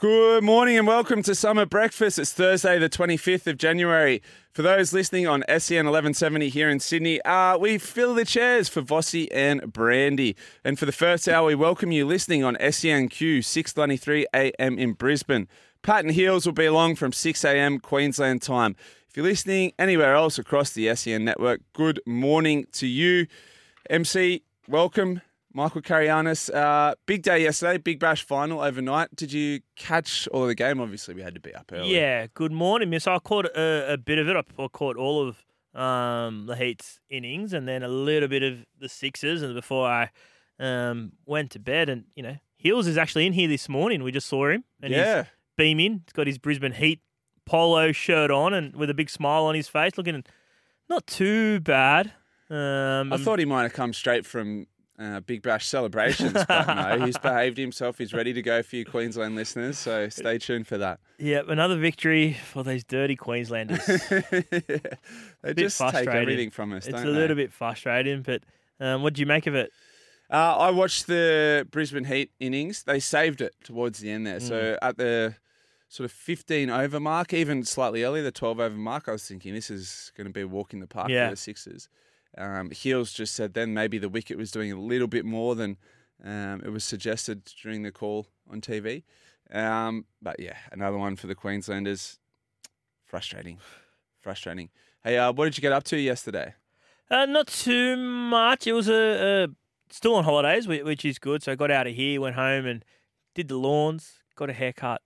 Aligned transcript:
Good 0.00 0.44
morning 0.44 0.78
and 0.78 0.86
welcome 0.86 1.24
to 1.24 1.34
Summer 1.34 1.66
Breakfast. 1.66 2.20
It's 2.20 2.32
Thursday, 2.32 2.78
the 2.78 2.88
25th 2.88 3.48
of 3.48 3.58
January. 3.58 4.22
For 4.52 4.62
those 4.62 4.92
listening 4.92 5.26
on 5.26 5.42
SEN 5.48 5.86
1170 5.86 6.50
here 6.50 6.70
in 6.70 6.78
Sydney, 6.78 7.20
uh, 7.22 7.58
we 7.58 7.78
fill 7.78 8.14
the 8.14 8.24
chairs 8.24 8.68
for 8.68 8.80
Vossi 8.80 9.26
and 9.32 9.72
Brandy. 9.72 10.36
And 10.62 10.78
for 10.78 10.86
the 10.86 10.92
first 10.92 11.26
hour, 11.28 11.48
we 11.48 11.56
welcome 11.56 11.90
you 11.90 12.06
listening 12.06 12.44
on 12.44 12.54
SENQ 12.60 13.44
693 13.44 14.28
AM 14.32 14.78
in 14.78 14.92
Brisbane. 14.92 15.48
Pat 15.82 16.04
and 16.04 16.14
Heels 16.14 16.46
will 16.46 16.52
be 16.52 16.66
along 16.66 16.94
from 16.94 17.12
6 17.12 17.42
a.m. 17.42 17.80
Queensland 17.80 18.40
time. 18.40 18.76
If 19.08 19.16
you're 19.16 19.26
listening 19.26 19.72
anywhere 19.80 20.14
else 20.14 20.38
across 20.38 20.70
the 20.70 20.94
SEN 20.94 21.24
network, 21.24 21.62
good 21.72 22.00
morning 22.06 22.66
to 22.74 22.86
you. 22.86 23.26
MC, 23.90 24.44
welcome. 24.68 25.22
Michael 25.58 25.82
Carayannis, 25.82 26.48
uh, 26.50 26.94
big 27.04 27.22
day 27.22 27.42
yesterday, 27.42 27.78
big 27.78 27.98
bash 27.98 28.22
final 28.22 28.60
overnight. 28.60 29.08
Did 29.16 29.32
you 29.32 29.58
catch 29.74 30.28
all 30.28 30.42
of 30.42 30.48
the 30.48 30.54
game? 30.54 30.80
Obviously, 30.80 31.14
we 31.14 31.22
had 31.22 31.34
to 31.34 31.40
be 31.40 31.52
up 31.52 31.72
early. 31.72 31.92
Yeah, 31.92 32.28
good 32.32 32.52
morning, 32.52 32.90
miss. 32.90 33.08
I 33.08 33.18
caught 33.18 33.46
a, 33.46 33.94
a 33.94 33.98
bit 33.98 34.18
of 34.20 34.28
it. 34.28 34.36
I 34.36 34.68
caught 34.68 34.96
all 34.96 35.26
of 35.28 35.44
um, 35.74 36.46
the 36.46 36.54
Heat's 36.54 37.00
innings 37.10 37.52
and 37.52 37.66
then 37.66 37.82
a 37.82 37.88
little 37.88 38.28
bit 38.28 38.44
of 38.44 38.64
the 38.78 38.88
Sixers 38.88 39.42
and 39.42 39.52
before 39.52 39.88
I 39.88 40.10
um, 40.60 41.14
went 41.26 41.50
to 41.50 41.58
bed. 41.58 41.88
And, 41.88 42.04
you 42.14 42.22
know, 42.22 42.36
Heels 42.56 42.86
is 42.86 42.96
actually 42.96 43.26
in 43.26 43.32
here 43.32 43.48
this 43.48 43.68
morning. 43.68 44.04
We 44.04 44.12
just 44.12 44.28
saw 44.28 44.48
him 44.50 44.62
and 44.80 44.92
Yeah. 44.92 45.22
he's 45.24 45.32
beaming. 45.56 46.02
He's 46.06 46.12
got 46.12 46.28
his 46.28 46.38
Brisbane 46.38 46.70
Heat 46.74 47.00
polo 47.46 47.90
shirt 47.90 48.30
on 48.30 48.54
and 48.54 48.76
with 48.76 48.90
a 48.90 48.94
big 48.94 49.10
smile 49.10 49.46
on 49.46 49.56
his 49.56 49.66
face, 49.66 49.90
looking 49.96 50.22
not 50.88 51.04
too 51.08 51.58
bad. 51.58 52.12
Um, 52.48 53.12
I 53.12 53.16
thought 53.16 53.40
he 53.40 53.44
might 53.44 53.64
have 53.64 53.72
come 53.72 53.92
straight 53.92 54.24
from 54.24 54.68
uh, 54.98 55.20
Big 55.20 55.42
Bash 55.42 55.66
celebrations, 55.66 56.32
but 56.32 56.66
no, 56.98 57.06
he's 57.06 57.18
behaved 57.22 57.56
himself. 57.58 57.98
He's 57.98 58.12
ready 58.12 58.32
to 58.32 58.42
go 58.42 58.62
for 58.62 58.76
you 58.76 58.84
Queensland 58.84 59.36
listeners, 59.36 59.78
so 59.78 60.08
stay 60.08 60.38
tuned 60.38 60.66
for 60.66 60.78
that. 60.78 61.00
yeah, 61.18 61.42
another 61.46 61.76
victory 61.76 62.32
for 62.32 62.64
these 62.64 62.84
dirty 62.84 63.16
Queenslanders. 63.16 63.84
they 65.42 65.54
just 65.54 65.78
take 65.78 66.08
everything 66.08 66.50
from 66.50 66.72
us, 66.72 66.86
it's 66.86 67.00
a 67.02 67.06
little 67.06 67.36
they? 67.36 67.44
bit 67.44 67.52
frustrating, 67.52 68.22
but 68.22 68.42
um, 68.80 69.02
what 69.02 69.14
do 69.14 69.20
you 69.20 69.26
make 69.26 69.46
of 69.46 69.54
it? 69.54 69.70
Uh, 70.30 70.56
I 70.58 70.70
watched 70.70 71.06
the 71.06 71.66
Brisbane 71.70 72.04
Heat 72.04 72.30
innings. 72.38 72.82
They 72.82 73.00
saved 73.00 73.40
it 73.40 73.54
towards 73.64 74.00
the 74.00 74.10
end 74.10 74.26
there. 74.26 74.40
Mm. 74.40 74.42
So 74.48 74.78
at 74.82 74.98
the 74.98 75.36
sort 75.88 76.04
of 76.04 76.12
15 76.12 76.68
over 76.68 77.00
mark, 77.00 77.32
even 77.32 77.64
slightly 77.64 78.02
earlier, 78.02 78.22
the 78.22 78.30
12 78.30 78.60
over 78.60 78.76
mark, 78.76 79.08
I 79.08 79.12
was 79.12 79.26
thinking 79.26 79.54
this 79.54 79.70
is 79.70 80.12
going 80.16 80.26
to 80.26 80.32
be 80.32 80.42
a 80.42 80.46
walk 80.48 80.74
in 80.74 80.80
the 80.80 80.86
park 80.86 81.08
Yeah. 81.08 81.28
for 81.28 81.30
the 81.32 81.36
Sixers. 81.38 81.88
Um, 82.38 82.70
Heels 82.70 83.12
just 83.12 83.34
said 83.34 83.54
then 83.54 83.74
maybe 83.74 83.98
the 83.98 84.08
wicket 84.08 84.38
was 84.38 84.50
doing 84.50 84.72
a 84.72 84.80
little 84.80 85.08
bit 85.08 85.24
more 85.24 85.54
than 85.54 85.76
um, 86.24 86.62
it 86.64 86.70
was 86.70 86.84
suggested 86.84 87.50
during 87.62 87.82
the 87.82 87.92
call 87.92 88.26
on 88.50 88.60
TV. 88.60 89.02
Um, 89.52 90.04
but 90.22 90.38
yeah, 90.38 90.56
another 90.72 90.98
one 90.98 91.16
for 91.16 91.26
the 91.26 91.34
Queenslanders. 91.34 92.18
Frustrating. 93.04 93.58
Frustrating. 94.20 94.70
Hey, 95.02 95.16
uh, 95.18 95.32
what 95.32 95.44
did 95.46 95.56
you 95.56 95.62
get 95.62 95.72
up 95.72 95.84
to 95.84 95.96
yesterday? 95.96 96.54
Uh, 97.10 97.26
not 97.26 97.46
too 97.46 97.96
much. 97.96 98.66
It 98.66 98.72
was 98.72 98.88
a, 98.88 99.44
a 99.44 99.48
still 99.90 100.14
on 100.16 100.24
holidays, 100.24 100.68
which 100.68 101.04
is 101.04 101.18
good. 101.18 101.42
So 101.42 101.52
I 101.52 101.54
got 101.54 101.70
out 101.70 101.86
of 101.86 101.94
here, 101.94 102.20
went 102.20 102.36
home, 102.36 102.66
and 102.66 102.84
did 103.34 103.48
the 103.48 103.56
lawns. 103.56 104.22
Got 104.36 104.50
a 104.50 104.52
haircut. 104.52 105.00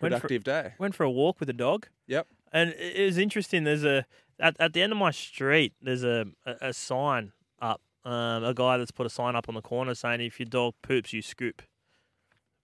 Went 0.00 0.14
for, 0.14 0.20
Productive 0.20 0.44
day. 0.44 0.74
went 0.78 0.94
for 0.94 1.04
a 1.04 1.10
walk 1.10 1.40
with 1.40 1.46
the 1.46 1.52
dog. 1.54 1.86
Yep. 2.06 2.26
And 2.52 2.74
it 2.78 3.04
was 3.04 3.18
interesting. 3.18 3.64
There's 3.64 3.84
a 3.84 4.04
at, 4.40 4.56
at 4.60 4.72
the 4.72 4.82
end 4.82 4.92
of 4.92 4.98
my 4.98 5.10
street. 5.10 5.72
There's 5.82 6.04
a 6.04 6.26
a, 6.46 6.68
a 6.68 6.72
sign 6.72 7.32
up. 7.60 7.80
Um, 8.04 8.44
a 8.44 8.52
guy 8.52 8.76
that's 8.76 8.90
put 8.90 9.06
a 9.06 9.10
sign 9.10 9.34
up 9.34 9.48
on 9.48 9.54
the 9.54 9.62
corner 9.62 9.94
saying 9.94 10.20
if 10.20 10.38
your 10.38 10.46
dog 10.46 10.74
poops, 10.82 11.12
you 11.14 11.22
scoop. 11.22 11.62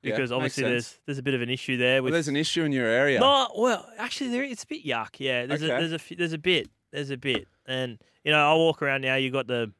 Yeah, 0.02 0.12
Because 0.14 0.32
obviously 0.32 0.64
there's 0.64 0.98
there's 1.06 1.18
a 1.18 1.22
bit 1.22 1.34
of 1.34 1.42
an 1.42 1.50
issue 1.50 1.76
there 1.76 2.02
Well, 2.02 2.12
there's 2.12 2.28
an 2.28 2.36
issue 2.36 2.62
in 2.64 2.72
your 2.72 2.86
area. 2.86 3.20
no, 3.20 3.50
well, 3.56 3.86
actually, 3.98 4.30
there 4.30 4.42
it's 4.42 4.64
a 4.64 4.66
bit 4.66 4.84
yuck. 4.84 5.16
Yeah, 5.18 5.46
there's 5.46 5.62
Okay. 5.62 5.74
a 5.74 5.88
there's 5.88 5.92
a 6.10 6.14
there's 6.14 6.32
a 6.32 6.38
bit 6.38 6.68
there's 6.92 7.10
a 7.10 7.16
bit, 7.16 7.46
and 7.66 7.98
you 8.24 8.32
know 8.32 8.50
I 8.50 8.54
walk 8.54 8.82
around 8.82 9.02
now. 9.02 9.16
You 9.16 9.30
got 9.30 9.46
the 9.46 9.72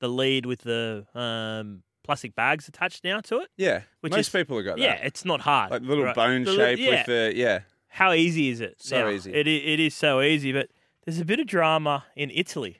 the 0.00 0.08
lead 0.08 0.46
with 0.46 0.60
the 0.62 1.06
um, 1.14 1.82
plastic 2.02 2.34
bags 2.34 2.66
attached 2.68 3.04
now 3.04 3.20
to 3.20 3.38
it. 3.40 3.48
Yeah, 3.56 3.82
Which 4.00 4.12
most 4.12 4.26
is- 4.26 4.28
people 4.30 4.56
have 4.56 4.64
got 4.66 4.78
Yeah, 4.78 4.96
that. 4.96 5.06
it's 5.06 5.24
not 5.24 5.42
hard. 5.42 5.70
like 5.70 5.82
little 5.82 6.04
right? 6.04 6.14
bone 6.14 6.44
The 6.44 6.54
shape 6.56 6.78
yeah. 6.78 6.90
with 6.90 7.06
the 7.06 7.32
yeah. 7.36 7.60
How 7.88 8.12
easy 8.12 8.48
is 8.48 8.60
it? 8.60 8.76
So 8.78 9.02
now? 9.02 9.08
easy. 9.10 9.32
It 9.34 9.46
it 9.46 9.80
is 9.80 9.94
so 9.94 10.20
easy, 10.22 10.52
but 10.52 10.70
there's 11.04 11.20
a 11.20 11.24
bit 11.24 11.40
of 11.40 11.46
drama 11.46 12.04
in 12.16 12.30
Italy, 12.30 12.78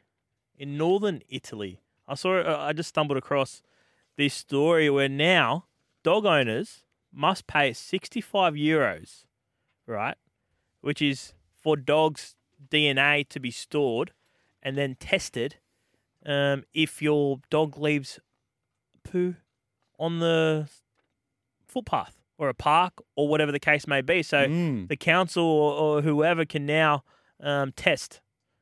in 0.56 0.77
northern 0.77 1.22
Italy. 1.28 1.81
I 2.09 2.15
saw 2.15 2.38
uh, 2.41 2.56
I 2.60 2.72
just 2.72 2.88
stumbled 2.91 3.19
across 3.19 3.62
this 4.16 4.34
story 4.34 4.91
where 4.91 5.09
now 5.09 5.66
dog 6.03 6.27
owners 6.27 6.84
must 7.12 7.47
pay 7.47 7.72
65 7.72 8.55
euros, 8.55 9.25
right? 9.87 10.16
Which 10.81 11.00
is 11.03 11.34
for 11.60 11.77
dogs' 11.77 12.34
DNA 12.71 13.28
to 13.28 13.41
be 13.41 13.50
stored 13.50 14.12
and 14.62 14.77
then 14.77 14.97
tested 14.99 15.56
um, 16.25 16.65
if 16.72 17.03
your 17.03 17.41
dog 17.50 17.77
leaves 17.78 18.19
poo 19.04 19.37
on 19.99 20.21
the 20.21 20.69
footpath 21.66 22.16
or 22.39 22.49
a 22.49 22.54
park 22.54 22.94
or 23.16 23.28
whatever 23.28 23.53
the 23.53 23.60
case 23.60 23.87
may 23.87 24.00
be. 24.00 24.22
So 24.22 24.47
Mm. 24.49 24.89
the 24.89 24.97
council 24.97 25.44
or, 25.44 25.72
or 25.99 26.03
whoever 26.03 26.44
can 26.44 26.66
now 26.66 27.04
um, 27.42 27.72
test 27.72 28.20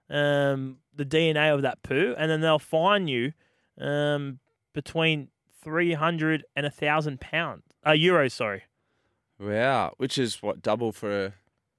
um, 0.09 0.79
the 0.95 1.05
DNA 1.05 1.55
of 1.55 1.63
that 1.63 1.83
poo, 1.83 2.15
and 2.19 2.31
then 2.31 2.41
they'll 2.41 2.59
fine 2.59 3.07
you 3.07 3.33
um, 3.79 4.41
between 4.75 5.29
three 5.63 5.93
hundred 5.93 6.45
and 6.57 6.67
a 6.67 6.71
thousand 6.71 7.21
pounds, 7.21 7.63
uh, 7.85 7.91
euros. 7.91 8.33
Sorry. 8.33 8.63
Wow, 9.39 9.95
which 9.97 10.19
is 10.19 10.43
what 10.43 10.61
double 10.63 10.93
for 10.93 11.27
a 11.27 11.33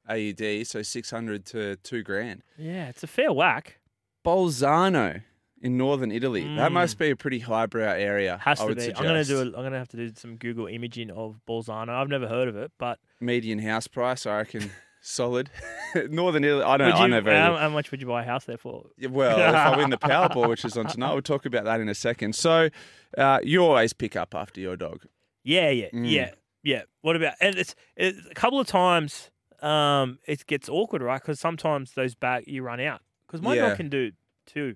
AED, 0.10 0.66
so 0.68 0.82
six 0.82 1.12
hundred 1.12 1.46
to 1.48 1.76
two 1.78 2.02
grand. 2.04 2.44
Yeah, 2.58 2.88
it's 2.90 3.04
a 3.04 3.08
fair 3.08 3.32
whack. 3.34 3.80
Bolzano 4.26 5.22
in 5.62 5.78
northern 5.78 6.12
Italy. 6.12 6.42
That 6.56 6.70
Mm. 6.72 6.74
must 6.74 6.98
be 6.98 7.12
a 7.12 7.16
pretty 7.16 7.40
highbrow 7.40 7.94
area. 7.94 8.38
Has 8.44 8.60
I 8.60 8.68
to 8.68 8.76
be. 8.76 8.82
Suggest. 8.82 9.00
I'm 9.02 9.06
gonna 9.08 9.26
do. 9.26 9.40
A, 9.42 9.46
I'm 9.46 9.52
gonna 9.64 9.78
have 9.78 9.90
to 9.90 9.98
do 9.98 10.12
some 10.16 10.38
Google 10.38 10.68
imaging 10.68 11.12
of 11.12 11.40
Bolzano. 11.48 11.90
I've 11.90 12.08
never 12.10 12.28
heard 12.28 12.48
of 12.48 12.56
it, 12.56 12.72
but 12.80 13.00
median 13.20 13.60
house 13.60 13.88
price. 13.88 14.26
I 14.26 14.38
reckon 14.38 14.72
solid. 15.02 15.50
northern 16.10 16.44
Italy. 16.44 16.64
I 16.64 16.78
don't. 16.78 16.88
would 16.88 16.96
know. 16.96 17.02
I 17.02 17.08
know 17.08 17.22
very 17.22 17.38
how, 17.38 17.58
how 17.58 17.70
much 17.70 17.92
would 17.92 18.00
you 18.02 18.08
buy 18.08 18.22
a 18.24 18.26
house 18.26 18.46
there 18.46 18.58
for? 18.58 18.86
Well, 19.10 19.38
if 19.38 19.56
I 19.56 19.76
win 19.76 19.90
the 19.90 19.98
Powerball, 19.98 20.48
which 20.48 20.64
is 20.64 20.78
on 20.78 20.88
tonight, 20.88 21.12
we'll 21.14 21.22
talk 21.22 21.46
about 21.46 21.66
that 21.66 21.82
in 21.82 21.90
a 21.90 21.96
second. 21.96 22.34
So, 22.36 22.70
uh, 23.18 23.40
you 23.44 23.64
always 23.64 23.92
pick 23.94 24.16
up 24.16 24.34
after 24.34 24.62
your 24.62 24.78
dog. 24.78 25.04
Yeah, 25.44 25.70
yeah, 25.72 25.90
Mm. 25.94 26.10
yeah, 26.10 26.32
yeah. 26.64 26.84
What 27.02 27.16
about 27.16 27.34
and 27.42 27.56
it's, 27.58 27.76
it's 27.98 28.20
a 28.30 28.34
couple 28.36 28.60
of 28.60 28.68
times 28.68 29.32
um 29.62 30.20
it 30.26 30.46
gets 30.48 30.70
awkward, 30.70 31.02
right? 31.02 31.22
Because 31.22 31.40
sometimes 31.40 31.94
those 31.94 32.16
bag 32.16 32.44
you 32.48 32.64
run 32.64 32.80
out. 32.80 33.02
Because 33.28 33.42
my 33.42 33.56
Yeah. 33.56 33.70
dog 33.70 33.78
can 33.78 33.90
do 33.90 34.12
two 34.46 34.76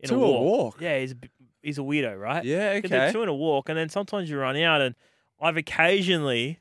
in 0.00 0.08
Two 0.08 0.22
a 0.22 0.26
a 0.26 0.30
walk. 0.30 0.42
walk? 0.74 0.80
Yeah, 0.80 0.98
he's 1.00 1.12
a, 1.12 1.16
he's 1.62 1.78
a 1.78 1.82
weirdo, 1.82 2.18
right? 2.18 2.44
Yeah, 2.44 2.80
Can 2.80 2.90
do 2.90 2.96
okay. 2.96 3.12
two 3.12 3.22
in 3.22 3.28
a 3.28 3.34
walk, 3.34 3.68
and 3.68 3.76
then 3.76 3.88
sometimes 3.88 4.30
you 4.30 4.38
run 4.38 4.56
out, 4.58 4.80
and 4.80 4.94
I've 5.40 5.56
occasionally 5.56 6.60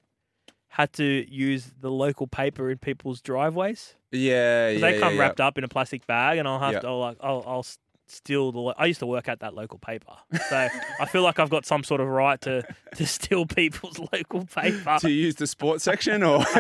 had 0.77 0.94
to 0.94 1.25
use 1.27 1.71
the 1.81 1.89
local 1.89 2.27
paper 2.27 2.69
in 2.69 2.77
people's 2.77 3.19
driveways. 3.19 3.95
Yeah, 4.12 4.69
yeah. 4.69 4.79
they 4.79 5.00
come 5.00 5.15
yeah, 5.15 5.21
wrapped 5.21 5.41
up 5.41 5.57
in 5.57 5.63
a 5.63 5.68
plastic 5.68 6.06
bag, 6.06 6.38
and 6.38 6.47
I'll 6.47 6.59
have 6.59 6.74
Yeah. 6.74 6.79
to 6.81 6.88
I'll 6.88 7.00
like 7.00 7.18
I'll, 7.19 7.44
I'll 7.47 7.65
steal 8.06 8.51
the. 8.51 8.59
lo- 8.59 8.74
I 8.77 8.85
used 8.85 9.00
to 9.00 9.07
work 9.07 9.27
at 9.27 9.39
that 9.39 9.56
local 9.56 9.79
paper, 9.79 10.13
so 10.50 10.68
I 11.00 11.06
feel 11.07 11.24
like 11.24 11.39
I've 11.39 11.50
got 11.50 11.65
some 11.65 11.83
sort 11.83 12.00
of 12.00 12.07
right 12.07 12.39
to 12.41 12.62
to 12.95 13.06
steal 13.07 13.47
people's 13.47 13.97
local 14.13 14.45
paper. 14.45 14.97
To 15.01 15.09
use 15.09 15.35
the 15.35 15.47
sports 15.47 15.83
section 15.83 16.21
or? 16.21 16.45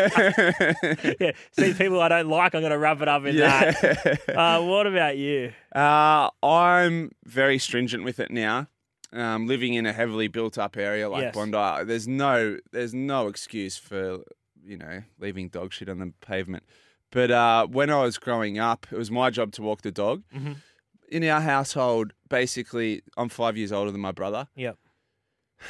yeah, 1.19 1.31
see 1.51 1.73
people 1.73 2.01
I 2.01 2.09
don't 2.09 2.27
like, 2.27 2.55
I'm 2.55 2.61
going 2.61 2.71
to 2.71 2.77
wrap 2.79 3.01
it 3.01 3.07
up 3.07 3.23
in 3.25 3.37
that. 3.37 4.19
Uh, 4.35 4.61
what 4.63 4.87
about 4.87 5.15
you? 5.17 5.53
Uh, 5.75 6.29
I'm 6.43 7.11
very 7.23 7.59
stringent 7.59 8.03
with 8.03 8.19
it 8.19 8.31
now. 8.31 8.67
Um, 9.13 9.47
living 9.47 9.73
in 9.73 9.85
a 9.85 9.93
heavily 9.93 10.27
built 10.27 10.57
up 10.57 10.75
area 10.75 11.07
like 11.09 11.21
Yes. 11.21 11.33
Bondi, 11.35 11.85
there's 11.85 12.07
no 12.09 12.57
there's 12.71 12.93
no 12.93 13.27
excuse 13.27 13.77
for 13.77 14.19
you 14.65 14.75
know 14.77 15.01
leaving 15.17 15.47
dog 15.47 15.71
shit 15.73 15.87
on 15.89 15.99
the 15.99 16.13
pavement. 16.21 16.63
But 17.11 17.31
uh, 17.31 17.67
when 17.67 17.89
I 17.89 18.01
was 18.03 18.17
growing 18.17 18.59
up, 18.59 18.85
it 18.91 18.97
was 18.97 19.09
my 19.09 19.29
job 19.29 19.53
to 19.53 19.61
walk 19.61 19.81
the 19.81 19.91
dog. 19.91 20.23
Mhm. 20.35 20.57
In 21.09 21.23
our 21.23 21.39
household, 21.39 22.11
basically, 22.27 23.01
I'm 23.15 23.29
five 23.29 23.55
years 23.55 23.71
older 23.71 23.91
than 23.91 24.01
my 24.01 24.11
brother. 24.11 24.49
Yep. 24.55 24.77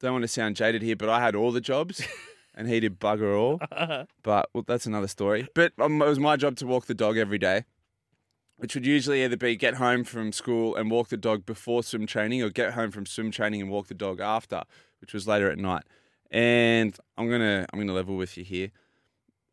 Don't 0.00 0.12
want 0.12 0.22
to 0.22 0.28
sound 0.28 0.56
jaded 0.56 0.82
here, 0.82 0.96
but 0.96 1.08
I 1.08 1.20
had 1.20 1.34
all 1.34 1.52
the 1.52 1.60
jobs, 1.60 2.02
and 2.54 2.68
he 2.68 2.80
did 2.80 2.98
bugger 3.00 3.36
all. 3.38 3.60
But 4.22 4.50
well, 4.52 4.64
that's 4.66 4.86
another 4.86 5.08
story. 5.08 5.48
But 5.54 5.72
um, 5.78 6.02
it 6.02 6.06
was 6.08 6.18
my 6.18 6.36
job 6.36 6.56
to 6.56 6.66
walk 6.66 6.86
the 6.86 6.94
dog 6.94 7.16
every 7.16 7.38
day, 7.38 7.64
which 8.58 8.74
would 8.74 8.84
usually 8.86 9.24
either 9.24 9.36
be 9.36 9.56
get 9.56 9.74
home 9.74 10.04
from 10.04 10.30
school 10.32 10.76
and 10.76 10.90
walk 10.90 11.08
the 11.08 11.16
dog 11.16 11.46
before 11.46 11.82
swim 11.82 12.06
training, 12.06 12.42
or 12.42 12.50
get 12.50 12.74
home 12.74 12.90
from 12.90 13.06
swim 13.06 13.30
training 13.30 13.60
and 13.62 13.70
walk 13.70 13.88
the 13.88 13.94
dog 13.94 14.20
after, 14.20 14.62
which 15.00 15.12
was 15.14 15.26
later 15.26 15.50
at 15.50 15.58
night. 15.58 15.84
And 16.30 16.96
I'm 17.16 17.30
gonna 17.30 17.66
I'm 17.72 17.78
gonna 17.78 17.94
level 17.94 18.16
with 18.16 18.36
you 18.36 18.44
here. 18.44 18.70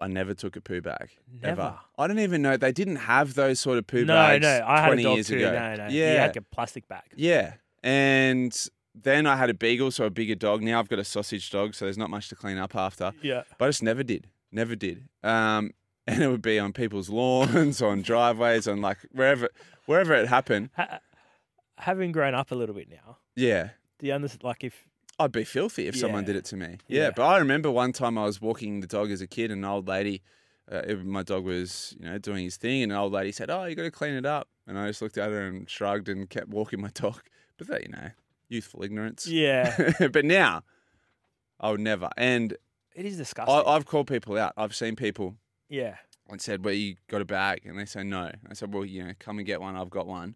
I 0.01 0.07
never 0.07 0.33
took 0.33 0.57
a 0.57 0.61
poo 0.61 0.81
bag. 0.81 1.11
Ever. 1.41 1.55
Never? 1.55 1.75
I 1.97 2.07
don't 2.07 2.19
even 2.19 2.41
know. 2.41 2.57
They 2.57 2.73
didn't 2.73 2.97
have 2.97 3.33
those 3.35 3.61
sort 3.61 3.77
of 3.77 3.87
poo 3.87 4.03
no, 4.03 4.13
bags. 4.13 4.41
no, 4.43 4.63
I 4.67 4.81
had 4.81 4.87
20 4.87 5.01
a 5.01 5.05
dog 5.05 5.15
years 5.15 5.27
too. 5.27 5.37
ago. 5.37 5.51
No, 5.53 5.75
no, 5.75 5.87
Yeah. 5.89 6.11
you 6.13 6.19
had 6.19 6.35
a 6.37 6.41
plastic 6.41 6.85
bag. 6.89 7.03
Yeah. 7.15 7.53
And 7.81 8.53
then 8.93 9.25
I 9.25 9.37
had 9.37 9.49
a 9.49 9.53
beagle, 9.53 9.91
so 9.91 10.03
a 10.05 10.09
bigger 10.09 10.35
dog. 10.35 10.61
Now 10.63 10.79
I've 10.79 10.89
got 10.89 10.99
a 10.99 11.03
sausage 11.05 11.49
dog, 11.49 11.75
so 11.75 11.85
there's 11.85 11.97
not 11.97 12.09
much 12.09 12.27
to 12.29 12.35
clean 12.35 12.57
up 12.57 12.75
after. 12.75 13.13
Yeah. 13.21 13.43
But 13.57 13.65
I 13.65 13.69
just 13.69 13.83
never 13.83 14.03
did. 14.03 14.27
Never 14.51 14.75
did. 14.75 15.07
Um, 15.23 15.71
and 16.07 16.21
it 16.23 16.27
would 16.27 16.41
be 16.41 16.59
on 16.59 16.73
people's 16.73 17.09
lawns, 17.09 17.81
on 17.81 18.01
driveways, 18.01 18.67
on 18.67 18.81
like 18.81 18.97
wherever 19.11 19.49
wherever 19.85 20.13
it 20.13 20.27
happened. 20.27 20.69
Ha- 20.75 20.99
having 21.77 22.11
grown 22.11 22.33
up 22.35 22.51
a 22.51 22.55
little 22.55 22.75
bit 22.75 22.89
now, 22.89 23.17
Yeah. 23.35 23.69
do 23.99 24.07
you 24.07 24.13
understand? 24.13 24.43
Like 24.43 24.63
if 24.63 24.85
I'd 25.19 25.31
be 25.31 25.43
filthy 25.43 25.87
if 25.87 25.95
someone 25.97 26.23
did 26.25 26.35
it 26.35 26.45
to 26.45 26.57
me. 26.57 26.77
Yeah, 26.87 27.03
Yeah. 27.03 27.11
but 27.15 27.23
I 27.25 27.37
remember 27.37 27.71
one 27.71 27.91
time 27.93 28.17
I 28.17 28.25
was 28.25 28.41
walking 28.41 28.79
the 28.81 28.87
dog 28.87 29.11
as 29.11 29.21
a 29.21 29.27
kid, 29.27 29.49
and 29.51 29.63
an 29.63 29.69
old 29.69 29.87
lady, 29.87 30.21
uh, 30.71 30.81
it- 30.87 31.05
my 31.05 31.23
dog 31.23 31.43
was, 31.45 31.95
you 31.99 32.05
know, 32.05 32.17
doing 32.17 32.43
his 32.45 32.57
thing, 32.57 32.83
and 32.83 32.91
an 32.91 32.97
old 32.97 33.13
lady 33.13 33.31
said, 33.31 33.49
"Oh, 33.49 33.65
you 33.65 33.75
got 33.75 33.83
to 33.83 33.91
clean 33.91 34.13
it 34.15 34.25
up," 34.25 34.47
and 34.67 34.77
I 34.79 34.87
just 34.87 35.01
looked 35.01 35.17
at 35.17 35.29
her 35.29 35.41
and 35.47 35.69
shrugged 35.69 36.09
and 36.09 36.29
kept 36.29 36.47
walking 36.49 36.81
my 36.81 36.89
dog. 36.93 37.21
But 37.57 37.67
that, 37.67 37.83
you 37.83 37.89
know, 37.89 38.09
youthful 38.49 38.83
ignorance. 38.83 39.25
yeah, 39.27 39.93
but 40.11 40.25
now, 40.25 40.63
I 41.59 41.71
would 41.71 41.79
never. 41.81 42.09
And 42.17 42.55
it 42.95 43.05
is 43.05 43.17
disgusting. 43.17 43.53
I, 43.55 43.61
I've 43.63 43.85
called 43.85 44.07
people 44.07 44.37
out. 44.37 44.53
I've 44.57 44.75
seen 44.75 44.95
people 44.95 45.35
yeah, 45.69 45.95
and 46.29 46.41
said, 46.41 46.63
"Well, 46.65 46.73
you 46.73 46.95
got 47.07 47.21
a 47.21 47.25
bag?" 47.25 47.61
And 47.65 47.77
they 47.79 47.85
say 47.85 48.03
no. 48.03 48.31
I 48.49 48.53
said, 48.53 48.73
"Well, 48.73 48.85
you 48.85 49.03
know, 49.03 49.13
come 49.19 49.37
and 49.39 49.45
get 49.47 49.61
one. 49.61 49.75
I've 49.75 49.89
got 49.89 50.07
one. 50.07 50.35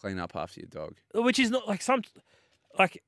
Clean 0.00 0.18
up 0.18 0.34
after 0.34 0.60
your 0.60 0.68
dog." 0.68 0.94
which 1.14 1.38
is 1.38 1.50
not 1.50 1.68
like 1.68 1.80
some 1.82 2.02
like 2.78 3.02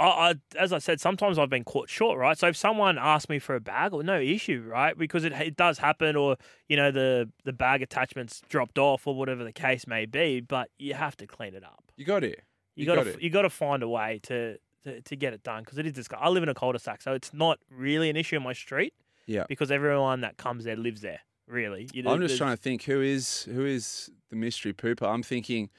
I, 0.00 0.04
I 0.06 0.34
as 0.58 0.72
I 0.72 0.78
said 0.78 1.00
sometimes 1.00 1.38
I've 1.38 1.50
been 1.50 1.62
caught 1.62 1.88
short 1.90 2.18
right 2.18 2.36
so 2.36 2.48
if 2.48 2.56
someone 2.56 2.98
asks 2.98 3.28
me 3.28 3.38
for 3.38 3.54
a 3.54 3.60
bag 3.60 3.92
or 3.92 4.02
no 4.02 4.18
issue 4.18 4.64
right 4.66 4.96
because 4.98 5.24
it, 5.24 5.32
it 5.34 5.56
does 5.56 5.78
happen 5.78 6.16
or 6.16 6.36
you 6.68 6.76
know 6.76 6.90
the 6.90 7.30
the 7.44 7.52
bag 7.52 7.82
attachments 7.82 8.40
dropped 8.48 8.78
off 8.78 9.06
or 9.06 9.14
whatever 9.14 9.44
the 9.44 9.52
case 9.52 9.86
may 9.86 10.06
be 10.06 10.40
but 10.40 10.70
you 10.78 10.94
have 10.94 11.16
to 11.18 11.26
clean 11.26 11.54
it 11.54 11.62
up 11.62 11.84
You 11.96 12.04
got 12.06 12.24
it. 12.24 12.40
you, 12.74 12.82
You 12.82 12.86
got 12.86 12.96
got 12.96 13.04
to 13.04 13.10
it. 13.10 13.22
you 13.22 13.30
got 13.30 13.42
to 13.42 13.50
find 13.50 13.82
a 13.82 13.88
way 13.88 14.18
to 14.24 14.56
to, 14.84 15.02
to 15.02 15.14
get 15.16 15.34
it 15.34 15.42
done 15.44 15.62
because 15.62 15.76
it 15.78 15.84
is 15.86 15.92
disgusting. 15.92 16.26
I 16.26 16.30
live 16.30 16.42
in 16.42 16.48
a 16.48 16.54
cul-de-sac 16.54 17.02
so 17.02 17.12
it's 17.12 17.32
not 17.34 17.58
really 17.70 18.08
an 18.10 18.16
issue 18.16 18.36
in 18.36 18.42
my 18.42 18.54
street 18.54 18.94
Yeah. 19.26 19.44
because 19.48 19.70
everyone 19.70 20.20
that 20.22 20.36
comes 20.36 20.64
there 20.64 20.76
lives 20.76 21.00
there 21.02 21.20
really 21.46 21.88
you 21.92 22.02
know, 22.02 22.12
I'm 22.12 22.20
just 22.20 22.38
trying 22.38 22.56
to 22.56 22.62
think 22.62 22.82
who 22.84 23.00
is 23.00 23.42
who 23.44 23.64
is 23.64 24.10
the 24.30 24.36
mystery 24.36 24.72
pooper. 24.72 25.06
I'm 25.12 25.22
thinking. 25.22 25.70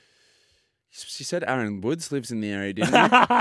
She 0.93 1.23
said 1.23 1.45
Aaron 1.47 1.79
Woods 1.79 2.11
lives 2.11 2.31
in 2.31 2.41
the 2.41 2.49
area, 2.51 2.73
didn't 2.73 2.93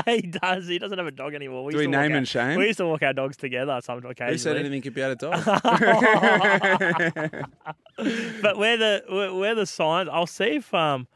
he? 0.07 0.13
he 0.15 0.23
does 0.23 0.69
he 0.69 0.79
doesn't 0.79 0.97
have 0.97 1.09
a 1.09 1.11
dog 1.11 1.35
anymore 1.35 1.65
we 1.65 1.73
Do 1.73 1.79
used 1.79 1.89
we 1.89 1.93
to 1.93 1.99
walk 1.99 2.03
name 2.05 2.13
our- 2.13 2.19
and 2.19 2.29
shame? 2.29 2.57
we 2.59 2.67
used 2.69 2.79
to 2.79 2.87
walk 2.87 3.03
our 3.03 3.13
dogs 3.13 3.37
together 3.37 3.81
sometimes. 3.83 4.13
occasionally 4.13 4.33
Who 4.35 4.39
said 4.39 4.57
anything 4.57 4.83
could 4.83 4.95
be 4.95 5.03
out 5.03 5.11
of 5.11 5.19
dog? 5.19 5.45
but 8.43 8.57
where 8.57 8.77
the 8.77 9.03
where, 9.37 9.55
the 9.57 9.67
signs, 9.67 10.09
I'll 10.13 10.27
see 10.29 10.57
if 10.57 10.73
um 10.73 11.09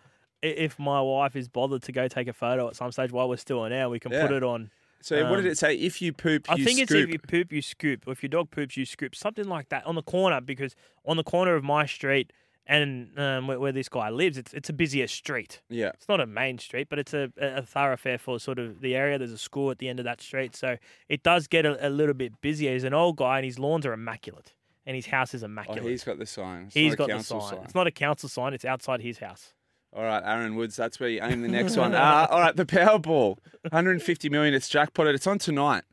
if 0.42 0.78
my 0.78 1.00
wife 1.00 1.37
is 1.37 1.48
bothered 1.48 1.82
to 1.84 1.92
go 1.92 2.08
take 2.08 2.28
a 2.28 2.32
photo 2.32 2.69
at 2.69 2.76
some 2.76 2.92
stage 2.92 3.12
while 3.12 3.28
we're 3.28 3.37
still 3.37 3.60
on 3.60 3.72
air. 3.72 3.88
We 3.88 3.98
can 4.00 4.10
put 4.10 4.32
it 4.32 4.42
on. 4.42 4.70
So 5.04 5.22
what 5.28 5.36
did 5.36 5.44
Um, 5.44 5.52
it 5.52 5.58
say? 5.58 5.74
If 5.74 6.00
you 6.00 6.12
poop, 6.12 6.50
I 6.50 6.54
you 6.56 6.64
think 6.64 6.78
it's 6.80 6.90
if 6.92 7.08
you 7.08 7.18
poop, 7.18 7.52
you 7.52 7.60
scoop, 7.60 8.06
or 8.06 8.12
if 8.12 8.22
your 8.22 8.30
dog 8.30 8.50
poops, 8.50 8.76
you 8.76 8.86
scoop, 8.86 9.14
something 9.14 9.46
like 9.46 9.68
that 9.68 9.84
on 9.86 9.94
the 9.96 10.02
corner. 10.02 10.40
Because 10.40 10.74
on 11.04 11.16
the 11.18 11.22
corner 11.24 11.54
of 11.54 11.62
my 11.62 11.84
street 11.84 12.32
and 12.66 13.18
um, 13.18 13.46
where, 13.46 13.60
where 13.60 13.72
this 13.72 13.90
guy 13.90 14.08
lives, 14.08 14.38
it's 14.38 14.54
it's 14.54 14.70
a 14.70 14.72
busier 14.72 15.06
street. 15.06 15.60
Yeah. 15.68 15.90
It's 15.94 16.08
not 16.08 16.20
a 16.20 16.26
main 16.26 16.58
street, 16.58 16.88
but 16.88 16.98
it's 16.98 17.12
a, 17.12 17.30
a 17.38 17.62
thoroughfare 17.62 18.16
for 18.16 18.40
sort 18.40 18.58
of 18.58 18.80
the 18.80 18.96
area. 18.96 19.18
There's 19.18 19.32
a 19.32 19.38
school 19.38 19.70
at 19.70 19.78
the 19.78 19.88
end 19.90 19.98
of 19.98 20.04
that 20.06 20.22
street, 20.22 20.56
so 20.56 20.78
it 21.10 21.22
does 21.22 21.46
get 21.48 21.66
a, 21.66 21.86
a 21.86 21.90
little 21.90 22.14
bit 22.14 22.40
busier. 22.40 22.72
He's 22.72 22.84
an 22.84 22.94
old 22.94 23.16
guy, 23.16 23.36
and 23.38 23.44
his 23.44 23.58
lawns 23.58 23.84
are 23.84 23.92
immaculate, 23.92 24.54
and 24.86 24.96
his 24.96 25.06
house 25.06 25.34
is 25.34 25.42
immaculate. 25.42 25.80
Oh, 25.82 25.88
immaculate. 25.88 25.92
he's 25.92 26.04
got 26.04 26.18
the 26.18 26.26
sign. 26.26 26.64
It's 26.66 26.74
He's 26.74 26.94
got 26.96 27.08
the 27.08 27.12
council 27.14 27.40
sign. 27.42 27.58
It's 27.64 27.74
not 27.74 27.86
a 27.86 27.90
council 27.90 28.30
sign. 28.30 28.54
It's 28.54 28.64
outside 28.64 29.02
his 29.02 29.18
house. 29.18 29.52
All 29.94 30.02
right, 30.02 30.23
Aaron 30.25 30.56
Woods. 30.56 30.75
That's 30.76 30.99
where 30.99 31.08
you 31.08 31.20
aim 31.23 31.43
the 31.43 31.49
next 31.49 31.76
one. 31.79 31.94
Uh, 31.94 32.26
all 32.31 32.41
right, 32.41 32.56
the 32.56 32.67
Powerball, 32.67 33.38
150 33.70 34.29
million. 34.29 34.52
It's 34.55 34.69
jackpotted. 34.69 35.14
It's 35.14 35.26
on 35.26 35.38
tonight. 35.38 35.85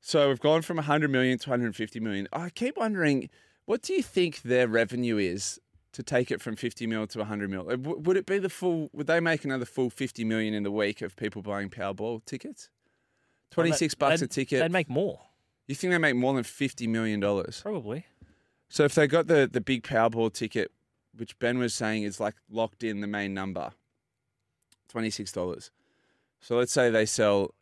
So 0.00 0.28
we've 0.28 0.40
gone 0.40 0.62
from 0.62 0.76
100 0.76 1.10
million 1.10 1.38
to 1.38 1.50
150 1.50 2.00
million. 2.00 2.28
I 2.32 2.50
keep 2.50 2.76
wondering, 2.76 3.28
what 3.64 3.82
do 3.82 3.92
you 3.92 4.02
think 4.02 4.42
their 4.42 4.66
revenue 4.68 5.16
is 5.18 5.58
to 5.92 6.02
take 6.02 6.30
it 6.30 6.40
from 6.40 6.56
50 6.56 6.86
mil 6.86 7.06
to 7.06 7.18
100 7.18 7.50
mil? 7.50 7.70
Uh, 7.70 7.76
Would 7.76 8.16
it 8.16 8.26
be 8.26 8.38
the 8.38 8.48
full? 8.50 8.90
Would 8.92 9.06
they 9.06 9.20
make 9.20 9.44
another 9.44 9.64
full 9.64 9.90
50 9.90 10.24
million 10.24 10.54
in 10.54 10.62
the 10.62 10.70
week 10.70 11.00
of 11.02 11.16
people 11.16 11.42
buying 11.42 11.70
Powerball 11.70 12.24
tickets? 12.24 12.68
26 13.52 13.94
bucks 13.94 14.22
a 14.22 14.26
ticket. 14.28 14.60
They'd 14.60 14.70
make 14.70 14.88
more, 14.88 15.20
you 15.66 15.74
think 15.74 15.90
they 15.92 15.98
make 15.98 16.14
more 16.16 16.34
than 16.34 16.44
50 16.44 16.86
million 16.86 17.18
dollars? 17.20 17.60
probably. 17.62 18.06
So 18.68 18.84
if 18.84 18.94
they 18.94 19.06
got 19.06 19.26
the 19.26 19.48
the 19.50 19.60
big 19.60 19.82
Powerball 19.82 20.32
ticket, 20.32 20.70
which 21.16 21.38
Ben 21.38 21.58
was 21.58 21.74
saying 21.74 22.02
is 22.04 22.20
like 22.20 22.34
locked 22.50 22.82
in 22.84 23.00
the 23.00 23.06
main 23.06 23.34
number, 23.34 23.72
twenty 24.88 25.10
six 25.10 25.32
dollars. 25.32 25.70
So 26.40 26.56
let's 26.56 26.72
say 26.72 26.90
they 26.90 27.06
sell 27.06 27.54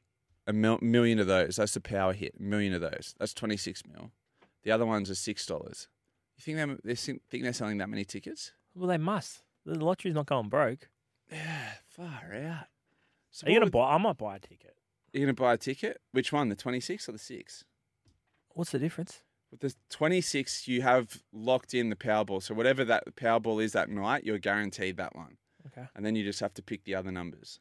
a 0.46 0.52
mil- 0.52 0.78
million 0.80 1.18
of 1.18 1.26
those. 1.26 1.56
That's 1.56 1.74
the 1.74 1.80
power 1.80 2.12
hit. 2.12 2.34
A 2.38 2.42
million 2.42 2.72
of 2.74 2.80
those. 2.80 3.14
That's 3.18 3.34
twenty 3.34 3.56
six 3.56 3.82
mil. 3.86 4.10
The 4.62 4.70
other 4.70 4.86
ones 4.86 5.10
are 5.10 5.14
six 5.14 5.44
dollars. 5.46 5.88
You 6.36 6.42
think 6.54 6.80
they 6.84 6.92
they 6.92 6.94
think 6.94 7.42
they're 7.44 7.52
selling 7.52 7.78
that 7.78 7.88
many 7.88 8.04
tickets? 8.04 8.52
Well, 8.74 8.88
they 8.88 8.98
must. 8.98 9.42
The 9.66 9.74
lottery's 9.78 10.14
not 10.14 10.26
going 10.26 10.48
broke. 10.48 10.88
Yeah, 11.30 11.72
far 11.88 12.32
out. 12.34 12.66
So 13.30 13.46
Are 13.46 13.50
you 13.50 13.56
gonna 13.56 13.66
would- 13.66 13.72
buy? 13.72 13.94
I 13.94 13.98
might 13.98 14.16
buy 14.16 14.36
a 14.36 14.38
ticket. 14.40 14.74
You're 15.12 15.24
gonna 15.24 15.34
buy 15.34 15.54
a 15.54 15.58
ticket? 15.58 16.00
Which 16.12 16.32
one? 16.32 16.48
The 16.48 16.54
twenty 16.56 16.80
six 16.80 17.08
or 17.08 17.12
the 17.12 17.18
six? 17.18 17.64
What's 18.54 18.70
the 18.72 18.78
difference? 18.78 19.22
With 19.50 19.60
the 19.60 19.74
26, 19.90 20.68
you 20.68 20.82
have 20.82 21.22
locked 21.32 21.72
in 21.74 21.88
the 21.90 21.96
Powerball. 21.96 22.42
So 22.42 22.54
whatever 22.54 22.84
that 22.84 23.04
Powerball 23.16 23.62
is 23.62 23.72
that 23.72 23.88
night, 23.88 24.24
you're 24.24 24.38
guaranteed 24.38 24.96
that 24.98 25.16
one. 25.16 25.38
Okay. 25.68 25.86
And 25.96 26.04
then 26.04 26.14
you 26.16 26.24
just 26.24 26.40
have 26.40 26.54
to 26.54 26.62
pick 26.62 26.84
the 26.84 26.94
other 26.94 27.10
numbers. 27.10 27.60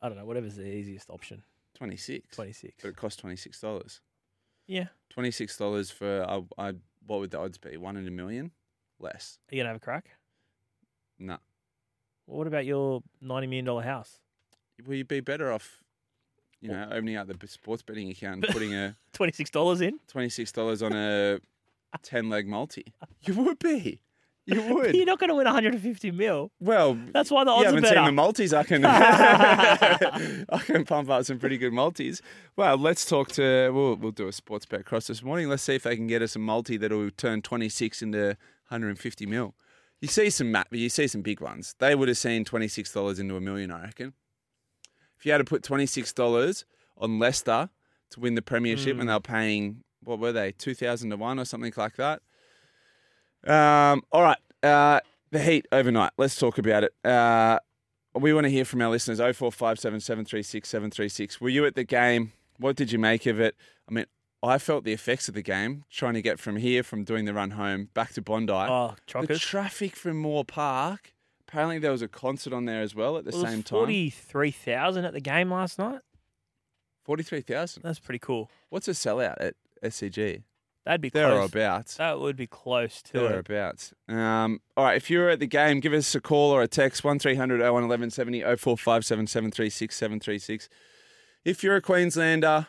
I 0.00 0.08
don't 0.08 0.16
know. 0.18 0.24
Whatever's 0.26 0.56
the 0.56 0.66
easiest 0.66 1.10
option. 1.10 1.42
26. 1.76 2.36
Twenty 2.36 2.52
six. 2.52 2.74
But 2.82 2.90
it 2.90 2.96
costs 2.96 3.20
$26. 3.20 4.00
Yeah. 4.68 4.86
$26 5.16 5.92
for, 5.92 6.22
uh, 6.22 6.40
uh, 6.56 6.72
what 7.06 7.20
would 7.20 7.30
the 7.32 7.38
odds 7.38 7.58
be? 7.58 7.76
One 7.76 7.96
in 7.96 8.06
a 8.06 8.10
million? 8.12 8.52
Less. 9.00 9.38
Are 9.50 9.54
you 9.56 9.60
gonna 9.60 9.70
have 9.70 9.76
a 9.76 9.80
crack? 9.80 10.10
Nah. 11.18 11.38
Well, 12.26 12.38
what 12.38 12.46
about 12.46 12.64
your 12.64 13.02
ninety 13.20 13.46
million 13.48 13.64
dollar 13.64 13.82
house? 13.82 14.20
Will 14.86 14.94
you 14.94 15.04
be 15.04 15.20
better 15.20 15.52
off, 15.52 15.82
you 16.60 16.68
know, 16.70 16.88
opening 16.90 17.16
up 17.16 17.26
the 17.38 17.48
sports 17.48 17.82
betting 17.82 18.10
account 18.10 18.44
and 18.44 18.52
putting 18.54 18.74
a 18.74 18.96
Twenty 19.12 19.32
six 19.32 19.50
dollars 19.50 19.80
in. 19.80 19.98
$26 20.12 20.84
on 20.84 20.92
a 20.92 21.38
10 22.02 22.28
leg 22.28 22.46
multi? 22.48 22.84
You 23.22 23.34
would 23.42 23.58
be. 23.58 24.00
You 24.46 24.60
would. 24.74 24.94
You're 24.94 25.06
not 25.06 25.20
win 25.20 25.30
one 25.36 25.46
hundred 25.46 25.72
and 25.72 25.82
fifty 25.82 26.10
mil. 26.10 26.50
Well, 26.60 26.98
That's 27.14 27.30
why 27.30 27.44
the 27.44 27.50
you 27.50 27.56
odds 27.56 27.62
are 27.64 27.68
haven't 27.68 27.82
better. 27.84 27.96
seen 27.96 28.04
the 28.04 28.12
multis. 28.12 28.52
I 28.52 28.62
can, 28.64 28.84
I 28.84 30.58
can 30.66 30.84
pump 30.84 31.08
up 31.08 31.24
some 31.24 31.38
pretty 31.38 31.56
good 31.56 31.72
multis. 31.72 32.20
Well, 32.56 32.76
let's 32.76 33.06
talk 33.06 33.28
to. 33.32 33.70
We'll 33.70 33.96
we'll 33.96 34.12
do 34.12 34.28
a 34.28 34.32
sports 34.32 34.66
bet 34.66 34.84
cross 34.84 35.06
this 35.06 35.22
morning. 35.22 35.48
Let's 35.48 35.62
see 35.62 35.74
if 35.74 35.82
they 35.84 35.96
can 35.96 36.06
get 36.06 36.20
us 36.20 36.36
a 36.36 36.38
multi 36.38 36.76
that'll 36.76 37.10
turn 37.12 37.40
twenty 37.42 37.68
six 37.70 38.02
into 38.02 38.18
one 38.26 38.36
hundred 38.64 38.88
and 38.90 38.98
fifty 38.98 39.24
mil. 39.24 39.54
You 40.02 40.08
see 40.08 40.28
some 40.28 40.52
ma- 40.52 40.64
you 40.70 40.90
see 40.90 41.06
some 41.06 41.22
big 41.22 41.40
ones. 41.40 41.74
They 41.78 41.94
would 41.94 42.08
have 42.08 42.18
seen 42.18 42.44
twenty 42.44 42.68
six 42.68 42.92
dollars 42.92 43.18
into 43.18 43.36
a 43.36 43.40
million, 43.40 43.70
I 43.70 43.84
reckon. 43.84 44.12
If 45.24 45.26
you 45.28 45.32
had 45.32 45.38
to 45.38 45.44
put 45.44 45.62
twenty 45.62 45.86
six 45.86 46.12
dollars 46.12 46.66
on 46.98 47.18
Leicester 47.18 47.70
to 48.10 48.20
win 48.20 48.34
the 48.34 48.42
premiership, 48.42 48.96
Hmm. 48.96 49.00
and 49.00 49.08
they 49.08 49.14
were 49.14 49.20
paying 49.20 49.82
what 50.02 50.18
were 50.18 50.32
they 50.32 50.52
two 50.52 50.74
thousand 50.74 51.08
to 51.08 51.16
one 51.16 51.38
or 51.38 51.46
something 51.46 51.72
like 51.78 51.96
that. 51.96 52.20
Um, 53.46 54.02
all 54.12 54.22
right. 54.22 54.36
Uh, 54.62 55.00
The 55.30 55.38
Heat 55.38 55.66
overnight. 55.72 56.12
Let's 56.18 56.36
talk 56.38 56.58
about 56.58 56.84
it. 56.84 56.94
Uh, 57.02 57.58
we 58.14 58.34
want 58.34 58.44
to 58.44 58.50
hear 58.50 58.66
from 58.66 58.82
our 58.82 58.90
listeners. 58.90 59.16
0457 59.18 60.00
736 60.00 60.68
736. 60.68 61.40
Were 61.40 61.48
you 61.48 61.64
at 61.64 61.74
the 61.74 61.84
game? 61.84 62.32
What 62.58 62.76
did 62.76 62.92
you 62.92 62.98
make 62.98 63.24
of 63.24 63.40
it? 63.40 63.56
I 63.88 63.92
mean, 63.92 64.04
I 64.42 64.58
felt 64.58 64.84
the 64.84 64.92
effects 64.92 65.26
of 65.28 65.34
the 65.34 65.40
game 65.42 65.84
trying 65.90 66.12
to 66.14 66.22
get 66.22 66.38
from 66.38 66.56
here, 66.56 66.82
from 66.82 67.02
doing 67.02 67.24
the 67.24 67.32
run 67.32 67.52
home, 67.52 67.88
back 67.94 68.12
to 68.12 68.20
Bondi. 68.20 68.52
Oh, 68.52 68.94
the 69.22 69.38
traffic 69.38 69.96
from 69.96 70.18
Moore 70.18 70.44
Park. 70.44 71.13
Apparently, 71.54 71.78
there 71.78 71.92
was 71.92 72.02
a 72.02 72.08
concert 72.08 72.52
on 72.52 72.64
there 72.64 72.82
as 72.82 72.96
well 72.96 73.16
at 73.16 73.24
the 73.24 73.30
was 73.30 73.40
same 73.40 73.62
time. 73.62 73.78
43,000 73.78 75.04
at 75.04 75.12
the 75.12 75.20
game 75.20 75.52
last 75.52 75.78
night. 75.78 76.00
43,000. 77.04 77.80
That's 77.80 78.00
pretty 78.00 78.18
cool. 78.18 78.50
What's 78.70 78.88
a 78.88 78.90
sellout 78.90 79.36
at 79.38 79.54
SCG? 79.80 80.42
That'd 80.84 81.00
be 81.00 81.10
close. 81.10 81.48
abouts. 81.48 81.98
That 81.98 82.18
would 82.18 82.34
be 82.34 82.48
close 82.48 83.02
to 83.02 83.26
it. 83.26 83.28
Thereabouts. 83.28 83.94
Um, 84.08 84.62
all 84.76 84.84
right, 84.84 84.96
if 84.96 85.08
you're 85.08 85.28
at 85.28 85.38
the 85.38 85.46
game, 85.46 85.78
give 85.78 85.92
us 85.92 86.12
a 86.16 86.20
call 86.20 86.50
or 86.50 86.60
a 86.60 86.66
text 86.66 87.04
1300 87.04 87.60
01 87.60 87.72
1170 87.72 88.40
0457 88.40 89.28
736 89.28 89.94
736. 89.94 90.68
If 91.44 91.62
you're 91.62 91.76
a 91.76 91.80
Queenslander, 91.80 92.66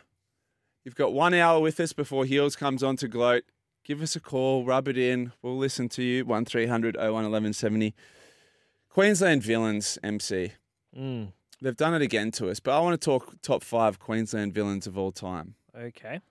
you've 0.83 0.93
got 0.93 1.11
one 1.11 1.33
hour 1.33 1.59
with 1.59 1.79
us 1.79 1.91
before 1.91 2.25
Heels 2.25 2.55
comes 2.55 2.83
on 2.83 2.97
to 2.97 3.07
gloat. 3.07 3.45
Give 3.83 4.03
us 4.03 4.15
a 4.15 4.19
call, 4.19 4.63
rub 4.63 4.87
it 4.87 4.97
in. 4.99 5.31
We'll 5.41 5.57
listen 5.57 5.89
to 5.89 6.03
you. 6.03 6.23
1300 6.23 6.95
01 6.95 7.11
1170. 7.11 7.95
Queensland 8.95 9.43
villains, 9.43 9.99
MC. 10.03 10.53
Mm, 10.97 11.33
They've 11.61 11.75
done 11.75 11.93
it 11.95 12.01
again 12.01 12.31
to 12.31 12.49
us, 12.49 12.61
but 12.61 12.71
I 12.77 12.79
want 12.79 12.93
to 12.99 13.03
talk 13.03 13.33
top 13.41 13.61
five 13.61 13.99
Queensland 13.99 14.53
villains 14.53 14.87
of 14.87 14.97
all 14.97 15.11
time. 15.11 15.55
okay. 15.77 16.21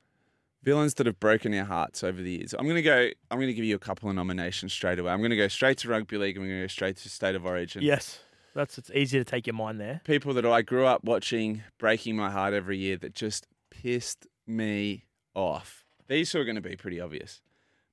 Villains 0.62 0.94
that 0.94 1.04
have 1.06 1.20
broken 1.20 1.52
our 1.52 1.66
hearts 1.66 2.02
over 2.02 2.22
the 2.22 2.30
years. 2.30 2.54
I'm 2.58 2.66
gonna 2.66 2.80
go. 2.80 3.10
I'm 3.30 3.38
gonna 3.38 3.52
give 3.52 3.66
you 3.66 3.74
a 3.76 3.78
couple 3.78 4.08
of 4.08 4.14
nominations 4.16 4.72
straight 4.72 4.98
away. 4.98 5.12
I'm 5.12 5.20
gonna 5.20 5.36
go 5.36 5.46
straight 5.48 5.76
to 5.78 5.88
rugby 5.90 6.16
league. 6.16 6.36
and 6.38 6.44
I'm 6.46 6.50
gonna 6.50 6.62
go 6.62 6.66
straight 6.68 6.96
to 6.96 7.10
state 7.10 7.34
of 7.34 7.44
origin. 7.44 7.82
Yes. 7.82 8.20
That's 8.54 8.78
it's 8.78 8.90
easy 8.92 9.18
to 9.18 9.24
take 9.26 9.46
your 9.46 9.52
mind 9.52 9.78
there. 9.78 10.00
People 10.04 10.32
that 10.32 10.46
I 10.46 10.62
grew 10.62 10.86
up 10.86 11.04
watching, 11.04 11.64
breaking 11.76 12.16
my 12.16 12.30
heart 12.30 12.54
every 12.54 12.78
year, 12.78 12.96
that 12.96 13.14
just 13.14 13.46
pissed 13.68 14.26
me 14.46 15.04
off. 15.34 15.84
These 16.08 16.34
are 16.34 16.44
going 16.44 16.54
to 16.56 16.62
be 16.62 16.76
pretty 16.76 16.98
obvious. 16.98 17.42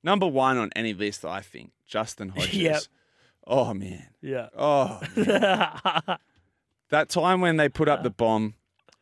Number 0.02 0.26
one 0.26 0.56
on 0.56 0.70
any 0.74 0.94
list, 0.94 1.26
I 1.26 1.42
think, 1.42 1.72
Justin 1.86 2.28
Hodges. 2.36 2.54
Yep. 2.54 2.82
Oh 3.46 3.74
man. 3.74 4.08
Yeah. 4.20 4.48
Oh. 4.56 5.00
That 6.90 7.08
time 7.08 7.40
when 7.40 7.56
they 7.56 7.70
put 7.70 7.88
up 7.88 8.02
the 8.02 8.10
bomb 8.10 8.52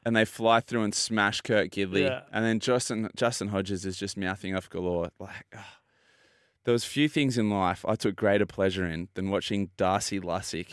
and 0.07 0.15
they 0.15 0.25
fly 0.25 0.61
through 0.61 0.85
and 0.85 0.95
smash 0.95 1.41
Kurt 1.41 1.71
Gidley, 1.73 2.03
Yeah. 2.03 2.21
and 2.33 2.45
then 2.45 2.61
Justin 2.61 3.11
Justin 3.17 3.49
Hodges 3.49 3.85
is 3.85 3.97
just 3.99 4.17
mouthing 4.17 4.55
off 4.55 4.71
galore. 4.71 5.11
Like, 5.19 5.45
ah. 5.57 5.79
there 6.63 6.71
was 6.73 6.85
few 6.85 7.09
things 7.09 7.37
in 7.37 7.51
life 7.51 7.85
I 7.89 7.97
took 7.97 8.15
greater 8.15 8.47
pleasure 8.47 8.87
in 8.87 9.09
than 9.15 9.29
watching 9.29 9.71
Darcy 9.77 10.21
Lussick 10.21 10.69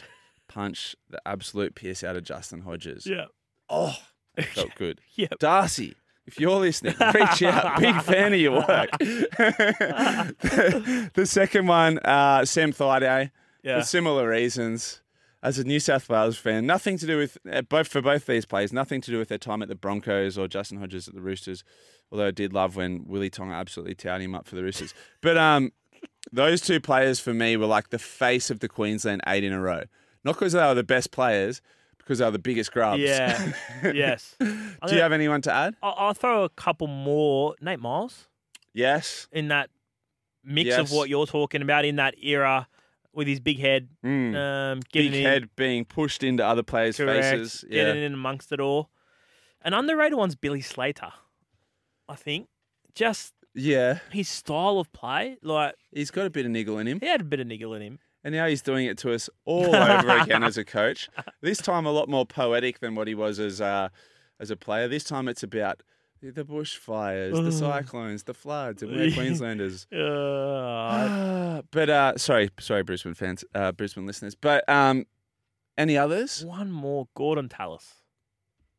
punch 0.48 0.96
the 1.10 1.20
absolute 1.26 1.74
piss 1.74 2.04
out 2.04 2.16
of 2.16 2.24
Justin 2.24 2.62
Hodges. 2.62 3.08
yeah. 3.08 3.26
Oh, 3.68 3.96
it 4.38 4.46
felt 4.54 4.76
good. 4.76 5.02
Yep. 5.16 5.40
Darcy, 5.40 5.96
if 6.28 6.40
you're 6.40 6.60
listening, 6.60 6.94
reach 7.16 7.42
out. 7.42 7.80
Big 7.80 8.00
fan 8.04 8.32
of 8.34 8.40
your 8.40 8.58
work. 8.60 8.92
the 11.14 11.26
second 11.26 11.66
one, 11.66 11.98
uh, 11.98 12.46
Sam 12.46 12.72
Thaiday 12.74 13.32
Yeah. 13.68 13.80
for 13.80 13.86
similar 13.86 14.28
reasons. 14.30 15.02
As 15.44 15.60
a 15.60 15.64
New 15.64 15.80
South 15.80 16.10
Wales 16.10 16.36
fan, 16.38 16.66
nothing 16.66 16.98
to 16.98 17.06
do 17.06 17.16
with 17.18 17.38
uh, 17.50 17.62
both 17.62 17.88
for 17.88 18.02
both 18.02 18.26
these 18.26 18.44
players, 18.44 18.74
nothing 18.74 19.02
to 19.02 19.12
do 19.12 19.20
with 19.20 19.30
their 19.30 19.38
time 19.38 19.62
at 19.62 19.68
the 19.70 19.76
Broncos 19.76 20.36
or 20.36 20.48
Justin 20.48 20.80
Hodges 20.80 21.08
at 21.08 21.14
the 21.14 21.22
Roosters. 21.22 21.64
Although 22.12 22.28
I 22.28 22.32
did 22.32 22.54
love 22.54 22.76
when 22.76 23.06
Willie 23.06 23.30
Tonga 23.30 23.54
absolutely 23.54 23.94
touted 23.94 24.26
him 24.26 24.34
up 24.34 24.48
for 24.48 24.56
the 24.56 24.64
Roosters. 24.64 24.96
But 25.22 25.38
um, 25.38 25.72
those 26.32 26.60
two 26.60 26.80
players 26.82 27.20
for 27.20 27.34
me 27.36 27.56
were 27.56 27.68
like 27.68 27.90
the 27.92 28.00
face 28.00 28.50
of 28.50 28.62
the 28.62 28.68
Queensland 28.68 29.22
eight 29.28 29.44
in 29.44 29.54
a 29.54 29.62
row. 29.62 29.84
Not 30.24 30.34
because 30.34 30.54
they 30.54 30.60
were 30.60 30.74
the 30.74 30.84
best 30.84 31.12
players, 31.12 31.62
because 32.00 32.18
they 32.18 32.26
were 32.26 32.32
the 32.32 32.40
biggest 32.40 32.72
grubs. 32.74 33.02
Yeah. 33.04 33.54
yes. 33.94 34.36
Do 34.40 34.48
you 34.96 35.02
have 35.02 35.12
anyone 35.14 35.42
to 35.44 35.54
add? 35.54 35.76
I'll, 35.84 35.96
I'll 35.98 36.14
throw 36.16 36.46
a 36.46 36.50
couple 36.50 36.88
more. 36.88 37.54
Nate 37.62 37.80
Miles 37.80 38.28
Yes. 38.74 39.28
in 39.32 39.50
that 39.50 39.70
mix 40.44 40.76
of 40.78 40.92
what 40.92 41.10
you're 41.10 41.28
talking 41.28 41.62
about 41.62 41.86
in 41.86 41.98
that 41.98 42.16
era 42.24 42.68
with 43.18 43.28
his 43.28 43.40
big 43.42 43.60
head, 43.60 43.90
Mm. 44.06 44.36
um, 44.36 44.80
Big 44.94 45.14
in, 45.14 45.24
head 45.24 45.50
being 45.56 45.84
pushed 45.84 46.24
into 46.24 46.46
other 46.46 46.64
players' 46.64 46.98
correct, 46.98 47.24
faces. 47.26 47.66
Yeah. 47.70 47.86
getting 47.86 48.04
in 48.04 48.14
amongst 48.14 48.52
it 48.52 48.60
all. 48.62 48.92
An 49.62 49.74
underrated 49.74 50.18
one's 50.18 50.36
Billy 50.36 50.62
Slater, 50.62 51.12
I 52.08 52.16
think. 52.16 52.48
Just 52.94 53.34
Yeah. 53.56 54.00
his 54.12 54.30
style 54.30 54.80
of 54.80 54.94
play, 54.94 55.38
like 55.42 55.76
He's 55.92 56.12
got 56.12 56.28
a 56.28 56.30
bit 56.30 56.46
of 56.46 56.52
niggle 56.52 56.78
in 56.78 56.88
him. 56.88 57.00
he 57.00 57.08
had 57.08 57.22
a 57.22 57.26
bit 57.26 57.40
of 57.40 57.48
niggle 57.48 57.74
in 57.74 57.82
him. 57.82 58.00
And 58.24 58.36
now 58.36 58.46
he's 58.48 58.62
doing 58.62 58.86
it 58.86 58.98
to 59.00 59.14
us 59.14 59.30
all 59.46 59.76
over 59.76 60.10
again 60.20 60.44
as 60.44 60.58
a 60.58 60.64
coach. 60.78 61.10
This 61.42 61.58
time 61.60 61.86
a 61.86 61.92
lot 61.92 62.10
more 62.10 62.26
poetic 62.26 62.80
than 62.80 62.94
what 62.94 63.08
he 63.08 63.16
was 63.16 63.40
as 63.40 63.60
uh, 63.62 63.90
as 64.40 64.52
a 64.52 64.56
player. 64.56 64.88
This 64.88 65.04
time 65.04 65.28
it's 65.28 65.44
about 65.44 65.82
the 66.22 66.44
bushfires, 66.44 67.44
the 67.44 67.52
cyclones, 67.52 68.24
the 68.24 68.34
floods, 68.34 68.84
and 68.84 68.92
we're 68.92 69.12
Queenslanders. 69.14 69.88
Uh, 69.98 71.62
but 71.72 71.90
uh, 71.90 72.18
sorry, 72.18 72.50
sorry, 72.60 72.84
Brisbane 72.84 73.14
fans, 73.14 73.44
uh, 73.54 73.72
Brisbane 73.72 74.06
listeners. 74.06 74.36
But 74.36 74.68
um, 74.70 75.06
any 75.78 75.98
others? 75.98 76.46
one 76.46 76.72
more, 76.72 77.08
Gordon 77.16 77.50
Tallis. 77.50 77.96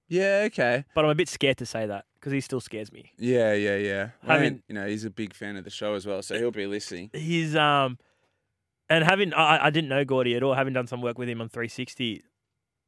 Yeah, 0.08 0.44
okay. 0.46 0.84
But 0.94 1.04
I'm 1.04 1.10
a 1.10 1.14
bit 1.14 1.28
scared 1.28 1.58
to 1.58 1.66
say 1.66 1.86
that 1.86 2.06
because 2.14 2.32
he 2.32 2.40
still 2.40 2.60
scares 2.60 2.90
me. 2.90 3.12
Yeah, 3.18 3.52
yeah, 3.52 3.76
yeah. 3.76 4.08
I 4.26 4.38
mean- 4.38 4.62
you 4.68 4.74
know, 4.74 4.86
he's 4.86 5.04
a 5.04 5.10
big 5.10 5.34
fan 5.34 5.56
of 5.56 5.64
the 5.64 5.70
show 5.70 5.94
as 5.94 6.06
well, 6.06 6.22
so 6.22 6.38
he'll 6.38 6.50
be 6.50 6.66
listening. 6.66 7.10
He's 7.12 7.54
um, 7.54 7.98
and 8.88 9.04
having 9.04 9.34
I, 9.34 9.66
I 9.66 9.70
didn't 9.70 9.88
know 9.90 10.04
Gordy 10.04 10.34
at 10.34 10.42
all. 10.42 10.54
Having 10.54 10.74
done 10.74 10.86
some 10.86 11.02
work 11.02 11.18
with 11.18 11.28
him 11.28 11.40
on 11.40 11.48
360 11.48 12.22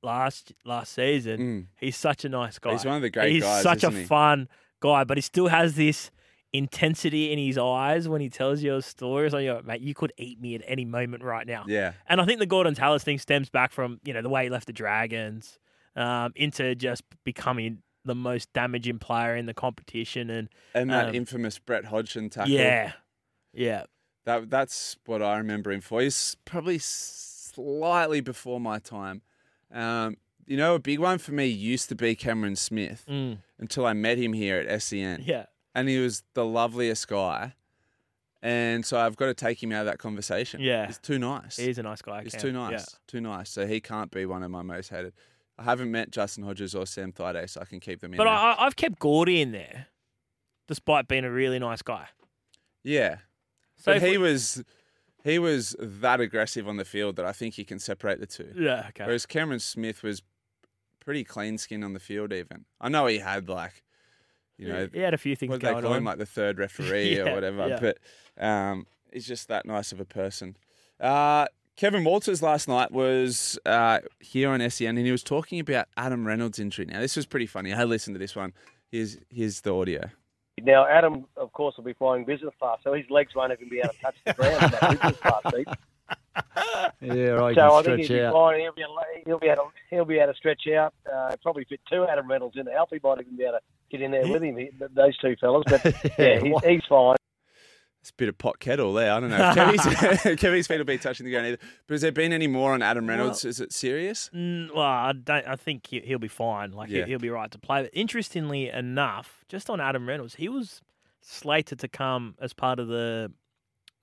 last 0.02 0.52
last 0.64 0.92
season, 0.92 1.38
Mm. 1.38 1.66
he's 1.78 1.96
such 1.96 2.24
a 2.24 2.28
nice 2.28 2.58
guy. 2.58 2.72
He's 2.72 2.84
one 2.84 2.96
of 2.96 3.02
the 3.02 3.10
great 3.10 3.24
guys. 3.24 3.32
He's 3.32 3.42
guys, 3.42 3.62
such 3.62 3.84
a 3.84 3.90
he? 3.90 4.04
fun 4.04 4.48
guy, 4.80 5.04
but 5.04 5.16
he 5.16 5.20
still 5.20 5.48
has 5.48 5.74
this 5.76 6.10
intensity 6.52 7.32
in 7.32 7.38
his 7.38 7.56
eyes 7.56 8.08
when 8.08 8.20
he 8.20 8.28
tells 8.28 8.62
you 8.62 8.74
a 8.76 8.82
story. 8.82 9.26
It's 9.26 9.32
like, 9.34 9.44
"Yo, 9.44 9.60
mate, 9.62 9.80
you 9.82 9.94
could 9.94 10.12
eat 10.16 10.40
me 10.40 10.54
at 10.56 10.62
any 10.66 10.84
moment 10.84 11.22
right 11.22 11.46
now. 11.46 11.64
Yeah. 11.68 11.92
And 12.08 12.20
I 12.20 12.24
think 12.24 12.40
the 12.40 12.46
Gordon 12.46 12.74
Tallis 12.74 13.04
thing 13.04 13.18
stems 13.18 13.48
back 13.50 13.70
from, 13.72 14.00
you 14.04 14.12
know, 14.12 14.20
the 14.22 14.28
way 14.28 14.44
he 14.44 14.50
left 14.50 14.66
the 14.66 14.72
Dragons 14.72 15.58
um, 15.96 16.32
into 16.34 16.74
just 16.74 17.02
becoming 17.24 17.82
the 18.04 18.14
most 18.16 18.52
damaging 18.52 18.98
player 18.98 19.36
in 19.36 19.46
the 19.46 19.54
competition. 19.54 20.28
And 20.30 20.48
And 20.74 20.90
that 20.90 21.10
Um, 21.10 21.14
infamous 21.14 21.58
Brett 21.58 21.84
Hodgson 21.84 22.30
tackle. 22.30 22.50
yeah, 22.52 22.92
yeah, 23.52 23.84
That 24.24 24.50
that's 24.50 24.96
what 25.06 25.22
I 25.22 25.36
remember 25.38 25.70
him 25.70 25.80
for. 25.82 26.00
He's 26.00 26.36
probably 26.44 26.78
slightly 26.78 28.20
before 28.20 28.60
my 28.60 28.78
time. 28.78 29.22
Um, 29.72 30.16
you 30.46 30.56
know, 30.56 30.74
a 30.74 30.78
big 30.80 30.98
one 30.98 31.18
for 31.18 31.32
me 31.32 31.46
used 31.46 31.88
to 31.90 31.94
be 31.94 32.14
Cameron 32.16 32.56
Smith 32.56 33.04
mm, 33.08 33.38
until 33.58 33.86
I 33.86 33.92
met 33.92 34.18
him 34.18 34.32
here 34.32 34.58
at 34.58 34.82
SEN, 34.82 35.22
yeah, 35.24 35.46
and 35.74 35.88
he 35.88 35.98
was 35.98 36.22
the 36.34 36.44
loveliest 36.44 37.06
guy. 37.08 37.54
And 38.42 38.86
so 38.86 38.98
I've 38.98 39.16
got 39.16 39.26
to 39.26 39.34
take 39.34 39.62
him 39.62 39.70
out 39.70 39.80
of 39.80 39.86
that 39.86 39.98
conversation. 39.98 40.62
Yeah. 40.62 40.86
he's 40.86 40.96
too 40.98 41.18
nice. 41.18 41.56
he's 41.58 41.76
a 41.76 41.82
nice 41.82 42.00
guy. 42.00 42.22
He's 42.22 42.32
Cam. 42.32 42.40
too 42.40 42.52
nice. 42.52 42.72
Yeah. 42.72 42.84
Too 43.06 43.20
nice. 43.20 43.50
So 43.50 43.66
he 43.66 43.82
can't 43.82 44.10
be 44.10 44.24
one 44.24 44.42
of 44.42 44.50
my 44.50 44.62
most 44.62 44.88
hated. 44.88 45.12
I 45.58 45.64
haven't 45.64 45.90
met 45.90 46.10
Justin 46.10 46.44
Hodges 46.44 46.74
or 46.74 46.86
Sam 46.86 47.12
Thaiday, 47.12 47.50
so 47.50 47.60
I 47.60 47.66
can 47.66 47.80
keep 47.80 48.00
them 48.00 48.14
in. 48.14 48.16
But 48.16 48.24
there. 48.24 48.32
I, 48.32 48.56
I've 48.60 48.76
kept 48.76 48.98
Gordy 48.98 49.42
in 49.42 49.52
there, 49.52 49.88
despite 50.68 51.06
being 51.06 51.24
a 51.24 51.30
really 51.30 51.58
nice 51.58 51.82
guy. 51.82 52.06
yeah. 52.82 53.16
So 53.76 53.92
but 53.92 54.02
he 54.02 54.12
we- 54.12 54.18
was 54.18 54.62
he 55.24 55.38
was 55.38 55.76
that 55.78 56.20
aggressive 56.20 56.66
on 56.68 56.76
the 56.76 56.84
field 56.84 57.16
that 57.16 57.26
I 57.26 57.32
think 57.32 57.58
you 57.58 57.64
can 57.64 57.78
separate 57.78 58.20
the 58.20 58.26
two. 58.26 58.52
yeah, 58.56 58.86
okay. 58.88 59.04
Whereas 59.04 59.26
Cameron 59.26 59.60
Smith 59.60 60.02
was 60.02 60.22
pretty 61.00 61.24
clean 61.24 61.58
skin 61.58 61.82
on 61.84 61.92
the 61.92 62.00
field. 62.00 62.32
Even 62.32 62.64
I 62.80 62.88
know 62.88 63.06
he 63.06 63.18
had 63.18 63.48
like, 63.48 63.82
you 64.58 64.68
know, 64.68 64.88
he 64.92 65.00
had 65.00 65.14
a 65.14 65.18
few 65.18 65.36
things 65.36 65.50
what 65.50 65.60
they 65.60 65.72
call 65.72 65.86
on. 65.92 65.98
him, 65.98 66.04
like 66.04 66.18
the 66.18 66.26
third 66.26 66.58
referee 66.66 67.16
Yeah, 67.16 67.30
or 67.30 67.34
whatever. 67.34 67.68
yeah. 67.68 67.78
But 67.80 67.98
um, 68.44 68.86
he's 69.12 69.26
just 69.26 69.48
that 69.48 69.66
nice 69.66 69.92
of 69.92 70.00
a 70.00 70.04
person. 70.04 70.56
Uh, 71.00 71.46
Kevin 71.76 72.04
Walters 72.04 72.42
last 72.42 72.68
night 72.68 72.92
was 72.92 73.58
uh, 73.64 74.00
here 74.18 74.50
on 74.50 74.68
SEN 74.70 74.98
and 74.98 75.06
he 75.06 75.12
was 75.12 75.22
talking 75.22 75.58
about 75.60 75.86
Adam 75.96 76.26
Reynolds' 76.26 76.58
injury. 76.58 76.84
Now 76.84 77.00
this 77.00 77.16
was 77.16 77.24
pretty 77.24 77.46
funny. 77.46 77.72
I 77.72 77.84
listened 77.84 78.14
to 78.16 78.18
this 78.18 78.36
one. 78.36 78.52
Here's 78.90 79.16
here's 79.30 79.62
the 79.62 79.74
audio. 79.74 80.10
Now, 80.64 80.86
Adam, 80.86 81.26
of 81.36 81.52
course, 81.52 81.76
will 81.76 81.84
be 81.84 81.92
flying 81.94 82.24
business 82.24 82.54
class, 82.58 82.78
so 82.82 82.92
his 82.92 83.08
legs 83.10 83.34
won't 83.34 83.52
even 83.52 83.68
be 83.68 83.78
able 83.78 83.90
to 83.90 84.00
touch 84.00 84.16
the 84.24 84.34
ground 84.34 84.62
in 84.62 84.70
that 84.70 84.90
business 84.90 85.16
class 85.20 85.54
seat. 85.54 85.68
Yeah, 87.00 87.30
right. 87.30 87.54
So 87.54 87.74
I 87.74 87.82
think 87.82 88.00
he'll 88.00 88.08
be 88.08 88.22
out. 88.22 88.32
fine. 88.32 88.60
He'll 88.60 88.72
be, 88.72 88.84
he'll 89.26 89.38
be 89.38 89.46
able 89.46 89.64
to, 89.64 89.70
he'll 89.88 90.04
be 90.04 90.18
able 90.18 90.32
to 90.32 90.36
stretch 90.36 90.62
out. 90.68 90.94
Uh, 91.10 91.34
probably 91.42 91.64
fit 91.64 91.80
two 91.90 92.06
Adam 92.06 92.28
Reynolds 92.28 92.56
in. 92.56 92.68
Alfie 92.68 93.00
might 93.02 93.20
even 93.20 93.36
be 93.36 93.44
able 93.44 93.54
to 93.54 93.60
get 93.90 94.02
in 94.02 94.10
there 94.10 94.28
with 94.28 94.42
him. 94.42 94.56
He, 94.56 94.70
those 94.94 95.16
two 95.18 95.34
fellas, 95.40 95.64
but 95.66 95.84
yeah, 96.18 96.40
he's, 96.40 96.54
he's 96.64 96.84
fine. 96.88 97.16
It's 98.00 98.10
a 98.10 98.14
bit 98.14 98.28
of 98.30 98.38
pot 98.38 98.58
kettle 98.60 98.94
there. 98.94 99.12
I 99.12 99.20
don't 99.20 99.28
know. 99.28 99.36
Kevy's, 99.54 99.80
Kevy's 100.40 100.66
feet 100.66 100.78
will 100.78 100.84
be 100.86 100.96
touching 100.96 101.26
the 101.26 101.32
ground 101.32 101.48
either. 101.48 101.58
But 101.86 101.94
has 101.94 102.00
there 102.00 102.10
been 102.12 102.32
any 102.32 102.46
more 102.46 102.72
on 102.72 102.80
Adam 102.80 103.06
Reynolds? 103.06 103.44
Is 103.44 103.60
it 103.60 103.72
serious? 103.74 104.30
Mm, 104.34 104.74
well, 104.74 104.84
I 104.84 105.12
don't. 105.12 105.46
I 105.46 105.56
think 105.56 105.86
he, 105.86 106.00
he'll 106.00 106.18
be 106.18 106.26
fine. 106.28 106.72
Like 106.72 106.88
Yeah. 106.88 107.04
he'll 107.04 107.18
be 107.18 107.28
right 107.28 107.50
to 107.50 107.58
play. 107.58 107.82
But 107.82 107.90
interestingly 107.92 108.70
enough, 108.70 109.44
just 109.48 109.68
on 109.68 109.80
Adam 109.80 110.08
Reynolds, 110.08 110.36
he 110.36 110.48
was 110.48 110.80
slated 111.20 111.78
to 111.80 111.88
come 111.88 112.36
as 112.40 112.54
part 112.54 112.78
of 112.78 112.88
the 112.88 113.30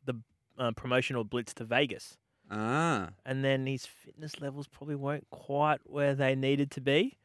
the 0.06 0.14
uh, 0.60 0.72
promotional 0.74 1.24
blitz 1.24 1.56
to 1.56 1.64
Vegas. 1.64 2.18
Ah, 2.52 3.10
and 3.26 3.44
then 3.44 3.66
his 3.66 3.86
fitness 3.88 4.40
levels 4.40 4.68
probably 4.68 4.96
weren't 4.96 5.28
quite 5.32 5.80
where 5.86 6.14
they 6.14 6.36
needed 6.36 6.70
to 6.72 6.82
be. 6.82 7.18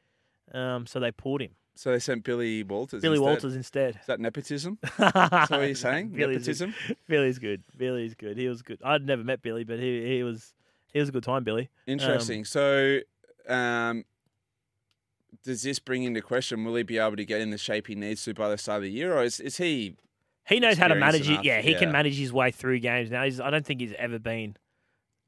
Um, 0.53 0.87
so 0.87 0.99
they 1.01 1.13
pulled 1.13 1.43
him. 1.43 1.53
So 1.75 1.91
they 1.91 1.99
sent 1.99 2.25
Billy 2.25 2.63
Walters. 2.63 3.03
Billy 3.03 3.17
instead. 3.17 3.27
Walters 3.27 3.57
instead. 3.57 3.97
Is 3.97 4.07
that 4.07 4.21
nepotism? 4.21 4.79
Is 4.85 4.91
that 4.99 5.51
what 5.51 5.61
you're 5.61 5.75
saying? 5.75 6.09
Billy's 6.09 6.39
nepotism? 6.39 6.75
Billy's 7.09 7.39
good. 7.39 7.63
Billy's 7.77 8.15
good. 8.15 8.37
He 8.37 8.49
was 8.49 8.63
good. 8.63 8.79
I'd 8.85 9.07
never 9.07 9.25
met 9.25 9.43
Billy, 9.43 9.65
but 9.65 9.79
he 9.79 10.07
he 10.07 10.23
was 10.23 10.55
he 10.93 11.01
was 11.01 11.09
a 11.09 11.13
good 11.13 11.25
time, 11.25 11.45
Billy. 11.45 11.71
Interesting. 11.87 12.45
so, 12.45 12.99
um, 13.49 14.05
does 15.43 15.63
this 15.63 15.79
bring 15.79 16.05
into 16.05 16.21
question? 16.21 16.65
Will 16.65 16.75
he 16.75 16.83
be 16.83 16.99
able 16.99 17.17
to 17.17 17.25
get 17.25 17.41
in 17.41 17.51
the 17.51 17.59
shape 17.59 17.87
he 17.87 17.95
needs 17.95 18.23
to 18.25 18.35
by 18.35 18.49
the 18.49 18.59
start 18.59 18.79
of 18.79 18.83
the 18.83 18.91
year, 18.91 19.17
or 19.17 19.23
is, 19.23 19.41
is 19.41 19.57
he? 19.57 19.97
He 20.47 20.61
knows 20.61 20.77
how 20.77 20.89
to 20.89 20.95
manage 20.95 21.29
enough, 21.29 21.41
it. 21.41 21.47
Yeah, 21.47 21.61
he 21.61 21.73
yeah. 21.73 21.79
can 21.79 21.93
manage 21.93 22.19
his 22.19 22.33
way 22.33 22.51
through 22.51 22.81
games 22.81 23.11
now. 23.11 23.25
He's, 23.25 23.41
I 23.41 23.51
don't 23.51 23.65
think 23.65 23.81
he's 23.81 23.95
ever 23.97 24.19
been 24.19 24.57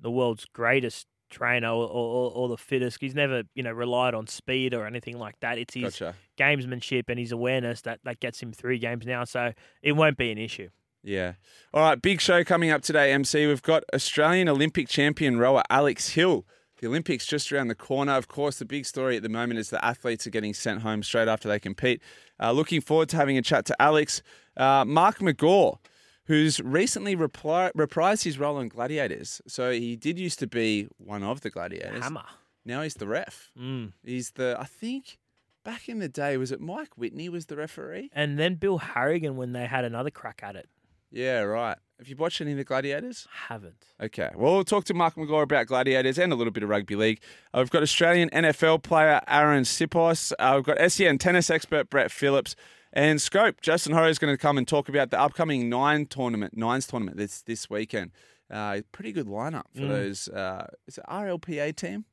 the 0.00 0.10
world's 0.10 0.44
greatest 0.44 1.06
trainer 1.30 1.68
or, 1.68 1.88
or, 1.88 2.32
or 2.32 2.48
the 2.48 2.56
fittest. 2.56 2.98
He's 3.00 3.14
never, 3.14 3.44
you 3.54 3.62
know, 3.62 3.72
relied 3.72 4.14
on 4.14 4.26
speed 4.26 4.74
or 4.74 4.86
anything 4.86 5.18
like 5.18 5.38
that. 5.40 5.56
It's 5.56 5.74
his 5.74 5.84
Gotcha. 5.84 6.14
Gamesmanship 6.36 7.04
and 7.08 7.18
his 7.18 7.32
awareness 7.32 7.82
that, 7.82 8.00
that 8.04 8.20
gets 8.20 8.40
him 8.40 8.52
through 8.52 8.78
games 8.78 9.06
now. 9.06 9.24
So 9.24 9.52
it 9.82 9.92
won't 9.92 10.16
be 10.16 10.30
an 10.30 10.38
issue. 10.38 10.68
Yeah. 11.02 11.34
All 11.72 11.82
right. 11.82 12.00
Big 12.00 12.20
show 12.20 12.42
coming 12.44 12.70
up 12.70 12.82
today, 12.82 13.12
MC. 13.12 13.46
We've 13.46 13.62
got 13.62 13.84
Australian 13.92 14.48
Olympic 14.48 14.88
champion 14.88 15.38
rower 15.38 15.62
Alex 15.70 16.10
Hill. 16.10 16.46
The 16.80 16.88
Olympics 16.88 17.26
just 17.26 17.52
around 17.52 17.68
the 17.68 17.74
corner. 17.74 18.12
Of 18.12 18.28
course, 18.28 18.58
the 18.58 18.64
big 18.64 18.84
story 18.84 19.16
at 19.16 19.22
the 19.22 19.28
moment 19.28 19.60
is 19.60 19.70
the 19.70 19.84
athletes 19.84 20.26
are 20.26 20.30
getting 20.30 20.54
sent 20.54 20.82
home 20.82 21.02
straight 21.02 21.28
after 21.28 21.48
they 21.48 21.60
compete. 21.60 22.02
Uh, 22.42 22.52
looking 22.52 22.80
forward 22.80 23.08
to 23.10 23.16
having 23.16 23.38
a 23.38 23.42
chat 23.42 23.64
to 23.66 23.80
Alex. 23.80 24.22
Uh, 24.56 24.84
Mark 24.84 25.18
McGaw, 25.18 25.78
who's 26.26 26.58
recently 26.60 27.14
repri- 27.14 27.72
reprised 27.72 28.24
his 28.24 28.38
role 28.38 28.58
in 28.58 28.68
Gladiators. 28.68 29.40
So 29.46 29.70
he 29.70 29.94
did 29.94 30.18
used 30.18 30.38
to 30.40 30.46
be 30.46 30.88
one 30.98 31.22
of 31.22 31.42
the 31.42 31.50
Gladiators. 31.50 32.02
Hammer. 32.02 32.24
Now 32.64 32.82
he's 32.82 32.94
the 32.94 33.06
ref. 33.06 33.50
Mm. 33.58 33.92
He's 34.02 34.32
the, 34.32 34.56
I 34.58 34.64
think, 34.64 35.18
back 35.64 35.88
in 35.88 35.98
the 35.98 36.08
day, 36.08 36.36
was 36.36 36.52
it 36.52 36.60
Mike 36.60 36.96
Whitney 36.96 37.28
was 37.28 37.46
the 37.46 37.56
referee? 37.56 38.10
And 38.12 38.38
then 38.38 38.54
Bill 38.56 38.78
Harrigan 38.78 39.36
when 39.36 39.52
they 39.52 39.66
had 39.66 39.84
another 39.84 40.10
crack 40.10 40.40
at 40.42 40.54
it. 40.56 40.68
Yeah, 41.10 41.40
right. 41.40 41.76
Have 41.98 42.08
you 42.08 42.16
watched 42.16 42.40
any 42.40 42.50
of 42.52 42.58
the 42.58 42.64
Gladiators? 42.64 43.28
Haven't. 43.48 43.86
Okay. 44.02 44.30
Well, 44.34 44.54
we'll 44.54 44.64
talk 44.64 44.84
to 44.86 44.94
Mark 44.94 45.14
McGaw 45.14 45.42
about 45.44 45.66
Gladiators 45.66 46.18
and 46.18 46.32
a 46.32 46.36
little 46.36 46.52
bit 46.52 46.62
of 46.64 46.68
rugby 46.68 46.96
league. 46.96 47.20
Uh, 47.52 47.58
we've 47.58 47.70
got 47.70 47.82
Australian 47.82 48.30
NFL 48.30 48.82
player 48.82 49.20
Arryn 49.28 49.62
Siposs. 49.64 50.32
Uh, 50.38 50.52
we've 50.56 50.64
got 50.64 50.90
SEN 50.90 51.18
tennis 51.18 51.50
expert 51.50 51.88
Brett 51.88 52.10
Phillips. 52.10 52.56
And 52.92 53.20
Scope, 53.22 53.60
Justin 53.60 53.92
Horry 53.92 54.10
is 54.10 54.18
going 54.18 54.32
to 54.34 54.38
come 54.38 54.58
and 54.58 54.66
talk 54.66 54.88
about 54.88 55.10
the 55.10 55.18
upcoming 55.20 55.68
nine 55.68 56.06
tournament, 56.06 56.56
nines 56.56 56.86
tournament 56.86 57.16
this 57.16 57.42
this 57.42 57.70
weekend. 57.70 58.10
Uh, 58.50 58.80
pretty 58.92 59.10
good 59.12 59.26
lineup 59.26 59.64
for 59.74 59.82
Mm. 59.82 59.88
those. 59.88 60.28
Uh, 60.28 60.66
is 60.86 60.98
it 60.98 61.04
RLPA 61.08 61.74
team 61.74 62.04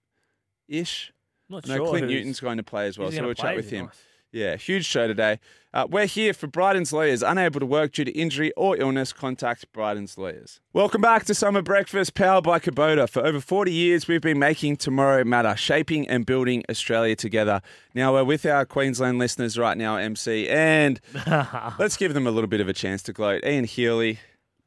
ish? 0.67 1.11
Not 1.51 1.67
No, 1.67 1.75
sure. 1.77 1.87
Clint 1.89 2.05
who's- 2.05 2.13
Newton's 2.19 2.39
going 2.39 2.57
to 2.57 2.63
play 2.63 2.87
as 2.87 2.97
well, 2.97 3.07
who's 3.09 3.15
so 3.15 3.19
gonna 3.19 3.27
we'll 3.27 3.35
play. 3.35 3.49
chat 3.49 3.55
with 3.57 3.69
him. 3.69 3.85
nice. 3.85 3.95
Yeah, 4.33 4.55
huge 4.55 4.85
show 4.85 5.07
today. 5.07 5.39
Uh, 5.73 5.85
we're 5.89 6.05
here 6.05 6.31
for 6.31 6.47
Bryden's 6.47 6.93
Lawyers. 6.93 7.21
Unable 7.21 7.59
to 7.59 7.65
work 7.65 7.91
due 7.91 8.05
to 8.05 8.11
injury 8.17 8.53
or 8.55 8.77
illness, 8.77 9.11
contact 9.11 9.65
Bryden's 9.73 10.17
Lawyers. 10.17 10.61
Welcome 10.71 11.01
back 11.01 11.25
to 11.25 11.33
Summer 11.33 11.61
Breakfast, 11.61 12.13
powered 12.13 12.45
by 12.45 12.59
Kubota. 12.59 13.09
For 13.09 13.25
over 13.25 13.41
40 13.41 13.73
years, 13.73 14.07
we've 14.07 14.21
been 14.21 14.39
making 14.39 14.77
tomorrow 14.77 15.25
matter, 15.25 15.57
shaping 15.57 16.07
and 16.07 16.25
building 16.25 16.63
Australia 16.69 17.17
together. 17.17 17.61
Now, 17.93 18.13
we're 18.13 18.23
with 18.23 18.45
our 18.45 18.65
Queensland 18.65 19.19
listeners 19.19 19.57
right 19.57 19.77
now, 19.77 19.97
MC, 19.97 20.47
and 20.47 21.01
let's 21.77 21.97
give 21.97 22.13
them 22.13 22.25
a 22.25 22.31
little 22.31 22.47
bit 22.47 22.61
of 22.61 22.69
a 22.69 22.73
chance 22.73 23.03
to 23.03 23.13
gloat. 23.13 23.43
Ian 23.45 23.65
Healy. 23.65 24.19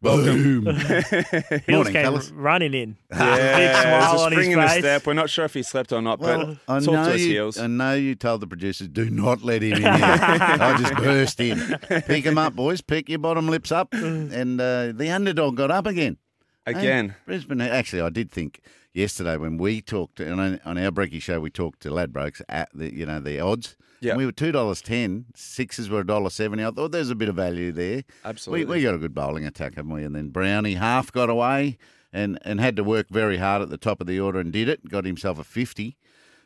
Boom. 0.05 0.67
Heels 0.67 0.75
Morning, 1.69 1.93
came 1.93 2.03
fellas. 2.05 2.31
running 2.31 2.75
in. 2.75 2.97
Yeah, 3.11 3.57
Big 3.59 3.83
smile 3.83 4.21
on 4.21 4.33
his 4.33 4.47
in 4.49 4.61
the 4.61 4.67
face. 4.69 4.79
step. 4.81 5.07
We're 5.07 5.15
not 5.15 5.31
sure 5.31 5.45
if 5.47 5.55
he 5.55 5.63
slept 5.63 5.93
or 5.93 6.03
not, 6.03 6.19
Well, 6.21 6.59
I 6.69 6.79
but 6.79 6.85
talk 6.85 6.95
know, 6.95 7.05
to 7.07 7.15
us, 7.15 7.21
you, 7.21 7.29
Heels. 7.29 7.59
I 7.59 7.67
know 7.67 7.95
you 7.95 8.15
told 8.15 8.41
the 8.43 8.47
producers, 8.47 8.89
do 8.89 9.09
not 9.11 9.43
let 9.43 9.63
him 9.63 9.73
in 9.75 9.83
here. 9.83 9.91
I 9.93 10.77
just 10.79 10.95
burst 10.97 11.41
in. 11.41 11.59
Pick 12.07 12.25
him 12.25 12.39
up, 12.39 12.55
boys. 12.55 12.81
Pick 12.81 13.09
your 13.09 13.19
bottom 13.19 13.49
lips 13.49 13.73
up. 13.73 13.93
And 13.95 14.61
uh, 14.61 14.93
the 14.93 15.11
underdog 15.11 15.57
got 15.57 15.71
up 15.71 15.87
again. 15.87 16.19
Hey, 16.67 16.73
Again. 16.73 17.15
Brisbane, 17.27 17.61
actually, 17.61 18.01
I 18.03 18.09
did 18.11 18.31
think 18.31 18.61
yesterday 18.95 19.37
when 19.37 19.59
we 19.59 19.81
talked, 19.83 20.19
and 20.21 20.41
on, 20.41 20.61
on 20.65 20.79
our 20.79 20.91
Breaky 20.91 21.21
show, 21.21 21.39
we 21.41 21.51
talked 21.51 21.81
to 21.81 21.91
Ladbrokes 21.91 22.41
at 22.49 22.69
the, 22.75 22.93
you 22.95 23.05
know, 23.07 23.21
the 23.21 23.39
odds. 23.41 23.77
Yeah. 24.05 24.17
We 24.17 24.27
were 24.27 24.33
$2.10. 24.33 25.25
Sixes 25.35 25.89
were 25.89 26.05
$1.70. 26.05 26.67
I 26.67 26.71
thought 26.71 26.93
there's 26.93 27.11
a 27.11 27.15
bit 27.15 27.29
of 27.29 27.37
value 27.37 27.73
there. 27.73 28.05
Absolutely. 28.25 28.67
We, 28.67 28.77
we 28.77 28.83
got 28.83 28.95
a 28.95 28.99
good 28.99 29.15
bowling 29.15 29.45
attack, 29.47 29.75
haven't 29.77 29.93
we? 29.93 30.05
And 30.05 30.15
then 30.15 30.29
Brownie 30.29 30.75
half 30.75 31.11
got 31.13 31.31
away 31.31 31.79
and, 32.13 32.39
and 32.43 32.61
had 32.61 32.77
to 32.77 32.85
work 32.85 33.09
very 33.11 33.39
hard 33.39 33.63
at 33.63 33.71
the 33.71 33.79
top 33.79 34.01
of 34.01 34.07
the 34.07 34.21
order 34.21 34.39
and 34.39 34.53
did 34.53 34.69
it. 34.69 34.89
Got 34.89 35.05
himself 35.05 35.39
a 35.39 35.45
50. 35.45 35.97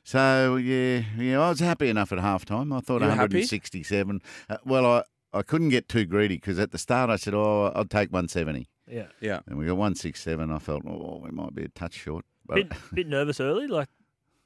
So, 0.04 0.56
yeah, 0.56 1.02
yeah, 1.18 1.38
I 1.40 1.50
was 1.50 1.60
happy 1.60 1.88
enough 1.90 2.12
at 2.12 2.18
half 2.18 2.44
time. 2.46 2.72
I 2.72 2.80
thought 2.80 3.02
You 3.02 3.08
were 3.08 3.16
167. 3.16 4.22
Uh, 4.48 4.56
well, 4.64 4.86
I, 4.86 5.02
I 5.34 5.42
couldn't 5.42 5.68
get 5.68 5.88
too 5.88 6.06
greedy 6.06 6.36
because 6.36 6.58
at 6.58 6.70
the 6.70 6.78
start 6.78 7.10
I 7.10 7.16
said, 7.16 7.34
oh, 7.34 7.72
I'll 7.74 7.84
take 7.84 8.10
170. 8.10 8.68
Yeah. 8.90 9.08
Yeah. 9.20 9.40
And 9.46 9.58
we 9.58 9.66
got 9.66 9.76
167. 9.76 10.50
I 10.50 10.58
felt, 10.58 10.84
oh, 10.86 11.20
we 11.22 11.30
might 11.30 11.54
be 11.54 11.64
a 11.64 11.68
touch 11.68 11.92
short. 11.94 12.24
But 12.46 12.54
Bit, 12.54 12.72
bit 12.94 13.06
nervous 13.06 13.38
early. 13.40 13.66
Like, 13.66 13.88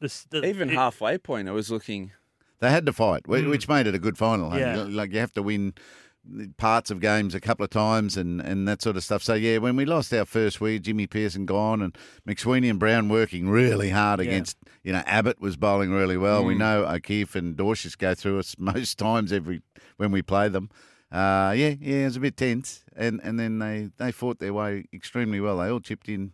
this, 0.00 0.24
the, 0.24 0.44
Even 0.44 0.70
it- 0.70 0.74
halfway 0.74 1.16
point, 1.18 1.48
I 1.48 1.52
was 1.52 1.70
looking. 1.70 2.10
They 2.62 2.70
had 2.70 2.86
to 2.86 2.92
fight, 2.94 3.26
wh- 3.26 3.46
which 3.50 3.68
made 3.68 3.86
it 3.86 3.94
a 3.94 3.98
good 3.98 4.16
final. 4.16 4.56
Yeah. 4.58 4.84
Like 4.88 5.12
you 5.12 5.18
have 5.18 5.34
to 5.34 5.42
win 5.42 5.74
parts 6.56 6.92
of 6.92 7.00
games 7.00 7.34
a 7.34 7.40
couple 7.40 7.64
of 7.64 7.70
times 7.70 8.16
and, 8.16 8.40
and 8.40 8.68
that 8.68 8.80
sort 8.80 8.96
of 8.96 9.02
stuff. 9.02 9.22
So, 9.24 9.34
yeah, 9.34 9.58
when 9.58 9.74
we 9.74 9.84
lost 9.84 10.14
our 10.14 10.24
first 10.24 10.60
week, 10.60 10.82
Jimmy 10.82 11.08
Peirson 11.08 11.44
gone 11.44 11.82
and 11.82 11.98
McSweeney 12.26 12.70
and 12.70 12.78
Brown 12.78 13.08
working 13.08 13.48
really 13.48 13.90
hard 13.90 14.20
Yeah. 14.20 14.26
against, 14.26 14.56
you 14.84 14.92
know, 14.92 15.02
Abbott 15.04 15.40
was 15.40 15.56
bowling 15.56 15.90
really 15.90 16.16
well. 16.16 16.44
Mm. 16.44 16.46
We 16.46 16.54
know 16.54 16.84
O'Keefe 16.86 17.34
and 17.34 17.56
Dwarshuis 17.56 17.98
go 17.98 18.14
through 18.14 18.38
us 18.38 18.54
most 18.58 18.96
times 18.98 19.32
every 19.32 19.62
when 19.96 20.12
we 20.12 20.22
play 20.22 20.48
them. 20.48 20.70
Uh, 21.10 21.52
yeah, 21.56 21.74
yeah, 21.80 21.96
it 21.96 22.04
was 22.04 22.16
a 22.16 22.20
bit 22.20 22.36
tense. 22.36 22.84
And, 22.94 23.20
and 23.24 23.40
then 23.40 23.58
they, 23.58 23.90
they 23.98 24.12
fought 24.12 24.38
their 24.38 24.54
way 24.54 24.84
extremely 24.94 25.40
well. 25.40 25.58
They 25.58 25.68
all 25.68 25.80
chipped 25.80 26.08
in 26.08 26.32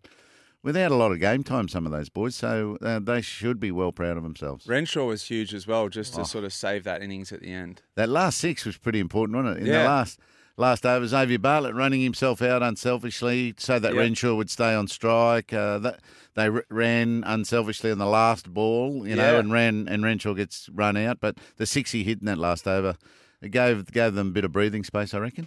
without 0.62 0.90
a 0.90 0.94
lot 0.96 1.12
of 1.12 1.20
game 1.20 1.42
time, 1.44 1.68
some 1.68 1.86
of 1.86 1.92
those 1.92 2.08
boys. 2.08 2.34
So 2.36 2.78
uh, 2.82 2.98
they 2.98 3.20
should 3.20 3.58
be 3.60 3.70
well 3.70 3.92
proud 3.92 4.16
of 4.16 4.22
themselves. 4.22 4.66
Renshaw 4.66 5.06
was 5.06 5.24
huge 5.24 5.54
as 5.54 5.66
well, 5.66 5.88
just 5.88 6.14
Oh. 6.18 6.22
to 6.22 6.28
sort 6.28 6.44
of 6.44 6.52
save 6.52 6.84
that 6.84 7.02
innings 7.02 7.32
at 7.32 7.40
the 7.40 7.52
end. 7.52 7.82
That 7.96 8.08
last 8.08 8.38
six 8.38 8.64
was 8.64 8.76
pretty 8.76 9.00
important, 9.00 9.36
wasn't 9.36 9.56
it? 9.58 9.60
In 9.60 9.66
Yeah. 9.66 9.82
the 9.82 9.88
last 9.88 10.20
last 10.56 10.84
over, 10.84 11.06
Xavier 11.06 11.38
Bartlett 11.38 11.74
running 11.76 12.00
himself 12.02 12.42
out 12.42 12.62
unselfishly 12.64 13.54
so 13.58 13.78
that 13.78 13.94
Yeah. 13.94 14.00
Renshaw 14.00 14.34
would 14.34 14.50
stay 14.50 14.74
on 14.74 14.88
strike. 14.88 15.52
Uh, 15.52 15.78
that 15.78 16.00
they 16.34 16.48
r- 16.48 16.64
ran 16.68 17.22
unselfishly 17.24 17.92
on 17.92 17.98
the 17.98 18.06
last 18.06 18.52
ball, 18.52 19.06
you 19.06 19.14
know, 19.14 19.34
Yeah. 19.34 19.38
and 19.38 19.52
ran 19.52 19.86
and 19.88 20.02
Renshaw 20.02 20.34
gets 20.34 20.68
run 20.74 20.96
out. 20.96 21.20
But 21.20 21.38
the 21.58 21.66
six 21.66 21.92
he 21.92 22.02
hit 22.02 22.18
in 22.20 22.26
that 22.26 22.38
last 22.38 22.66
over, 22.66 22.96
it 23.40 23.50
gave 23.52 23.86
gave 23.92 24.14
them 24.14 24.28
a 24.28 24.30
bit 24.32 24.44
of 24.44 24.50
breathing 24.50 24.82
space, 24.82 25.14
I 25.14 25.18
reckon. 25.18 25.46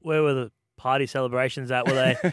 Where 0.00 0.22
were 0.22 0.34
the 0.34 0.52
party 0.78 1.06
celebrations 1.06 1.70
at? 1.70 1.86
Were 1.86 1.92
they? 1.94 2.16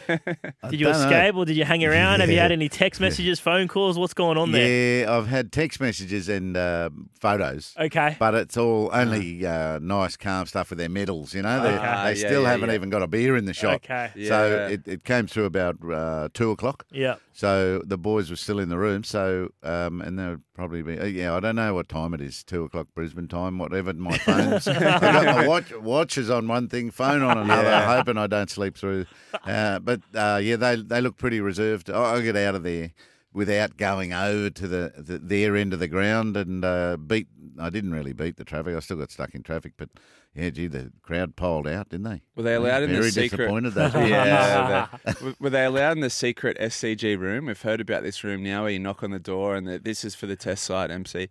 Did 0.70 0.80
you 0.80 0.86
don't 0.86 0.92
know. 0.94 1.08
escape 1.08 1.34
or 1.34 1.44
did 1.44 1.56
you 1.56 1.64
hang 1.64 1.84
around? 1.84 2.20
Have 2.20 2.30
you 2.30 2.38
had 2.38 2.52
any 2.52 2.68
text 2.68 3.00
messages, 3.00 3.38
phone 3.38 3.68
calls? 3.68 3.98
What's 3.98 4.14
going 4.14 4.38
on 4.38 4.52
there? 4.52 5.00
Yeah, 5.02 5.12
I've 5.16 5.26
had 5.26 5.52
text 5.52 5.80
messages 5.80 6.28
and 6.28 6.56
uh, 6.56 6.88
photos. 7.20 7.74
Okay. 7.78 8.16
But 8.18 8.34
it's 8.34 8.56
all 8.56 8.88
only 8.92 9.44
uh, 9.44 9.78
nice, 9.80 10.16
calm 10.16 10.46
stuff 10.46 10.70
with 10.70 10.78
their 10.78 10.88
medals, 10.88 11.34
you 11.34 11.42
know. 11.42 11.62
They, 11.62 11.76
Okay. 11.76 11.80
they 12.14 12.20
yeah, 12.20 12.26
still 12.28 12.42
yeah, 12.42 12.50
haven't 12.52 12.68
yeah. 12.70 12.74
even 12.76 12.88
got 12.90 13.02
a 13.02 13.06
beer 13.06 13.36
in 13.36 13.44
the 13.44 13.52
shop. 13.52 13.84
Okay. 13.84 14.10
So 14.28 14.68
it, 14.70 14.86
it 14.88 15.04
came 15.04 15.26
through 15.26 15.44
about 15.44 15.76
uh, 15.92 16.28
two 16.32 16.50
o'clock. 16.52 16.86
Yeah. 16.90 17.16
So 17.36 17.82
the 17.84 17.98
boys 17.98 18.30
were 18.30 18.36
still 18.36 18.58
in 18.58 18.70
the 18.70 18.78
room. 18.78 19.04
So 19.04 19.50
um, 19.62 20.00
and 20.00 20.18
they 20.18 20.26
would 20.26 20.42
probably 20.54 20.80
be 20.80 20.98
uh, 20.98 21.04
yeah. 21.04 21.36
I 21.36 21.40
don't 21.40 21.56
know 21.56 21.74
what 21.74 21.86
time 21.86 22.14
it 22.14 22.22
is. 22.22 22.42
Two 22.42 22.64
o'clock 22.64 22.86
Brisbane 22.94 23.28
time. 23.28 23.58
Whatever. 23.58 23.92
My 23.92 24.16
phone's. 24.26 24.66
I 24.66 24.98
got 24.98 25.24
my 25.26 25.46
watch 25.46 25.70
watches 25.76 26.30
on 26.30 26.48
one 26.48 26.68
thing, 26.68 26.90
phone 26.90 27.20
on 27.20 27.36
another. 27.36 27.68
Yeah. 27.68 27.94
Hoping 27.94 28.16
I 28.16 28.26
don't 28.26 28.48
sleep 28.48 28.78
through. 28.78 29.04
Uh, 29.44 29.80
but 29.80 30.00
uh, 30.14 30.40
yeah, 30.42 30.56
they 30.56 30.76
they 30.76 31.02
look 31.02 31.18
pretty 31.18 31.40
reserved. 31.40 31.90
I, 31.90 32.14
I 32.14 32.20
get 32.22 32.36
out 32.36 32.54
of 32.54 32.62
there 32.62 32.92
without 33.34 33.76
going 33.76 34.14
over 34.14 34.48
to 34.48 34.66
the, 34.66 34.94
the 34.96 35.18
their 35.18 35.56
end 35.56 35.74
of 35.74 35.78
the 35.78 35.88
ground 35.88 36.38
and 36.38 36.64
uh, 36.64 36.96
beat. 36.96 37.28
I 37.60 37.68
didn't 37.68 37.92
really 37.92 38.14
beat 38.14 38.36
the 38.36 38.44
traffic. 38.44 38.74
I 38.74 38.80
still 38.80 38.96
got 38.96 39.10
stuck 39.10 39.34
in 39.34 39.42
traffic, 39.42 39.74
but 39.76 39.90
yeah, 40.36 40.50
gee, 40.50 40.66
the 40.66 40.92
crowd 41.02 41.34
piled 41.34 41.66
out, 41.66 41.88
didn't 41.88 42.04
they? 42.04 42.22
Were 42.36 42.42
they 42.42 42.54
allowed 42.54 42.82
in 42.82 42.92
the 42.92 43.10
secret? 43.10 43.38
disappointed. 43.38 43.74
That 43.74 43.94
yeah. 44.08 44.88
were- 45.22 45.34
were 45.40 45.50
they 45.50 45.64
allowed 45.64 45.92
in 45.92 46.00
the 46.00 46.10
secret 46.10 46.58
SCG 46.60 47.18
room? 47.18 47.46
We've 47.46 47.60
heard 47.62 47.80
about 47.80 48.02
this 48.02 48.22
room 48.22 48.42
now 48.44 48.62
where 48.62 48.72
you 48.72 48.78
knock 48.78 49.02
on 49.02 49.10
the 49.10 49.18
door 49.18 49.56
and 49.56 49.66
the, 49.66 49.78
this 49.78 50.04
is 50.04 50.14
for 50.14 50.26
the 50.26 50.36
test 50.36 50.64
site, 50.64 50.90
MC. 50.90 51.28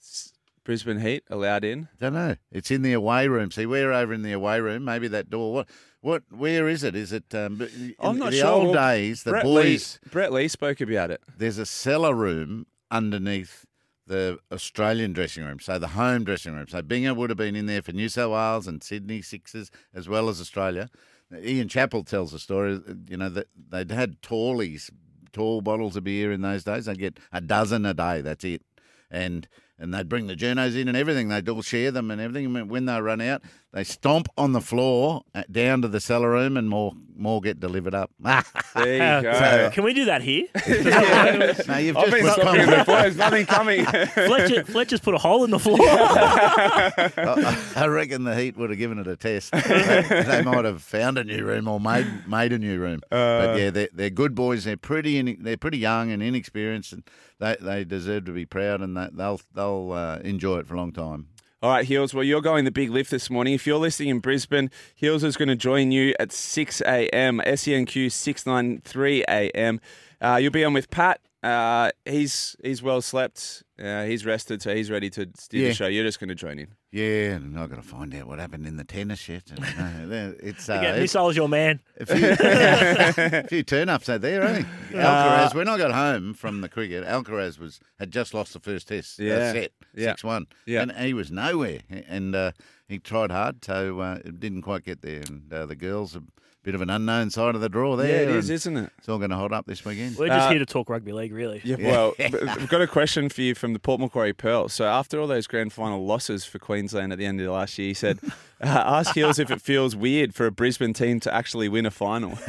S- 0.00 0.32
Brisbane 0.64 1.00
Heat 1.00 1.24
allowed 1.30 1.64
in? 1.64 1.88
Don't 1.98 2.12
know. 2.14 2.36
It's 2.52 2.70
in 2.70 2.82
the 2.82 2.92
away 2.92 3.26
room. 3.28 3.50
See, 3.50 3.64
we're 3.66 3.92
over 3.92 4.12
in 4.12 4.22
the 4.22 4.32
away 4.32 4.60
room. 4.60 4.84
Maybe 4.84 5.08
that 5.08 5.30
door. 5.30 5.52
What? 5.54 5.68
What? 6.00 6.22
Where 6.30 6.68
is 6.68 6.84
it? 6.84 6.94
Is 6.94 7.12
it? 7.12 7.34
Um, 7.34 7.60
in 7.62 7.94
I'm 7.98 8.18
not 8.18 8.30
the 8.32 8.38
sure. 8.38 8.46
old 8.48 8.64
Well, 8.74 8.74
days, 8.92 9.22
the 9.24 9.30
Brett 9.32 9.44
boys. 9.44 9.98
Lee, 10.04 10.10
Brett 10.10 10.32
Lee 10.32 10.46
spoke 10.48 10.80
about 10.82 11.10
it. 11.10 11.22
There's 11.36 11.58
a 11.58 11.64
cellar 11.66 12.14
room 12.14 12.66
underneath 12.90 13.64
the 14.08 14.38
Australian 14.50 15.12
dressing 15.12 15.44
room, 15.44 15.60
so 15.60 15.78
the 15.78 15.88
home 15.88 16.24
dressing 16.24 16.54
room. 16.54 16.66
So 16.68 16.82
Binga 16.82 17.14
would 17.14 17.30
have 17.30 17.36
been 17.36 17.54
in 17.54 17.66
there 17.66 17.82
for 17.82 17.92
New 17.92 18.08
South 18.08 18.32
Wales 18.32 18.66
and 18.66 18.82
Sydney 18.82 19.22
Sixers 19.22 19.70
as 19.94 20.08
well 20.08 20.28
as 20.28 20.40
Australia. 20.40 20.88
Ian 21.36 21.68
Chappell 21.68 22.04
tells 22.04 22.32
the 22.32 22.38
story. 22.38 22.80
You 23.08 23.18
know 23.18 23.28
that 23.28 23.48
they'd 23.70 23.90
had 23.90 24.22
tallies 24.22 24.90
tall 25.32 25.60
bottles 25.60 25.96
of 25.96 26.04
beer 26.04 26.32
in 26.32 26.40
those 26.40 26.64
days. 26.64 26.86
They'd 26.86 26.98
get 26.98 27.20
a 27.32 27.40
dozen 27.40 27.84
a 27.84 27.94
day. 27.94 28.20
That's 28.22 28.44
it. 28.44 28.62
And 29.10 29.46
and 29.78 29.94
they'd 29.94 30.08
bring 30.08 30.26
the 30.26 30.34
journos 30.34 30.76
in 30.76 30.88
and 30.88 30.96
everything. 30.96 31.28
They'd 31.28 31.48
all 31.48 31.62
share 31.62 31.90
them 31.90 32.10
and 32.10 32.20
everything. 32.20 32.56
And 32.56 32.68
When 32.68 32.86
they 32.86 33.00
run 33.00 33.20
out, 33.20 33.42
they 33.72 33.84
stomp 33.84 34.28
on 34.38 34.52
the 34.52 34.60
floor 34.62 35.22
uh, 35.34 35.42
down 35.50 35.82
to 35.82 35.88
the 35.88 36.00
cellar 36.00 36.30
room, 36.30 36.56
and 36.56 36.68
more 36.68 36.92
more 37.16 37.40
get 37.40 37.58
delivered 37.60 37.94
up. 37.94 38.10
There 38.74 39.16
you 39.16 39.22
go. 39.22 39.32
So- 39.32 39.70
Can 39.72 39.82
we 39.82 39.92
do 39.92 40.04
that 40.04 40.22
here? 40.22 40.46
no, 41.66 41.78
you've 41.78 41.96
I've 41.96 42.10
just 42.10 42.12
been 42.12 42.22
put 42.22 42.32
stopping 42.32 42.66
concrete- 42.66 42.86
There's 42.86 43.16
nothing 43.16 43.46
coming. 43.46 43.84
Fletcher, 43.84 44.64
Fletcher's 44.64 45.00
put 45.00 45.14
a 45.14 45.18
hole 45.18 45.42
in 45.44 45.50
the 45.50 45.58
floor. 45.58 45.78
I 45.80 47.72
I 47.76 47.86
reckon 47.86 48.24
the 48.24 48.36
Heat 48.36 48.56
would 48.56 48.70
have 48.70 48.78
given 48.78 48.98
it 48.98 49.06
a 49.06 49.16
test. 49.16 49.52
they, 49.52 50.04
they 50.26 50.42
might 50.42 50.64
have 50.64 50.82
found 50.82 51.18
a 51.18 51.24
new 51.24 51.44
room 51.44 51.66
or 51.68 51.80
made 51.80 52.06
made 52.28 52.52
a 52.52 52.58
new 52.58 52.78
room. 52.78 53.00
but 53.10 53.58
yeah, 53.58 53.70
they're, 53.70 53.88
they're 53.92 54.10
good 54.10 54.34
boys. 54.34 54.64
They're 54.64 54.76
pretty 54.76 55.18
in, 55.18 55.38
they're 55.40 55.56
pretty 55.56 55.78
young 55.78 56.10
and 56.10 56.22
inexperienced, 56.22 56.92
and 56.92 57.02
they, 57.40 57.56
they 57.60 57.84
deserve 57.84 58.26
to 58.26 58.32
be 58.32 58.46
proud, 58.46 58.80
and 58.80 58.96
they, 58.96 59.08
they'll 59.12 59.40
they'll 59.54 59.92
uh, 59.92 60.18
enjoy 60.18 60.58
it 60.58 60.66
for 60.66 60.74
a 60.74 60.76
long 60.78 60.92
time. 60.92 61.28
All 61.60 61.70
right, 61.70 61.84
Heels. 61.84 62.14
Well, 62.14 62.22
you're 62.22 62.40
going 62.40 62.64
the 62.64 62.70
big 62.70 62.88
lift 62.90 63.10
this 63.10 63.28
morning. 63.28 63.52
If 63.52 63.66
you're 63.66 63.80
listening 63.80 64.10
in 64.10 64.20
Brisbane, 64.20 64.70
Heels 64.94 65.24
is 65.24 65.36
going 65.36 65.48
to 65.48 65.56
join 65.56 65.90
you 65.90 66.14
at 66.20 66.30
6 66.30 66.80
a.m. 66.82 67.42
SENQ 67.44 68.12
693 68.12 69.24
a.m. 69.28 69.80
Uh, 70.20 70.38
you'll 70.40 70.52
be 70.52 70.62
on 70.64 70.72
with 70.72 70.88
Pat. 70.88 71.20
Uh, 71.42 71.90
he's 72.04 72.56
he's 72.64 72.82
well 72.82 73.00
slept. 73.00 73.62
Uh, 73.80 74.04
he's 74.04 74.26
rested, 74.26 74.60
so 74.60 74.74
he's 74.74 74.90
ready 74.90 75.08
to 75.10 75.24
do 75.26 75.32
Yeah. 75.58 75.68
the 75.68 75.74
show. 75.74 75.86
You're 75.86 76.02
just 76.04 76.18
going 76.18 76.30
to 76.30 76.34
join 76.34 76.58
in. 76.58 76.66
Yeah, 76.90 77.34
and 77.36 77.56
I've 77.56 77.70
got 77.70 77.76
to 77.76 77.82
find 77.82 78.12
out 78.16 78.26
what 78.26 78.40
happened 78.40 78.66
in 78.66 78.76
the 78.76 78.82
tennis 78.82 79.28
yet. 79.28 79.44
And, 79.50 80.12
uh, 80.12 80.32
it's 80.42 80.68
uh, 80.68 80.72
Again, 80.74 80.94
it's 80.94 81.00
missile's 81.02 81.36
your 81.36 81.48
man. 81.48 81.78
a 82.00 82.06
few, 82.06 82.28
a 82.40 83.42
few 83.46 83.62
turn 83.74 83.88
ups 83.88 84.08
out 84.08 84.20
there, 84.22 84.42
eh? 84.42 84.62
Alcaraz, 84.90 85.54
when 85.54 85.68
I 85.68 85.78
got 85.78 85.92
home 85.92 86.34
from 86.34 86.60
the 86.60 86.68
cricket, 86.68 87.04
Alcaraz 87.04 87.58
was 87.60 87.78
had 88.00 88.10
just 88.10 88.34
lost 88.34 88.52
the 88.52 88.58
first 88.60 88.88
test 88.88 89.20
uh, 89.20 89.24
Yeah. 89.24 89.52
set, 89.52 89.70
Yeah. 89.94 90.10
6 90.12 90.24
1. 90.24 90.46
Yeah. 90.66 90.82
And 90.82 90.92
he 90.92 91.14
was 91.14 91.30
nowhere. 91.30 91.80
And 92.08 92.34
uh, 92.34 92.50
he 92.88 92.98
tried 92.98 93.30
hard, 93.30 93.64
so 93.64 94.00
uh, 94.00 94.18
it 94.24 94.40
didn't 94.40 94.62
quite 94.62 94.82
get 94.84 95.02
there. 95.02 95.22
And 95.28 95.52
uh, 95.52 95.66
the 95.66 95.76
girls, 95.76 96.16
a 96.16 96.22
bit 96.68 96.74
of 96.74 96.82
an 96.82 96.90
unknown 96.90 97.30
side 97.30 97.54
of 97.54 97.62
the 97.62 97.68
draw 97.70 97.96
there. 97.96 98.24
Yeah, 98.24 98.28
it 98.28 98.36
is, 98.36 98.50
isn't 98.50 98.76
it? 98.76 98.92
It's 98.98 99.08
all 99.08 99.16
going 99.16 99.30
to 99.30 99.36
hold 99.36 99.54
up 99.54 99.64
this 99.64 99.86
weekend. 99.86 100.18
We're 100.18 100.26
just 100.26 100.48
Uh, 100.48 100.50
here 100.50 100.58
to 100.58 100.66
talk 100.66 100.90
rugby 100.90 101.12
league, 101.12 101.32
really. 101.32 101.62
Yeah, 101.64 101.76
well, 101.80 102.14
we've 102.18 102.68
got 102.68 102.82
a 102.82 102.86
question 102.86 103.30
for 103.30 103.40
you 103.40 103.54
from 103.54 103.72
the 103.72 103.78
Port 103.78 104.00
Macquarie 104.02 104.34
Pearl. 104.34 104.68
So 104.68 104.84
after 104.84 105.18
all 105.18 105.26
those 105.26 105.46
grand 105.46 105.72
final 105.72 106.04
losses 106.04 106.44
for 106.44 106.58
Queensland 106.58 107.10
at 107.10 107.18
the 107.18 107.24
end 107.24 107.40
of 107.40 107.46
last 107.50 107.78
year, 107.78 107.88
he 107.88 107.94
said, 107.94 108.18
uh, 108.60 108.66
"Ask 108.66 109.14
Heels 109.14 109.38
if 109.38 109.50
it 109.50 109.62
feels 109.62 109.96
weird 109.96 110.34
for 110.34 110.44
a 110.44 110.50
Brisbane 110.50 110.92
team 110.92 111.20
to 111.20 111.32
actually 111.34 111.70
win 111.70 111.86
a 111.86 111.90
final." 111.90 112.38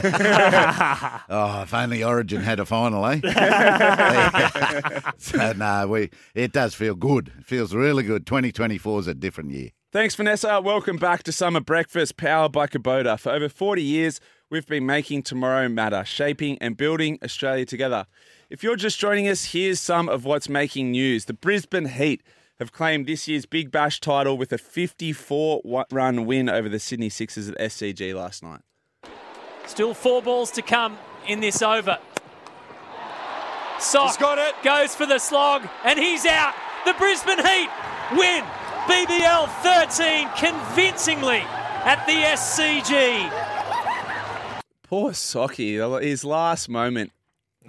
Oh, 1.32 1.62
if 1.62 1.74
only 1.74 2.04
Origin 2.04 2.42
had 2.42 2.60
a 2.60 2.66
final, 2.66 3.06
eh? 3.06 3.20
so, 5.18 5.54
no, 5.54 5.88
we, 5.88 6.10
it 6.34 6.52
does 6.52 6.74
feel 6.74 6.96
good. 6.96 7.32
It 7.40 7.46
feels 7.46 7.74
really 7.74 8.04
good. 8.04 8.26
2024 8.26 9.00
is 9.02 9.08
a 9.08 9.14
different 9.14 9.52
year. 9.52 9.70
Thanks, 9.92 10.14
Vanessa. 10.14 10.62
Welcome 10.62 10.98
back 10.98 11.24
to 11.24 11.32
Summer 11.32 11.62
Breakfast, 11.62 12.16
powered 12.16 12.52
by 12.52 12.68
Kubota. 12.68 13.20
For 13.20 13.32
over 13.32 13.50
40 13.50 13.82
years, 13.82 14.20
we've 14.52 14.68
been 14.68 14.86
making 14.86 15.24
tomorrow 15.24 15.68
matter, 15.68 16.06
shaping 16.06 16.60
and 16.62 16.78
building 16.78 17.18
Australia 17.24 17.66
together. 17.66 18.06
If 18.52 18.62
you're 18.62 18.76
just 18.76 19.00
joining 19.00 19.28
us, 19.28 19.46
here's 19.46 19.80
some 19.80 20.08
of 20.08 20.26
what's 20.26 20.48
making 20.48 20.92
news. 20.92 21.26
The 21.26 21.34
Brisbane 21.34 21.88
Heat 21.88 22.22
have 22.60 22.72
claimed 22.72 23.08
this 23.08 23.28
year's 23.28 23.48
Big 23.48 23.72
Bash 23.72 24.00
title 24.00 24.38
with 24.38 24.54
a 24.54 24.60
54 24.60 25.86
run 25.92 26.28
win 26.28 26.50
over 26.50 26.70
the 26.70 26.78
Sydney 26.78 27.10
Sixers 27.10 27.50
at 27.50 27.58
SCG 27.58 28.14
last 28.14 28.44
night. 28.44 28.62
Still 29.66 29.96
four 29.96 30.22
balls 30.22 30.52
to 30.52 30.62
come 30.62 31.00
in 31.28 31.40
this 31.40 31.64
over. 31.64 31.98
Sock 33.80 34.10
he's 34.10 34.18
got 34.18 34.38
it. 34.38 34.54
goes 34.64 34.94
for 34.94 35.08
the 35.08 35.18
slog, 35.18 35.68
and 35.84 35.98
he's 35.98 36.28
out. 36.28 36.54
The 36.86 36.94
Brisbane 36.94 37.44
Heat 37.44 37.70
win 38.12 38.46
BBL 38.88 39.48
13 39.62 40.30
convincingly 40.38 41.40
at 41.86 42.06
the 42.06 42.14
SCG. 42.14 43.30
Poor 44.84 45.12
Socky, 45.12 46.02
his 46.02 46.24
last 46.24 46.70
moment 46.70 47.12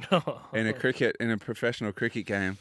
in 0.55 0.67
a 0.67 0.73
cricket 0.73 1.17
in 1.21 1.31
a 1.31 1.37
professional 1.37 1.93
cricket 1.93 2.27
game. 2.27 2.59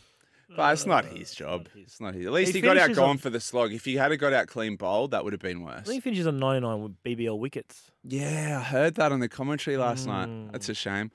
But 0.55 0.73
it's 0.73 0.85
not 0.85 1.05
his 1.05 1.31
job. 1.33 1.67
It's 1.75 2.01
not 2.01 2.15
his. 2.15 2.25
At 2.25 2.31
least 2.33 2.53
He 2.53 2.59
he, 2.59 2.61
got 2.61 2.77
out 2.77 2.93
gone 2.93 3.09
on- 3.11 3.17
for 3.19 3.29
the 3.29 3.39
slog. 3.39 3.71
If 3.71 3.85
he 3.85 3.95
had 3.95 4.17
got 4.19 4.33
out 4.33 4.47
clean 4.47 4.75
bowled, 4.77 5.11
that 5.11 5.23
would 5.23 5.31
have 5.33 5.41
been 5.41 5.63
worse. 5.63 5.83
think 5.85 5.93
he 5.95 5.99
finishes 6.01 6.25
on 6.27 6.39
99 6.39 6.81
with 6.83 7.03
BBL 7.03 7.37
wickets. 7.37 7.91
Yeah, 8.03 8.57
I 8.59 8.63
heard 8.63 8.95
that 8.95 9.11
on 9.11 9.19
the 9.19 9.29
commentary 9.29 9.77
last 9.77 10.07
night. 10.07 10.27
Mm. 10.27 10.51
That's 10.51 10.67
a 10.67 10.73
shame. 10.73 11.11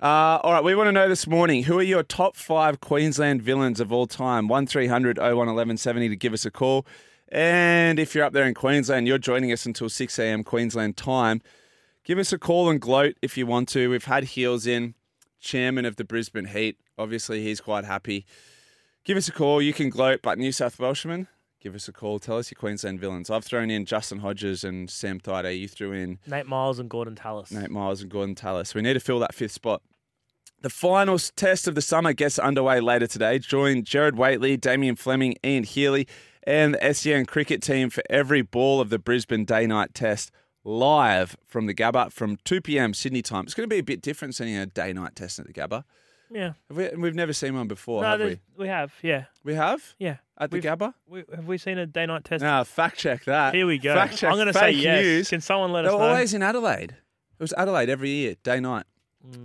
Uh, 0.00 0.38
all 0.42 0.52
right, 0.52 0.62
we 0.62 0.74
want 0.74 0.88
to 0.88 0.92
know 0.92 1.08
this 1.08 1.26
morning 1.26 1.62
who 1.62 1.78
are 1.78 1.82
your 1.82 2.02
top 2.02 2.36
five 2.36 2.80
Queensland 2.80 3.40
villains 3.40 3.80
of 3.80 3.90
all 3.90 4.06
time? 4.06 4.46
1300 4.46 5.16
01 5.16 5.34
1170 5.34 6.10
to 6.10 6.16
give 6.16 6.34
us 6.34 6.44
a 6.44 6.50
call. 6.50 6.86
And 7.28 7.98
if 7.98 8.14
you're 8.14 8.24
up 8.24 8.34
there 8.34 8.44
in 8.44 8.52
Queensland, 8.52 9.06
you're 9.08 9.16
joining 9.16 9.52
us 9.52 9.64
until 9.64 9.88
6 9.88 10.18
a.m. 10.18 10.44
Queensland 10.44 10.98
time. 10.98 11.40
Give 12.04 12.18
us 12.18 12.30
a 12.30 12.38
call 12.38 12.68
and 12.68 12.78
gloat 12.78 13.16
if 13.22 13.38
you 13.38 13.46
want 13.46 13.70
to. 13.70 13.88
We've 13.88 14.04
had 14.04 14.24
Heels 14.24 14.66
in, 14.66 14.94
chairman 15.40 15.86
of 15.86 15.96
the 15.96 16.04
Brisbane 16.04 16.44
Heat. 16.44 16.78
Obviously, 16.98 17.42
he's 17.42 17.62
quite 17.62 17.86
happy. 17.86 18.26
Give 19.02 19.16
us 19.16 19.28
a 19.28 19.32
call. 19.32 19.62
You 19.62 19.72
can 19.72 19.88
gloat, 19.88 20.20
but 20.22 20.36
New 20.36 20.52
South 20.52 20.78
Welshman, 20.78 21.26
give 21.66 21.74
us 21.74 21.88
a 21.88 21.92
call. 21.92 22.20
Tell 22.20 22.38
us 22.38 22.48
your 22.48 22.56
Queensland 22.56 23.00
villains. 23.00 23.28
I've 23.28 23.44
thrown 23.44 23.72
in 23.72 23.86
Justin 23.86 24.20
Hodges 24.20 24.62
and 24.62 24.88
Sam 24.88 25.18
Thaiday. 25.18 25.58
You 25.58 25.66
threw 25.66 25.90
in 25.90 26.20
Nate 26.24 26.46
Miles 26.46 26.78
and 26.78 26.88
Gordon 26.88 27.16
Tallis. 27.16 27.50
Nate 27.50 27.72
Miles 27.72 28.02
and 28.02 28.08
Gordon 28.08 28.36
Tallis. 28.36 28.72
We 28.72 28.82
need 28.82 28.92
to 28.92 29.00
fill 29.00 29.18
that 29.18 29.34
fifth 29.34 29.50
spot. 29.50 29.82
The 30.62 30.70
final 30.70 31.18
test 31.18 31.66
of 31.66 31.74
the 31.74 31.82
summer 31.82 32.12
gets 32.12 32.38
underway 32.38 32.78
later 32.78 33.08
today. 33.08 33.40
Join 33.40 33.82
Gerard 33.82 34.16
Whateley, 34.16 34.56
Damien 34.56 34.94
Fleming, 34.94 35.34
Ian 35.44 35.64
Healy, 35.64 36.06
and 36.44 36.74
the 36.74 36.94
SEN 36.94 37.26
cricket 37.26 37.62
team 37.62 37.90
for 37.90 38.04
every 38.08 38.42
ball 38.42 38.80
of 38.80 38.88
the 38.88 39.00
Brisbane 39.00 39.44
day 39.44 39.66
night 39.66 39.92
test 39.92 40.30
live 40.62 41.36
from 41.44 41.66
the 41.66 41.74
Gabba 41.74 42.12
from 42.12 42.36
2 42.44 42.60
p.m. 42.60 42.94
Sydney 42.94 43.22
time. 43.22 43.42
It's 43.42 43.54
going 43.54 43.68
to 43.68 43.74
be 43.74 43.80
a 43.80 43.82
bit 43.82 44.02
different 44.02 44.36
seeing 44.36 44.56
a 44.56 44.66
day 44.66 44.92
night 44.92 45.16
test 45.16 45.40
at 45.40 45.48
the 45.48 45.52
Gabba. 45.52 45.82
Yeah. 46.30 46.52
Have 46.68 46.76
we, 46.76 46.88
we've 46.96 47.14
never 47.16 47.32
seen 47.32 47.56
one 47.56 47.66
before, 47.66 48.02
no, 48.02 48.10
have 48.10 48.20
we? 48.20 48.38
we 48.56 48.68
have. 48.68 48.92
Yeah. 49.02 49.24
We 49.42 49.54
have? 49.54 49.94
Yeah. 49.98 50.18
At 50.38 50.50
the 50.50 50.56
We've- 50.56 50.68
Gabba? 50.68 50.92
We, 51.08 51.24
have 51.34 51.46
we 51.46 51.56
seen 51.58 51.78
a 51.78 51.86
day 51.86 52.04
night 52.06 52.24
test? 52.24 52.42
No, 52.42 52.62
fact 52.64 52.98
check 52.98 53.24
that. 53.24 53.54
Here 53.54 53.66
we 53.66 53.78
go. 53.78 53.94
Fact 53.94 54.16
check. 54.18 54.30
I'm 54.30 54.36
going 54.36 54.48
to 54.48 54.52
say 54.52 54.72
fake 54.74 54.82
yes. 54.82 55.02
News. 55.02 55.28
Can 55.30 55.40
someone 55.40 55.72
let 55.72 55.82
They 55.82 55.88
us 55.88 55.94
were 55.94 55.98
know? 56.00 56.08
always 56.08 56.34
in 56.34 56.42
Adelaide. 56.42 56.90
It 56.90 57.42
was 57.42 57.52
Adelaide 57.54 57.88
every 57.88 58.10
year, 58.10 58.34
day 58.42 58.60
night. 58.60 58.84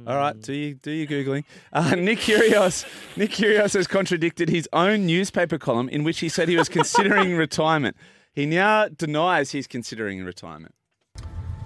All 0.06 0.16
right, 0.16 0.40
do 0.40 0.54
you 0.54 0.76
do 0.76 0.92
your 0.92 1.08
googling? 1.08 1.44
Uh, 1.74 1.96
Nick 1.98 2.20
Kyrgios, 2.20 2.86
Nick 3.18 3.32
Kyrgios 3.32 3.74
has 3.74 3.88
contradicted 3.88 4.48
his 4.48 4.70
own 4.74 5.08
newspaper 5.08 5.58
column 5.58 5.90
in 5.90 6.04
which 6.04 6.20
he 6.20 6.30
said 6.30 6.48
he 6.48 6.56
was 6.56 6.70
considering 6.70 7.36
retirement. 7.36 7.98
He 8.32 8.46
now 8.46 8.90
denies 8.90 9.52
he's 9.54 9.66
considering 9.66 10.24
retirement. 10.24 10.76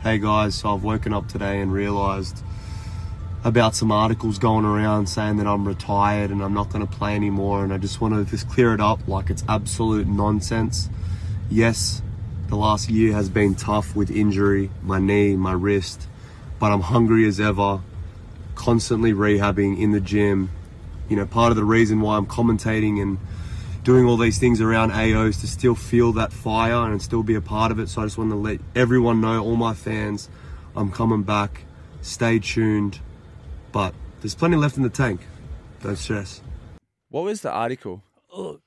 Hey 0.01 0.17
guys, 0.17 0.55
so 0.55 0.73
I've 0.73 0.83
woken 0.83 1.13
up 1.13 1.27
today 1.27 1.59
and 1.59 1.73
realised 1.73 2.41
about 3.45 3.75
some 3.75 3.91
articles 3.91 4.39
going 4.39 4.65
around 4.65 5.05
saying 5.07 5.37
that 5.37 5.45
I'm 5.45 5.67
retired 5.67 6.31
and 6.31 6.41
I'm 6.41 6.55
not 6.55 6.71
going 6.71 6.85
to 6.85 6.91
play 6.91 7.13
anymore, 7.13 7.63
and 7.63 7.71
I 7.71 7.77
just 7.77 8.01
want 8.01 8.15
to 8.15 8.29
just 8.29 8.49
clear 8.49 8.73
it 8.73 8.81
up 8.81 9.07
like 9.07 9.29
it's 9.29 9.43
absolute 9.47 10.07
nonsense. 10.07 10.89
Yes, 11.47 12.01
the 12.47 12.55
last 12.55 12.89
year 12.89 13.13
has 13.13 13.29
been 13.29 13.53
tough 13.53 13.95
with 13.95 14.09
injury, 14.09 14.71
my 14.81 14.97
knee, 14.97 15.35
my 15.35 15.53
wrist, 15.53 16.07
but 16.59 16.71
I'm 16.71 16.81
hungry 16.81 17.27
as 17.27 17.39
ever, 17.39 17.81
constantly 18.55 19.13
rehabbing 19.13 19.79
in 19.79 19.91
the 19.91 20.01
gym. 20.01 20.49
You 21.07 21.15
know, 21.17 21.27
part 21.27 21.51
of 21.51 21.55
the 21.55 21.63
reason 21.63 22.01
why 22.01 22.17
I'm 22.17 22.25
commentating 22.25 22.99
and 22.99 23.19
doing 23.83 24.07
all 24.07 24.17
these 24.17 24.39
things 24.39 24.59
around 24.59 24.89
AOs 24.89 25.39
to 25.41 25.47
still 25.47 25.75
feel 25.75 26.11
that 26.13 26.33
fire 26.33 26.91
and 26.91 26.99
still 26.99 27.21
be 27.21 27.35
a 27.35 27.41
part 27.41 27.71
of 27.71 27.77
it. 27.77 27.89
So 27.89 28.01
I 28.01 28.05
just 28.05 28.17
want 28.17 28.31
to 28.31 28.35
let 28.35 28.59
everyone 28.75 29.21
know, 29.21 29.43
all 29.43 29.55
my 29.55 29.75
fans, 29.75 30.29
I'm 30.75 30.91
coming 30.91 31.21
back. 31.21 31.61
Stay 32.01 32.39
tuned. 32.39 33.01
But 33.75 33.93
there's 34.21 34.35
plenty 34.35 34.55
left 34.55 34.77
in 34.77 34.83
the 34.83 34.89
tank. 34.89 35.19
Don't 35.83 35.97
stress. 35.97 36.41
What 37.09 37.25
was 37.25 37.41
the 37.41 37.51
article? 37.51 38.01
Look, 38.33 38.61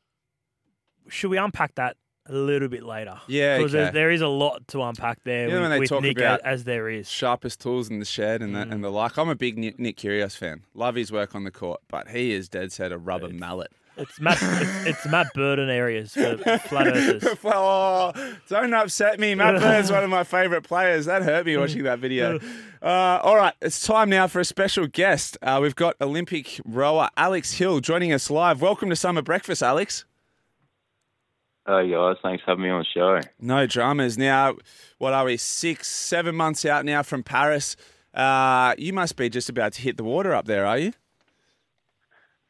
should 1.09 1.31
we 1.31 1.39
unpack 1.39 1.77
that 1.77 1.97
a 2.27 2.35
little 2.35 2.69
bit 2.69 2.83
later? 2.83 3.19
Yeah, 3.27 3.57
Because 3.57 3.75
okay. 3.75 3.85
there, 3.85 3.93
there 3.93 4.11
is 4.11 4.21
a 4.21 4.29
lot 4.29 4.69
to 4.69 4.83
unpack 4.83 5.25
there 5.25 5.49
You 5.49 5.55
know 5.55 5.63
with, 5.63 5.63
when 5.63 5.71
they 5.71 5.79
with 5.79 5.89
talk 5.89 6.03
Nick, 6.03 6.19
about 6.19 6.43
as 6.45 6.65
there 6.65 6.91
is. 6.91 7.09
Sharpest 7.09 7.59
tools 7.59 7.89
in 7.89 8.01
the 8.01 8.05
shed 8.05 8.43
and 8.43 8.55
the, 8.55 8.59
mm. 8.59 8.71
and 8.71 8.85
the 8.85 8.91
like. 8.91 9.17
I'm 9.17 9.31
a 9.31 9.35
big 9.35 9.57
Nick, 9.57 9.79
Nick 9.79 9.97
Kyrgios 9.97 10.37
fan. 10.37 10.65
Love 10.75 10.97
his 10.97 11.11
work 11.11 11.35
on 11.35 11.45
the 11.45 11.51
court, 11.51 11.81
but 11.89 12.09
he 12.09 12.33
is 12.33 12.51
dead 12.51 12.71
set 12.71 12.93
a 12.93 12.99
rubber 12.99 13.31
mallet. 13.31 13.73
It's 13.99 14.21
Matt, 14.21 14.39
it's, 14.41 14.87
it's 14.87 15.07
Matt 15.09 15.35
Burden 15.35 15.69
areas 15.69 16.15
for 16.15 16.37
flat 16.37 16.87
earthers. 16.87 17.37
oh, 17.45 18.13
don't 18.49 18.73
upset 18.73 19.19
me. 19.19 19.35
Matt 19.35 19.61
Bird's 19.61 19.91
one 19.91 20.05
of 20.05 20.11
my 20.11 20.23
favourite 20.23 20.63
players. 20.63 21.07
That 21.07 21.23
hurt 21.23 21.47
me 21.47 21.57
watching 21.57 21.83
that 21.85 21.99
video. 21.99 22.39
Uh, 22.81 23.19
all 23.25 23.35
right, 23.35 23.55
it's 23.61 23.85
time 23.85 24.09
now 24.09 24.29
for 24.29 24.39
a 24.39 24.45
special 24.45 24.87
guest. 24.87 25.37
Uh, 25.43 25.59
we've 25.61 25.75
got 25.75 25.97
Olympic 26.01 26.61
rower 26.65 27.09
Alex 27.17 27.55
Hill 27.55 27.81
joining 27.81 28.13
us 28.13 28.31
live. 28.31 28.63
Welcome 28.63 28.89
to 28.91 28.95
Summer 28.95 29.21
Breakfast, 29.21 29.65
Alex. 29.65 30.05
Hey 31.67 31.91
guys, 31.91 32.15
thanks 32.23 32.45
for 32.45 32.53
having 32.53 32.63
me 32.63 32.71
on 32.71 32.85
the 32.85 32.87
show. 32.95 33.21
No 33.41 33.67
dramas. 33.67 34.17
Now, 34.17 34.59
what 34.99 35.13
are 35.13 35.25
we, 35.25 35.39
six, 35.39 35.89
seven 35.89 36.37
months 36.37 36.65
out 36.65 36.85
now 36.85 37.03
from 37.03 37.25
Paris? 37.25 37.75
Uh, 38.15 38.77
you 38.79 38.93
must 38.93 39.17
be 39.17 39.29
just 39.29 39.49
about 39.49 39.73
to 39.73 39.83
hit 39.83 39.97
the 39.97 40.05
water 40.05 40.33
up 40.33 40.45
there, 40.45 40.65
are 40.65 40.79
you? 40.79 40.93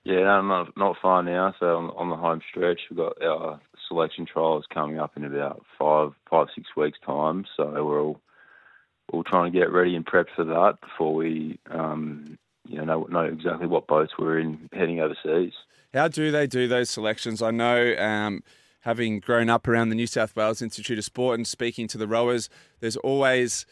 Yeah, 0.08 0.38
I'm 0.38 0.48
not 0.48 0.74
not 0.74 0.96
far 1.02 1.22
now. 1.22 1.54
So 1.60 1.76
on, 1.76 1.90
on 1.90 2.08
the 2.08 2.16
home 2.16 2.40
stretch, 2.48 2.80
we've 2.88 2.96
got 2.96 3.22
our 3.22 3.60
selection 3.88 4.24
trials 4.24 4.64
coming 4.72 4.98
up 4.98 5.18
in 5.18 5.24
about 5.24 5.62
five, 5.78 6.12
five, 6.30 6.46
six 6.54 6.66
weeks' 6.74 6.96
time. 7.04 7.44
So 7.54 7.84
we're 7.84 8.00
all 8.00 8.18
all 9.12 9.22
trying 9.22 9.52
to 9.52 9.58
get 9.58 9.70
ready 9.70 9.94
and 9.94 10.06
prepped 10.06 10.34
for 10.34 10.44
that 10.46 10.78
before 10.80 11.14
we, 11.14 11.58
um, 11.70 12.38
you 12.66 12.78
know, 12.78 12.84
know, 12.84 13.02
know 13.10 13.20
exactly 13.20 13.66
what 13.66 13.86
boats 13.86 14.12
we're 14.18 14.38
in 14.38 14.70
heading 14.72 14.98
overseas. 14.98 15.52
How 15.92 16.08
do 16.08 16.30
they 16.30 16.46
do 16.46 16.68
those 16.68 16.88
selections? 16.88 17.42
I 17.42 17.50
know, 17.50 17.94
um, 17.98 18.42
having 18.80 19.20
grown 19.20 19.50
up 19.50 19.68
around 19.68 19.90
the 19.90 19.94
New 19.94 20.06
South 20.06 20.34
Wales 20.34 20.62
Institute 20.62 20.98
of 20.98 21.04
Sport 21.04 21.38
and 21.38 21.46
speaking 21.46 21.86
to 21.86 21.98
the 21.98 22.08
rowers, 22.08 22.48
there's 22.80 22.96
always 22.96 23.66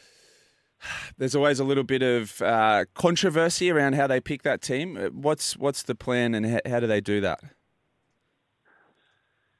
there's 1.18 1.34
always 1.34 1.60
a 1.60 1.64
little 1.64 1.84
bit 1.84 2.02
of 2.02 2.40
uh, 2.42 2.84
controversy 2.94 3.70
around 3.70 3.94
how 3.94 4.06
they 4.06 4.20
pick 4.20 4.42
that 4.42 4.62
team. 4.62 4.96
Uh, 4.96 5.08
what's 5.08 5.56
what's 5.56 5.82
the 5.82 5.94
plan 5.94 6.34
and 6.34 6.46
how, 6.46 6.60
how 6.66 6.80
do 6.80 6.86
they 6.86 7.00
do 7.00 7.20
that? 7.20 7.40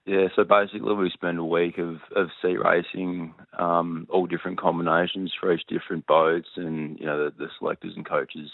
Yeah, 0.07 0.29
so 0.37 0.45
basically 0.45 0.95
we 0.95 1.11
spend 1.11 1.39
a 1.39 1.45
week 1.45 1.79
of, 1.79 1.97
of 2.15 2.29
sea 2.41 2.57
racing, 2.57 3.35
um, 3.59 4.07
all 4.09 4.27
different 4.27 4.61
combinations 4.61 5.33
for 5.39 5.53
each 5.53 5.67
different 5.67 6.07
boats, 6.07 6.49
and 6.55 6.97
you 7.01 7.07
know 7.07 7.25
the, 7.25 7.33
the 7.37 7.49
selectors 7.59 7.95
and 7.97 8.09
coaches, 8.09 8.49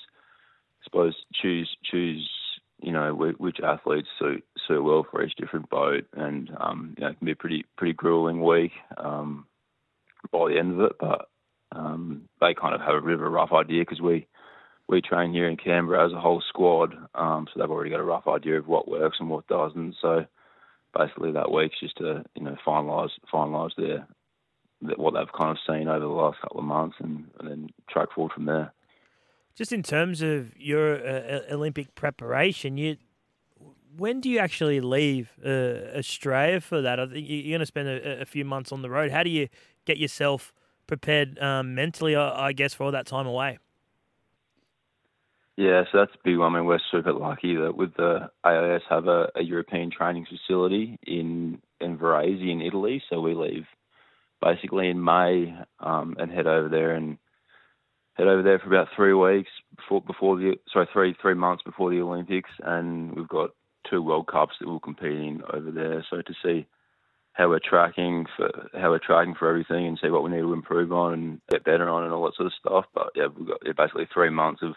I 0.80 0.84
suppose 0.84 1.14
choose 1.34 1.76
choose 1.84 2.26
you 2.80 2.90
know 2.90 3.14
which 3.14 3.58
athletes 3.62 4.08
suit 4.18 4.44
suit 4.66 4.82
well 4.82 5.06
for 5.10 5.22
each 5.22 5.36
different 5.36 5.68
boat, 5.68 6.04
and 6.14 6.50
um, 6.58 6.94
you 6.96 7.04
know 7.04 7.10
it 7.10 7.18
can 7.18 7.26
be 7.26 7.32
a 7.32 7.36
pretty 7.36 7.66
pretty 7.76 7.92
grueling 7.92 8.42
week 8.42 8.72
um, 8.96 9.46
by 10.32 10.48
the 10.48 10.58
end 10.58 10.72
of 10.72 10.80
it, 10.80 10.92
but 10.98 11.28
um, 11.74 12.28
they 12.40 12.54
kind 12.54 12.74
of 12.74 12.80
have 12.80 12.94
a 12.94 13.00
bit 13.00 13.14
of 13.14 13.20
a 13.20 13.28
rough 13.28 13.52
idea 13.52 13.82
because 13.82 14.00
we 14.00 14.26
we 14.88 15.00
train 15.00 15.32
here 15.32 15.48
in 15.48 15.56
Canberra 15.56 16.06
as 16.06 16.12
a 16.12 16.20
whole 16.20 16.42
squad, 16.48 16.94
um, 17.14 17.46
so 17.46 17.60
they've 17.60 17.70
already 17.70 17.90
got 17.90 18.00
a 18.00 18.04
rough 18.04 18.26
idea 18.26 18.58
of 18.58 18.68
what 18.68 18.88
works 18.88 19.16
and 19.20 19.30
what 19.30 19.46
doesn't. 19.46 19.94
So 20.02 20.26
basically, 20.96 21.32
that 21.32 21.50
week's 21.50 21.80
just 21.80 21.96
to 21.98 22.24
you 22.34 22.42
know 22.42 22.56
finalise 22.66 23.10
finalise 23.32 23.74
their 23.76 24.06
what 24.96 25.14
they've 25.14 25.32
kind 25.32 25.50
of 25.50 25.58
seen 25.66 25.88
over 25.88 26.00
the 26.00 26.06
last 26.06 26.40
couple 26.40 26.58
of 26.58 26.66
months, 26.66 26.96
and, 27.00 27.26
and 27.38 27.48
then 27.48 27.70
track 27.88 28.08
forward 28.14 28.32
from 28.32 28.46
there. 28.46 28.72
Just 29.54 29.72
in 29.72 29.82
terms 29.82 30.22
of 30.22 30.56
your 30.58 30.96
uh, 30.96 31.40
Olympic 31.50 31.94
preparation, 31.94 32.76
you 32.76 32.96
when 33.96 34.20
do 34.20 34.28
you 34.28 34.38
actually 34.38 34.80
leave 34.80 35.30
uh, 35.44 35.96
Australia 35.96 36.60
for 36.60 36.80
that? 36.82 36.98
I 36.98 37.06
think 37.06 37.26
you're 37.28 37.52
going 37.52 37.60
to 37.60 37.66
spend 37.66 37.88
a, 37.88 38.22
a, 38.22 38.24
few 38.24 38.44
months 38.44 38.72
on 38.72 38.80
the 38.80 38.88
road. 38.88 39.10
How 39.10 39.22
do 39.22 39.28
you 39.28 39.48
get 39.84 39.98
yourself 39.98 40.52
prepared 40.92 41.38
um, 41.38 41.74
mentally, 41.74 42.14
I 42.14 42.52
guess, 42.52 42.74
for 42.74 42.84
all 42.84 42.92
that 42.92 43.06
time 43.06 43.26
away? 43.26 43.58
Yeah, 45.56 45.84
so 45.90 45.98
that's 45.98 46.12
a 46.14 46.18
big 46.22 46.36
one. 46.36 46.54
I 46.54 46.58
mean, 46.58 46.66
we're 46.66 46.80
super 46.90 47.14
lucky 47.14 47.56
that 47.56 47.74
with 47.74 47.94
the 47.94 48.30
AIS 48.44 48.82
have 48.90 49.06
a, 49.06 49.30
a 49.34 49.42
European 49.42 49.90
training 49.90 50.26
facility 50.26 50.98
in 51.06 51.60
in 51.80 51.96
Varese 51.96 52.50
in 52.50 52.60
Italy. 52.60 53.02
So 53.08 53.20
we 53.22 53.34
leave 53.34 53.64
basically 54.42 54.88
in 54.88 55.02
May 55.02 55.54
um, 55.80 56.16
and 56.18 56.30
head 56.30 56.46
over 56.46 56.68
there 56.68 56.94
and 56.94 57.16
head 58.12 58.26
over 58.26 58.42
there 58.42 58.58
for 58.58 58.66
about 58.66 58.88
three 58.94 59.14
weeks 59.14 59.50
before 59.76 60.02
before 60.02 60.36
the 60.36 60.56
sorry 60.70 60.88
three 60.92 61.14
three 61.22 61.34
months 61.34 61.62
before 61.62 61.90
the 61.90 62.02
Olympics, 62.02 62.50
and 62.62 63.14
we've 63.14 63.28
got 63.28 63.50
two 63.88 64.02
World 64.02 64.26
Cups 64.26 64.56
that 64.60 64.68
we'll 64.68 64.78
compete 64.78 65.12
in 65.12 65.42
over 65.54 65.70
there. 65.70 66.04
So 66.10 66.20
to 66.20 66.34
see 66.44 66.66
how 67.32 67.48
we're 67.48 67.60
tracking 67.60 68.26
for 68.36 68.50
how 68.74 68.90
we're 68.90 68.98
tracking 68.98 69.34
for 69.34 69.48
everything 69.48 69.86
and 69.86 69.98
see 70.02 70.10
what 70.10 70.22
we 70.22 70.30
need 70.30 70.40
to 70.40 70.52
improve 70.52 70.92
on 70.92 71.14
and 71.14 71.40
get 71.50 71.64
better 71.64 71.88
on 71.88 72.04
and 72.04 72.12
all 72.12 72.24
that 72.24 72.34
sort 72.36 72.46
of 72.46 72.52
stuff. 72.58 72.84
But 72.94 73.10
yeah, 73.14 73.28
we've 73.34 73.48
got 73.48 73.58
yeah, 73.64 73.72
basically 73.76 74.08
three 74.12 74.30
months 74.30 74.62
of 74.62 74.74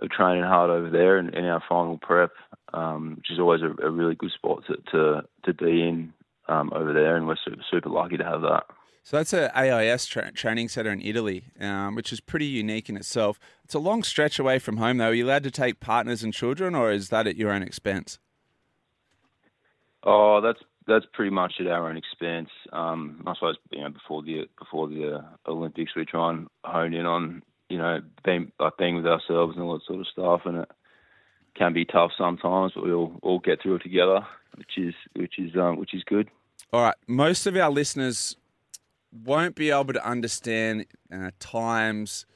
of 0.00 0.10
training 0.10 0.44
hard 0.44 0.70
over 0.70 0.90
there 0.90 1.18
and 1.18 1.34
in 1.34 1.44
our 1.44 1.62
final 1.68 1.98
prep, 1.98 2.30
um, 2.72 3.14
which 3.16 3.30
is 3.30 3.38
always 3.38 3.62
a, 3.62 3.86
a, 3.86 3.90
really 3.90 4.14
good 4.14 4.30
spot 4.30 4.62
to 4.66 4.76
to, 4.92 5.22
to 5.44 5.54
be 5.54 5.82
in 5.82 6.12
um, 6.48 6.70
over 6.72 6.92
there, 6.92 7.16
and 7.16 7.26
we're 7.26 7.36
super, 7.44 7.62
super 7.70 7.88
lucky 7.88 8.16
to 8.16 8.24
have 8.24 8.42
that. 8.42 8.64
So 9.02 9.16
that's 9.16 9.32
a 9.32 9.50
AIS 9.58 10.06
tra- 10.06 10.32
training 10.32 10.68
center 10.68 10.92
in 10.92 11.00
Italy, 11.00 11.44
um, 11.60 11.94
which 11.94 12.12
is 12.12 12.20
pretty 12.20 12.46
unique 12.46 12.88
in 12.88 12.96
itself. 12.96 13.40
It's 13.64 13.74
a 13.74 13.78
long 13.78 14.02
stretch 14.02 14.38
away 14.38 14.58
from 14.58 14.76
home, 14.76 14.98
though. 14.98 15.08
Are 15.08 15.14
you 15.14 15.26
allowed 15.26 15.44
to 15.44 15.50
take 15.50 15.80
partners 15.80 16.22
and 16.22 16.32
children, 16.32 16.74
or 16.74 16.92
is 16.92 17.08
that 17.08 17.26
at 17.26 17.36
your 17.36 17.50
own 17.50 17.62
expense? 17.62 18.18
Oh, 20.04 20.40
that's 20.40 20.60
that's 20.88 21.04
pretty 21.12 21.30
much 21.30 21.54
at 21.60 21.66
our 21.66 21.88
own 21.88 21.96
expense. 21.96 22.48
Um, 22.72 23.22
I 23.26 23.34
suppose 23.34 23.56
you 23.70 23.82
know 23.82 23.90
before 23.90 24.22
the 24.22 24.48
before 24.58 24.88
the 24.88 25.22
Olympics, 25.46 25.92
we 25.94 26.04
try 26.04 26.30
and 26.30 26.48
hone 26.64 26.94
in 26.94 27.06
on 27.06 27.42
you 27.68 27.78
know 27.78 28.00
being 28.24 28.50
like 28.58 28.76
being 28.78 28.96
with 28.96 29.06
ourselves 29.06 29.54
and 29.54 29.62
all 29.62 29.74
that 29.74 29.84
sort 29.86 30.00
of 30.00 30.06
stuff, 30.08 30.40
and 30.46 30.58
it 30.58 30.70
can 31.56 31.72
be 31.72 31.84
tough 31.84 32.12
sometimes, 32.16 32.72
but 32.74 32.84
we 32.84 32.92
all 32.92 33.18
all 33.22 33.38
get 33.38 33.62
through 33.62 33.76
it 33.76 33.82
together, 33.82 34.20
which 34.56 34.78
is 34.78 34.94
which 35.14 35.38
is 35.38 35.54
um, 35.56 35.76
which 35.76 35.94
is 35.94 36.02
good. 36.04 36.28
All 36.72 36.82
right, 36.82 36.96
most 37.06 37.46
of 37.46 37.56
our 37.56 37.70
listeners 37.70 38.36
won't 39.24 39.54
be 39.54 39.70
able 39.70 39.92
to 39.92 40.06
understand 40.06 40.86
uh, 41.12 41.30
times, 41.38 42.26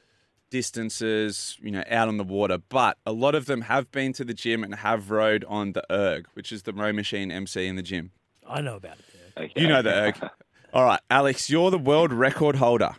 distances, 0.51 1.59
you 1.61 1.71
know, 1.71 1.85
out 1.91 2.09
on 2.09 2.17
the 2.17 2.25
water, 2.25 2.59
but 2.69 2.97
a 3.05 3.12
lot 3.12 3.35
of 3.35 3.47
them 3.47 3.62
have 3.62 3.91
been 3.91 4.12
to 4.15 4.25
the 4.25 4.33
gym 4.33 4.65
and 4.65 4.77
have 4.77 5.11
rode 5.11 5.45
on 5.49 5.73
the 5.73 5.85
erg, 5.93 6.27
which 6.35 6.51
is 6.51 6.62
the 6.62 6.73
row 6.73 6.93
machine 6.93 7.31
MC 7.31 7.67
in 7.67 7.77
the 7.77 7.83
gym. 7.83 8.11
I 8.53 8.61
know 8.61 8.77
about 8.77 8.99
it. 8.99 9.05
Okay. 9.37 9.53
You 9.61 9.69
know 9.69 9.83
the 9.83 9.93
erg. 9.95 10.17
All 10.73 10.85
right, 10.85 11.01
Alex, 11.11 11.51
you're 11.51 11.71
the 11.71 11.79
world 11.79 12.12
record 12.12 12.57
holder 12.57 12.97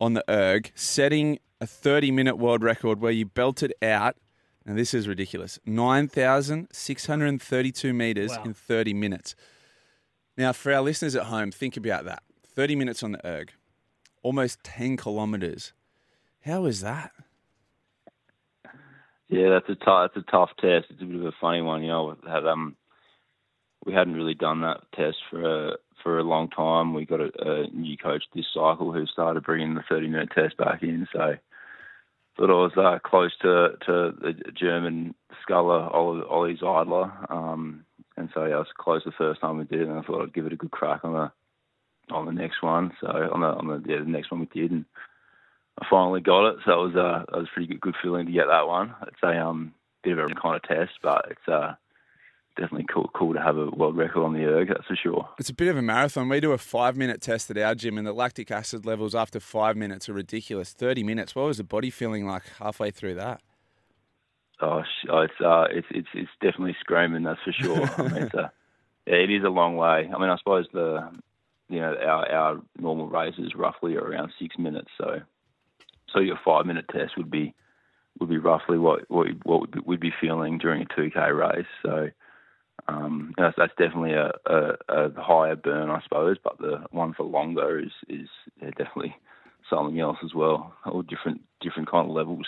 on 0.00 0.14
the 0.14 0.24
erg, 0.30 0.72
setting 0.74 1.38
a 1.60 1.66
30 1.66 2.10
minute 2.10 2.36
world 2.36 2.62
record 2.62 3.00
where 3.00 3.12
you 3.12 3.26
belted 3.26 3.74
out, 3.82 4.16
and 4.66 4.78
this 4.78 4.94
is 4.94 5.06
ridiculous, 5.08 5.58
9,632 5.66 7.92
meters 7.92 8.30
Wow. 8.30 8.42
in 8.44 8.54
30 8.54 8.94
minutes. 8.94 9.34
Now, 10.36 10.52
for 10.52 10.72
our 10.72 10.80
listeners 10.80 11.14
at 11.14 11.24
home, 11.24 11.50
think 11.50 11.76
about 11.76 12.04
that 12.06 12.22
30 12.46 12.76
minutes 12.76 13.02
on 13.02 13.12
the 13.12 13.26
erg, 13.26 13.52
almost 14.22 14.62
10 14.64 14.96
kilometers. 14.96 15.72
How 16.44 16.64
is 16.64 16.80
that? 16.80 17.12
Yeah, 19.28 19.50
that's 19.50 19.68
a 19.68 19.74
tough. 19.76 20.10
That's 20.14 20.26
a 20.26 20.30
tough 20.30 20.50
test. 20.60 20.86
It's 20.90 21.00
a 21.00 21.04
bit 21.04 21.20
of 21.20 21.26
a 21.26 21.32
funny 21.40 21.62
one, 21.62 21.82
you 21.82 21.88
know. 21.88 22.16
We 22.24 22.30
had 22.30 22.44
um, 22.46 22.76
we 23.84 23.92
hadn't 23.92 24.14
really 24.14 24.34
done 24.34 24.60
that 24.62 24.80
test 24.94 25.16
for 25.30 25.70
a 25.70 25.76
for 26.02 26.18
a 26.18 26.24
long 26.24 26.48
time. 26.50 26.94
We 26.94 27.06
got 27.06 27.20
a, 27.20 27.30
a 27.38 27.66
new 27.68 27.96
coach 27.96 28.24
this 28.34 28.46
cycle 28.52 28.92
who 28.92 29.06
started 29.06 29.44
bringing 29.44 29.74
the 29.74 29.84
30 29.88 30.08
minute 30.08 30.30
test 30.34 30.56
back 30.56 30.82
in. 30.82 31.06
So 31.12 31.36
thought 32.36 32.50
I 32.50 32.52
was 32.52 32.72
uh, 32.76 32.98
close 33.08 33.32
to 33.42 33.76
to 33.86 34.14
the 34.20 34.34
German 34.52 35.14
sculler 35.42 35.88
Olli 35.94 36.22
Olli 36.28 36.56
Zeidler, 36.56 37.30
um, 37.30 37.84
and 38.16 38.30
so 38.34 38.44
yeah, 38.44 38.54
I 38.54 38.58
was 38.58 38.66
close 38.76 39.02
the 39.04 39.12
first 39.12 39.40
time 39.40 39.58
we 39.58 39.64
did, 39.64 39.82
it, 39.82 39.88
and 39.88 39.98
I 39.98 40.02
thought 40.02 40.22
I'd 40.22 40.34
give 40.34 40.46
it 40.46 40.52
a 40.52 40.56
good 40.56 40.70
crack 40.70 41.04
on 41.04 41.12
the 41.12 42.14
on 42.14 42.26
the 42.26 42.32
next 42.32 42.62
one. 42.62 42.92
So 43.00 43.08
on 43.08 43.40
the 43.40 43.46
on 43.46 43.66
the 43.66 43.82
yeah, 43.86 43.98
the 44.00 44.10
next 44.10 44.30
one 44.30 44.40
we 44.40 44.60
did, 44.60 44.70
and 44.70 44.84
I 45.80 45.86
finally 45.90 46.20
got 46.20 46.48
it. 46.50 46.56
So 46.64 46.72
it 46.72 46.94
was 46.94 46.96
uh, 46.96 47.24
it 47.36 47.38
was 47.38 47.48
a 47.50 47.54
pretty 47.54 47.68
good, 47.68 47.80
good 47.80 47.96
feeling 48.02 48.26
to 48.26 48.32
get 48.32 48.46
that 48.48 48.66
one. 48.66 48.94
It's 49.06 49.22
a 49.22 49.38
um 49.38 49.74
bit 50.02 50.18
of 50.18 50.30
a 50.30 50.34
kind 50.34 50.56
of 50.56 50.62
test, 50.62 50.92
but 51.02 51.26
it's 51.30 51.48
uh 51.48 51.74
definitely 52.56 52.86
cool 52.92 53.10
cool 53.14 53.34
to 53.34 53.40
have 53.40 53.56
a 53.56 53.66
world 53.70 53.96
record 53.96 54.24
on 54.24 54.34
the 54.34 54.44
erg. 54.44 54.68
That's 54.68 54.86
for 54.86 54.96
sure. 54.96 55.28
It's 55.38 55.48
a 55.48 55.54
bit 55.54 55.68
of 55.68 55.76
a 55.76 55.82
marathon. 55.82 56.28
We 56.28 56.40
do 56.40 56.52
a 56.52 56.58
five 56.58 56.96
minute 56.96 57.20
test 57.20 57.50
at 57.50 57.58
our 57.58 57.74
gym, 57.74 57.98
and 57.98 58.06
the 58.06 58.12
lactic 58.12 58.50
acid 58.50 58.86
levels 58.86 59.14
after 59.14 59.40
five 59.40 59.76
minutes 59.76 60.08
are 60.08 60.12
ridiculous. 60.12 60.72
30 60.72 61.02
minutes. 61.02 61.34
What 61.34 61.46
was 61.46 61.58
the 61.58 61.64
body 61.64 61.90
feeling 61.90 62.26
like 62.26 62.44
halfway 62.58 62.90
through 62.90 63.14
that? 63.14 63.40
Oh, 64.60 64.82
oh, 65.10 65.20
it's 65.20 65.40
uh, 65.44 65.66
it's 65.70 65.88
it's 65.90 66.08
it's 66.14 66.30
definitely 66.40 66.76
screaming. 66.80 67.24
That's 67.24 67.40
for 67.44 67.52
sure. 67.52 67.90
I 67.98 68.02
mean, 68.08 68.22
it's 68.22 68.34
a, 68.34 68.52
yeah, 69.06 69.14
it 69.14 69.30
is 69.30 69.44
a 69.44 69.50
long 69.50 69.76
way. 69.76 70.08
I 70.14 70.18
mean, 70.18 70.30
I 70.30 70.36
suppose 70.38 70.66
the 70.72 71.10
you 71.68 71.80
know 71.80 71.94
our 71.96 72.30
our 72.30 72.60
normal 72.78 73.08
race 73.08 73.34
is 73.38 73.54
roughly 73.56 73.96
around 73.96 74.32
six 74.38 74.56
minutes. 74.58 74.88
So 74.98 75.20
so 76.12 76.20
your 76.20 76.38
five 76.44 76.66
minute 76.66 76.84
test 76.92 77.16
would 77.16 77.30
be 77.30 77.54
would 78.20 78.28
be 78.28 78.38
roughly 78.38 78.78
what 78.78 79.10
what 79.10 79.28
what 79.44 79.86
we'd 79.86 80.00
be 80.00 80.12
feeling 80.20 80.58
during 80.58 80.82
a 80.82 80.94
two 80.94 81.10
k 81.10 81.32
race. 81.32 81.66
So 81.84 82.10
um, 82.88 83.34
that's, 83.36 83.54
that's 83.56 83.72
definitely 83.78 84.12
a, 84.14 84.32
a, 84.46 84.76
a 84.88 85.22
higher 85.22 85.56
burn, 85.56 85.90
I 85.90 86.02
suppose. 86.02 86.36
But 86.42 86.58
the 86.58 86.84
one 86.90 87.14
for 87.14 87.24
longer 87.24 87.78
is 87.78 87.92
is 88.08 88.28
yeah, 88.60 88.70
definitely 88.70 89.14
something 89.70 89.98
else 90.00 90.18
as 90.24 90.34
well. 90.34 90.74
All 90.84 91.02
different 91.02 91.42
different 91.60 91.90
kind 91.90 92.08
of 92.08 92.14
levels. 92.14 92.46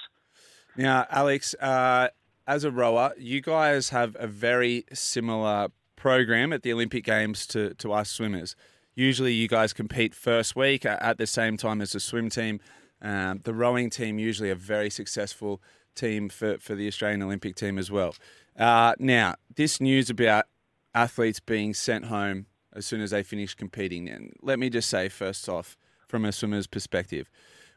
Now, 0.76 1.06
Alex, 1.08 1.54
uh, 1.54 2.08
as 2.46 2.64
a 2.64 2.70
rower, 2.70 3.12
you 3.16 3.40
guys 3.40 3.90
have 3.90 4.16
a 4.18 4.26
very 4.26 4.84
similar 4.92 5.68
program 5.96 6.52
at 6.52 6.62
the 6.62 6.72
Olympic 6.72 7.04
Games 7.04 7.46
to, 7.48 7.74
to 7.74 7.92
us 7.92 8.10
swimmers. 8.10 8.56
Usually, 8.94 9.32
you 9.32 9.48
guys 9.48 9.72
compete 9.72 10.14
first 10.14 10.56
week 10.56 10.84
at 10.84 11.18
the 11.18 11.26
same 11.26 11.56
time 11.56 11.80
as 11.80 11.92
the 11.92 12.00
swim 12.00 12.28
team. 12.28 12.60
Um, 13.00 13.40
the 13.44 13.54
rowing 13.54 13.90
team 13.90 14.18
usually 14.18 14.50
a 14.50 14.54
very 14.54 14.90
successful 14.90 15.60
team 15.94 16.28
for, 16.28 16.58
for 16.58 16.74
the 16.74 16.86
Australian 16.86 17.22
Olympic 17.22 17.56
team 17.56 17.78
as 17.78 17.90
well. 17.90 18.14
Uh, 18.58 18.94
now, 18.98 19.34
this 19.56 19.80
news 19.80 20.10
about 20.10 20.46
athletes 20.94 21.40
being 21.40 21.74
sent 21.74 22.06
home 22.06 22.46
as 22.72 22.86
soon 22.86 23.00
as 23.00 23.10
they 23.10 23.22
finish 23.22 23.54
competing, 23.54 24.08
and 24.08 24.32
let 24.42 24.58
me 24.58 24.68
just 24.70 24.88
say 24.88 25.08
first 25.08 25.48
off, 25.48 25.76
from 26.08 26.24
a 26.24 26.32
swimmer's 26.32 26.66
perspective, 26.66 27.28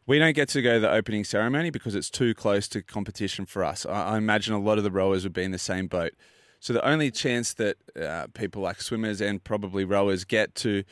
We 0.08 0.20
don't 0.20 0.34
get 0.34 0.48
to 0.50 0.62
go 0.62 0.76
to 0.76 0.80
the 0.80 0.90
opening 0.90 1.26
ceremony 1.26 1.70
because 1.70 1.94
it's 1.94 2.10
too 2.10 2.34
close 2.34 2.70
to 2.70 2.82
competition 2.82 3.46
for 3.46 3.64
us. 3.64 3.86
I, 3.86 4.14
I 4.14 4.18
imagine 4.18 4.54
a 4.54 4.60
lot 4.60 4.78
of 4.78 4.86
the 4.86 4.92
rowers 4.92 5.24
would 5.24 5.34
be 5.34 5.44
in 5.44 5.52
the 5.52 5.60
same 5.60 5.88
boat. 5.88 6.14
So 6.62 6.72
the 6.72 6.88
only 6.88 7.12
chance 7.12 7.54
that 7.56 7.76
uh, 8.02 8.28
people 8.34 8.62
like 8.62 8.82
swimmers 8.82 9.22
and 9.22 9.44
probably 9.44 9.84
rowers 9.84 10.24
get 10.24 10.56
to 10.56 10.86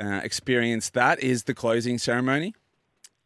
uh, 0.00 0.20
experience 0.24 0.88
that 0.90 1.20
is 1.20 1.44
the 1.44 1.54
closing 1.54 1.98
ceremony. 1.98 2.54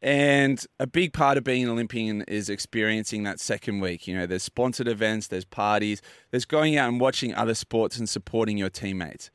And 0.06 0.64
a 0.78 0.86
big 0.86 1.12
part 1.12 1.36
of 1.36 1.42
being 1.42 1.64
an 1.64 1.68
Olympian 1.68 2.22
is 2.28 2.48
experiencing 2.48 3.24
that 3.24 3.40
second 3.40 3.80
week. 3.80 4.06
You 4.06 4.14
know, 4.14 4.24
there's 4.24 4.44
sponsored 4.44 4.86
events, 4.86 5.26
there's 5.26 5.44
parties, 5.44 6.00
there's 6.30 6.44
going 6.44 6.76
out 6.76 6.88
and 6.88 7.00
watching 7.00 7.34
other 7.34 7.54
sports 7.54 7.98
and 7.98 8.08
supporting 8.08 8.56
your 8.56 8.70
teammates. 8.70 9.32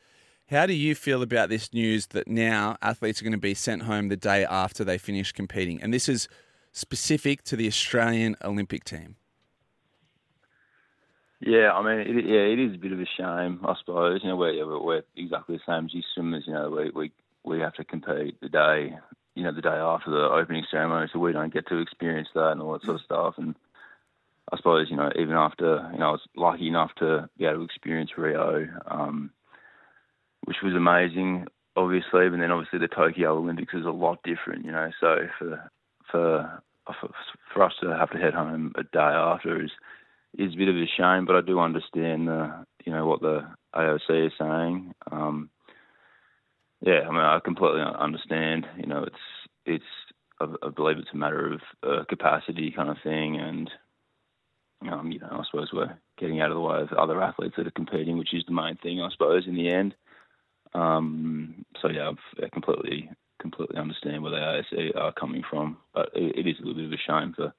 How 0.50 0.66
do 0.66 0.72
you 0.72 0.96
feel 0.96 1.22
about 1.22 1.50
this 1.50 1.74
news 1.74 2.08
that 2.08 2.30
now 2.30 2.78
athletes 2.82 3.20
are 3.20 3.26
going 3.26 3.34
to 3.34 3.38
be 3.38 3.54
sent 3.54 3.82
home 3.82 4.08
the 4.08 4.16
day 4.16 4.46
after 4.46 4.86
they 4.86 4.98
finish 4.98 5.34
competing? 5.34 5.82
And 5.84 5.94
this 5.94 6.08
is 6.08 6.30
specific 6.72 7.44
to 7.44 7.58
the 7.58 7.68
Australian 7.68 8.38
Olympic 8.42 8.86
team. 8.86 9.18
Yeah, 11.42 11.74
I 11.74 11.84
mean, 11.84 12.18
it, 12.18 12.26
yeah, 12.26 12.44
it 12.44 12.60
is 12.60 12.76
a 12.76 12.78
bit 12.78 12.94
of 12.94 13.00
a 13.02 13.06
shame, 13.18 13.60
I 13.66 13.74
suppose. 13.78 14.22
You 14.24 14.30
know, 14.30 14.38
we're, 14.38 14.80
we're 14.82 15.04
exactly 15.18 15.58
the 15.58 15.64
same 15.68 15.88
as 15.88 15.94
you 15.94 16.02
swimmers. 16.14 16.46
You 16.48 16.54
know, 16.54 16.70
we 16.70 16.92
we 16.92 17.12
we 17.44 17.60
have 17.60 17.74
to 17.74 17.84
compete 17.84 18.40
the 18.40 18.48
day, 18.48 18.96
you 19.36 19.44
know, 19.44 19.54
the 19.54 19.62
day 19.62 19.70
after 19.70 20.12
the 20.12 20.30
opening 20.30 20.66
ceremony, 20.70 21.08
so 21.12 21.20
we 21.20 21.32
don't 21.32 21.54
get 21.54 21.68
to 21.68 21.78
experience 21.78 22.28
that 22.34 22.52
and 22.52 22.62
all 22.62 22.74
that 22.74 22.84
sort 22.84 22.96
of 22.96 23.02
stuff. 23.02 23.36
And 23.38 23.56
I 24.52 24.58
suppose, 24.58 24.88
you 24.90 24.98
know, 24.98 25.10
even 25.18 25.36
after, 25.36 25.90
you 25.94 26.00
know, 26.00 26.10
I 26.10 26.12
was 26.12 26.28
lucky 26.36 26.68
enough 26.68 26.92
to 27.00 27.30
be 27.38 27.46
able 27.46 27.60
to 27.60 27.64
experience 27.64 28.12
Rio, 28.18 28.68
um, 28.88 29.32
which 30.44 30.58
was 30.62 30.74
amazing, 30.74 31.48
obviously. 31.76 32.30
But 32.30 32.40
then 32.40 32.52
obviously 32.52 32.80
the 32.80 32.88
Tokyo 32.88 33.38
Olympics 33.38 33.74
is 33.74 33.86
a 33.86 33.92
lot 33.92 34.20
different, 34.24 34.66
you 34.66 34.72
know. 34.72 34.92
So 35.00 35.28
for 35.40 35.72
for 36.12 36.62
for 37.54 37.64
us 37.64 37.74
to 37.82 37.90
have 37.96 38.12
to 38.12 38.18
head 38.18 38.34
home 38.34 38.74
a 38.76 38.84
day 38.84 39.00
after 39.00 39.64
is 39.64 39.72
is 40.38 40.54
a 40.54 40.58
bit 40.58 40.70
of 40.70 40.76
a 40.76 40.86
shame, 40.98 41.26
but 41.26 41.36
I 41.36 41.42
do 41.42 41.60
understand 41.60 42.28
the 42.28 42.66
you 42.86 42.92
know 42.92 43.06
what 43.06 43.22
the 43.22 43.48
AOC 43.76 44.28
is 44.28 44.34
saying. 44.38 44.94
Um, 45.12 45.50
yeah, 46.82 47.02
I 47.08 47.12
mean 47.12 47.22
I 47.22 47.40
completely 47.44 47.82
understand. 47.82 48.68
You 48.78 48.88
know, 48.88 49.04
it's 49.04 49.16
it's 49.66 49.84
I, 50.40 50.46
I 50.64 50.70
believe 50.70 50.98
it's 50.98 51.14
a 51.14 51.18
matter 51.18 51.54
of 51.54 51.62
uh, 51.84 52.04
capacity 52.10 52.72
kind 52.76 52.90
of 52.90 52.98
thing, 53.04 53.38
and 53.38 53.70
um, 54.90 55.12
you 55.12 55.20
know 55.20 55.30
I 55.32 55.44
suppose 55.50 55.70
we're 55.74 55.98
getting 56.20 56.42
out 56.42 56.52
of 56.52 56.56
the 56.56 56.62
way 56.62 56.82
of 56.82 56.92
other 56.94 57.22
athletes 57.22 57.56
that 57.58 57.68
are 57.68 57.72
competing, 57.72 58.18
which 58.18 58.34
is 58.34 58.44
the 58.48 58.54
main 58.54 58.78
thing 58.78 59.02
I 59.02 59.10
suppose 59.12 59.48
in 59.48 59.56
the 59.56 59.70
end. 59.70 59.96
Um, 60.74 61.66
so 61.82 61.90
yeah, 61.90 62.10
I've, 62.10 62.52
completely 62.52 63.10
completely 63.40 63.78
understand 63.78 64.22
where 64.22 64.32
the 64.32 64.94
are 64.96 65.12
coming 65.14 65.44
from, 65.50 65.78
but 65.94 66.10
it, 66.14 66.46
it 66.46 66.50
is 66.50 66.58
a 66.60 66.62
little 66.66 66.76
bit 66.76 66.86
of 66.86 66.94
a 66.94 66.98
shame 66.98 67.34
for 67.36 67.54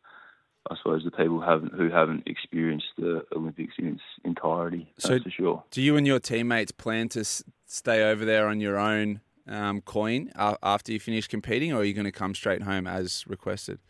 I 0.71 0.77
suppose 0.77 1.05
the 1.05 1.11
people 1.11 1.41
who 1.41 1.43
haven't 1.43 1.73
who 1.75 1.91
haven't 1.91 2.23
experienced 2.27 2.87
the 2.97 3.25
Olympics 3.35 3.75
in 3.79 3.89
its 3.89 4.03
entirety. 4.25 4.93
That's 4.97 5.09
So 5.09 5.21
for 5.21 5.31
sure. 5.31 5.65
Do 5.71 5.83
you 5.83 5.97
and 5.97 6.07
your 6.07 6.21
teammates 6.21 6.73
plan 6.73 7.09
to 7.11 7.21
s- 7.21 7.43
stay 7.67 8.03
over 8.05 8.25
there 8.25 8.47
on 8.47 8.61
your 8.61 8.79
own 8.79 9.21
um, 9.49 9.81
coin 9.81 10.31
uh, 10.37 10.57
after 10.63 10.93
you 10.93 11.01
finish 11.01 11.27
competing, 11.27 11.73
or 11.73 11.81
are 11.81 11.85
you 11.85 11.95
going 11.95 12.05
to 12.05 12.13
come 12.13 12.35
straight 12.35 12.63
home 12.63 12.87
as 12.87 13.25
requested? 13.27 13.81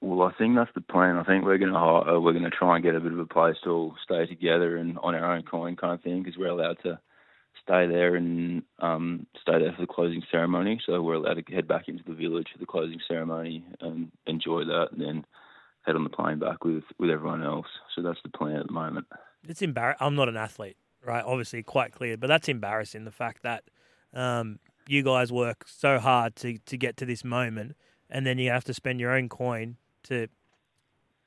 Well, 0.00 0.28
I 0.28 0.32
think 0.36 0.56
that's 0.56 0.70
the 0.74 0.80
plan. 0.80 1.16
I 1.16 1.24
think 1.24 1.44
we're 1.44 1.58
going 1.58 1.72
to 1.72 1.78
uh, 1.78 2.20
we're 2.20 2.32
going 2.32 2.44
to 2.44 2.50
try 2.50 2.76
and 2.76 2.84
get 2.84 2.94
a 2.94 3.00
bit 3.00 3.12
of 3.12 3.18
a 3.18 3.26
place 3.26 3.56
to 3.64 3.70
all 3.70 3.94
stay 4.02 4.26
together 4.26 4.76
and 4.76 4.98
on 4.98 5.14
our 5.14 5.34
own 5.34 5.42
coin 5.42 5.76
kind 5.76 5.94
of 5.94 6.02
thing 6.02 6.22
because 6.22 6.38
we're 6.38 6.48
allowed 6.48 6.78
to 6.82 6.98
stay 7.62 7.86
there 7.86 8.16
and 8.16 8.62
um, 8.80 9.26
stay 9.40 9.58
there 9.58 9.72
for 9.72 9.82
the 9.82 9.92
closing 9.92 10.22
ceremony. 10.30 10.80
So 10.86 11.00
we're 11.02 11.14
allowed 11.14 11.44
to 11.44 11.54
head 11.54 11.68
back 11.68 11.88
into 11.88 12.02
the 12.06 12.14
village 12.14 12.48
for 12.52 12.58
the 12.58 12.66
closing 12.66 13.00
ceremony 13.08 13.64
and 13.80 14.10
enjoy 14.26 14.64
that, 14.64 14.88
and 14.92 15.00
then 15.00 15.26
head 15.82 15.96
on 15.96 16.04
the 16.04 16.10
plane 16.10 16.38
back 16.38 16.64
with 16.64 16.84
with 16.98 17.10
everyone 17.10 17.42
else. 17.42 17.66
So 17.94 18.02
that's 18.02 18.20
the 18.22 18.30
plan 18.30 18.56
at 18.56 18.66
the 18.66 18.72
moment. 18.72 19.06
It's 19.48 19.62
embarrassing. 19.62 20.06
I'm 20.06 20.14
not 20.14 20.28
an 20.28 20.36
athlete, 20.36 20.76
right? 21.04 21.24
Obviously, 21.24 21.62
quite 21.62 21.92
clear, 21.92 22.16
but 22.16 22.26
that's 22.26 22.48
embarrassing. 22.48 23.04
The 23.04 23.10
fact 23.10 23.42
that 23.42 23.64
um, 24.14 24.58
you 24.86 25.02
guys 25.02 25.32
work 25.32 25.64
so 25.66 25.98
hard 25.98 26.36
to 26.36 26.58
to 26.58 26.76
get 26.76 26.96
to 26.98 27.06
this 27.06 27.24
moment, 27.24 27.76
and 28.10 28.26
then 28.26 28.38
you 28.38 28.50
have 28.50 28.64
to 28.64 28.74
spend 28.74 29.00
your 29.00 29.12
own 29.12 29.28
coin 29.28 29.76
to 30.04 30.28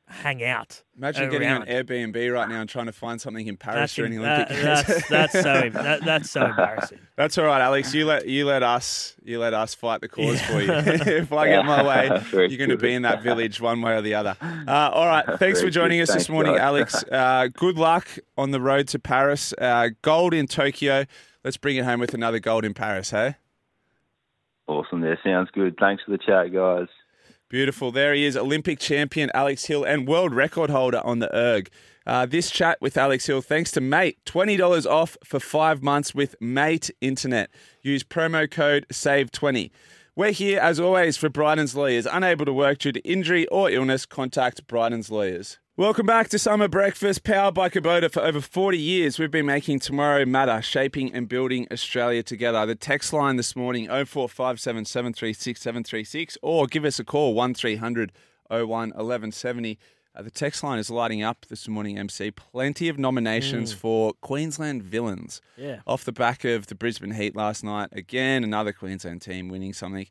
hang 0.07 0.43
out. 0.43 0.83
Imagine 0.97 1.29
getting 1.29 1.49
on. 1.49 1.65
Airbnb 1.65 2.31
right 2.33 2.47
now 2.47 2.61
and 2.61 2.69
trying 2.69 2.85
to 2.85 2.91
find 2.91 3.19
something 3.19 3.47
in 3.47 3.57
Paris 3.57 3.77
That's, 3.79 3.95
during 3.95 4.11
the 4.13 4.23
em- 4.23 4.23
Olympic 4.23 4.47
that- 4.61 4.87
Games. 4.87 5.07
that's 5.09 5.09
that's 5.09 5.33
so 5.33 5.69
that, 5.83 6.05
that's 6.05 6.29
so 6.29 6.45
embarrassing. 6.45 6.99
That's 7.15 7.37
all 7.37 7.45
right, 7.45 7.61
Alex. 7.61 7.93
You 7.93 8.05
let 8.05 8.27
you 8.27 8.45
let 8.45 8.63
us 8.63 9.15
you 9.23 9.39
let 9.39 9.53
us 9.53 9.73
fight 9.73 10.01
the 10.01 10.07
cause 10.07 10.35
Yeah. 10.39 10.47
for 10.51 10.61
you. 10.61 10.71
if 11.17 11.33
I 11.33 11.47
get 11.47 11.65
my 11.65 11.83
way, 11.87 12.19
Very 12.25 12.49
you're 12.49 12.57
going 12.57 12.69
to 12.69 12.77
be 12.77 12.93
in 12.93 13.01
that 13.01 13.23
village 13.23 13.59
one 13.59 13.81
way 13.81 13.93
or 13.95 14.01
the 14.01 14.13
other. 14.13 14.37
Uh, 14.41 14.89
all 14.93 15.07
right. 15.07 15.25
Thanks 15.39 15.61
for 15.61 15.69
joining 15.69 15.97
good. 15.99 16.09
us 16.09 16.13
this 16.13 16.29
morning, 16.29 16.53
guys. 16.53 16.61
Alex. 16.61 17.03
Uh, 17.11 17.47
good 17.53 17.77
luck 17.77 18.07
on 18.37 18.51
the 18.51 18.61
road 18.61 18.87
to 18.89 18.99
Paris. 18.99 19.53
Uh, 19.59 19.89
gold 20.01 20.33
in 20.33 20.47
Tokyo. 20.47 21.05
Let's 21.43 21.57
bring 21.57 21.75
it 21.77 21.85
home 21.85 21.99
with 21.99 22.13
another 22.13 22.39
gold 22.39 22.63
in 22.65 22.73
Paris, 22.73 23.11
hey? 23.11 23.35
Awesome. 24.67 25.01
There 25.01 25.19
sounds 25.23 25.49
good. 25.53 25.75
Thanks 25.79 26.03
for 26.03 26.11
the 26.11 26.17
chat, 26.17 26.51
guys. 26.51 26.87
Beautiful. 27.47 27.91
There 27.91 28.15
he 28.15 28.25
is, 28.25 28.35
Olympic 28.35 28.79
champion 28.79 29.29
Alex 29.35 29.65
Hill 29.65 29.83
and 29.83 30.07
world 30.07 30.33
record 30.33 30.71
holder 30.71 30.99
on 31.05 31.19
the 31.19 31.33
erg. 31.35 31.69
Uh, 32.07 32.25
this 32.25 32.49
chat 32.49 32.79
with 32.81 32.97
Alex 32.97 33.27
Hill, 33.27 33.41
thanks 33.41 33.71
to 33.71 33.81
Mate, 33.81 34.17
$20 34.25 34.85
off 34.89 35.15
for 35.23 35.39
five 35.39 35.83
months 35.83 36.15
with 36.15 36.35
Mate 36.41 36.89
Internet. 37.01 37.51
Use 37.83 38.03
promo 38.03 38.49
code 38.49 38.87
SAVE20. 38.91 39.69
We're 40.15 40.31
here, 40.31 40.59
as 40.59 40.79
always, 40.79 41.17
for 41.17 41.29
Bryden's 41.29 41.75
Lawyers. 41.75 42.07
Unable 42.11 42.45
to 42.45 42.53
work 42.53 42.79
due 42.79 42.91
to 42.91 43.01
injury 43.01 43.47
or 43.47 43.69
illness, 43.69 44.05
contact 44.07 44.65
Bryden's 44.65 45.11
Lawyers. 45.11 45.59
Welcome 45.77 46.05
back 46.05 46.29
to 46.29 46.39
Summer 46.39 46.69
Breakfast, 46.69 47.25
powered 47.25 47.53
by 47.53 47.67
Kubota. 47.67 48.09
For 48.09 48.21
over 48.21 48.39
40 48.39 48.77
years, 48.77 49.19
we've 49.19 49.29
been 49.29 49.45
making 49.45 49.79
tomorrow 49.79 50.25
matter, 50.25 50.61
shaping 50.61 51.13
and 51.13 51.27
building 51.27 51.67
Australia 51.69 52.23
together. 52.23 52.65
The 52.65 52.75
text 52.75 53.11
line 53.11 53.35
this 53.35 53.57
morning, 53.57 53.87
0457 53.87 54.85
736 54.85 55.59
736, 55.59 56.37
or 56.41 56.67
give 56.67 56.85
us 56.85 56.97
a 56.97 57.03
call, 57.03 57.33
1300 57.33 58.13
01 58.47 58.67
1170. 58.69 59.77
Uh, 60.15 60.21
the 60.21 60.31
text 60.31 60.63
line 60.63 60.79
is 60.79 60.89
lighting 60.89 61.23
up 61.23 61.45
this 61.49 61.67
morning, 61.67 61.97
MC. 61.99 62.31
Plenty 62.31 62.87
of 62.87 62.97
nominations 62.97 63.73
for 63.73 64.13
Queensland 64.21 64.81
villains. 64.81 65.41
Yeah. 65.57 65.81
Off 65.85 66.05
the 66.05 66.13
back 66.13 66.45
of 66.45 66.67
the 66.67 66.75
Brisbane 66.75 67.11
Heat 67.11 67.35
last 67.35 67.65
night, 67.65 67.89
again, 67.91 68.45
another 68.45 68.71
Queensland 68.71 69.21
team 69.21 69.49
winning 69.49 69.73
something. 69.73 70.07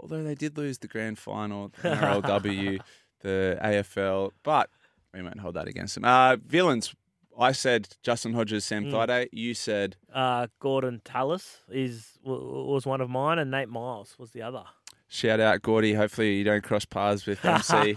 Although 0.00 0.22
they 0.22 0.34
did 0.34 0.56
lose 0.56 0.78
the 0.78 0.88
grand 0.88 1.18
final, 1.18 1.68
the 1.82 1.88
NRLW, 1.90 2.80
the 3.20 3.58
AFL, 3.62 4.30
but 4.42 4.70
we 5.14 5.22
won't 5.22 5.40
hold 5.40 5.54
that 5.54 5.68
against 5.68 5.94
them. 5.94 6.04
Uh, 6.04 6.36
villains, 6.46 6.94
I 7.38 7.52
said 7.52 7.88
Justin 8.02 8.34
Hodges, 8.34 8.64
Sam 8.64 8.84
Thaiday. 8.86 9.28
You 9.32 9.54
said 9.54 9.96
Uh, 10.12 10.46
Gordon 10.60 11.00
Tallis 11.04 11.58
is 11.70 12.18
was 12.24 12.86
one 12.86 13.00
of 13.00 13.08
mine, 13.10 13.38
and 13.38 13.50
Nate 13.50 13.68
Myles 13.68 14.16
was 14.18 14.30
the 14.32 14.42
other. 14.42 14.64
shout 15.08 15.40
out 15.40 15.62
Gordy. 15.62 15.94
Hopefully 15.94 16.34
you 16.36 16.44
don't 16.44 16.62
cross 16.64 16.84
paths 16.84 17.26
with 17.26 17.44
MC. 17.44 17.94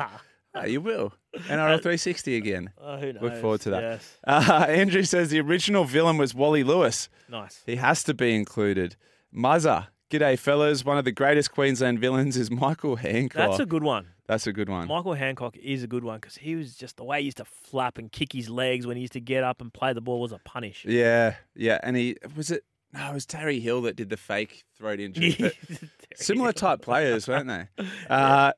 Uh, 0.56 0.64
you 0.66 0.80
will. 0.80 1.14
NRL 1.36 1.82
360 1.82 2.38
again. 2.38 2.70
Oh, 2.82 2.98
who 2.98 3.12
knows? 3.14 3.22
Look 3.24 3.36
forward 3.38 3.62
to 3.62 3.70
that. 3.72 3.82
Yes. 3.84 4.18
Uh, 4.28 4.66
Andrew 4.70 5.04
says 5.04 5.30
the 5.30 5.40
original 5.42 5.84
villain 5.84 6.18
was 6.18 6.34
Wally 6.34 6.64
Lewis. 6.64 7.10
Nice. 7.30 7.62
He 7.66 7.76
has 7.76 8.04
to 8.06 8.14
be 8.14 8.34
included. 8.34 8.96
Muzza. 9.36 9.88
G'day, 10.12 10.38
fellas. 10.38 10.86
One 10.86 11.00
of 11.00 11.06
the 11.06 11.12
greatest 11.12 11.52
Queensland 11.52 12.00
villains 12.00 12.38
is 12.38 12.52
Michael 12.52 12.96
Hancock. 12.96 13.50
That's 13.50 13.60
a 13.60 13.66
good 13.66 13.84
one. 13.84 14.08
That's 14.28 14.46
a 14.46 14.54
good 14.54 14.70
one. 14.70 14.88
Michael 14.88 15.16
Hancock 15.16 15.58
is 15.58 15.82
a 15.82 15.88
good 15.88 16.04
one 16.04 16.20
because 16.20 16.36
he 16.38 16.56
was 16.56 16.76
just 16.76 16.98
the 16.98 17.04
way 17.04 17.20
he 17.20 17.26
used 17.26 17.38
to 17.38 17.46
flap 17.46 17.98
and 17.98 18.12
kick 18.12 18.32
his 18.32 18.48
legs 18.48 18.86
when 18.86 18.98
he 18.98 19.02
used 19.02 19.14
to 19.14 19.20
get 19.20 19.44
up 19.44 19.62
and 19.62 19.74
play 19.74 19.94
the 19.94 20.02
ball 20.02 20.22
was 20.22 20.32
a 20.32 20.40
punish. 20.46 20.86
Yeah, 20.88 21.36
yeah. 21.56 21.80
And 21.82 21.96
he 21.96 22.18
was 22.36 22.52
it. 22.52 22.64
No, 22.94 23.10
it 23.10 23.14
was 23.14 23.26
Terry 23.26 23.60
Hill 23.60 23.82
that 23.82 23.96
did 23.96 24.10
the 24.10 24.18
fake 24.18 24.64
throat 24.78 25.00
injury. 25.00 25.52
similar 26.16 26.54
type 26.54 26.82
players, 26.82 27.28
weren't 27.28 27.48
they? 27.48 27.68
Uh, 28.10 28.54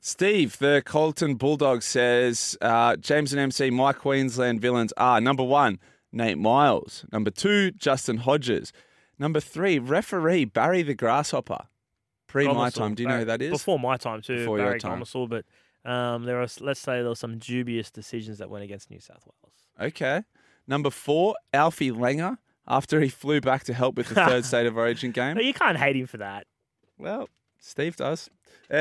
Steve, 0.00 0.58
the 0.58 0.82
Colton 0.84 1.34
Bulldog 1.34 1.82
says 1.82 2.56
uh, 2.60 2.96
James 2.96 3.32
and 3.32 3.40
MC, 3.40 3.70
my 3.70 3.92
Queensland 3.92 4.60
villains 4.60 4.92
are 4.96 5.20
number 5.20 5.42
one, 5.42 5.80
Nate 6.12 6.38
Myles. 6.38 7.04
Number 7.10 7.30
two, 7.30 7.72
Justin 7.72 8.18
Hodges. 8.18 8.72
Number 9.18 9.40
three, 9.40 9.78
referee 9.78 10.44
Barry 10.46 10.82
the 10.82 10.94
Grasshopper. 10.94 11.66
Pre 12.26 12.46
my 12.46 12.70
time. 12.70 12.94
Do 12.94 13.02
you 13.02 13.08
know 13.08 13.18
who 13.20 13.24
that 13.24 13.40
is? 13.40 13.50
Before 13.50 13.78
my 13.78 13.96
time 13.96 14.20
too, 14.20 14.36
Before 14.38 14.58
your 14.58 14.66
Barry 14.68 14.80
time. 14.80 15.00
Gomersall, 15.00 15.28
but 15.28 15.90
um, 15.90 16.24
there 16.24 16.38
was 16.38 16.60
let's 16.60 16.80
say 16.80 16.96
there 17.00 17.08
were 17.08 17.14
some 17.14 17.38
dubious 17.38 17.90
decisions 17.90 18.38
that 18.38 18.50
went 18.50 18.64
against 18.64 18.90
New 18.90 19.00
South 19.00 19.24
Wales. 19.26 19.90
Okay. 19.90 20.22
Number 20.66 20.90
four, 20.90 21.34
Alfie 21.54 21.90
Langer, 21.90 22.36
after 22.66 23.00
he 23.00 23.08
flew 23.08 23.40
back 23.40 23.64
to 23.64 23.72
help 23.72 23.96
with 23.96 24.08
the 24.10 24.14
third 24.14 24.44
State 24.44 24.66
of 24.66 24.76
Origin 24.76 25.10
game. 25.12 25.34
But 25.34 25.44
you 25.44 25.54
can't 25.54 25.78
hate 25.78 25.96
him 25.96 26.06
for 26.06 26.18
that. 26.18 26.46
Well, 26.98 27.30
Steve 27.58 27.96
does. 27.96 28.28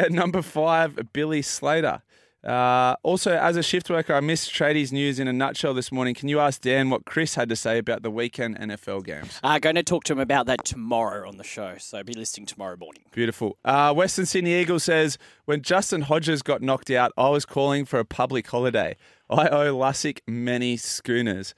Number 0.09 0.41
five, 0.41 0.99
Billy 1.13 1.41
Slater. 1.41 2.01
Uh, 2.47 2.95
also, 3.03 3.35
as 3.35 3.57
a 3.57 3.63
shift 3.63 3.89
worker, 3.89 4.13
I 4.13 4.21
missed 4.21 4.53
tradies 4.53 4.93
news 4.93 5.19
in 5.19 5.27
a 5.27 5.33
nutshell 5.33 5.73
this 5.73 5.91
morning. 5.91 6.15
Can 6.15 6.29
you 6.29 6.39
ask 6.39 6.61
Dan 6.61 6.89
what 6.89 7.03
Chris 7.03 7.35
had 7.35 7.49
to 7.49 7.57
say 7.57 7.77
about 7.77 8.03
the 8.03 8.09
weekend 8.09 8.57
NFL 8.57 9.03
games? 9.03 9.37
I'm 9.43 9.57
uh, 9.57 9.59
going 9.59 9.75
to 9.75 9.83
talk 9.83 10.05
to 10.05 10.13
him 10.13 10.19
about 10.19 10.45
that 10.45 10.63
tomorrow 10.63 11.27
on 11.27 11.35
the 11.35 11.43
show, 11.43 11.75
so 11.77 12.01
be 12.03 12.13
listening 12.13 12.45
tomorrow 12.45 12.77
morning. 12.77 13.03
Beautiful. 13.11 13.57
Uh, 13.65 13.93
Western 13.93 14.25
Sydney 14.25 14.53
Eagle 14.53 14.79
says 14.79 15.17
when 15.43 15.61
Justin 15.61 16.03
Hodges 16.03 16.41
got 16.41 16.61
knocked 16.61 16.89
out, 16.89 17.11
I 17.17 17.27
was 17.27 17.45
calling 17.45 17.83
for 17.83 17.99
a 17.99 18.05
public 18.05 18.47
holiday. 18.47 18.95
I 19.29 19.49
owe 19.49 19.75
Lussick 19.75 20.19
many 20.25 20.77
schooners. 20.77 21.53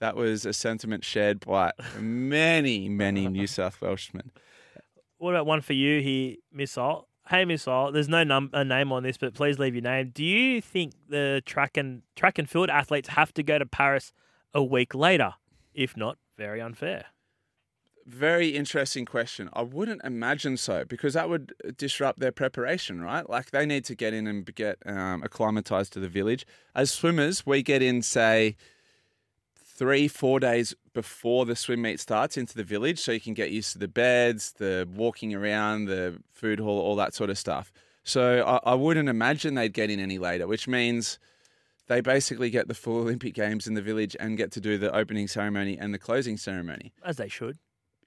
That 0.00 0.14
was 0.14 0.44
a 0.44 0.52
sentiment 0.52 1.06
shared 1.06 1.40
by 1.40 1.72
many, 1.98 2.90
many 2.90 3.26
New 3.28 3.46
South 3.46 3.80
Welshmen. 3.80 4.30
What 5.16 5.30
about 5.30 5.46
one 5.46 5.62
for 5.62 5.72
you 5.72 6.02
here, 6.02 6.36
Missile? 6.52 7.08
Hey, 7.28 7.46
Missile. 7.46 7.90
There's 7.90 8.08
no 8.08 8.22
num- 8.22 8.50
a 8.52 8.64
name 8.64 8.92
on 8.92 9.02
this, 9.02 9.16
but 9.16 9.32
please 9.32 9.58
leave 9.58 9.74
your 9.74 9.82
name. 9.82 10.10
Do 10.10 10.22
you 10.22 10.60
think 10.60 10.92
the 11.08 11.42
track 11.46 11.78
and 11.78 12.02
track 12.16 12.38
and 12.38 12.48
field 12.48 12.68
athletes 12.68 13.08
have 13.08 13.32
to 13.34 13.42
go 13.42 13.58
to 13.58 13.64
Paris 13.64 14.12
a 14.52 14.62
week 14.62 14.94
later? 14.94 15.34
If 15.72 15.96
not, 15.96 16.18
very 16.36 16.60
unfair. 16.60 17.06
Very 18.06 18.48
interesting 18.48 19.06
question. 19.06 19.48
I 19.54 19.62
wouldn't 19.62 20.04
imagine 20.04 20.58
so 20.58 20.84
because 20.84 21.14
that 21.14 21.30
would 21.30 21.54
disrupt 21.78 22.20
their 22.20 22.32
preparation, 22.32 23.00
right? 23.00 23.28
Like 23.28 23.50
they 23.50 23.64
need 23.64 23.86
to 23.86 23.94
get 23.94 24.12
in 24.12 24.26
and 24.26 24.54
get 24.54 24.76
um, 24.84 25.22
acclimatized 25.22 25.94
to 25.94 26.00
the 26.00 26.08
village. 26.08 26.46
As 26.74 26.92
swimmers, 26.92 27.46
we 27.46 27.62
get 27.62 27.80
in, 27.80 28.02
say, 28.02 28.56
three, 29.74 30.06
four 30.08 30.38
days 30.40 30.74
before 30.92 31.44
the 31.44 31.56
swim 31.56 31.82
meet 31.82 31.98
starts 32.00 32.36
into 32.36 32.54
the 32.56 32.62
village 32.64 32.98
so 33.00 33.12
you 33.12 33.20
can 33.20 33.34
get 33.34 33.50
used 33.50 33.72
to 33.72 33.78
the 33.78 33.88
beds, 33.88 34.52
the 34.58 34.88
walking 34.94 35.34
around, 35.34 35.86
the 35.86 36.20
food 36.32 36.60
hall, 36.60 36.78
all 36.78 36.96
that 36.96 37.12
sort 37.14 37.30
of 37.30 37.36
stuff. 37.38 37.72
So 38.04 38.44
I, 38.46 38.72
I 38.72 38.74
wouldn't 38.74 39.08
imagine 39.08 39.54
they'd 39.54 39.72
get 39.72 39.90
in 39.90 39.98
any 39.98 40.18
later, 40.18 40.46
which 40.46 40.68
means 40.68 41.18
they 41.88 42.00
basically 42.00 42.50
get 42.50 42.68
the 42.68 42.74
full 42.74 42.98
Olympic 43.00 43.34
Games 43.34 43.66
in 43.66 43.74
the 43.74 43.82
village 43.82 44.16
and 44.20 44.36
get 44.36 44.52
to 44.52 44.60
do 44.60 44.78
the 44.78 44.94
opening 44.94 45.26
ceremony 45.26 45.76
and 45.78 45.92
the 45.92 45.98
closing 45.98 46.36
ceremony. 46.36 46.92
As 47.04 47.16
they 47.16 47.28
should. 47.28 47.58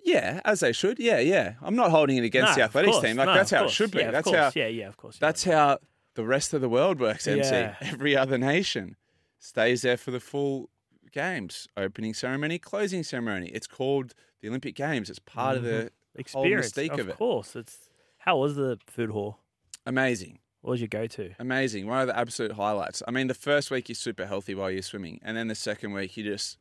Yeah, 0.06 0.40
as 0.46 0.62
they 0.62 0.72
should. 0.72 1.00
Yeah, 1.00 1.20
yeah. 1.20 1.56
I'm 1.62 1.76
not 1.76 1.92
holding 1.92 2.16
it 2.18 2.24
against 2.24 2.52
No, 2.52 2.56
the 2.56 2.62
athletics 2.64 2.94
course. 2.94 3.04
team. 3.06 3.18
Like 3.18 3.28
No, 3.28 3.34
that's 3.34 3.52
how 3.52 3.60
course. 3.62 3.72
it 3.72 3.76
should 3.76 3.92
be. 3.92 4.00
Yeah, 4.00 4.12
that's 4.12 4.24
course. 4.24 4.38
how. 4.38 4.52
Yeah, 4.56 4.68
yeah, 4.68 4.88
of 4.88 4.96
course. 4.96 5.18
That's 5.18 5.44
how 5.44 5.80
the 6.14 6.24
rest 6.24 6.54
of 6.54 6.62
the 6.62 6.70
world 6.70 7.00
works. 7.02 7.28
MC. 7.28 7.50
Yeah. 7.50 7.76
Every 7.82 8.16
other 8.16 8.38
nation 8.38 8.96
stays 9.40 9.82
there 9.82 9.98
for 9.98 10.12
the 10.12 10.22
full 10.22 10.70
games, 11.12 11.68
opening 11.78 12.14
ceremony, 12.14 12.58
closing 12.60 13.04
ceremony. 13.04 13.48
It's 13.54 13.68
called 13.68 14.14
the 14.42 14.48
Olympic 14.50 14.76
Games. 14.76 15.10
It's 15.10 15.20
part 15.20 15.58
of 15.58 15.64
the 15.64 15.72
whole 15.72 15.82
Mm-hmm. 15.82 16.20
Experience. 16.20 16.72
mystique 16.72 16.94
of, 16.94 17.00
of 17.02 17.10
it. 17.10 17.18
course. 17.18 17.56
It's 17.56 17.78
how 18.20 18.38
was 18.38 18.56
the 18.56 18.80
food 18.88 19.12
hall? 19.12 19.38
Amazing. 19.86 20.40
What 20.62 20.72
was 20.72 20.82
your 20.82 20.88
go 20.88 21.06
to? 21.06 21.34
Amazing. 21.38 21.86
One 21.86 22.02
of 22.02 22.08
the 22.08 22.18
absolute 22.18 22.54
highlights. 22.54 23.04
I 23.08 23.12
mean, 23.12 23.28
the 23.28 23.36
first 23.36 23.70
week 23.70 23.88
you're 23.88 23.96
super 23.96 24.26
healthy 24.26 24.56
while 24.56 24.72
you're 24.72 24.82
swimming, 24.82 25.20
and 25.24 25.38
then 25.38 25.48
the 25.48 25.54
second 25.56 25.94
week 25.94 26.18
you 26.18 26.24
just, 26.24 26.58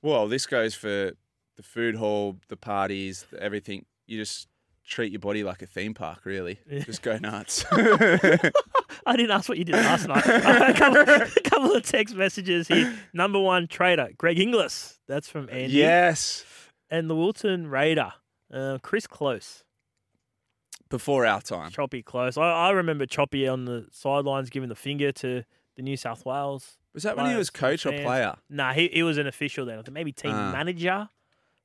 well, 0.00 0.28
this 0.28 0.46
goes 0.46 0.74
for 0.76 1.12
the 1.56 1.62
food 1.62 1.96
hall, 1.96 2.36
the 2.48 2.56
parties, 2.56 3.26
the 3.32 3.42
everything. 3.42 3.84
You 4.06 4.18
just 4.18 4.46
treat 4.86 5.10
your 5.12 5.18
body 5.18 5.42
like 5.42 5.60
a 5.60 5.66
theme 5.66 5.92
park, 5.92 6.24
really. 6.24 6.60
Just 6.84 7.02
go 7.02 7.18
nuts. 7.20 7.64
I 9.08 9.16
didn't 9.16 9.30
ask 9.32 9.48
what 9.48 9.58
you 9.58 9.64
did 9.64 9.74
last 9.74 10.06
night. 10.06 10.24
a, 10.26 10.74
couple, 10.74 11.00
a 11.00 11.40
couple 11.48 11.72
of 11.74 11.82
text 11.82 12.14
messages 12.14 12.68
here. 12.68 12.94
Number 13.12 13.38
one 13.40 13.66
trader, 13.66 14.08
Greg 14.18 14.38
Inglis. 14.38 14.98
That's 15.08 15.28
from 15.28 15.48
Andy. 15.50 15.72
yes. 15.74 16.44
And 16.90 17.08
the 17.10 17.14
Wilton 17.16 17.68
Raider, 17.68 18.12
uh, 18.52 18.78
Chris 18.82 19.06
Close. 19.06 19.64
Before 20.90 21.26
our 21.26 21.40
time. 21.42 21.70
Choppy 21.70 22.02
Close. 22.02 22.38
I, 22.38 22.42
I 22.50 22.70
remember 22.70 23.04
Choppy 23.04 23.46
on 23.46 23.66
the 23.66 23.86
sidelines 23.92 24.48
giving 24.48 24.70
the 24.70 24.74
finger 24.74 25.12
to 25.12 25.42
the 25.76 25.82
New 25.82 25.96
South 25.98 26.24
Wales. 26.24 26.78
Was 26.94 27.02
that 27.02 27.16
when 27.16 27.30
he 27.30 27.36
was 27.36 27.50
coach 27.50 27.84
or 27.84 27.92
player? 27.92 28.36
Nah, 28.48 28.72
he, 28.72 28.88
he 28.88 29.02
was 29.02 29.18
an 29.18 29.26
official 29.26 29.66
then. 29.66 29.82
Maybe 29.90 30.12
team 30.12 30.32
Ah. 30.34 30.50
manager, 30.50 31.08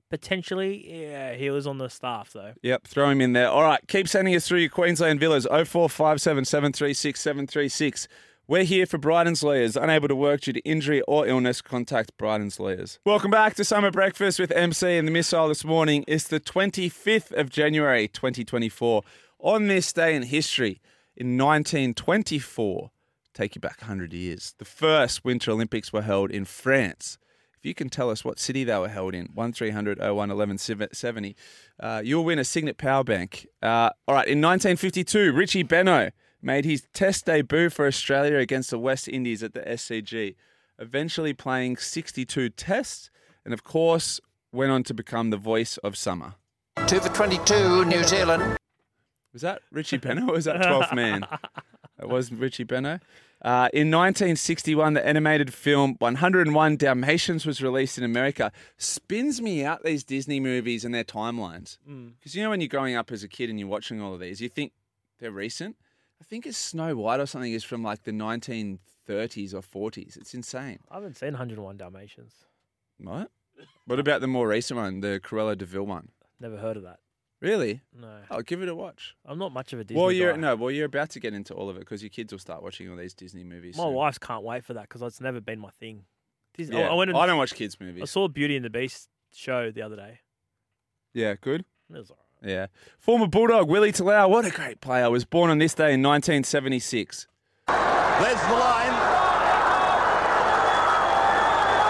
potentially. 0.10 1.02
Yeah, 1.02 1.34
he 1.34 1.50
was 1.50 1.68
on 1.68 1.78
the 1.78 1.90
staff 1.90 2.34
though. 2.34 2.54
Yep, 2.62 2.88
throw 2.88 3.10
him 3.10 3.22
in 3.22 3.34
there. 3.34 3.50
All 3.50 3.64
right, 3.64 3.82
keep 3.88 4.08
sending 4.08 4.36
us 4.36 4.48
through 4.48 4.60
your 4.60 4.70
Queensland 4.70 5.20
villas 5.20 5.46
0457 5.46 6.46
736 6.46 7.20
736. 7.20 8.08
We're 8.46 8.66
here 8.66 8.86
for 8.86 8.98
Bryden's 8.98 9.42
Lawyers. 9.42 9.78
Unable 9.78 10.10
to 10.10 10.16
work 10.16 10.42
due 10.42 10.52
to 10.52 10.60
injury 10.62 11.02
or 11.08 11.26
illness, 11.26 11.62
contact 11.62 12.18
Bryden's 12.18 12.60
Lawyers. 12.60 13.00
Welcome 13.06 13.32
back 13.32 13.56
to 13.56 13.64
Summer 13.64 13.90
Breakfast 13.90 14.38
with 14.38 14.52
MC 14.52 14.98
and 14.98 15.08
the 15.08 15.14
Missile 15.14 15.48
this 15.48 15.64
morning. 15.64 16.04
It's 16.10 16.28
the 16.28 16.42
25th 16.42 17.32
of 17.32 17.50
January 17.50 18.10
2024. 18.10 19.02
On 19.40 19.68
this 19.68 19.94
day 19.94 20.14
in 20.14 20.24
history, 20.24 20.82
in 21.16 21.38
1924, 21.38 22.92
take 23.34 23.56
you 23.56 23.62
back 23.62 23.80
100 23.80 24.12
years, 24.12 24.56
the 24.58 24.66
first 24.66 25.24
Winter 25.24 25.52
Olympics 25.52 25.94
were 25.94 26.02
held 26.02 26.30
in 26.30 26.44
France. 26.44 27.18
If 27.64 27.68
you 27.68 27.74
can 27.74 27.88
tell 27.88 28.10
us 28.10 28.26
what 28.26 28.40
city 28.40 28.66
they 28.66 28.78
were 28.78 28.90
held 28.90 29.16
in, 29.16 29.30
1300 29.34 29.98
01 29.98 30.16
1170, 30.16 31.34
uh, 31.80 32.02
you'll 32.04 32.26
win 32.26 32.38
a 32.38 32.44
Signet 32.44 32.78
Power 32.78 33.06
Bank. 33.06 33.48
Uh, 33.62 33.90
all 34.06 34.16
right, 34.16 34.28
in 34.28 34.42
1952, 34.42 35.32
Richie 35.32 35.64
Benaud 35.64 36.12
made 36.42 36.66
his 36.66 36.86
test 36.94 37.26
debut 37.26 37.70
for 37.70 37.88
Australia 37.88 38.36
against 38.36 38.70
the 38.70 38.78
West 38.78 39.08
Indies 39.08 39.42
at 39.44 39.54
the 39.54 39.62
SCG, 39.62 40.36
eventually 40.78 41.32
playing 41.32 41.78
62 41.78 42.50
tests, 42.50 43.10
and 43.46 43.54
of 43.54 43.64
course, 43.64 44.20
went 44.52 44.74
on 44.74 44.84
to 44.84 44.94
become 44.94 45.30
the 45.30 45.38
voice 45.38 45.78
of 45.78 45.96
summer. 45.96 46.34
Two 46.86 47.00
for 47.00 47.16
22, 47.16 47.86
New 47.86 48.04
Zealand. 48.04 48.58
Was 49.32 49.42
that 49.44 49.62
Richie 49.72 50.00
Benaud 50.00 50.28
or 50.28 50.34
was 50.34 50.44
that 50.44 50.58
12th 50.58 50.94
Man? 50.94 51.26
It 52.02 52.10
was 52.10 52.32
Richie 52.32 52.66
Benaud. 52.66 53.00
Uh, 53.44 53.68
in 53.74 53.92
1961, 53.92 54.94
the 54.94 55.06
animated 55.06 55.54
film 55.54 55.96
101 56.00 56.78
Dalmatians 56.78 57.46
was 57.46 57.62
released 57.62 57.98
in 57.98 58.04
America. 58.06 58.52
Spins 58.78 59.42
me 59.42 59.66
out 59.66 59.84
these 59.84 60.06
Disney 60.06 60.40
movies 60.40 60.86
and 60.86 60.96
their 60.96 61.04
timelines. 61.04 61.78
Because 61.86 62.36
you 62.36 62.44
know, 62.44 62.50
when 62.50 62.62
you're 62.62 62.70
growing 62.70 62.96
up 62.96 63.12
as 63.12 63.22
a 63.22 63.28
kid 63.28 63.50
and 63.50 63.60
you're 63.60 63.68
watching 63.68 64.02
all 64.02 64.14
of 64.14 64.22
these, 64.22 64.40
you 64.42 64.48
think 64.48 64.72
they're 65.20 65.32
recent. 65.32 65.76
I 66.22 66.24
think 66.24 66.46
it's 66.46 66.58
Snow 66.58 66.96
White 66.96 67.20
or 67.20 67.26
something 67.26 67.52
is 67.52 67.66
from 67.66 67.84
like 67.84 68.04
the 68.04 68.12
1930s 68.12 69.54
or 69.54 69.62
40s. 69.62 70.16
It's 70.16 70.34
insane. 70.34 70.80
I 70.90 70.96
haven't 70.96 71.18
seen 71.18 71.34
101 71.34 71.76
Dalmatians. 71.76 72.46
What? 72.98 73.30
What 73.86 74.00
about 74.00 74.22
the 74.22 74.28
more 74.28 74.48
recent 74.48 74.80
one, 74.80 75.02
the 75.02 75.20
Cruella 75.22 75.58
de 75.58 75.66
Vil 75.66 75.86
one? 75.86 76.10
Never 76.40 76.58
heard 76.58 76.78
of 76.78 76.84
that. 76.84 77.00
Really? 77.44 77.82
No. 77.94 78.08
I'll 78.32 78.42
give 78.42 78.62
it 78.62 78.70
a 78.70 78.76
watch. 78.76 79.16
I'm 79.26 79.38
not 79.38 79.52
much 79.52 79.74
of 79.74 79.80
a 79.82 79.84
Disney 79.84 80.02
well, 80.02 80.12
you're 80.14 80.32
guy. 80.32 80.40
no, 80.40 80.56
well, 80.56 80.72
you're 80.72 80.86
about 80.86 81.10
to 81.10 81.20
get 81.20 81.34
into 81.34 81.54
all 81.54 81.70
of 81.70 81.76
it 81.76 81.80
because 81.82 82.02
your 82.02 82.10
kids 82.10 82.32
will 82.32 82.40
start 82.40 82.64
watching 82.64 82.90
all 82.90 82.96
these 82.96 83.14
Disney 83.14 83.44
movies. 83.44 83.76
My 83.76 83.84
soon. 83.84 83.94
wife 83.94 84.18
can't 84.18 84.44
wait 84.44 84.64
for 84.64 84.74
that 84.76 84.84
because 84.84 85.02
it's 85.02 85.20
never 85.20 85.42
been 85.42 85.60
my 85.60 85.70
thing. 85.72 86.06
Disney, 86.56 86.78
Yeah. 86.78 86.90
I, 86.90 86.94
went 86.94 87.10
and, 87.10 87.20
I 87.20 87.26
don't 87.26 87.38
watch 87.38 87.54
kids' 87.54 87.78
movies. 87.82 88.02
I 88.02 88.06
saw 88.06 88.30
Beauty 88.30 88.56
and 88.56 88.64
the 88.64 88.70
Beast 88.70 89.10
show 89.34 89.72
the 89.72 89.82
other 89.82 89.98
day. 89.98 90.20
Yeah, 91.14 91.36
good. 91.40 91.66
It 91.94 91.98
was 91.98 92.12
all 92.12 92.18
right. 92.42 92.50
Yeah. 92.50 92.68
Former 92.98 93.28
Bulldog 93.28 93.68
Willie 93.68 93.92
Talau, 93.92 94.30
what 94.30 94.46
a 94.46 94.50
great 94.50 94.80
player, 94.80 95.12
was 95.12 95.26
born 95.26 95.50
on 95.52 95.58
this 95.58 95.74
day 95.74 95.94
in 95.94 96.02
1976. 96.02 97.28
There's 97.68 97.76
the 97.76 98.54
line. 98.56 98.94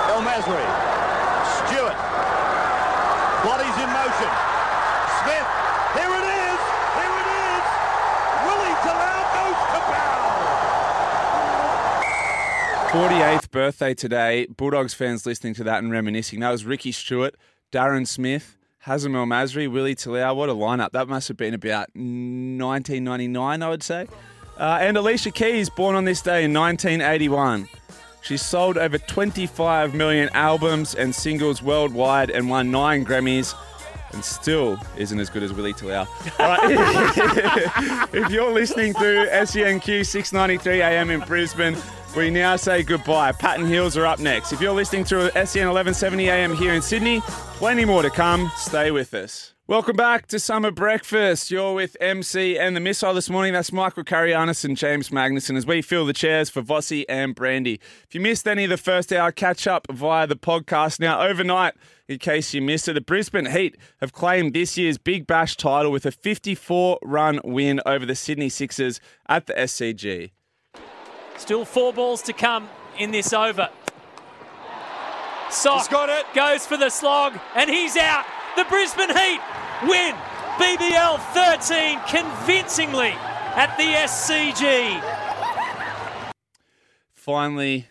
El 0.09 0.21
Masri. 0.25 0.65
Stewart. 1.61 1.97
Bodies 3.45 3.77
in 3.77 3.89
motion. 3.93 4.33
Smith. 5.23 5.47
Here 5.95 6.11
it 6.19 6.25
is. 6.25 6.59
Here 6.99 7.15
it 7.21 7.29
is. 7.31 7.65
Willie 8.45 8.77
Talau 8.83 9.19
goes 9.35 9.59
to 9.71 9.79
bow. 9.87 10.23
48th 12.93 13.49
birthday 13.49 13.95
today. 13.95 14.45
Bulldogs 14.55 14.93
fans 14.93 15.25
listening 15.25 15.55
to 15.55 15.63
that 15.63 15.81
and 15.81 15.91
reminiscing. 15.91 16.41
That 16.41 16.51
was 16.51 16.63
Ricky 16.63 16.91
Stewart, 16.91 17.33
Darren 17.71 18.05
Smith, 18.05 18.55
Hazem 18.85 19.15
El 19.15 19.25
Masri, 19.25 19.67
Willie 19.67 19.95
Talau. 19.95 20.35
What 20.35 20.49
a 20.49 20.53
lineup. 20.53 20.91
That 20.91 21.07
must 21.07 21.27
have 21.27 21.35
been 21.35 21.55
about 21.55 21.87
1999, 21.95 23.63
I 23.63 23.67
would 23.67 23.81
say. 23.81 24.05
Uh, 24.59 24.77
and 24.79 24.95
Alicia 24.95 25.31
Keys, 25.31 25.71
born 25.71 25.95
on 25.95 26.05
this 26.05 26.21
day 26.21 26.43
in 26.43 26.53
1981. 26.53 27.67
She 28.21 28.37
sold 28.37 28.77
over 28.77 28.99
25 28.99 29.95
million 29.95 30.29
albums 30.33 30.93
and 30.93 31.15
singles 31.15 31.63
worldwide 31.63 32.29
and 32.29 32.47
won 32.47 32.69
nine 32.69 33.07
Grammys 33.07 33.55
and 34.11 34.23
still 34.23 34.77
isn't 34.97 35.19
as 35.19 35.31
good 35.31 35.41
as 35.41 35.51
Willie 35.51 35.73
Talau. 35.73 36.05
If 38.13 38.29
you're 38.29 38.51
listening 38.53 38.93
through 38.93 39.29
SENQ 39.29 40.05
693 40.05 40.83
AM 40.83 41.09
in 41.09 41.21
Brisbane, 41.21 41.75
we 42.15 42.29
now 42.29 42.55
say 42.55 42.83
goodbye. 42.83 43.31
Patton 43.31 43.65
Hills 43.65 43.97
are 43.97 44.05
up 44.05 44.19
next. 44.19 44.51
If 44.51 44.61
you're 44.61 44.73
listening 44.73 45.03
through 45.03 45.29
SEN 45.31 45.67
1170 45.67 46.29
AM 46.29 46.55
here 46.55 46.73
in 46.73 46.81
Sydney, 46.81 47.21
plenty 47.21 47.85
more 47.85 48.01
to 48.01 48.09
come. 48.09 48.51
Stay 48.55 48.91
with 48.91 49.13
us. 49.13 49.53
Welcome 49.65 49.95
back 49.95 50.27
to 50.27 50.39
Summer 50.39 50.71
Breakfast. 50.71 51.49
You're 51.49 51.73
with 51.73 51.95
MC 52.01 52.59
and 52.59 52.75
the 52.75 52.81
Missile 52.81 53.13
this 53.13 53.29
morning. 53.29 53.53
That's 53.53 53.71
Michael 53.71 54.03
Carayannis 54.03 54.65
and 54.65 54.75
James 54.75 55.07
Magnussen 55.09 55.55
as 55.55 55.65
we 55.65 55.81
fill 55.81 56.05
the 56.05 56.11
chairs 56.11 56.49
for 56.49 56.61
Vossi 56.61 57.05
and 57.07 57.33
Brandy. 57.33 57.79
If 58.05 58.13
you 58.13 58.19
missed 58.19 58.45
any 58.45 58.65
of 58.65 58.69
the 58.69 58.77
first 58.77 59.13
hour, 59.13 59.31
catch 59.31 59.65
up 59.65 59.87
via 59.89 60.27
the 60.27 60.35
podcast. 60.35 60.99
Now, 60.99 61.21
overnight, 61.21 61.75
in 62.09 62.19
case 62.19 62.53
you 62.53 62.61
missed 62.61 62.89
it, 62.89 62.93
the 62.93 63.01
Brisbane 63.01 63.45
Heat 63.45 63.77
have 64.01 64.11
claimed 64.11 64.53
this 64.53 64.77
year's 64.77 64.97
Big 64.97 65.25
Bash 65.25 65.55
title 65.55 65.93
with 65.93 66.05
a 66.05 66.11
54 66.11 66.99
run 67.01 67.39
win 67.45 67.79
over 67.85 68.05
the 68.05 68.15
Sydney 68.15 68.49
Sixers 68.49 68.99
at 69.29 69.47
the 69.47 69.53
SCG. 69.53 70.31
Still 71.37 71.65
four 71.65 71.93
balls 71.93 72.21
to 72.23 72.33
come 72.33 72.69
in 72.97 73.11
this 73.11 73.33
over. 73.33 73.69
Sock 75.49 75.79
He's 75.79 75.87
got 75.87 76.09
it. 76.09 76.25
goes 76.33 76.65
for 76.65 76.77
the 76.77 76.89
slog, 76.89 77.39
and 77.55 77.69
he's 77.69 77.95
out. 77.97 78.25
The 78.55 78.65
Brisbane 78.65 79.09
Heat 79.09 79.39
win 79.83 80.15
BBL 80.57 81.19
13 81.33 81.99
convincingly 82.07 83.13
at 83.55 83.75
the 83.77 83.83
SCG. 83.83 85.01
Finally, 87.13 87.87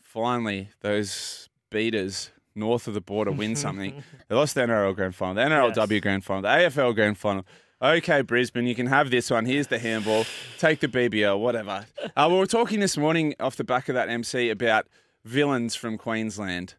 finally, 0.00 0.68
those 0.80 1.48
beaters 1.70 2.30
north 2.54 2.86
of 2.86 2.94
the 2.94 3.00
border 3.00 3.32
win 3.32 3.56
something. 3.56 4.02
they 4.28 4.34
lost 4.34 4.54
the 4.54 4.60
NRL 4.62 4.94
Grand 4.94 5.14
Final, 5.14 5.34
the 5.34 5.42
NRLW 5.42 6.02
Grand 6.02 6.24
Final, 6.24 6.42
the 6.42 6.48
AFL 6.48 6.94
Grand 6.94 7.18
Final. 7.18 7.44
Okay, 7.82 8.20
Brisbane, 8.20 8.66
you 8.66 8.74
can 8.74 8.86
have 8.88 9.10
this 9.10 9.30
one. 9.30 9.46
Here's 9.46 9.68
the 9.68 9.78
handball. 9.78 10.26
Take 10.58 10.80
the 10.80 10.88
BBL, 10.88 11.38
whatever. 11.40 11.86
Uh, 12.14 12.28
we 12.30 12.36
were 12.36 12.46
talking 12.46 12.78
this 12.80 12.98
morning 12.98 13.34
off 13.40 13.56
the 13.56 13.64
back 13.64 13.88
of 13.88 13.94
that 13.94 14.10
MC 14.10 14.50
about 14.50 14.86
villains 15.24 15.74
from 15.74 15.96
Queensland. 15.96 16.74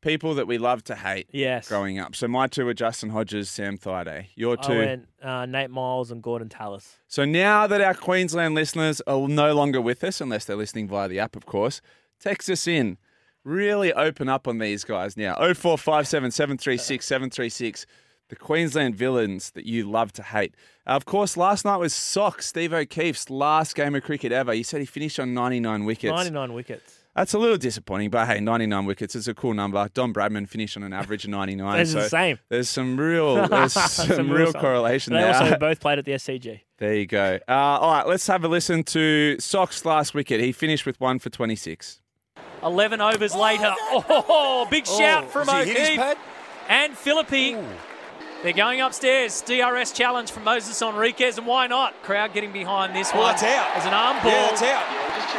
People 0.00 0.34
that 0.34 0.46
we 0.46 0.58
love 0.58 0.84
to 0.84 0.94
hate 0.94 1.28
Yes. 1.32 1.68
growing 1.68 1.98
up. 1.98 2.14
So 2.14 2.28
my 2.28 2.46
two 2.46 2.64
were 2.64 2.74
Justin 2.74 3.10
Hodges, 3.10 3.50
Sam 3.50 3.76
Thaiday. 3.78 4.26
Your 4.36 4.56
I 4.60 4.62
two. 4.66 4.78
went 4.78 5.08
uh, 5.22 5.46
Nate 5.46 5.70
Myles 5.70 6.12
and 6.12 6.22
Gordon 6.22 6.48
Tallis. 6.48 6.98
So 7.08 7.24
now 7.24 7.66
that 7.66 7.80
our 7.80 7.94
Queensland 7.94 8.54
listeners 8.54 9.00
are 9.08 9.26
no 9.28 9.54
longer 9.54 9.80
with 9.80 10.04
us, 10.04 10.20
unless 10.20 10.44
they're 10.44 10.56
listening 10.56 10.86
via 10.88 11.08
the 11.08 11.18
app, 11.18 11.34
of 11.34 11.46
course, 11.46 11.80
text 12.20 12.48
us 12.48 12.66
in. 12.68 12.96
Really 13.44 13.92
open 13.92 14.28
up 14.28 14.46
on 14.46 14.58
these 14.58 14.84
guys 14.84 15.16
now. 15.16 15.34
0457 15.34 16.30
736 16.30 17.04
736. 17.04 17.86
The 18.32 18.36
Queensland 18.36 18.94
villains 18.96 19.50
that 19.50 19.66
you 19.66 19.84
love 19.84 20.10
to 20.14 20.22
hate. 20.22 20.54
Uh, 20.86 20.92
of 20.92 21.04
course, 21.04 21.36
last 21.36 21.66
night 21.66 21.76
was 21.76 21.92
Sock, 21.92 22.40
Steve 22.40 22.72
O'Keefe's 22.72 23.28
last 23.28 23.74
game 23.74 23.94
of 23.94 24.04
cricket 24.04 24.32
ever. 24.32 24.54
You 24.54 24.64
said 24.64 24.80
he 24.80 24.86
finished 24.86 25.20
on 25.20 25.34
99 25.34 25.84
wickets. 25.84 26.10
99 26.10 26.54
wickets. 26.54 27.00
That's 27.14 27.34
a 27.34 27.38
little 27.38 27.58
disappointing, 27.58 28.08
but 28.08 28.26
hey, 28.26 28.40
99 28.40 28.86
wickets 28.86 29.14
is 29.14 29.28
a 29.28 29.34
cool 29.34 29.52
number. 29.52 29.86
Don 29.92 30.14
Bradman 30.14 30.48
finished 30.48 30.78
on 30.78 30.82
an 30.82 30.94
average 30.94 31.24
of 31.24 31.30
99. 31.40 31.76
That's 31.76 31.92
the 31.92 32.08
same. 32.08 32.38
There's 32.48 32.70
some 32.70 32.96
real, 32.98 33.46
there's 33.48 33.74
some, 33.74 34.30
real 34.30 34.50
some- 34.50 34.62
correlation 34.62 35.12
They 35.12 35.20
there. 35.20 35.32
They 35.34 35.38
also 35.38 35.58
both 35.58 35.80
played 35.80 35.98
at 35.98 36.06
the 36.06 36.12
SCG. 36.12 36.60
There 36.78 36.94
you 36.94 37.06
go. 37.06 37.38
Uh, 37.46 37.52
all 37.52 37.92
right, 37.92 38.06
let's 38.06 38.26
have 38.28 38.44
a 38.44 38.48
listen 38.48 38.82
to 38.84 39.36
Sock's 39.40 39.84
last 39.84 40.14
wicket. 40.14 40.40
He 40.40 40.52
finished 40.52 40.86
with 40.86 40.98
one 40.98 41.18
for 41.18 41.28
26. 41.28 42.00
11 42.62 43.00
overs 43.02 43.34
later. 43.34 43.74
Oh, 43.78 44.66
big 44.70 44.86
shout 44.86 45.30
from 45.30 45.48
Has 45.48 45.66
he 45.66 45.74
hit 45.74 45.90
his 45.90 45.98
O'Keefe 45.98 46.18
and 46.68 46.96
Philippe. 46.96 47.62
They're 48.42 48.52
going 48.52 48.80
upstairs. 48.80 49.40
DRS 49.42 49.92
challenge 49.92 50.32
from 50.32 50.44
Moises 50.44 50.82
Henriques, 50.82 51.38
and 51.38 51.46
why 51.46 51.68
not? 51.68 52.02
Crowd 52.02 52.34
getting 52.34 52.52
behind 52.52 52.94
this 52.94 53.12
Well, 53.12 53.22
one. 53.22 53.32
that's 53.32 53.42
out. 53.44 53.76
As 53.76 53.86
an 53.86 53.94
arm 53.94 54.16
ball. 54.22 54.32
Yeah, 54.32 54.50
it's 54.50 54.62
out. 54.62 54.82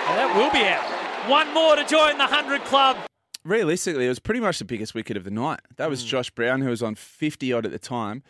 And 0.09 0.17
that 0.19 0.35
will 0.37 0.51
be 0.51 0.65
out. 0.65 1.29
One 1.29 1.53
more 1.53 1.75
to 1.75 1.83
join 1.85 2.17
the 2.17 2.25
100 2.25 2.61
club. 2.63 2.97
Realistically, 3.43 4.05
it 4.05 4.09
was 4.09 4.19
pretty 4.19 4.39
much 4.39 4.59
the 4.59 4.65
biggest 4.65 4.93
wicket 4.95 5.17
of 5.17 5.25
the 5.25 5.31
night. 5.31 5.59
That 5.75 5.89
was 5.89 6.03
Josh 6.05 6.29
Brown, 6.29 6.61
who 6.61 6.69
was 6.69 6.81
on 6.81 6.95
50 6.95 7.51
odd 7.51 7.65
at 7.65 7.73
the 7.73 7.79
time. 7.79 8.23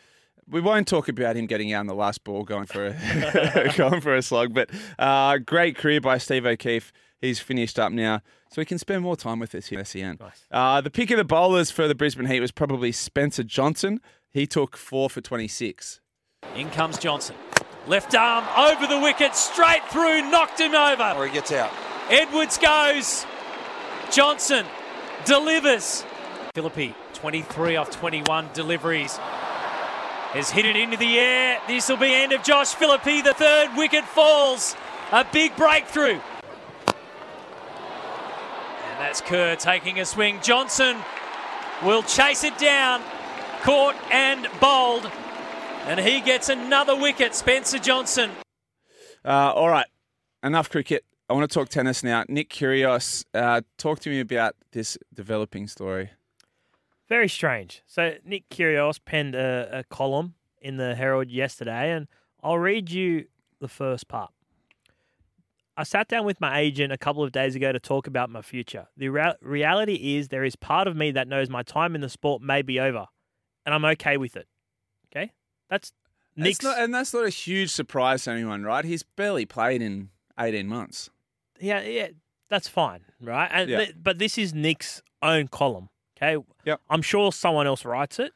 We 0.50 0.60
won't 0.60 0.88
talk 0.88 1.08
about 1.08 1.36
him 1.38 1.46
getting 1.46 1.72
out 1.72 1.82
on 1.82 1.88
the 1.88 1.94
last 1.94 2.24
ball, 2.24 2.44
going 2.44 2.66
for 2.66 2.88
a 2.88 3.72
going 3.78 4.02
for 4.02 4.16
a 4.16 4.24
slog. 4.24 4.56
But 4.56 4.72
uh, 4.98 5.38
great 5.38 5.78
career 5.78 6.02
by 6.02 6.18
Steve 6.18 6.48
O'Keefe. 6.48 6.92
He's 7.22 7.40
finished 7.40 7.78
up 7.80 7.94
now, 7.94 8.22
so 8.50 8.60
we 8.60 8.66
can 8.66 8.78
spend 8.80 9.04
more 9.04 9.16
time 9.16 9.38
with 9.40 9.54
us 9.56 9.68
here 9.68 9.80
at 9.80 9.88
SEN. 9.88 10.18
Uh, 10.52 10.82
the 10.82 10.90
pick 10.90 11.10
of 11.12 11.18
the 11.18 11.24
bowlers 11.24 11.70
for 11.72 11.88
the 11.88 11.96
Brisbane 11.96 12.26
Heat 12.26 12.40
was 12.42 12.52
probably 12.52 12.92
Spencer 12.92 13.44
Johnson. 13.44 14.02
He 14.34 14.48
took 14.48 14.76
four 14.76 15.12
for 15.12 15.22
26. 15.22 16.00
In 16.56 16.72
comes 16.72 16.98
Johnson. 16.98 17.36
Left 17.86 18.16
arm 18.16 18.44
over 18.58 18.88
the 18.88 19.00
wicket, 19.00 19.36
straight 19.36 19.84
through, 19.90 20.30
knocked 20.32 20.60
him 20.60 20.74
over. 20.74 21.14
Or 21.16 21.28
he 21.28 21.34
gets 21.34 21.52
out. 21.52 21.72
Edwards 22.10 22.58
goes. 22.58 23.28
Johnson 24.12 24.66
delivers. 25.26 26.04
Philippe, 26.56 26.96
23 27.14 27.76
off 27.76 27.92
21 27.92 28.50
deliveries. 28.54 29.18
Has 29.18 30.50
hit 30.50 30.66
it 30.66 30.76
into 30.76 30.98
the 30.98 31.20
air. 31.20 31.60
This 31.68 31.88
will 31.88 31.98
be 31.98 32.12
end 32.12 32.34
of 32.34 32.42
Josh 32.42 32.74
Philippe. 32.74 33.22
The 33.22 33.36
third 33.36 33.78
wicket 33.78 34.04
falls. 34.04 34.76
A 35.12 35.24
big 35.32 35.56
breakthrough. 35.56 36.20
And 38.88 38.98
that's 38.98 39.22
Kerr 39.22 39.56
taking 39.58 40.00
a 40.00 40.06
swing. 40.06 40.40
Johnson 40.42 40.98
will 41.84 42.02
chase 42.02 42.44
it 42.44 42.58
down. 42.58 43.04
Caught 43.64 43.96
and 44.12 44.48
bowled. 44.60 45.10
And 45.86 46.00
he 46.00 46.20
gets 46.20 46.50
another 46.50 46.96
wicket. 46.96 47.34
Spencer 47.34 47.80
Johnson. 47.80 48.32
Uh, 49.26 49.54
all 49.54 49.70
right, 49.70 49.88
enough 50.44 50.70
cricket. 50.70 51.06
I 51.30 51.34
want 51.34 51.50
to 51.50 51.54
talk 51.54 51.70
tennis 51.70 52.04
now. 52.04 52.26
Nick 52.28 52.50
Kyrgios, 52.50 53.24
uh, 53.34 53.62
talk 53.78 54.00
to 54.02 54.10
me 54.10 54.20
about 54.20 54.56
this 54.74 54.98
developing 55.14 55.68
story. 55.68 56.12
Very 57.08 57.30
strange. 57.30 57.82
So 57.88 58.16
Nick 58.26 58.50
Kyrgios 58.50 59.00
penned 59.04 59.34
a, 59.34 59.80
a 59.80 59.84
column 59.86 60.36
in 60.62 60.76
the 60.76 60.96
Herald 60.96 61.30
yesterday, 61.30 61.92
and 61.92 62.08
I'll 62.44 62.60
read 62.60 62.92
you 62.92 63.28
the 63.62 63.70
first 63.70 64.10
part. 64.10 64.32
I 65.78 65.84
sat 65.84 66.08
down 66.10 66.26
with 66.26 66.40
my 66.42 66.60
agent 66.60 66.92
a 66.92 66.98
couple 66.98 67.24
of 67.24 67.32
days 67.32 67.56
ago 67.56 67.72
to 67.72 67.80
talk 67.80 68.08
about 68.08 68.30
my 68.30 68.42
future. 68.42 68.88
The 68.98 69.10
rea- 69.10 69.36
reality 69.42 70.18
is 70.18 70.28
there 70.28 70.44
is 70.44 70.56
part 70.56 70.88
of 70.88 70.96
me 70.96 71.12
that 71.12 71.28
knows 71.28 71.50
my 71.50 71.64
time 71.64 71.96
in 71.96 72.02
the 72.02 72.10
sport 72.10 72.42
may 72.42 72.62
be 72.62 72.80
over, 72.80 73.08
and 73.66 73.74
I'm 73.76 73.86
okay 73.86 74.18
with 74.18 74.36
it. 74.36 74.48
Okay, 75.16 75.32
that's 75.70 75.92
Nick's. 76.36 76.64
Not, 76.64 76.80
and 76.80 76.94
that's 76.94 77.14
not 77.14 77.26
a 77.26 77.30
huge 77.30 77.70
surprise 77.72 78.24
to 78.24 78.32
anyone, 78.32 78.64
right? 78.64 78.84
He's 78.86 79.04
barely 79.04 79.46
played 79.46 79.82
in 79.82 80.10
18 80.40 80.68
months. 80.68 81.10
yeah, 81.60 81.82
yeah, 81.82 82.08
that's 82.50 82.68
fine, 82.68 83.02
right? 83.22 83.50
And 83.52 83.70
Yeah. 83.70 83.78
th- 83.78 83.96
but 84.02 84.18
this 84.20 84.38
is 84.38 84.54
Nick's 84.54 85.02
own 85.22 85.48
column. 85.48 85.90
Okay, 86.18 86.44
Yep. 86.66 86.82
I'm 86.90 87.02
sure 87.02 87.32
someone 87.32 87.68
else 87.68 87.86
writes 87.86 88.20
it. 88.20 88.32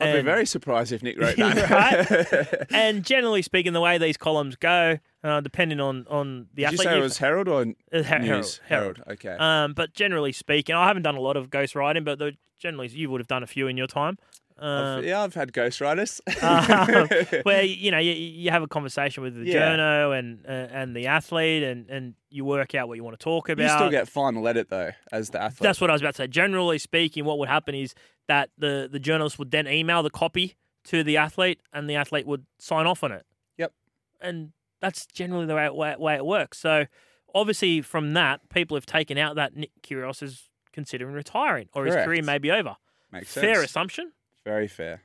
I'd 0.00 0.12
be 0.14 0.20
very 0.22 0.46
surprised 0.46 0.92
if 0.92 1.02
Nick 1.02 1.18
wrote 1.18 1.36
that. 1.38 1.70
right? 2.60 2.66
and 2.70 3.04
generally 3.04 3.42
speaking, 3.42 3.72
the 3.72 3.80
way 3.80 3.98
these 3.98 4.16
columns 4.16 4.54
go, 4.54 4.98
uh, 5.24 5.40
depending 5.40 5.80
on 5.80 6.06
on 6.08 6.46
the 6.54 6.62
Did 6.62 6.62
you 6.62 6.66
athlete, 6.66 6.80
say 6.88 6.98
it 6.98 7.00
was 7.02 7.18
Herald 7.18 7.48
or 7.48 7.62
Uh, 7.62 7.64
Her- 7.96 8.02
Herald, 8.04 8.28
News? 8.28 8.60
Herald. 8.68 9.02
Okay. 9.08 9.36
Um, 9.40 9.72
but 9.72 9.94
generally 9.94 10.30
speaking, 10.30 10.76
I 10.76 10.86
haven't 10.86 11.02
done 11.02 11.16
a 11.16 11.20
lot 11.20 11.36
of 11.36 11.50
ghost 11.50 11.74
writing, 11.74 12.04
but 12.04 12.20
the, 12.20 12.36
generally 12.60 12.86
you 12.88 13.10
would 13.10 13.20
have 13.20 13.26
done 13.26 13.42
a 13.42 13.46
few 13.48 13.66
in 13.66 13.76
your 13.76 13.88
time. 13.88 14.18
Um, 14.60 14.98
I've- 14.98 15.06
yeah, 15.08 15.22
I've 15.22 15.34
had 15.34 15.52
ghostwriters. 15.52 16.20
um, 16.42 17.40
where 17.44 17.62
you 17.84 17.90
know 17.90 17.98
you, 17.98 18.12
you 18.12 18.50
have 18.50 18.62
a 18.62 18.66
conversation 18.68 19.22
with 19.22 19.34
the 19.36 19.44
Yeah. 19.44 19.76
journo 19.76 20.18
and 20.18 20.44
uh, 20.46 20.50
and 20.50 20.96
the 20.96 21.06
athlete, 21.06 21.62
and, 21.62 21.88
and 21.88 22.14
you 22.30 22.44
work 22.44 22.74
out 22.74 22.88
what 22.88 22.96
you 22.96 23.04
want 23.04 23.18
to 23.18 23.22
talk 23.22 23.48
about. 23.48 23.62
you 23.62 23.68
still 23.70 23.90
get 23.90 24.08
final 24.08 24.46
edit 24.48 24.68
though, 24.70 24.90
as 25.12 25.30
the 25.30 25.40
athlete. 25.42 25.60
That's 25.62 25.80
what 25.80 25.90
I 25.90 25.92
was 25.92 26.02
about 26.02 26.14
to 26.16 26.22
say. 26.22 26.26
Generally 26.26 26.78
speaking, 26.78 27.24
what 27.24 27.38
would 27.38 27.48
happen 27.48 27.74
is 27.74 27.94
that 28.26 28.50
the 28.58 28.88
the 28.90 28.98
journalist 28.98 29.38
would 29.38 29.50
then 29.50 29.66
email 29.68 30.02
the 30.02 30.10
copy 30.10 30.56
to 30.84 31.02
the 31.04 31.16
athlete, 31.16 31.60
and 31.72 31.88
the 31.88 31.94
athlete 31.96 32.26
would 32.26 32.46
sign 32.58 32.86
off 32.86 33.04
on 33.04 33.12
it. 33.12 33.26
Yep. 33.58 33.72
And 34.20 34.52
that's 34.80 35.06
generally 35.06 35.44
the 35.46 35.54
way 35.54 35.66
it, 35.66 35.74
way, 35.74 35.94
way 35.98 36.14
it 36.14 36.24
works. 36.24 36.58
So 36.58 36.86
obviously, 37.34 37.80
from 37.82 38.12
that, 38.14 38.48
people 38.48 38.76
have 38.76 38.86
taken 38.86 39.18
out 39.18 39.36
that 39.36 39.54
Nick 39.56 39.70
Kyrgios 39.82 40.22
is 40.22 40.48
considering 40.72 41.14
retiring, 41.14 41.68
or 41.74 41.84
his 41.84 41.94
career 41.94 42.22
may 42.22 42.38
be 42.38 42.50
over. 42.50 42.76
Makes 43.12 43.32
Fair 43.34 43.56
sense. 43.56 43.66
assumption, 43.70 44.12
Very 44.44 44.68
fair. 44.68 45.02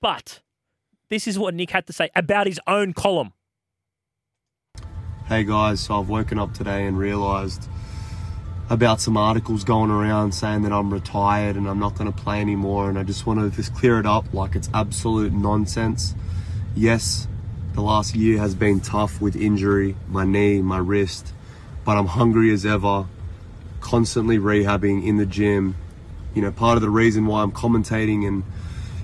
but 0.00 0.40
this 1.08 1.26
is 1.28 1.38
what 1.38 1.54
Nick 1.54 1.70
had 1.70 1.86
to 1.86 1.92
say 1.92 2.10
about 2.14 2.46
his 2.46 2.60
own 2.66 2.92
column. 2.92 3.32
Hey 5.26 5.44
guys, 5.44 5.80
so 5.80 6.00
I've 6.00 6.08
woken 6.08 6.38
up 6.38 6.52
today 6.54 6.86
and 6.86 6.98
realised 6.98 7.68
about 8.70 9.00
some 9.00 9.16
articles 9.16 9.64
going 9.64 9.90
around 9.90 10.32
saying 10.32 10.62
that 10.62 10.72
I'm 10.72 10.92
retired 10.92 11.56
and 11.56 11.68
I'm 11.68 11.78
not 11.78 11.96
going 11.96 12.10
to 12.10 12.18
play 12.18 12.40
anymore, 12.40 12.88
and 12.88 12.98
I 12.98 13.02
just 13.02 13.26
want 13.26 13.40
to 13.40 13.54
just 13.54 13.74
clear 13.74 13.98
it 13.98 14.06
up 14.06 14.32
like 14.32 14.54
it's 14.54 14.70
absolute 14.74 15.32
nonsense. 15.32 16.14
Yes, 16.74 17.28
the 17.74 17.82
last 17.82 18.14
year 18.14 18.38
has 18.38 18.54
been 18.54 18.80
tough 18.80 19.20
with 19.20 19.36
injury, 19.36 19.96
my 20.08 20.24
knee, 20.24 20.62
my 20.62 20.78
wrist, 20.78 21.32
but 21.84 21.96
I'm 21.98 22.06
hungry 22.06 22.52
as 22.52 22.64
ever, 22.66 23.06
constantly 23.80 24.38
rehabbing 24.38 25.06
in 25.06 25.18
the 25.18 25.26
gym. 25.26 25.76
You 26.34 26.40
know, 26.42 26.50
part 26.50 26.76
of 26.76 26.82
the 26.82 26.90
reason 26.90 27.26
why 27.26 27.42
I'm 27.42 27.52
commentating 27.52 28.26
and 28.26 28.42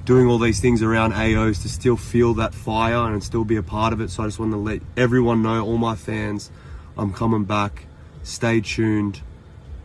doing 0.09 0.27
all 0.27 0.39
these 0.39 0.59
things 0.59 0.83
around 0.83 1.13
AOs 1.13 1.61
to 1.61 1.69
still 1.69 1.95
feel 1.95 2.33
that 2.33 2.55
fire 2.55 3.13
and 3.13 3.23
still 3.23 3.45
be 3.45 3.57
a 3.57 3.63
part 3.63 3.93
of 3.93 4.01
it. 4.01 4.09
So 4.09 4.23
I 4.23 4.27
just 4.27 4.39
want 4.39 4.53
to 4.53 4.57
let 4.57 4.81
everyone 4.97 5.43
know, 5.43 5.63
all 5.63 5.77
my 5.77 5.97
fans, 5.97 6.51
I'm 6.97 7.13
coming 7.13 7.45
back. 7.45 7.85
Stay 8.23 8.63
tuned. 8.63 9.21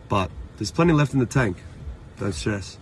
But 0.07 0.32
there's 0.55 0.71
plenty 0.71 0.93
left 0.93 1.13
in 1.13 1.19
the 1.19 1.26
tank. 1.26 1.57
Don't 2.17 2.32
stress. 2.32 2.78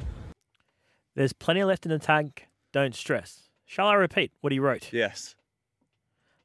There's 1.16 1.34
plenty 1.34 1.64
left 1.64 1.84
in 1.84 1.90
the 1.90 1.98
tank. 1.98 2.48
Don't 2.72 2.94
stress. 2.94 3.50
Shall 3.66 3.88
I 3.88 3.96
repeat 3.96 4.32
what 4.42 4.54
he 4.54 4.60
wrote? 4.60 4.94
Yes. 4.94 5.36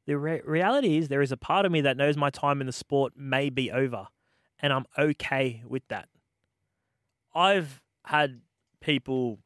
The 0.07 0.17
re- 0.17 0.41
reality 0.47 0.97
is, 0.97 1.09
there 1.09 1.21
is 1.21 1.31
a 1.31 1.37
part 1.37 1.67
of 1.67 1.73
me 1.73 1.83
that 1.83 1.99
knows 1.99 2.17
my 2.17 2.31
time 2.31 2.63
in 2.63 2.67
the 2.67 2.73
sport 2.73 3.13
may 3.19 3.51
be 3.51 3.71
over, 3.71 4.07
and 4.61 4.73
I'm 4.73 4.87
okay 4.97 5.63
with 5.69 5.87
that. 5.89 6.09
I've 7.35 7.83
had 8.07 8.41
people 8.81 9.41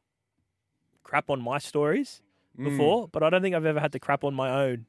crap 1.11 1.29
on 1.29 1.41
my 1.41 1.57
stories 1.57 2.21
Mm. 2.57 2.63
before, 2.69 3.07
but 3.13 3.21
I 3.23 3.29
don't 3.29 3.41
think 3.41 3.55
I've 3.55 3.65
ever 3.65 3.79
had 3.79 3.91
to 3.93 3.99
crap 3.99 4.23
on 4.23 4.33
my 4.33 4.49
own 4.63 4.85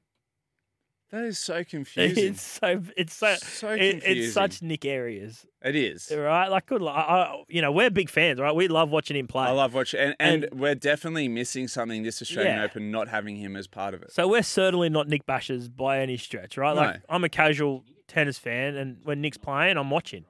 That 1.11 1.25
is 1.25 1.39
so 1.39 1.63
confusing. 1.75 2.25
It's 2.31 2.43
so 2.43 2.83
it's 2.97 3.15
so, 3.15 3.35
So 3.37 3.69
it- 3.71 4.03
it's 4.05 4.33
such 4.33 4.63
Nick 4.63 4.85
areas, 4.85 5.47
It 5.63 5.77
is. 5.77 6.11
right? 6.17 6.49
Like 6.49 6.67
good, 6.67 6.81
luck. 6.81 6.97
I, 6.97 7.01
I, 7.23 7.43
you 7.49 7.61
know, 7.61 7.71
we're 7.71 7.91
big 7.91 8.09
fans, 8.09 8.41
right? 8.41 8.55
We 8.55 8.67
love 8.69 8.91
watching 8.91 9.17
him 9.17 9.27
play. 9.29 9.45
I 9.47 9.51
love 9.51 9.75
watching, 9.75 10.01
and, 10.01 10.15
and, 10.21 10.45
And- 10.45 10.61
we're 10.61 10.75
definitely 10.75 11.29
missing 11.29 11.69
something 11.69 12.03
this 12.03 12.23
Australian 12.23 12.57
Yeah. 12.57 12.65
Open, 12.65 12.91
not 12.91 13.09
having 13.09 13.37
him 13.37 13.57
as 13.57 13.67
part 13.67 13.93
of 13.95 14.03
it. 14.03 14.11
So 14.13 14.27
we're 14.29 14.43
certainly 14.43 14.89
not 14.89 15.07
Nick 15.09 15.27
bashers 15.27 15.69
by 15.85 15.99
any 16.01 16.17
stretch, 16.17 16.57
right? 16.57 16.75
Like 16.75 16.95
No. 16.97 17.01
I'm 17.15 17.25
a 17.25 17.29
casual 17.29 17.85
tennis 18.09 18.39
fan, 18.39 18.77
and 18.77 18.99
when 19.05 19.21
Nick's 19.21 19.39
playing, 19.39 19.77
I'm 19.77 19.91
watching, 19.91 20.25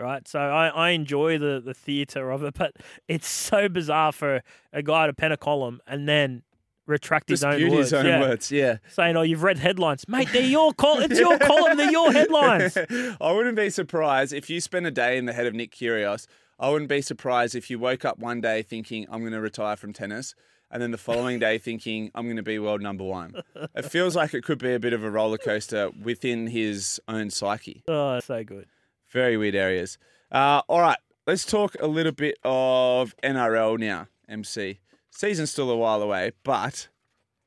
right? 0.00 0.26
So 0.26 0.38
I, 0.38 0.68
I 0.68 0.90
enjoy 0.90 1.38
the 1.38 1.60
the 1.64 1.74
theatre 1.74 2.30
of 2.30 2.42
it, 2.42 2.54
but 2.54 2.76
it's 3.08 3.28
so 3.28 3.68
bizarre 3.68 4.12
for 4.12 4.42
a 4.72 4.82
guy 4.82 5.06
to 5.06 5.12
pen 5.12 5.32
a 5.32 5.36
column 5.36 5.80
and 5.86 6.08
then 6.08 6.42
retract 6.90 7.28
his 7.28 7.42
own 7.42 7.62
words. 7.62 7.74
his 7.74 7.92
own 7.94 8.06
yeah. 8.06 8.20
words, 8.20 8.52
yeah. 8.52 8.78
Saying, 8.90 9.16
"Oh, 9.16 9.22
you've 9.22 9.42
read 9.42 9.58
headlines, 9.58 10.06
mate. 10.08 10.28
They're 10.32 10.42
your 10.42 10.74
col. 10.74 10.98
It's 10.98 11.18
your 11.18 11.38
column. 11.38 11.78
They're 11.78 11.90
your 11.90 12.12
headlines." 12.12 12.76
I 13.20 13.32
wouldn't 13.32 13.56
be 13.56 13.70
surprised 13.70 14.34
if 14.34 14.50
you 14.50 14.60
spent 14.60 14.84
a 14.86 14.90
day 14.90 15.16
in 15.16 15.24
the 15.24 15.32
head 15.32 15.46
of 15.46 15.54
Nick 15.54 15.74
Kyrgios. 15.74 16.26
I 16.58 16.68
wouldn't 16.68 16.90
be 16.90 17.00
surprised 17.00 17.54
if 17.54 17.70
you 17.70 17.78
woke 17.78 18.04
up 18.04 18.18
one 18.18 18.42
day 18.42 18.60
thinking 18.60 19.06
I'm 19.10 19.20
going 19.20 19.32
to 19.32 19.40
retire 19.40 19.76
from 19.76 19.94
tennis, 19.94 20.34
and 20.70 20.82
then 20.82 20.90
the 20.90 20.98
following 20.98 21.38
day 21.38 21.56
thinking 21.68 22.10
I'm 22.14 22.24
going 22.24 22.36
to 22.36 22.42
be 22.42 22.58
world 22.58 22.82
number 22.82 23.04
one. 23.04 23.40
It 23.74 23.86
feels 23.86 24.14
like 24.14 24.34
it 24.34 24.44
could 24.44 24.58
be 24.58 24.74
a 24.74 24.80
bit 24.80 24.92
of 24.92 25.02
a 25.02 25.10
roller 25.10 25.38
coaster 25.38 25.90
within 26.02 26.48
his 26.48 27.00
own 27.08 27.30
psyche. 27.30 27.82
Oh, 27.88 28.20
so 28.20 28.44
good. 28.44 28.66
Very 29.10 29.36
weird 29.36 29.54
areas. 29.54 29.98
Uh, 30.30 30.62
all 30.68 30.80
right, 30.80 30.98
let's 31.26 31.44
talk 31.44 31.76
a 31.80 31.86
little 31.86 32.12
bit 32.12 32.38
of 32.44 33.14
NRL 33.22 33.78
now. 33.78 34.06
MC 34.28 34.80
season's 35.10 35.50
still 35.50 35.70
a 35.70 35.76
while 35.76 36.02
away, 36.02 36.32
but 36.44 36.88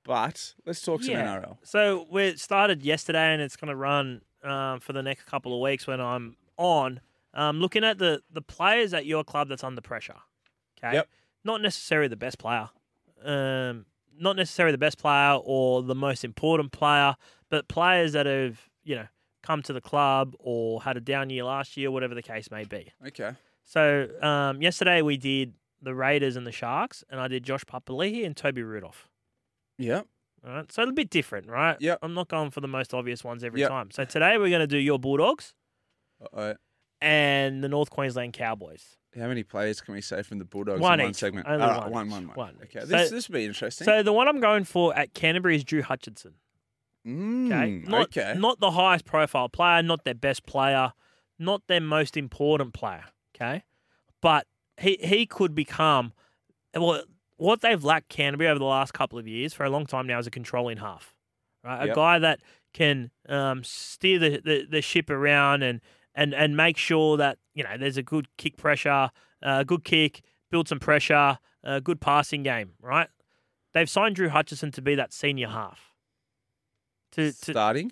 but 0.03 0.53
let's 0.65 0.81
talk 0.81 1.01
some 1.03 1.15
NRL. 1.15 1.57
So 1.63 2.05
we 2.11 2.35
started 2.35 2.83
yesterday, 2.83 3.33
and 3.33 3.41
it's 3.41 3.55
going 3.55 3.69
to 3.69 3.75
run 3.75 4.21
um, 4.43 4.79
for 4.79 4.93
the 4.93 5.01
next 5.01 5.25
couple 5.25 5.53
of 5.53 5.61
weeks 5.61 5.87
when 5.87 5.99
I'm 5.99 6.35
on. 6.57 6.99
Um, 7.33 7.59
looking 7.59 7.83
at 7.83 7.97
the 7.97 8.21
the 8.31 8.41
players 8.41 8.93
at 8.93 9.05
your 9.05 9.23
club 9.23 9.49
that's 9.49 9.63
under 9.63 9.81
pressure. 9.81 10.15
Okay. 10.77 10.95
Yep. 10.97 11.09
Not 11.43 11.61
necessarily 11.61 12.07
the 12.07 12.15
best 12.15 12.37
player. 12.37 12.69
Um, 13.23 13.85
not 14.19 14.35
necessarily 14.35 14.73
the 14.73 14.77
best 14.77 14.99
player 14.99 15.39
or 15.43 15.81
the 15.81 15.95
most 15.95 16.23
important 16.23 16.71
player, 16.71 17.15
but 17.49 17.67
players 17.67 18.13
that 18.13 18.25
have 18.25 18.69
you 18.83 18.95
know 18.95 19.07
come 19.43 19.61
to 19.63 19.73
the 19.73 19.81
club 19.81 20.35
or 20.39 20.81
had 20.81 20.97
a 20.97 21.01
down 21.01 21.29
year 21.29 21.43
last 21.43 21.77
year, 21.77 21.91
whatever 21.91 22.15
the 22.15 22.23
case 22.23 22.49
may 22.49 22.63
be. 22.63 22.91
Okay. 23.07 23.31
So 23.65 24.07
um, 24.21 24.61
yesterday 24.61 25.01
we 25.01 25.17
did 25.17 25.53
the 25.81 25.93
Raiders 25.93 26.35
and 26.35 26.47
the 26.47 26.51
Sharks, 26.51 27.03
and 27.09 27.19
I 27.19 27.27
did 27.27 27.43
Josh 27.43 27.63
Papali'i 27.65 28.25
and 28.25 28.35
Toby 28.35 28.63
Rudolph. 28.63 29.07
Yep. 29.77 30.07
All 30.45 30.53
right, 30.53 30.71
so 30.71 30.83
a 30.83 30.91
bit 30.91 31.09
different, 31.09 31.47
right? 31.47 31.77
Yep. 31.79 31.99
I'm 32.01 32.13
not 32.13 32.27
going 32.27 32.49
for 32.51 32.59
the 32.61 32.67
most 32.67 32.93
obvious 32.93 33.23
ones 33.23 33.43
every 33.43 33.61
Yep. 33.61 33.69
time. 33.69 33.91
So 33.91 34.03
today 34.05 34.37
we're 34.37 34.49
going 34.49 34.59
to 34.61 34.67
do 34.67 34.77
your 34.77 34.99
Bulldogs 34.99 35.53
Uh-oh. 36.21 36.55
and 37.01 37.63
the 37.63 37.69
North 37.69 37.89
Queensland 37.89 38.33
Cowboys. 38.33 38.97
How 39.17 39.27
many 39.27 39.43
players 39.43 39.79
can 39.79 39.93
we 39.93 40.01
say 40.01 40.21
from 40.23 40.39
the 40.39 40.45
Bulldogs 40.45 40.81
One 40.81 40.99
in 40.99 41.05
one 41.05 41.09
each. 41.11 41.17
segment? 41.17 41.47
Only 41.47 41.65
right, 41.65 41.81
one 41.83 41.91
one, 41.91 42.09
one, 42.09 42.27
one. 42.27 42.35
One. 42.35 42.55
Okay, 42.63 42.79
So- 42.81 42.85
this 42.87 43.09
this 43.11 43.29
will 43.29 43.35
be 43.35 43.45
interesting. 43.45 43.85
So 43.85 44.03
the 44.03 44.11
one 44.13 44.27
I'm 44.27 44.39
going 44.41 44.63
for 44.63 44.93
at 44.97 45.13
Canterbury 45.13 45.55
is 45.55 45.63
Drew 45.63 45.81
Hutchison. 45.81 46.33
Mm, 47.05 47.47
Okay, 47.51 47.83
not, 47.89 48.01
okay. 48.17 48.33
not 48.37 48.59
the 48.59 48.71
highest 48.71 49.05
profile 49.05 49.49
player, 49.49 49.83
not 49.83 50.03
their 50.05 50.13
best 50.13 50.45
player, 50.45 50.93
not 51.37 51.63
their 51.67 51.81
most 51.81 52.15
important 52.15 52.73
player. 52.73 53.05
Okay, 53.35 53.63
but 54.21 54.47
he 54.79 54.97
he 55.01 55.25
could 55.25 55.53
become 55.53 56.13
well 56.75 57.03
what 57.37 57.61
they've 57.61 57.83
lacked 57.83 58.09
Canterbury 58.09 58.47
over 58.49 58.59
the 58.59 58.65
last 58.65 58.93
couple 58.93 59.19
of 59.19 59.27
years 59.27 59.53
for 59.53 59.65
a 59.65 59.69
long 59.69 59.85
time 59.85 60.07
now 60.07 60.19
is 60.19 60.27
a 60.27 60.31
controlling 60.31 60.77
half, 60.77 61.13
right? 61.63 61.89
A 61.89 61.93
guy 61.95 62.19
that 62.19 62.39
can 62.73 63.11
um, 63.27 63.63
steer 63.63 64.17
the, 64.17 64.41
the, 64.43 64.65
the 64.69 64.81
ship 64.81 65.09
around 65.09 65.61
and, 65.63 65.81
and 66.15 66.33
and 66.33 66.55
make 66.55 66.77
sure 66.77 67.17
that 67.17 67.37
you 67.53 67.63
know 67.63 67.75
there's 67.77 67.97
a 67.97 68.03
good 68.03 68.27
kick 68.37 68.55
pressure, 68.55 69.09
uh, 69.41 69.63
good 69.63 69.83
kick, 69.83 70.21
build 70.51 70.67
some 70.69 70.79
pressure, 70.79 71.37
a 71.63 71.81
good 71.81 71.99
passing 71.99 72.43
game, 72.43 72.73
right? 72.81 73.09
They've 73.73 73.89
signed 73.89 74.15
Drew 74.15 74.29
Hutchison 74.29 74.71
to 74.71 74.81
be 74.81 74.95
that 74.95 75.11
senior 75.11 75.49
half. 75.49 75.92
To, 77.13 77.31
to 77.31 77.51
Starting? 77.51 77.91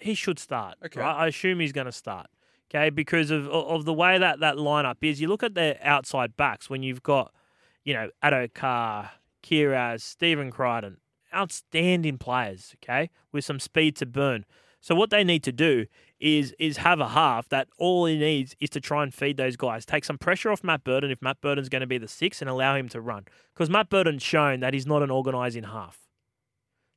he 0.00 0.14
should 0.14 0.38
start. 0.38 0.76
Okay. 0.84 1.00
right? 1.00 1.14
I 1.14 1.26
assume 1.28 1.60
he's 1.60 1.72
going 1.72 1.86
to 1.86 1.92
start. 1.92 2.26
Okay, 2.72 2.90
because 2.90 3.32
of 3.32 3.48
of 3.48 3.84
the 3.84 3.92
way 3.92 4.16
that 4.18 4.40
that 4.40 4.56
lineup 4.56 4.96
is. 5.02 5.20
You 5.20 5.28
look 5.28 5.42
at 5.42 5.54
their 5.54 5.78
outside 5.82 6.36
backs 6.36 6.70
when 6.70 6.84
you've 6.84 7.02
got, 7.02 7.34
you 7.84 7.92
know, 7.92 8.10
Addo 8.22 8.52
Carr, 8.54 9.10
Kiraz, 9.42 10.02
Stephen 10.02 10.52
Crichton, 10.52 10.98
outstanding 11.34 12.18
players. 12.18 12.76
Okay, 12.76 13.10
with 13.32 13.44
some 13.44 13.58
speed 13.58 13.96
to 13.96 14.06
burn. 14.06 14.44
So 14.80 14.94
what 14.94 15.10
they 15.10 15.24
need 15.24 15.42
to 15.44 15.52
do 15.52 15.86
is 16.20 16.54
is 16.60 16.76
have 16.78 17.00
a 17.00 17.08
half 17.08 17.48
that 17.48 17.66
all 17.76 18.06
he 18.06 18.16
needs 18.16 18.54
is 18.60 18.70
to 18.70 18.80
try 18.80 19.02
and 19.02 19.12
feed 19.12 19.36
those 19.36 19.56
guys, 19.56 19.84
take 19.84 20.04
some 20.04 20.16
pressure 20.16 20.50
off 20.50 20.62
Matt 20.62 20.84
Burton 20.84 21.10
if 21.10 21.20
Matt 21.20 21.40
Burton's 21.40 21.68
going 21.68 21.80
to 21.80 21.88
be 21.88 21.98
the 21.98 22.08
six, 22.08 22.40
and 22.40 22.48
allow 22.48 22.76
him 22.76 22.88
to 22.90 23.00
run 23.00 23.24
because 23.52 23.68
Matt 23.68 23.88
Burton's 23.90 24.22
shown 24.22 24.60
that 24.60 24.74
he's 24.74 24.86
not 24.86 25.02
an 25.02 25.10
organising 25.10 25.64
half. 25.64 25.98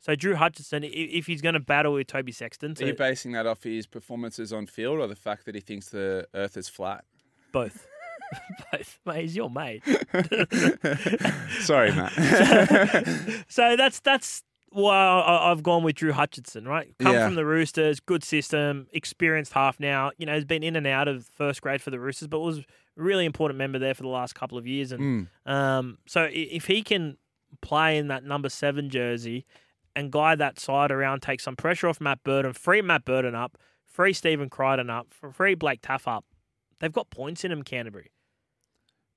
So 0.03 0.15
Drew 0.15 0.35
Hutchison, 0.35 0.83
if 0.83 1.27
he's 1.27 1.41
going 1.41 1.53
to 1.53 1.61
battle 1.61 1.93
with 1.93 2.07
Toby 2.07 2.33
Sexton, 2.33 2.75
Are 2.81 2.85
you 2.85 2.93
basing 2.93 3.31
that 3.31 3.47
off 3.47 3.63
his 3.63 3.87
performances 3.87 4.51
on 4.51 4.67
field 4.67 4.99
or 4.99 5.07
the 5.07 5.15
fact 5.15 5.45
that 5.45 5.55
he 5.55 5.61
thinks 5.61 5.87
the 5.89 6.27
Earth 6.33 6.57
is 6.57 6.67
flat? 6.67 7.05
Both. 7.53 7.87
Both. 8.73 8.99
Mate, 9.05 9.21
he's 9.21 9.35
your 9.37 9.49
mate. 9.49 9.81
Sorry, 11.61 11.91
Matt. 11.93 12.11
so 13.47 13.77
that's 13.77 14.01
that's 14.01 14.43
why 14.71 15.21
I've 15.25 15.63
gone 15.63 15.83
with 15.83 15.95
Drew 15.95 16.11
Hutchison, 16.11 16.67
right? 16.67 16.93
Come 16.99 17.13
Yeah. 17.13 17.25
from 17.25 17.35
the 17.35 17.45
Roosters, 17.45 18.01
good 18.01 18.25
system, 18.25 18.87
experienced 18.91 19.53
half 19.53 19.79
now. 19.79 20.11
You 20.17 20.25
know, 20.25 20.33
he's 20.35 20.43
been 20.43 20.63
in 20.63 20.75
and 20.75 20.85
out 20.85 21.07
of 21.07 21.29
first 21.33 21.61
grade 21.61 21.81
for 21.81 21.91
the 21.91 21.99
Roosters, 21.99 22.27
but 22.27 22.41
was 22.41 22.57
a 22.59 22.63
really 22.97 23.23
important 23.23 23.57
member 23.57 23.79
there 23.79 23.93
for 23.93 24.03
the 24.03 24.09
last 24.09 24.35
couple 24.35 24.57
of 24.57 24.67
years. 24.67 24.91
And 24.91 25.27
um, 25.45 25.97
so 26.07 26.27
if 26.29 26.65
he 26.65 26.81
can 26.81 27.15
play 27.61 27.97
in 27.97 28.07
that 28.09 28.25
number 28.25 28.49
seven 28.49 28.89
jersey 28.89 29.45
and 29.95 30.11
guide 30.11 30.39
that 30.39 30.59
side 30.59 30.91
around, 30.91 31.21
take 31.21 31.39
some 31.39 31.55
pressure 31.55 31.87
off 31.87 32.01
Matt 32.01 32.23
Burton, 32.23 32.53
free 32.53 32.81
Matt 32.81 33.05
Burton 33.05 33.35
up, 33.35 33.57
free 33.85 34.13
Stephen 34.13 34.49
Crichton 34.49 34.89
up, 34.89 35.13
free 35.13 35.55
Blake 35.55 35.81
Taaffe 35.81 36.07
up, 36.07 36.25
they've 36.79 36.91
got 36.91 37.09
points 37.09 37.43
in 37.43 37.51
them, 37.51 37.63
Canterbury. 37.63 38.11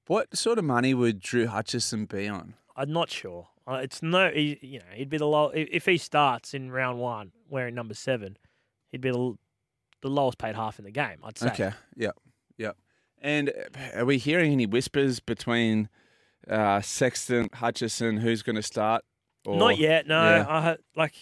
what 0.06 0.36
sort 0.36 0.58
of 0.58 0.64
money 0.64 0.94
would 0.94 1.20
Drew 1.20 1.46
Hutchison 1.46 2.04
be 2.06 2.28
on? 2.28 2.54
I'm 2.76 2.92
not 2.92 3.10
sure. 3.10 3.48
Uh, 3.66 3.80
it's 3.82 4.02
no, 4.02 4.30
he, 4.30 4.58
you 4.62 4.78
know, 4.78 4.84
he'd 4.94 5.08
be 5.08 5.18
the 5.18 5.26
low 5.26 5.50
if 5.54 5.86
he 5.86 5.98
starts 5.98 6.54
in 6.54 6.70
round 6.70 6.98
one 6.98 7.32
wearing 7.48 7.74
number 7.74 7.94
seven, 7.94 8.36
he'd 8.92 9.00
be 9.00 9.10
the, 9.10 9.34
the 10.02 10.08
lowest 10.08 10.38
paid 10.38 10.54
half 10.54 10.78
in 10.78 10.84
the 10.84 10.90
game. 10.90 11.18
I'd 11.24 11.38
say. 11.38 11.48
Okay. 11.48 11.72
Yep. 11.96 12.16
Yep. 12.58 12.76
And 13.20 13.48
uh, 13.48 14.00
are 14.00 14.04
we 14.04 14.18
hearing 14.18 14.52
any 14.52 14.66
whispers 14.66 15.18
between 15.18 15.88
uh, 16.48 16.80
Sexton, 16.80 17.48
Hutchison, 17.54 18.18
who's 18.18 18.42
going 18.42 18.56
to 18.56 18.62
start? 18.62 19.04
Or- 19.46 19.56
Not 19.56 19.78
yet. 19.78 20.06
No, 20.06 20.20
Yeah. 20.22 20.46
I 20.48 20.76
like 20.96 21.14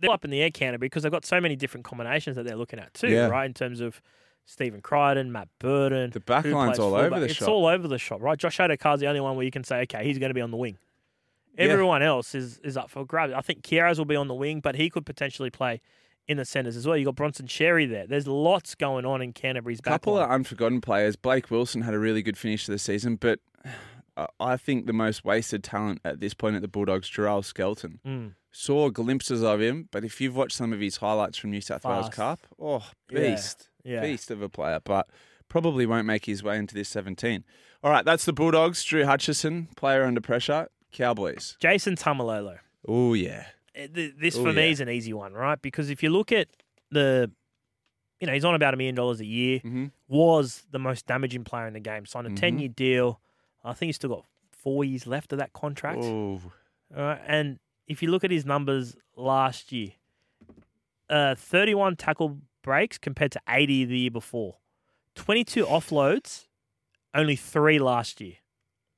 they're 0.00 0.10
up 0.10 0.24
in 0.24 0.30
the 0.30 0.42
air, 0.42 0.50
Canterbury, 0.50 0.86
because 0.88 1.02
they've 1.04 1.12
got 1.12 1.24
so 1.24 1.40
many 1.40 1.56
different 1.56 1.84
combinations 1.84 2.36
that 2.36 2.44
they're 2.44 2.56
looking 2.56 2.78
at 2.78 2.92
too, 2.94 3.08
Yeah. 3.08 3.28
right? 3.28 3.46
In 3.46 3.54
terms 3.54 3.80
of 3.80 4.02
Stephen 4.46 4.82
Crichton, 4.82 5.32
Matt 5.32 5.48
Burton. 5.58 6.10
The 6.10 6.20
back 6.20 6.44
who 6.44 6.50
line's 6.52 6.72
plays 6.72 6.78
all 6.80 6.94
over 6.94 7.02
fullback. 7.04 7.20
the 7.20 7.24
it's 7.26 7.34
shop. 7.36 7.48
all 7.48 7.66
over 7.66 7.88
the 7.88 7.98
shop, 7.98 8.20
right? 8.20 8.36
Josh 8.38 8.58
Addo-Carr's 8.58 9.00
the 9.00 9.06
only 9.06 9.20
one 9.20 9.36
where 9.36 9.44
you 9.44 9.50
can 9.50 9.64
say, 9.64 9.80
okay, 9.82 10.04
he's 10.04 10.18
going 10.18 10.28
to 10.30 10.34
be 10.34 10.42
on 10.42 10.50
the 10.50 10.56
wing. 10.58 10.76
Yeah. 11.56 11.66
Everyone 11.66 12.02
else 12.02 12.34
is 12.34 12.58
is 12.58 12.76
up 12.76 12.90
for 12.90 13.06
grabs. 13.06 13.32
I 13.32 13.40
think 13.40 13.62
Kiraz 13.62 13.96
will 13.96 14.04
be 14.04 14.16
on 14.16 14.28
the 14.28 14.34
wing, 14.34 14.60
but 14.60 14.74
he 14.74 14.90
could 14.90 15.06
potentially 15.06 15.50
play 15.50 15.80
in 16.26 16.36
the 16.36 16.44
centres 16.44 16.76
as 16.76 16.86
well. 16.86 16.96
You 16.96 17.04
got 17.04 17.14
Bronson 17.14 17.46
Xerri 17.46 17.88
there. 17.88 18.06
There's 18.06 18.26
lots 18.26 18.74
going 18.74 19.04
on 19.06 19.22
in 19.22 19.32
Canterbury's 19.32 19.80
back 19.80 19.92
couple 19.92 20.14
line. 20.14 20.24
of 20.24 20.30
unforgotten 20.30 20.80
players. 20.80 21.14
Blake 21.16 21.50
Wilson 21.50 21.82
had 21.82 21.94
a 21.94 21.98
really 21.98 22.22
good 22.22 22.36
finish 22.36 22.64
to 22.66 22.72
the 22.72 22.78
season, 22.78 23.16
but 23.16 23.38
I- 24.40 24.56
think 24.56 24.86
the 24.86 24.92
most 24.92 25.24
wasted 25.24 25.64
talent 25.64 26.00
at 26.04 26.20
this 26.20 26.34
point 26.34 26.56
at 26.56 26.62
the 26.62 26.68
Bulldogs, 26.68 27.10
Jeral 27.10 27.44
Skelton. 27.44 28.00
Mm. 28.06 28.34
Saw 28.52 28.88
glimpses 28.90 29.42
of 29.42 29.60
him, 29.60 29.88
but 29.90 30.04
if 30.04 30.20
you've 30.20 30.36
watched 30.36 30.56
some 30.56 30.72
of 30.72 30.80
his 30.80 30.98
highlights 30.98 31.36
from 31.38 31.50
New 31.50 31.60
South 31.60 31.84
Wales 31.84 32.08
Cup, 32.10 32.40
oh, 32.60 32.88
beast, 33.08 33.68
yeah. 33.82 34.00
beast 34.00 34.30
of 34.30 34.40
a 34.42 34.48
player, 34.48 34.78
but 34.84 35.08
probably 35.48 35.86
won't 35.86 36.06
make 36.06 36.26
his 36.26 36.42
way 36.42 36.56
into 36.58 36.74
this 36.74 36.88
17. 36.88 37.44
All 37.82 37.90
right, 37.90 38.04
that's 38.04 38.24
the 38.24 38.32
Bulldogs. 38.32 38.84
Drew 38.84 39.04
Hutchison, 39.04 39.68
player 39.76 40.04
under 40.04 40.20
pressure. 40.20 40.68
Cowboys. 40.92 41.56
Jason 41.60 41.96
Taumalolo. 41.96 42.58
Oh, 42.86 43.14
yeah. 43.14 43.46
Uh, 43.76 43.88
This 43.92 44.36
Oh, 44.36 44.44
for 44.44 44.52
me 44.52 44.66
yeah. 44.66 44.70
is 44.70 44.80
an 44.80 44.88
easy 44.88 45.12
one, 45.12 45.32
right? 45.32 45.60
Because 45.60 45.90
if 45.90 46.02
you 46.04 46.10
look 46.10 46.30
at 46.30 46.46
the, 46.92 47.32
you 48.20 48.28
know, 48.28 48.32
he's 48.32 48.44
on 48.44 48.54
about 48.54 48.72
a 48.72 48.76
million 48.76 48.94
dollars 48.94 49.18
a 49.18 49.26
year. 49.26 49.58
Mm-hmm. 49.58 49.86
Was 50.06 50.62
the 50.70 50.78
most 50.78 51.06
damaging 51.06 51.42
player 51.42 51.66
in 51.66 51.72
the 51.74 51.80
game. 51.80 52.06
Signed 52.06 52.28
a 52.28 52.30
Mhm. 52.30 52.36
ten 52.36 52.58
year 52.60 52.68
deal. 52.68 53.20
I 53.64 53.72
think 53.72 53.88
he's 53.88 53.96
still 53.96 54.10
got 54.10 54.24
four 54.50 54.84
years 54.84 55.06
left 55.06 55.32
of 55.32 55.38
that 55.38 55.52
contract. 55.52 56.00
All 56.96 57.02
right, 57.02 57.20
and 57.26 57.58
if 57.86 58.02
you 58.02 58.10
look 58.10 58.24
at 58.24 58.30
his 58.30 58.44
numbers 58.44 58.96
last 59.16 59.72
year, 59.72 59.90
uh, 61.10 61.34
31 61.34 61.96
tackle 61.96 62.38
breaks 62.62 62.98
compared 62.98 63.32
to 63.32 63.40
80 63.48 63.84
the 63.86 63.98
year 63.98 64.10
before, 64.10 64.56
22 65.16 65.64
offloads, 65.66 66.46
only 67.14 67.36
three 67.36 67.78
last 67.78 68.20
year. 68.20 68.34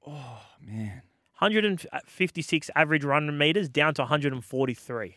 oh 0.06 0.42
man. 0.60 1.02
156 1.38 2.70
average 2.74 3.04
run 3.04 3.36
meters 3.36 3.68
down 3.68 3.92
to 3.94 4.02
143. 4.02 5.16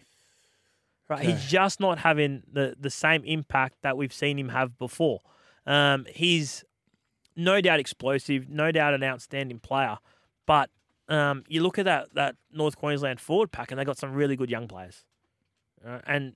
Right, 1.08 1.26
he's 1.26 1.46
just 1.46 1.80
not 1.80 2.00
having 2.00 2.44
the 2.52 2.76
the 2.80 2.90
same 2.92 3.24
impact 3.24 3.78
that 3.82 3.98
we've 3.98 4.14
seen 4.14 4.38
him 4.38 4.50
have 4.50 4.78
before. 4.78 5.22
Um, 5.66 6.06
he's 6.14 6.64
no 7.40 7.62
doubt 7.62 7.80
explosive, 7.80 8.50
no 8.50 8.72
doubt 8.72 8.94
an 8.94 9.04
outstanding 9.04 9.60
player, 9.60 9.98
but 10.46 10.70
um, 11.08 11.44
you 11.48 11.64
look 11.64 11.80
at 11.80 11.86
that 11.86 12.14
that 12.14 12.36
North 12.52 12.76
Queensland 12.78 13.20
forward 13.20 13.52
pack, 13.52 13.72
and 13.72 13.80
they 13.80 13.86
got 13.86 13.98
some 13.98 14.14
really 14.14 14.36
good 14.36 14.50
young 14.50 14.68
players. 14.68 15.04
Uh, 15.86 16.00
and 16.06 16.34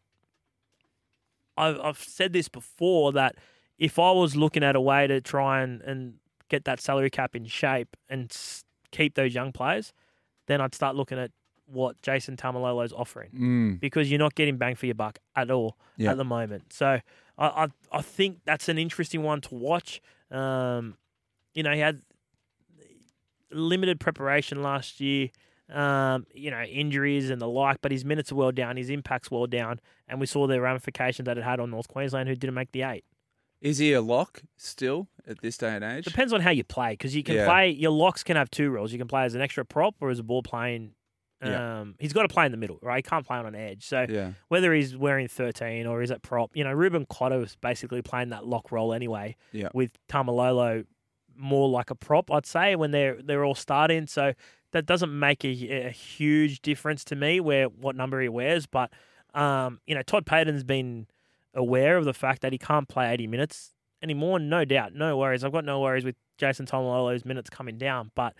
I've, 1.57 1.79
I've 1.79 1.99
said 1.99 2.33
this 2.33 2.47
before 2.49 3.11
that 3.13 3.35
if 3.77 3.99
I 3.99 4.11
was 4.11 4.35
looking 4.35 4.63
at 4.63 4.75
a 4.75 4.81
way 4.81 5.05
to 5.07 5.21
try 5.21 5.61
and, 5.61 5.81
and 5.81 6.15
get 6.49 6.65
that 6.65 6.79
salary 6.79 7.09
cap 7.09 7.35
in 7.35 7.45
shape 7.45 7.95
and 8.09 8.31
s- 8.31 8.63
keep 8.91 9.15
those 9.15 9.35
young 9.35 9.51
players, 9.51 9.93
then 10.47 10.61
I'd 10.61 10.73
start 10.73 10.95
looking 10.95 11.19
at 11.19 11.31
what 11.65 12.01
Jason 12.01 12.35
Taumalolo's 12.35 12.93
offering 12.93 13.29
Mm. 13.31 13.79
because 13.79 14.09
you're 14.09 14.19
not 14.19 14.35
getting 14.35 14.57
bang 14.57 14.75
for 14.75 14.85
your 14.85 14.95
buck 14.95 15.19
at 15.35 15.49
all 15.51 15.77
Yeah. 15.97 16.11
at 16.11 16.17
the 16.17 16.25
moment. 16.25 16.73
So 16.73 16.99
I, 17.37 17.47
I 17.47 17.67
I 17.91 18.01
think 18.01 18.39
that's 18.45 18.69
an 18.69 18.77
interesting 18.77 19.23
one 19.23 19.41
to 19.41 19.55
watch. 19.55 20.01
Um, 20.31 20.97
you 21.53 21.63
know, 21.63 21.71
he 21.73 21.79
had 21.79 22.01
limited 23.51 23.99
preparation 23.99 24.61
last 24.61 24.99
year. 24.99 25.29
Um, 25.69 26.27
you 26.33 26.51
know, 26.51 26.61
injuries 26.61 27.29
and 27.29 27.41
the 27.41 27.47
like, 27.47 27.77
but 27.81 27.91
his 27.91 28.03
minutes 28.03 28.31
are 28.31 28.35
well 28.35 28.51
down, 28.51 28.75
his 28.77 28.89
impact's 28.89 29.31
well 29.31 29.47
down, 29.47 29.79
and 30.07 30.19
we 30.19 30.25
saw 30.27 30.45
the 30.45 30.59
ramifications 30.59 31.25
that 31.25 31.37
it 31.37 31.43
had 31.43 31.59
on 31.59 31.71
North 31.71 31.87
Queensland, 31.87 32.27
who 32.29 32.35
didn't 32.35 32.53
make 32.53 32.71
the 32.73 32.81
eight. 32.83 33.05
Is 33.61 33.77
he 33.77 33.93
a 33.93 34.01
lock 34.01 34.41
still 34.57 35.07
at 35.25 35.39
this 35.41 35.57
day 35.57 35.69
and 35.73 35.83
age? 35.83 36.03
Depends 36.03 36.33
on 36.33 36.41
how 36.41 36.51
you 36.51 36.65
play, 36.65 36.91
because 36.91 37.15
you 37.15 37.23
can 37.23 37.35
Yeah. 37.37 37.45
play. 37.45 37.69
Your 37.69 37.91
locks 37.91 38.23
can 38.23 38.35
have 38.35 38.51
two 38.51 38.69
roles. 38.69 38.91
You 38.91 38.99
can 38.99 39.07
play 39.07 39.23
as 39.23 39.35
an 39.35 39.41
extra 39.41 39.63
prop 39.63 39.95
or 40.01 40.09
as 40.09 40.19
a 40.19 40.23
ball 40.23 40.43
playing. 40.43 40.93
Um, 41.43 41.51
Yeah. 41.51 41.83
He's 41.99 42.13
got 42.13 42.23
to 42.23 42.27
play 42.27 42.45
in 42.45 42.51
the 42.51 42.57
middle, 42.57 42.79
right? 42.81 42.97
He 42.97 43.01
can't 43.09 43.25
play 43.25 43.37
on 43.37 43.45
an 43.45 43.55
edge. 43.55 43.85
So 43.85 44.05
Yeah. 44.09 44.31
whether 44.47 44.73
he's 44.73 44.95
wearing 44.95 45.27
13 45.27 45.85
or 45.87 46.01
is 46.01 46.11
it 46.11 46.21
prop, 46.21 46.51
you 46.55 46.63
know, 46.63 46.71
Reuben 46.71 47.05
Cotter 47.09 47.39
was 47.39 47.55
basically 47.55 48.01
playing 48.01 48.29
that 48.29 48.45
lock 48.45 48.71
role 48.71 48.93
anyway. 48.93 49.35
Yeah. 49.51 49.69
With 49.73 49.91
Taumalolo 50.07 50.85
more 51.35 51.67
like 51.69 51.89
a 51.89 51.95
prop, 51.95 52.31
I'd 52.31 52.45
say, 52.45 52.75
when 52.75 52.91
they're 52.91 53.21
they're 53.21 53.43
all 53.43 53.55
starting. 53.55 54.07
So 54.07 54.33
that 54.71 54.85
doesn't 54.85 55.17
make 55.17 55.43
a, 55.43 55.87
a 55.87 55.89
huge 55.89 56.61
difference 56.61 57.03
to 57.05 57.15
me 57.15 57.39
where 57.39 57.65
what 57.65 57.95
number 57.95 58.21
he 58.21 58.29
wears. 58.29 58.65
But 58.65 58.91
um, 59.33 59.79
you 59.87 59.95
know, 59.95 60.01
Todd 60.03 60.25
Payten's 60.25 60.63
been 60.63 61.07
aware 61.55 61.97
of 61.97 62.05
the 62.05 62.13
fact 62.13 62.41
that 62.43 62.51
he 62.51 62.57
can't 62.57 62.87
play 62.87 63.11
80 63.11 63.27
minutes 63.27 63.71
anymore. 64.01 64.39
No 64.39 64.63
doubt, 64.65 64.93
no 64.93 65.17
worries. 65.17 65.43
I've 65.43 65.51
got 65.51 65.65
no 65.65 65.79
worries 65.79 66.03
with 66.05 66.15
Jason 66.37 66.65
Taumalolo's 66.65 67.25
minutes 67.25 67.49
coming 67.49 67.77
down, 67.77 68.11
but 68.15 68.35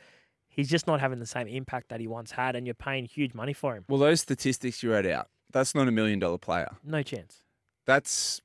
he's 0.53 0.69
just 0.69 0.87
not 0.87 0.99
having 1.01 1.19
the 1.19 1.25
same 1.25 1.47
impact 1.47 1.89
that 1.89 1.99
he 1.99 2.07
once 2.07 2.31
had, 2.31 2.55
and 2.55 2.65
you're 2.67 2.73
paying 2.73 3.05
huge 3.05 3.33
money 3.33 3.53
for 3.53 3.75
him. 3.75 3.83
Well, 3.89 3.99
those 3.99 4.21
statistics 4.21 4.81
you 4.83 4.91
read 4.91 5.05
out, 5.05 5.27
that's 5.51 5.75
not 5.75 5.87
a 5.87 5.91
million 5.91 6.19
dollar 6.19 6.37
player. 6.37 6.77
No 6.83 7.01
chance. 7.03 7.43
That's 7.85 8.41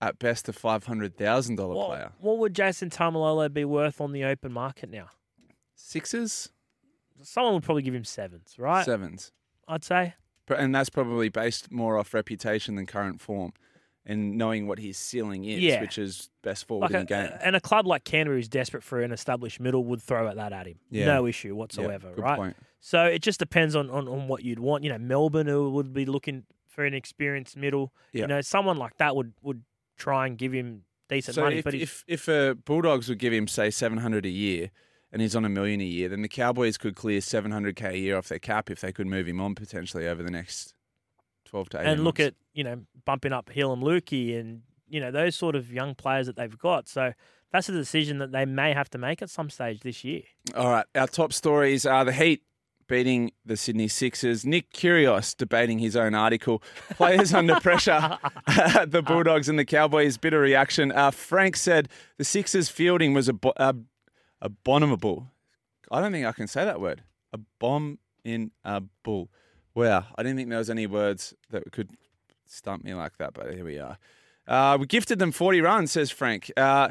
at 0.00 0.18
best 0.18 0.48
a 0.48 0.52
five 0.52 0.84
hundred 0.86 1.16
thousand 1.16 1.56
dollar 1.56 1.86
player. 1.86 2.12
what 2.20 2.38
would 2.38 2.54
Jason 2.54 2.90
Taumalolo 2.90 3.52
be 3.52 3.64
worth 3.64 4.00
on 4.00 4.12
the 4.12 4.24
open 4.24 4.52
market 4.52 4.90
now? 4.90 5.08
Sixes, 5.74 6.50
Someone 7.22 7.54
would 7.54 7.62
probably 7.62 7.82
give 7.82 7.94
him 7.94 8.04
sevens, 8.04 8.54
right? 8.58 8.84
sevens, 8.84 9.32
I'd 9.68 9.84
say. 9.84 10.14
And 10.48 10.74
that's 10.74 10.90
probably 10.90 11.30
based 11.30 11.72
more 11.72 11.96
off 11.98 12.12
reputation 12.12 12.74
than 12.74 12.84
current 12.86 13.20
form, 13.20 13.52
and 14.06 14.36
knowing 14.36 14.66
what 14.66 14.78
his 14.78 14.98
ceiling 14.98 15.44
is, 15.44 15.60
Yeah. 15.60 15.80
which 15.80 15.96
is 15.98 16.28
best 16.42 16.66
forward 16.66 16.90
Like 16.90 17.00
in 17.00 17.06
the 17.06 17.18
a, 17.24 17.28
game. 17.28 17.38
and 17.42 17.56
a 17.56 17.60
club 17.60 17.86
like 17.86 18.04
Canberra 18.04 18.36
who's 18.36 18.48
desperate 18.48 18.82
for 18.82 19.00
an 19.00 19.12
established 19.12 19.60
middle 19.60 19.84
would 19.86 20.02
throw 20.02 20.28
at 20.28 20.36
that 20.36 20.52
at 20.52 20.66
him. 20.66 20.78
Yeah. 20.90 21.06
No 21.06 21.26
issue 21.26 21.54
whatsoever, 21.54 22.12
good 22.14 22.22
right? 22.22 22.36
point. 22.36 22.56
So 22.80 23.04
it 23.04 23.20
just 23.22 23.38
depends 23.38 23.74
on, 23.74 23.88
on, 23.90 24.06
on 24.08 24.28
what 24.28 24.44
you'd 24.44 24.58
want. 24.58 24.84
You 24.84 24.90
know, 24.90 24.98
Melbourne 24.98 25.46
who 25.46 25.70
would 25.70 25.92
be 25.94 26.04
looking 26.04 26.44
for 26.68 26.84
an 26.84 26.92
experienced 26.92 27.56
middle. 27.56 27.94
Yeah. 28.12 28.22
You 28.22 28.26
know, 28.28 28.40
someone 28.42 28.76
like 28.76 28.96
that 28.98 29.16
would, 29.16 29.32
would 29.42 29.62
try 29.96 30.26
and 30.26 30.36
give 30.36 30.52
him 30.52 30.82
decent 31.08 31.36
So 31.36 31.42
money. 31.42 31.58
if, 31.58 31.64
but 31.64 31.74
if 31.74 32.04
if 32.06 32.28
uh, 32.28 32.54
Bulldogs 32.64 33.08
would 33.08 33.18
give 33.18 33.32
him 33.32 33.46
say 33.48 33.70
seven 33.70 33.98
hundred 33.98 34.26
a 34.26 34.30
year, 34.30 34.70
and 35.12 35.22
he's 35.22 35.36
on 35.36 35.44
a 35.44 35.48
million 35.48 35.80
a 35.80 35.84
year, 35.84 36.08
then 36.08 36.22
the 36.22 36.28
Cowboys 36.28 36.76
could 36.76 36.96
clear 36.96 37.20
seven 37.20 37.52
hundred 37.52 37.76
k 37.76 37.90
a 37.90 37.96
year 37.96 38.18
off 38.18 38.28
their 38.28 38.38
cap 38.40 38.70
if 38.70 38.80
they 38.80 38.92
could 38.92 39.06
move 39.06 39.26
him 39.28 39.40
on 39.40 39.54
potentially 39.54 40.06
over 40.08 40.22
the 40.22 40.30
next 40.30 40.74
twelve 41.54 41.68
to 41.70 41.78
eighteen. 41.78 41.92
and 41.92 42.04
look 42.04 42.18
months. 42.18 42.28
at 42.28 42.34
you 42.52 42.64
know 42.64 42.80
bumping 43.04 43.32
up 43.32 43.48
Hill 43.50 43.72
and 43.72 43.82
Lukey 43.82 44.38
and 44.38 44.62
you 44.88 45.00
know 45.00 45.10
those 45.10 45.36
sort 45.36 45.54
of 45.54 45.72
young 45.72 45.94
players 45.94 46.26
that 46.26 46.36
they've 46.36 46.58
got. 46.58 46.88
So 46.88 47.12
that's 47.52 47.68
a 47.68 47.72
decision 47.72 48.18
that 48.18 48.32
they 48.32 48.44
may 48.44 48.72
have 48.72 48.90
to 48.90 48.98
make 48.98 49.22
at 49.22 49.30
some 49.30 49.48
stage 49.50 49.80
this 49.80 50.02
year. 50.02 50.22
All 50.56 50.70
right, 50.70 50.86
our 50.96 51.06
top 51.06 51.32
stories 51.32 51.86
are 51.86 52.04
the 52.04 52.12
Heat 52.12 52.42
beating 52.86 53.30
the 53.46 53.56
Sydney 53.56 53.88
Sixers. 53.88 54.44
Nick 54.44 54.70
Kyrgios 54.72 55.34
debating 55.36 55.78
his 55.78 55.96
own 55.96 56.14
article. 56.14 56.62
Players 56.96 57.32
under 57.32 57.58
pressure. 57.60 58.18
the 58.86 59.02
Bulldogs 59.06 59.48
and 59.48 59.58
the 59.58 59.64
Cowboys. 59.64 60.18
Bitter 60.18 60.40
reaction. 60.40 60.92
Uh, 60.92 61.10
Frank 61.10 61.56
said 61.56 61.88
the 62.18 62.24
Sixers 62.24 62.68
fielding 62.68 63.14
was 63.14 63.28
abo- 63.28 63.54
uh, 63.56 63.72
abominable. 64.42 65.28
I 65.90 66.00
don't 66.00 66.12
think 66.12 66.26
I 66.26 66.32
can 66.32 66.46
say 66.46 66.64
that 66.64 66.80
word. 66.80 67.02
A 67.32 67.38
bomb 67.58 67.98
in 68.24 68.50
a 68.64 68.82
bull. 69.02 69.30
Wow, 69.74 70.06
I 70.16 70.22
didn't 70.22 70.36
think 70.36 70.48
there 70.48 70.58
was 70.58 70.70
any 70.70 70.86
words 70.86 71.34
that 71.50 71.70
could 71.72 71.90
stump 72.46 72.84
me 72.84 72.94
like 72.94 73.16
that, 73.18 73.34
but 73.34 73.52
here 73.52 73.64
we 73.64 73.78
are. 73.78 73.98
Uh, 74.46 74.76
we 74.78 74.86
gifted 74.86 75.18
them 75.18 75.32
40 75.32 75.60
runs, 75.60 75.92
says 75.92 76.10
Frank. 76.10 76.50
Uh, 76.56 76.90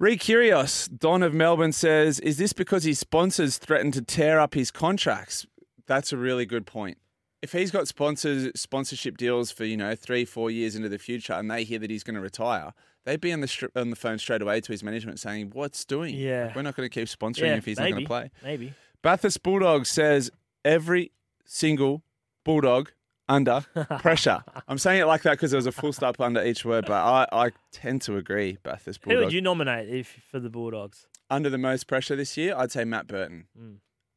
Don 0.00 1.22
of 1.22 1.34
Melbourne 1.34 1.72
says, 1.72 2.18
Is 2.20 2.38
this 2.38 2.52
because 2.52 2.84
his 2.84 2.98
sponsors 2.98 3.58
threatened 3.58 3.94
to 3.94 4.02
tear 4.02 4.40
up 4.40 4.54
his 4.54 4.70
contracts? 4.70 5.46
That's 5.86 6.12
a 6.12 6.16
really 6.16 6.46
good 6.46 6.66
point. 6.66 6.98
If 7.42 7.52
he's 7.52 7.70
got 7.70 7.88
sponsors 7.88 8.50
sponsorship 8.58 9.16
deals 9.16 9.50
for, 9.50 9.64
you 9.64 9.76
know, 9.76 9.94
three, 9.94 10.24
four 10.24 10.50
years 10.50 10.76
into 10.76 10.88
the 10.88 10.98
future 10.98 11.32
and 11.32 11.50
they 11.50 11.64
hear 11.64 11.78
that 11.80 11.90
he's 11.90 12.04
going 12.04 12.14
to 12.14 12.20
retire, 12.20 12.72
they'd 13.04 13.20
be 13.20 13.32
on 13.32 13.40
the 13.40 13.70
on 13.74 13.90
the 13.90 13.96
phone 13.96 14.18
straight 14.18 14.42
away 14.42 14.60
to 14.60 14.72
his 14.72 14.82
management 14.82 15.20
saying, 15.20 15.50
What's 15.52 15.84
doing? 15.84 16.14
Yeah. 16.14 16.52
We're 16.54 16.62
not 16.62 16.76
going 16.76 16.88
to 16.88 17.00
keep 17.00 17.08
sponsoring 17.08 17.48
yeah, 17.48 17.56
if 17.56 17.64
he's 17.64 17.78
maybe, 17.78 17.90
not 17.90 17.94
going 17.94 18.04
to 18.04 18.08
play. 18.08 18.30
Maybe. 18.42 18.74
Bathurst 19.02 19.42
Bulldog 19.42 19.86
says, 19.86 20.30
Every 20.64 21.12
single 21.44 22.02
Bulldog 22.44 22.92
under 23.28 23.64
pressure. 24.00 24.42
I'm 24.68 24.78
saying 24.78 25.00
it 25.00 25.06
like 25.06 25.22
that 25.22 25.32
because 25.32 25.50
there 25.52 25.58
was 25.58 25.66
a 25.66 25.72
full 25.72 25.92
stop 25.92 26.20
under 26.20 26.44
each 26.44 26.64
word, 26.64 26.84
but 26.86 26.94
I, 26.94 27.26
I 27.32 27.50
tend 27.72 28.02
to 28.02 28.16
agree, 28.16 28.58
Bathurst 28.62 29.00
Who 29.04 29.10
Bulldog. 29.10 29.24
would 29.26 29.32
you 29.32 29.40
nominate 29.40 29.88
if 29.88 30.20
for 30.30 30.40
the 30.40 30.50
Bulldogs? 30.50 31.06
under 31.30 31.48
the 31.48 31.56
most 31.56 31.86
pressure 31.86 32.14
this 32.14 32.36
year, 32.36 32.54
I'd 32.54 32.70
say 32.72 32.84
Matt 32.84 33.06
Burton. 33.06 33.46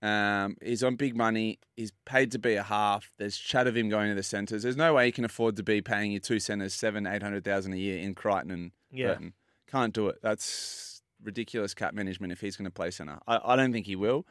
Um, 0.01 0.57
he's 0.61 0.83
on 0.83 0.97
big 0.97 1.15
money. 1.15 1.59
He's 1.77 1.91
paid 2.05 2.31
to 2.33 2.39
be 2.39 2.55
a 2.55 2.63
half. 2.63 3.13
There's 3.17 3.37
chat 3.37 3.67
of 3.67 3.77
him 3.77 3.87
going 3.87 4.09
to 4.09 4.15
the 4.15 4.21
centres. 4.23 4.63
There's 4.63 4.75
no 4.75 4.93
way 4.95 5.05
he 5.05 5.11
can 5.13 5.23
afford 5.23 5.55
to 5.55 5.63
be 5.63 5.81
paying 5.81 6.11
your 6.11 6.19
two 6.19 6.39
centres 6.39 6.73
seven, 6.73 7.07
eight 7.07 7.23
hundred 7.23 7.45
thousand 7.45 7.71
a 7.73 7.77
year 7.77 7.99
in 7.99 8.15
Crichton 8.15 8.51
and 8.51 8.71
Yeah. 8.91 9.07
Burton. 9.13 9.33
Can't 9.71 9.93
do 9.93 10.09
it. 10.09 10.17
That's 10.21 11.01
ridiculous 11.23 11.73
cap 11.73 11.93
management 11.93 12.33
if 12.33 12.41
he's 12.41 12.57
going 12.57 12.65
to 12.65 12.71
play 12.71 12.91
centre. 12.91 13.19
I, 13.25 13.39
I 13.43 13.55
don't 13.55 13.71
think 13.71 13.85
he 13.85 13.95
will. 13.95 14.27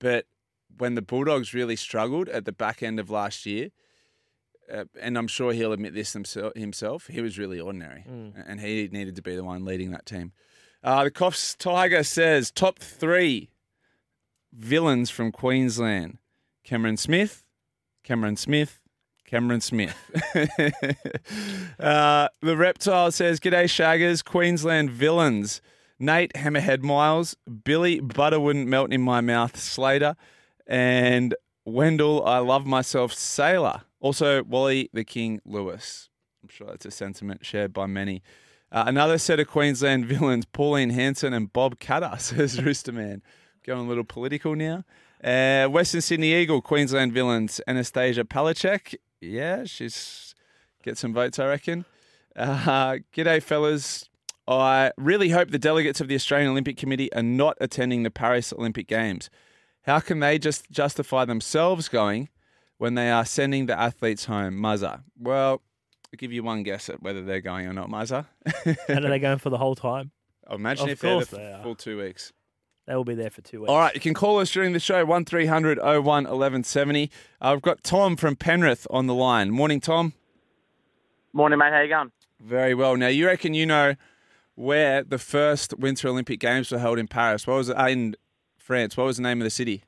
But 0.00 0.24
when 0.78 0.94
the 0.94 1.02
Bulldogs 1.02 1.54
really 1.54 1.76
struggled 1.76 2.28
at 2.28 2.44
the 2.44 2.52
back 2.52 2.82
end 2.82 2.98
of 3.00 3.10
last 3.10 3.46
year, 3.46 3.70
uh, 4.72 4.84
and 5.00 5.18
I'm 5.18 5.28
sure 5.28 5.52
he'll 5.52 5.72
admit 5.72 5.94
this 5.94 6.12
himself, 6.14 7.06
he 7.08 7.20
was 7.20 7.38
really 7.38 7.60
ordinary, 7.60 8.04
Mm. 8.08 8.32
and 8.46 8.60
he 8.60 8.88
needed 8.90 9.14
to 9.16 9.22
be 9.22 9.36
the 9.36 9.44
one 9.44 9.64
leading 9.64 9.90
that 9.90 10.06
team. 10.06 10.32
Uh, 10.82 11.04
the 11.04 11.10
Coffs 11.10 11.56
Tiger 11.56 12.02
says 12.02 12.50
top 12.50 12.78
three 12.78 13.50
villains 14.52 15.10
from 15.10 15.32
Queensland: 15.32 16.18
Cameron 16.62 16.96
Smith, 16.96 17.42
Cameron 18.02 18.36
Smith, 18.36 18.80
Cameron 19.24 19.60
Smith. 19.60 19.96
uh, 21.78 22.28
the 22.40 22.56
Reptile 22.56 23.10
says, 23.12 23.40
"G'day 23.40 23.64
Shaggers, 23.64 24.24
Queensland 24.24 24.90
villains." 24.90 25.60
Nate 25.98 26.32
Hammerhead 26.34 26.82
Myles, 26.82 27.36
Billy 27.64 28.00
Butter 28.00 28.40
wouldn't 28.40 28.66
melt 28.68 28.92
in 28.92 29.00
my 29.00 29.20
mouth 29.20 29.56
Slater, 29.56 30.16
and 30.66 31.34
Wendell 31.64 32.24
I 32.26 32.38
love 32.38 32.66
myself 32.66 33.12
Sailor. 33.12 33.82
Also 34.00 34.42
Wally 34.42 34.90
the 34.92 35.04
King 35.04 35.40
Lewis. 35.44 36.10
I'm 36.42 36.48
sure 36.48 36.66
that's 36.66 36.86
a 36.86 36.90
sentiment 36.90 37.44
shared 37.44 37.72
by 37.72 37.86
many. 37.86 38.22
Uh, 38.70 38.84
another 38.86 39.18
set 39.18 39.40
of 39.40 39.46
Queensland 39.46 40.04
villains, 40.06 40.44
Pauline 40.46 40.90
Hanson 40.90 41.32
and 41.32 41.52
Bob 41.52 41.78
Katter, 41.78 42.18
says 42.20 42.58
Roosterman. 42.58 43.22
Going 43.64 43.86
a 43.86 43.88
little 43.88 44.04
political 44.04 44.54
now. 44.54 44.84
Uh, 45.22 45.68
Western 45.68 46.02
Sydney 46.02 46.34
Eagle, 46.34 46.60
Queensland 46.60 47.12
villains, 47.12 47.60
Annastacia 47.66 48.24
Palaszczuk. 48.24 48.94
Yeah, 49.22 49.64
she's 49.64 50.34
get 50.82 50.98
some 50.98 51.14
votes, 51.14 51.38
I 51.38 51.46
reckon. 51.46 51.86
Uh, 52.36 52.98
g'day, 53.14 53.42
fellas. 53.42 54.08
I 54.46 54.92
really 54.98 55.30
hope 55.30 55.50
the 55.50 55.58
delegates 55.58 56.02
of 56.02 56.08
the 56.08 56.14
Australian 56.14 56.50
Olympic 56.50 56.76
Committee 56.76 57.10
are 57.14 57.22
not 57.22 57.56
attending 57.60 58.02
the 58.02 58.10
Paris 58.10 58.52
Olympic 58.52 58.86
Games. 58.86 59.30
How 59.84 60.00
can 60.00 60.20
they 60.20 60.38
just 60.38 60.70
justify 60.70 61.24
themselves 61.24 61.88
going 61.88 62.28
when 62.78 62.94
they 62.94 63.10
are 63.10 63.24
sending 63.24 63.66
the 63.66 63.78
athletes 63.78 64.24
home? 64.26 64.54
Muzza. 64.56 65.02
Well, 65.18 65.60
I'll 66.12 66.16
give 66.16 66.32
you 66.32 66.42
one 66.42 66.62
guess 66.62 66.88
at 66.88 67.02
whether 67.02 67.22
they're 67.22 67.40
going 67.40 67.66
or 67.66 67.72
not, 67.72 67.88
Muzza. 67.90 68.26
And 68.88 69.04
are 69.04 69.08
they 69.10 69.18
going 69.18 69.38
for 69.38 69.50
the 69.50 69.58
whole 69.58 69.74
time? 69.74 70.10
Imagine 70.50 70.86
Of 70.86 70.92
if 70.92 71.00
they're 71.00 71.12
course 71.14 71.26
the 71.28 71.36
they 71.36 71.52
are. 71.52 71.62
full 71.62 71.74
two 71.74 71.98
weeks. 71.98 72.32
They 72.86 72.94
will 72.94 73.04
be 73.04 73.14
there 73.14 73.30
for 73.30 73.40
two 73.40 73.60
weeks. 73.62 73.70
All 73.70 73.78
right, 73.78 73.94
you 73.94 74.00
can 74.00 74.12
call 74.12 74.38
us 74.40 74.50
during 74.50 74.72
the 74.74 74.80
show, 74.80 75.04
1300 75.06 75.78
01 75.78 76.04
1170. 76.04 77.10
Uh, 77.40 77.52
I've 77.52 77.62
got 77.62 77.82
Tom 77.82 78.16
from 78.16 78.36
Penrith 78.36 78.86
on 78.90 79.06
the 79.06 79.14
line. 79.14 79.50
Morning, 79.50 79.80
Tom. 79.80 80.12
Morning, 81.32 81.58
mate. 81.58 81.72
How 81.72 81.80
you 81.80 81.88
going? 81.88 82.12
Very 82.40 82.74
well. 82.74 82.96
Now, 82.96 83.06
you 83.08 83.26
reckon 83.26 83.54
you 83.54 83.64
know 83.64 83.94
where 84.54 85.02
the 85.02 85.18
first 85.18 85.78
Winter 85.78 86.08
Olympic 86.08 86.40
Games 86.40 86.70
were 86.70 86.78
held 86.78 86.98
in 86.98 87.08
Paris? 87.08 87.46
What 87.46 87.54
was 87.56 87.68
it? 87.70 87.78
Uh, 87.78 87.88
in 87.88 88.16
France. 88.64 88.96
What 88.96 89.04
was 89.04 89.18
the 89.18 89.22
name 89.22 89.40
of 89.42 89.44
the 89.44 89.50
city? 89.50 89.84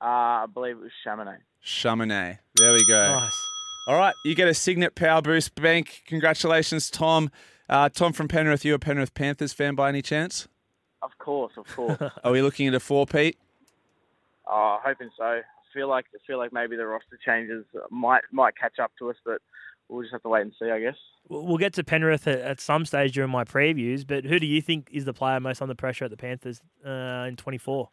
Uh, 0.00 0.04
I 0.44 0.46
believe 0.52 0.76
it 0.76 0.82
was 0.82 0.90
Chamonix. 1.02 1.38
Chamonix. 1.60 2.38
There 2.56 2.72
we 2.74 2.86
go. 2.86 3.14
Nice. 3.14 3.32
All 3.86 3.96
right, 3.96 4.14
you 4.24 4.34
get 4.34 4.48
a 4.48 4.54
Signet 4.54 4.94
Power 4.94 5.22
Boost 5.22 5.54
Bank. 5.54 6.02
Congratulations, 6.06 6.90
Tom. 6.90 7.30
Uh, 7.68 7.88
Tom 7.88 8.12
from 8.12 8.28
Penrith. 8.28 8.64
You 8.66 8.74
a 8.74 8.78
Penrith 8.78 9.14
Panthers 9.14 9.54
fan 9.54 9.74
by 9.74 9.88
any 9.88 10.02
chance? 10.02 10.46
Of 11.02 11.16
course, 11.18 11.52
of 11.56 11.66
course. 11.74 11.98
Are 12.24 12.32
we 12.32 12.42
looking 12.42 12.66
at 12.66 12.74
a 12.74 12.80
four, 12.80 13.06
Pete? 13.06 13.38
Oh, 14.46 14.78
hoping 14.84 15.08
so. 15.16 15.24
I 15.24 15.42
feel 15.72 15.88
like 15.88 16.04
I 16.14 16.18
feel 16.26 16.36
like 16.36 16.52
maybe 16.52 16.76
the 16.76 16.86
roster 16.86 17.18
changes 17.24 17.64
might 17.90 18.24
might 18.30 18.56
catch 18.58 18.78
up 18.78 18.92
to 18.98 19.08
us, 19.08 19.16
but 19.24 19.40
we'll 19.88 20.02
just 20.02 20.12
have 20.12 20.22
to 20.22 20.28
wait 20.28 20.42
and 20.42 20.52
see, 20.58 20.70
I 20.70 20.80
guess. 20.80 20.96
We'll 21.28 21.56
get 21.58 21.72
to 21.74 21.84
Penrith 21.84 22.26
at, 22.26 22.38
at 22.40 22.60
some 22.60 22.84
stage 22.84 23.12
during 23.14 23.30
my 23.30 23.44
previews, 23.44 24.06
but 24.06 24.24
who 24.24 24.38
do 24.38 24.46
you 24.46 24.60
think 24.60 24.88
is 24.92 25.04
the 25.04 25.12
player 25.14 25.40
most 25.40 25.62
under 25.62 25.74
pressure 25.74 26.04
at 26.04 26.10
the 26.10 26.16
Panthers 26.16 26.60
uh, 26.86 27.26
in 27.28 27.36
24? 27.36 27.88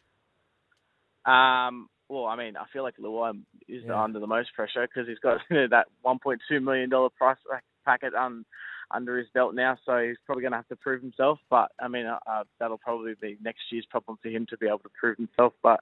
Um, 1.24 1.88
well, 2.08 2.26
I 2.26 2.36
mean, 2.36 2.56
I 2.56 2.64
feel 2.72 2.82
like 2.82 2.96
Luai 2.98 3.40
is 3.68 3.84
Yeah. 3.86 4.02
under 4.02 4.18
the 4.20 4.26
most 4.26 4.52
pressure 4.54 4.86
because 4.86 5.08
he's 5.08 5.18
got 5.20 5.40
that 5.50 5.86
1.2 6.04 6.62
million 6.62 6.90
dollar 6.90 7.10
price 7.10 7.38
packet 7.84 8.14
un, 8.14 8.44
under 8.90 9.16
his 9.16 9.28
belt 9.32 9.54
now, 9.54 9.78
so 9.86 9.98
he's 9.98 10.16
probably 10.26 10.42
going 10.42 10.52
to 10.52 10.58
have 10.58 10.68
to 10.68 10.76
prove 10.76 11.00
himself. 11.00 11.38
But 11.48 11.70
I 11.80 11.88
mean, 11.88 12.06
uh, 12.06 12.18
uh, 12.26 12.44
that'll 12.58 12.78
probably 12.78 13.14
be 13.20 13.38
next 13.42 13.62
year's 13.70 13.86
problem 13.86 14.18
for 14.22 14.28
him 14.28 14.46
to 14.50 14.58
be 14.58 14.66
able 14.66 14.80
to 14.80 14.90
prove 14.98 15.16
himself. 15.16 15.54
But 15.62 15.80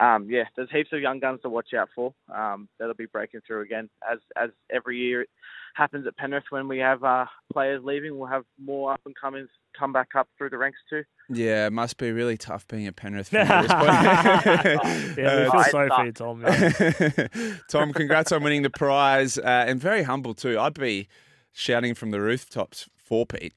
um, 0.00 0.26
yeah, 0.28 0.44
there's 0.56 0.70
heaps 0.70 0.90
of 0.92 1.00
young 1.00 1.20
guns 1.20 1.40
to 1.42 1.48
watch 1.48 1.72
out 1.74 1.88
for. 1.94 2.12
Um, 2.34 2.68
that'll 2.78 2.94
be 2.94 3.06
breaking 3.06 3.40
through 3.46 3.62
again, 3.62 3.88
as 4.10 4.18
as 4.36 4.50
every 4.70 4.98
year 4.98 5.22
it 5.22 5.28
happens 5.74 6.06
at 6.06 6.16
Penrith 6.16 6.44
when 6.50 6.68
we 6.68 6.78
have 6.78 7.02
uh, 7.04 7.26
players 7.52 7.82
leaving. 7.84 8.18
We'll 8.18 8.28
have 8.28 8.44
more 8.62 8.92
up 8.92 9.00
and 9.06 9.14
comers 9.14 9.48
come 9.78 9.92
back 9.92 10.08
up 10.16 10.28
through 10.38 10.50
the 10.50 10.58
ranks 10.58 10.78
too. 10.88 11.02
Yeah, 11.28 11.66
it 11.66 11.72
must 11.72 11.96
be 11.98 12.12
really 12.12 12.36
tough 12.36 12.66
being 12.68 12.86
a 12.86 12.92
Penrith 12.92 13.28
fan 13.28 13.46
at 13.50 13.62
this 13.62 13.72
point. 15.14 15.18
Yeah, 15.18 15.40
we 15.40 15.46
Uh, 15.46 15.50
feel 15.52 15.64
sorry 15.64 15.88
for 15.90 16.04
you, 16.06 16.12
Tom. 16.12 16.42
yeah. 16.42 17.54
Tom, 17.68 17.92
congrats 17.92 18.32
on 18.32 18.42
winning 18.42 18.62
the 18.62 18.70
prize, 18.70 19.36
uh, 19.38 19.64
and 19.66 19.80
very 19.80 20.02
humble 20.04 20.34
too. 20.34 20.58
I'd 20.58 20.74
be 20.74 21.08
shouting 21.52 21.94
from 21.94 22.10
the 22.10 22.20
rooftops 22.20 22.88
for 22.96 23.26
Pete. 23.26 23.54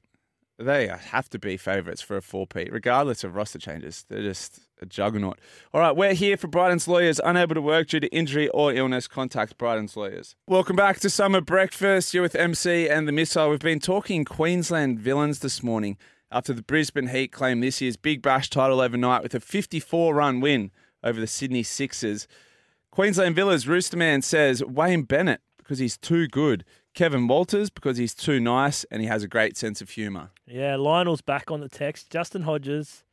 They 0.60 0.88
have 0.88 1.30
to 1.30 1.38
be 1.38 1.56
favourites 1.56 2.02
for 2.02 2.18
a 2.18 2.22
four 2.22 2.46
Pete, 2.46 2.70
regardless 2.70 3.24
of 3.24 3.34
roster 3.34 3.58
changes. 3.58 4.04
They're 4.08 4.22
just 4.22 4.60
a 4.82 4.86
juggernaut. 4.86 5.38
All 5.72 5.80
right, 5.80 5.96
we're 5.96 6.12
here 6.12 6.36
for 6.36 6.48
Bryden's 6.48 6.86
Lawyers. 6.86 7.18
Unable 7.24 7.54
to 7.54 7.62
work 7.62 7.88
due 7.88 8.00
to 8.00 8.08
injury 8.08 8.48
or 8.50 8.72
illness, 8.72 9.08
contact 9.08 9.56
Bryden's 9.56 9.96
Lawyers. 9.96 10.36
Welcome 10.46 10.76
back 10.76 11.00
to 11.00 11.08
Summer 11.08 11.40
Breakfast. 11.40 12.12
You're 12.12 12.22
with 12.22 12.34
MC 12.34 12.90
and 12.90 13.08
the 13.08 13.12
Missile. 13.12 13.48
We've 13.48 13.58
been 13.58 13.80
talking 13.80 14.26
Queensland 14.26 15.00
villains 15.00 15.38
this 15.38 15.62
morning 15.62 15.96
after 16.30 16.52
the 16.52 16.62
Brisbane 16.62 17.08
Heat 17.08 17.32
claimed 17.32 17.62
this 17.62 17.80
year's 17.80 17.96
Big 17.96 18.20
Bash 18.20 18.50
title 18.50 18.82
overnight 18.82 19.22
with 19.22 19.34
a 19.34 19.40
54 19.40 20.14
run 20.14 20.40
win 20.40 20.72
over 21.02 21.18
the 21.18 21.26
Sydney 21.26 21.62
Sixers. 21.62 22.28
Queensland 22.90 23.34
Villas 23.34 23.64
Roosterman 23.64 24.22
says 24.22 24.62
Wayne 24.62 25.04
Bennett 25.04 25.40
because 25.56 25.78
he's 25.78 25.96
too 25.96 26.28
good. 26.28 26.64
Kevin 26.94 27.28
Walters 27.28 27.70
because 27.70 27.96
he's 27.96 28.14
too 28.14 28.40
nice 28.40 28.84
and 28.90 29.00
he 29.00 29.08
has 29.08 29.22
a 29.22 29.28
great 29.28 29.56
sense 29.56 29.80
of 29.80 29.90
humour. 29.90 30.30
Yeah, 30.46 30.76
Lionel's 30.76 31.20
back 31.22 31.50
on 31.50 31.60
the 31.60 31.68
text. 31.68 32.10
Justin 32.10 32.42
Hodges, 32.42 33.04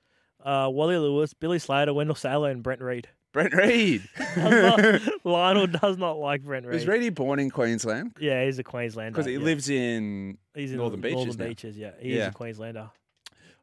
uh, 0.43 0.69
Wally 0.71 0.97
Lewis, 0.97 1.33
Billy 1.33 1.59
Slater, 1.59 1.93
Wendell 1.93 2.15
Sailor, 2.15 2.49
and 2.49 2.63
Brent 2.63 2.81
Reed. 2.81 3.09
Brent 3.33 3.53
Reed. 3.53 4.07
Not- 4.37 5.01
Lionel 5.23 5.67
does 5.67 5.97
not 5.97 6.17
like 6.17 6.41
Brent 6.43 6.65
Reed. 6.65 6.73
Was 6.73 6.87
Reedy 6.87 7.09
born 7.09 7.39
in 7.39 7.51
Queensland? 7.51 8.15
Yeah, 8.19 8.43
he's 8.45 8.57
a 8.57 8.63
Queenslander. 8.63 9.11
Because 9.11 9.25
he 9.27 9.33
yeah. 9.33 9.39
lives 9.39 9.69
in 9.69 10.37
He's 10.55 10.71
in 10.71 10.77
Northern 10.77 11.01
Beaches. 11.01 11.25
Northern. 11.25 11.47
Beaches, 11.49 11.77
yeah. 11.77 11.91
He 11.99 12.13
is 12.13 12.17
Yeah. 12.17 12.27
a 12.27 12.31
Queenslander. 12.31 12.89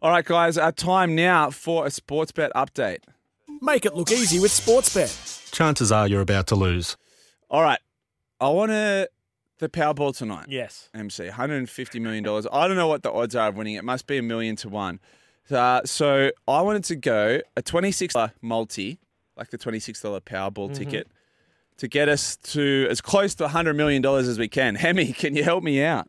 All 0.01 0.11
right, 0.11 0.25
guys, 0.25 0.59
our 0.59 0.71
time 0.71 1.17
now 1.17 1.51
for 1.51 1.87
a 1.87 1.89
Sportsbet 1.89 2.53
update. 2.53 2.99
Make 3.63 3.87
it 3.87 3.95
look 3.95 4.13
easy 4.13 4.39
with 4.39 4.51
Sportsbet. 4.53 5.51
Chances 5.51 5.91
are 5.91 6.07
you're 6.07 6.21
about 6.21 6.47
to 6.49 6.55
lose. 6.57 6.97
All 7.49 7.63
right, 7.63 7.79
I 8.41 8.49
want 8.51 8.71
to 8.71 9.09
the 9.65 9.69
Powerball 9.71 10.17
tonight. 10.17 10.47
Yes. 10.49 10.89
MC, 10.95 11.29
$150 11.29 12.01
million. 12.01 12.25
I 12.53 12.69
don't 12.69 12.77
know 12.77 12.87
what 12.89 13.03
the 13.03 13.11
odds 13.13 13.35
are 13.35 13.49
of 13.49 13.57
winning. 13.57 13.75
It 13.75 13.85
must 13.85 14.07
be 14.07 14.19
a 14.19 14.23
million 14.23 14.57
to 14.57 14.69
one. 14.69 15.01
Uh, 15.51 15.81
so 15.85 16.31
I 16.47 16.61
wanted 16.63 16.85
to 16.85 16.97
go 16.97 17.41
a 17.57 17.63
$26 17.63 18.33
multi, 18.43 18.99
like 19.37 19.51
the 19.51 19.59
$26 19.59 20.21
Powerball 20.21 20.71
Mhm. 20.71 20.75
ticket, 20.77 21.09
to 21.79 21.89
get 21.89 22.09
us 22.09 22.37
to 22.37 22.87
as 22.91 23.01
close 23.01 23.35
to 23.37 23.47
$100 23.49 23.75
million 23.75 24.05
as 24.05 24.39
we 24.39 24.49
can. 24.49 24.75
Hemi, 24.85 25.13
can 25.13 25.35
you 25.35 25.43
help 25.45 25.65
me 25.65 25.83
out? 25.83 26.09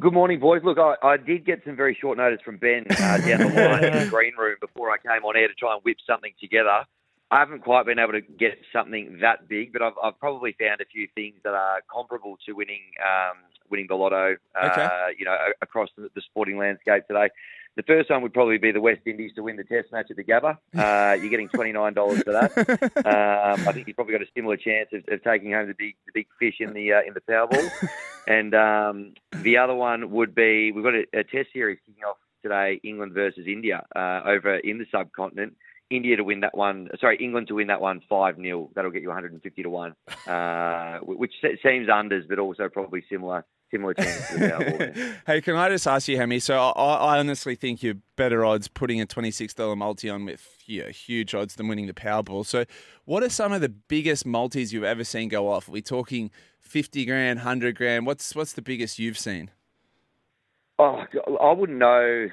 Good 0.00 0.12
morning, 0.12 0.40
boys. 0.40 0.62
Look, 0.64 0.78
I, 0.78 0.94
I 1.02 1.16
did 1.16 1.44
get 1.46 1.62
some 1.64 1.76
very 1.76 1.96
short 2.00 2.18
notice 2.18 2.40
from 2.44 2.56
Ben 2.56 2.86
uh, 2.90 3.18
down 3.18 3.38
the 3.40 3.46
line 3.54 3.84
in 3.84 4.04
the 4.04 4.06
green 4.10 4.32
room 4.36 4.56
before 4.60 4.90
I 4.90 4.96
came 4.98 5.24
on 5.24 5.36
air 5.36 5.46
to 5.46 5.54
try 5.54 5.74
and 5.74 5.82
whip 5.84 5.98
something 6.06 6.32
together. 6.40 6.84
I 7.30 7.40
haven't 7.40 7.62
quite 7.62 7.86
been 7.86 7.98
able 7.98 8.12
to 8.12 8.20
get 8.20 8.58
something 8.72 9.18
that 9.20 9.48
big, 9.48 9.72
but 9.72 9.82
I've, 9.82 9.94
I've 10.02 10.18
probably 10.18 10.54
found 10.58 10.80
a 10.80 10.84
few 10.84 11.08
things 11.14 11.34
that 11.42 11.54
are 11.54 11.82
comparable 11.92 12.38
to 12.46 12.52
winning 12.52 12.82
um, 13.04 13.38
winning 13.68 13.86
the 13.88 13.96
lotto. 13.96 14.36
Uh, 14.54 14.68
Okay. 14.70 14.88
You 15.18 15.24
know, 15.24 15.36
across 15.60 15.88
the, 15.96 16.08
the 16.14 16.20
sporting 16.20 16.56
landscape 16.58 17.06
today. 17.08 17.28
The 17.76 17.82
first 17.82 18.08
one 18.08 18.22
would 18.22 18.32
probably 18.32 18.56
be 18.56 18.72
the 18.72 18.80
West 18.80 19.02
Indies 19.04 19.32
to 19.34 19.42
win 19.42 19.56
the 19.56 19.64
Test 19.64 19.92
match 19.92 20.10
at 20.10 20.16
the 20.16 20.24
Gabba. 20.24 20.56
Uh, 20.76 21.14
you're 21.14 21.30
getting 21.30 21.48
twenty 21.48 21.72
nine 21.72 21.94
dollars 21.94 22.22
for 22.22 22.32
that. 22.32 22.52
Um, 23.06 23.68
I 23.68 23.72
think 23.72 23.86
you've 23.86 23.96
probably 23.96 24.12
got 24.12 24.22
a 24.22 24.30
similar 24.34 24.56
chance 24.56 24.88
of, 24.92 25.02
of 25.08 25.22
taking 25.22 25.52
home 25.52 25.68
the 25.68 25.74
big 25.74 25.94
the 26.06 26.12
big 26.14 26.26
fish 26.38 26.56
in 26.60 26.72
the 26.72 26.92
uh, 26.92 27.00
in 27.06 27.12
the 27.14 27.20
Powerball. 27.20 27.70
and 28.26 28.54
um, 28.54 29.14
the 29.42 29.58
other 29.58 29.74
one 29.74 30.10
would 30.10 30.34
be 30.34 30.72
we've 30.72 30.84
got 30.84 30.94
a, 30.94 31.04
a 31.12 31.24
Test 31.24 31.52
series 31.52 31.78
kicking 31.86 32.04
off 32.04 32.16
today, 32.42 32.80
England 32.82 33.12
versus 33.12 33.46
India 33.46 33.84
uh, 33.94 34.20
over 34.24 34.56
in 34.56 34.78
the 34.78 34.86
subcontinent. 34.90 35.54
India 35.90 36.16
to 36.16 36.24
win 36.24 36.40
that 36.40 36.56
one, 36.56 36.88
sorry, 37.00 37.16
England 37.18 37.48
to 37.48 37.54
win 37.54 37.68
that 37.68 37.80
one 37.80 38.00
5 38.08 38.36
0. 38.36 38.70
That'll 38.74 38.90
get 38.90 39.02
you 39.02 39.08
150 39.08 39.62
to 39.62 39.70
1, 39.70 39.94
uh, 40.26 40.98
which 41.02 41.32
seems 41.42 41.88
unders, 41.88 42.28
but 42.28 42.38
also 42.38 42.68
probably 42.68 43.04
similar 43.10 43.44
similar 43.70 43.94
chance 43.94 44.28
to 44.28 45.16
hey, 45.26 45.40
can 45.40 45.56
I 45.56 45.68
just 45.68 45.86
ask 45.86 46.08
you, 46.08 46.16
Hemi? 46.16 46.38
So 46.38 46.56
I, 46.56 47.16
I 47.16 47.18
honestly 47.18 47.54
think 47.54 47.82
you're 47.82 47.96
better 48.16 48.44
odds 48.44 48.68
putting 48.68 49.00
a 49.00 49.06
$26 49.06 49.76
multi 49.76 50.08
on 50.08 50.24
with 50.24 50.46
know, 50.68 50.88
huge 50.88 51.34
odds 51.34 51.56
than 51.56 51.68
winning 51.68 51.86
the 51.86 51.92
Powerball. 51.92 52.46
So 52.46 52.64
what 53.04 53.22
are 53.22 53.28
some 53.28 53.52
of 53.52 53.60
the 53.60 53.68
biggest 53.68 54.26
multis 54.26 54.72
you've 54.72 54.84
ever 54.84 55.04
seen 55.04 55.28
go 55.28 55.50
off? 55.50 55.68
Are 55.68 55.72
we 55.72 55.82
talking 55.82 56.30
50 56.60 57.04
grand, 57.06 57.40
100 57.40 57.76
grand? 57.76 58.06
What's, 58.06 58.34
what's 58.34 58.52
the 58.52 58.62
biggest 58.62 58.98
you've 58.98 59.18
seen? 59.18 59.50
Oh, 60.78 61.04
I 61.40 61.52
wouldn't 61.52 61.78
know. 61.78 62.28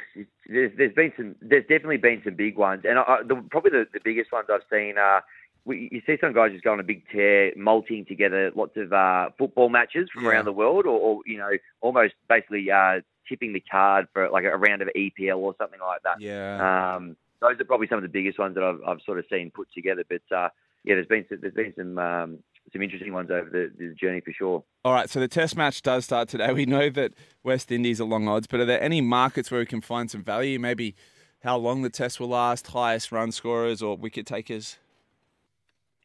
There's, 0.48 0.72
there's 0.78 0.94
been 0.94 1.14
some. 1.16 1.36
There's 1.42 1.64
definitely 1.64 1.98
been 1.98 2.22
some 2.26 2.36
big 2.36 2.58
ones, 2.58 2.84
and 2.84 3.00
I, 3.00 3.20
the, 3.26 3.42
probably 3.50 3.72
the, 3.72 3.86
the 3.94 4.02
biggest 4.04 4.32
ones 4.32 4.48
I've 4.52 4.62
seen 4.72 4.98
are. 4.98 5.24
We, 5.66 5.88
you 5.94 6.02
see 6.06 6.18
some 6.20 6.34
guys 6.34 6.52
just 6.52 6.66
go 6.66 6.74
on 6.74 6.82
a 6.82 6.84
big 6.84 7.04
tear, 7.10 7.54
multing 7.56 8.04
together 8.04 8.52
lots 8.54 8.76
of 8.76 8.92
uh, 8.92 9.30
football 9.38 9.70
matches 9.70 10.10
from 10.14 10.26
Yeah. 10.26 10.32
around 10.32 10.46
the 10.46 10.52
world, 10.52 10.86
or, 10.86 11.00
or 11.00 11.22
you 11.26 11.38
know, 11.38 11.52
almost 11.80 12.16
basically 12.28 12.70
uh, 12.70 13.00
tipping 13.30 13.54
the 13.54 13.62
card 13.62 14.10
for 14.12 14.30
like 14.30 14.44
a 14.44 14.58
round 14.58 14.82
of 14.82 14.90
EPL 14.94 15.38
or 15.38 15.56
something 15.58 15.80
like 15.80 16.02
that. 16.04 16.20
Yeah. 16.20 16.96
Um, 16.96 17.16
those 17.40 17.58
are 17.62 17.64
probably 17.64 17.88
some 17.88 17.98
of 17.98 18.04
the 18.04 18.10
biggest 18.10 18.38
ones 18.40 18.56
that 18.56 18.64
I've, 18.64 18.80
I've 18.86 19.02
sort 19.06 19.20
of 19.20 19.26
seen 19.32 19.52
put 19.52 19.70
together. 19.74 20.04
But 20.10 20.36
uh, 20.36 20.50
yeah, 20.84 20.96
there's 20.96 21.08
been 21.08 21.26
some, 21.30 21.38
there's 21.40 21.54
been 21.54 21.74
some 21.78 21.98
um, 21.98 22.40
some 22.74 22.82
interesting 22.82 23.14
ones 23.14 23.32
over 23.32 23.50
the, 23.50 23.72
the 23.78 23.94
journey 23.94 24.20
for 24.20 24.34
sure. 24.34 24.64
All 24.84 24.94
right, 24.94 25.10
so 25.10 25.20
the 25.20 25.28
test 25.28 25.56
match 25.56 25.82
does 25.82 26.04
start 26.04 26.28
today. 26.28 26.52
We 26.52 26.66
know 26.66 26.90
that 26.90 27.14
West 27.44 27.72
Indies 27.72 28.02
are 28.02 28.06
long 28.06 28.28
odds, 28.28 28.48
but 28.48 28.60
are 28.60 28.66
there 28.66 28.82
any 28.82 29.00
markets 29.00 29.50
where 29.50 29.62
we 29.62 29.66
can 29.66 29.80
find 29.80 30.12
some 30.12 30.24
value? 30.24 30.60
Maybe 30.60 30.96
how 31.44 31.58
long 31.58 31.84
the 31.84 31.90
test 31.90 32.20
will 32.20 32.30
last, 32.30 32.68
highest 32.68 33.12
run 33.12 33.32
scorers 33.32 33.82
or 33.82 33.96
wicket 33.96 34.26
takers? 34.26 34.78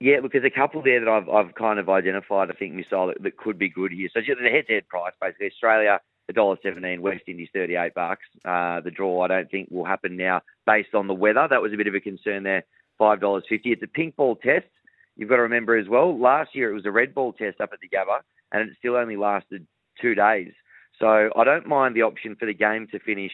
Yeah, 0.00 0.18
look, 0.22 0.30
there's 0.32 0.44
a 0.44 0.50
couple 0.50 0.80
there 0.80 1.00
that 1.00 1.08
I've 1.08 1.28
I've 1.28 1.54
kind 1.56 1.80
of 1.80 1.88
identified. 1.88 2.50
I 2.50 2.54
think 2.54 2.74
missile 2.74 3.08
that, 3.08 3.20
that 3.22 3.36
could 3.36 3.58
be 3.58 3.68
good 3.68 3.90
here. 3.90 4.08
So 4.14 4.20
the 4.20 4.48
head-to-head 4.48 4.86
price, 4.86 5.12
basically, 5.20 5.46
Australia 5.48 5.98
a 6.28 6.32
dollar 6.32 6.56
seventeen, 6.62 7.02
West 7.02 7.22
Indies 7.26 7.48
thirty-eight 7.52 7.94
bucks. 7.94 8.24
Uh, 8.44 8.80
the 8.80 8.90
draw, 8.90 9.22
I 9.22 9.28
don't 9.28 9.50
think 9.50 9.70
will 9.70 9.84
happen 9.84 10.16
now 10.16 10.42
based 10.66 10.94
on 10.94 11.06
the 11.06 11.14
weather. 11.14 11.48
That 11.48 11.62
was 11.62 11.72
a 11.72 11.76
bit 11.76 11.86
of 11.86 11.94
a 11.94 12.00
concern 12.00 12.42
there. 12.42 12.64
Five 12.98 13.20
dollars 13.20 13.44
fifty. 13.48 13.72
It's 13.72 13.82
a 13.82 13.86
pink 13.86 14.14
ball 14.14 14.36
test. 14.36 14.66
You've 15.18 15.28
got 15.28 15.36
to 15.36 15.42
remember 15.42 15.76
as 15.76 15.88
well. 15.88 16.18
Last 16.18 16.54
year 16.54 16.70
it 16.70 16.74
was 16.74 16.86
a 16.86 16.92
red 16.92 17.14
ball 17.14 17.32
test 17.32 17.60
up 17.60 17.70
at 17.72 17.80
the 17.80 17.88
Gabba, 17.88 18.20
and 18.52 18.62
it 18.62 18.76
still 18.78 18.96
only 18.96 19.16
lasted 19.16 19.66
two 20.00 20.14
days. 20.14 20.52
So 20.98 21.30
I 21.36 21.44
don't 21.44 21.66
mind 21.66 21.94
the 21.94 22.02
option 22.02 22.36
for 22.36 22.46
the 22.46 22.54
game 22.54 22.86
to 22.92 22.98
finish 23.00 23.32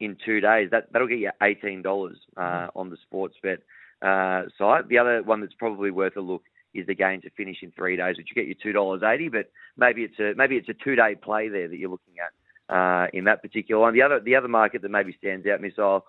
in 0.00 0.16
two 0.24 0.40
days. 0.40 0.70
That 0.70 0.92
that'll 0.92 1.08
get 1.08 1.18
you 1.18 1.30
eighteen 1.42 1.82
dollars 1.82 2.18
uh, 2.36 2.68
on 2.74 2.90
the 2.90 2.96
Sportsbet 3.06 3.58
uh, 4.02 4.48
site. 4.58 4.88
The 4.88 4.98
other 4.98 5.22
one 5.22 5.40
that's 5.40 5.54
probably 5.54 5.90
worth 5.90 6.16
a 6.16 6.20
look 6.20 6.42
is 6.74 6.86
the 6.86 6.94
game 6.94 7.20
to 7.22 7.30
finish 7.30 7.58
in 7.62 7.70
three 7.72 7.96
days, 7.96 8.16
which 8.16 8.28
you 8.30 8.34
get 8.34 8.48
you 8.48 8.54
two 8.60 8.72
dollars 8.72 9.02
eighty. 9.02 9.28
But 9.28 9.50
maybe 9.76 10.02
it's 10.02 10.18
a 10.18 10.32
maybe 10.36 10.56
it's 10.56 10.68
a 10.68 10.74
two 10.74 10.96
day 10.96 11.14
play 11.14 11.48
there 11.48 11.68
that 11.68 11.76
you're 11.76 11.90
looking 11.90 12.14
at 12.18 12.74
uh, 12.74 13.06
in 13.12 13.24
that 13.24 13.42
particular 13.42 13.80
one. 13.80 13.94
The 13.94 14.02
other 14.02 14.20
the 14.20 14.36
other 14.36 14.48
market 14.48 14.82
that 14.82 14.90
maybe 14.90 15.14
stands 15.18 15.46
out, 15.46 15.60
missile, 15.60 16.06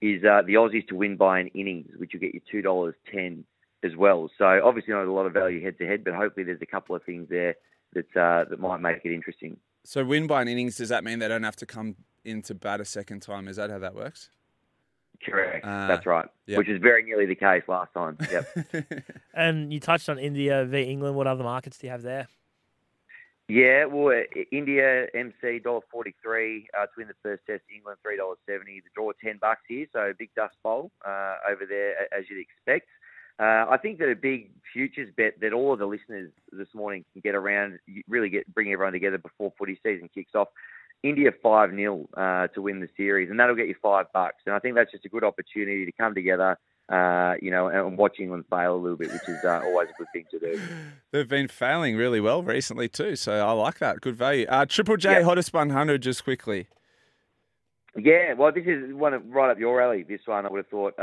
is 0.00 0.22
uh, 0.24 0.42
the 0.46 0.54
Aussies 0.54 0.86
to 0.88 0.96
win 0.96 1.16
by 1.16 1.40
an 1.40 1.48
innings, 1.48 1.90
which 1.96 2.12
will 2.12 2.20
get 2.20 2.34
you 2.34 2.40
two 2.50 2.62
dollars 2.62 2.94
ten 3.12 3.44
as 3.84 3.94
well. 3.96 4.28
So 4.38 4.60
obviously 4.64 4.92
not 4.94 5.06
a 5.06 5.12
lot 5.12 5.26
of 5.26 5.32
value 5.32 5.62
head 5.62 5.78
to 5.78 5.86
head, 5.86 6.04
but 6.04 6.14
hopefully 6.14 6.44
there's 6.44 6.62
a 6.62 6.66
couple 6.66 6.94
of 6.96 7.02
things 7.04 7.28
there 7.28 7.54
that 7.94 8.16
uh, 8.16 8.44
that 8.50 8.60
might 8.60 8.80
make 8.80 9.04
it 9.04 9.12
interesting. 9.12 9.56
So 9.84 10.04
win 10.04 10.26
by 10.26 10.42
an 10.42 10.48
innings, 10.48 10.76
does 10.76 10.88
that 10.90 11.04
mean 11.04 11.18
they 11.18 11.28
don't 11.28 11.44
have 11.44 11.56
to 11.56 11.66
come 11.66 11.96
in 12.24 12.42
to 12.42 12.54
bat 12.54 12.80
a 12.80 12.84
second 12.84 13.20
time? 13.20 13.48
Is 13.48 13.56
that 13.56 13.70
how 13.70 13.78
that 13.78 13.94
works? 13.94 14.30
Correct. 15.24 15.64
Ah, 15.66 15.88
That's 15.88 16.06
right. 16.06 16.26
yep. 16.46 16.58
Which 16.58 16.68
is 16.68 16.80
very 16.80 17.02
nearly 17.02 17.26
the 17.26 17.34
case 17.34 17.62
last 17.66 17.92
time. 17.94 18.18
Yep. 18.30 19.04
And 19.34 19.72
you 19.72 19.80
touched 19.80 20.08
on 20.08 20.18
India 20.18 20.64
v 20.64 20.82
England. 20.82 21.14
What 21.16 21.26
other 21.26 21.44
markets 21.44 21.78
do 21.78 21.86
you 21.86 21.90
have 21.92 22.02
there? 22.02 22.28
yeah. 23.48 23.84
Well, 23.86 24.08
uh, 24.08 24.40
India 24.52 25.06
MC 25.14 25.60
dollar 25.60 25.80
forty 25.90 26.14
three 26.22 26.66
uh, 26.78 26.86
to 26.86 26.92
win 26.98 27.08
the 27.08 27.14
first 27.22 27.42
test. 27.46 27.62
England 27.74 27.98
three 28.02 28.16
dollars 28.16 28.38
seventy. 28.46 28.80
The 28.80 28.90
draw 28.94 29.12
ten 29.24 29.38
bucks 29.40 29.62
here, 29.68 29.86
so 29.92 30.12
big 30.18 30.30
dust 30.36 30.56
bowl 30.62 30.90
uh, 31.06 31.36
over 31.50 31.64
there 31.66 31.94
as 32.16 32.24
you'd 32.28 32.40
expect. 32.40 32.88
Uh, 33.38 33.66
I 33.70 33.78
think 33.80 33.98
that 33.98 34.10
a 34.10 34.16
big 34.16 34.50
futures 34.72 35.10
bet 35.16 35.40
that 35.40 35.52
all 35.52 35.72
of 35.72 35.78
the 35.78 35.86
listeners 35.86 36.32
this 36.52 36.68
morning 36.74 37.04
can 37.12 37.20
get 37.20 37.34
around, 37.34 37.78
really 38.08 38.28
get 38.28 38.52
bring 38.52 38.72
everyone 38.72 38.92
together 38.92 39.18
before 39.18 39.52
footy 39.58 39.78
season 39.82 40.08
kicks 40.12 40.34
off. 40.34 40.48
India 41.04 41.30
five 41.40 41.70
0 41.70 42.08
uh, 42.16 42.48
to 42.48 42.62
win 42.62 42.80
the 42.80 42.88
series, 42.96 43.30
and 43.30 43.38
that'll 43.38 43.54
get 43.54 43.68
you 43.68 43.76
five 43.80 44.06
bucks. 44.12 44.42
And 44.46 44.54
I 44.54 44.58
think 44.58 44.74
that's 44.74 44.90
just 44.90 45.04
a 45.04 45.08
good 45.08 45.22
opportunity 45.22 45.84
to 45.86 45.92
come 45.92 46.12
together, 46.12 46.58
uh, 46.88 47.34
you 47.40 47.52
know, 47.52 47.68
and 47.68 47.96
watch 47.96 48.16
England 48.18 48.46
fail 48.50 48.74
a 48.74 48.76
little 48.76 48.96
bit, 48.96 49.12
which 49.12 49.28
is 49.28 49.44
uh, 49.44 49.60
always 49.64 49.88
a 49.90 49.96
good 49.96 50.08
thing 50.12 50.24
to 50.32 50.40
do. 50.40 50.60
They've 51.12 51.28
been 51.28 51.46
failing 51.46 51.94
really 51.96 52.18
well 52.20 52.42
recently 52.42 52.88
too, 52.88 53.14
so 53.14 53.32
I 53.46 53.52
like 53.52 53.78
that. 53.78 54.00
Good 54.00 54.16
value. 54.16 54.46
Uh, 54.48 54.66
Triple 54.66 54.96
J 54.96 55.12
Yeah. 55.12 55.22
hottest 55.22 55.52
100 55.52 56.02
just 56.02 56.24
quickly. 56.24 56.66
Yeah, 57.96 58.34
well, 58.34 58.52
this 58.52 58.64
is 58.66 58.92
one 58.92 59.14
of, 59.14 59.22
right 59.26 59.50
up 59.50 59.58
your 59.58 59.80
alley. 59.80 60.02
This 60.02 60.20
one, 60.26 60.46
I 60.46 60.50
would 60.50 60.58
have 60.58 60.66
thought. 60.68 60.94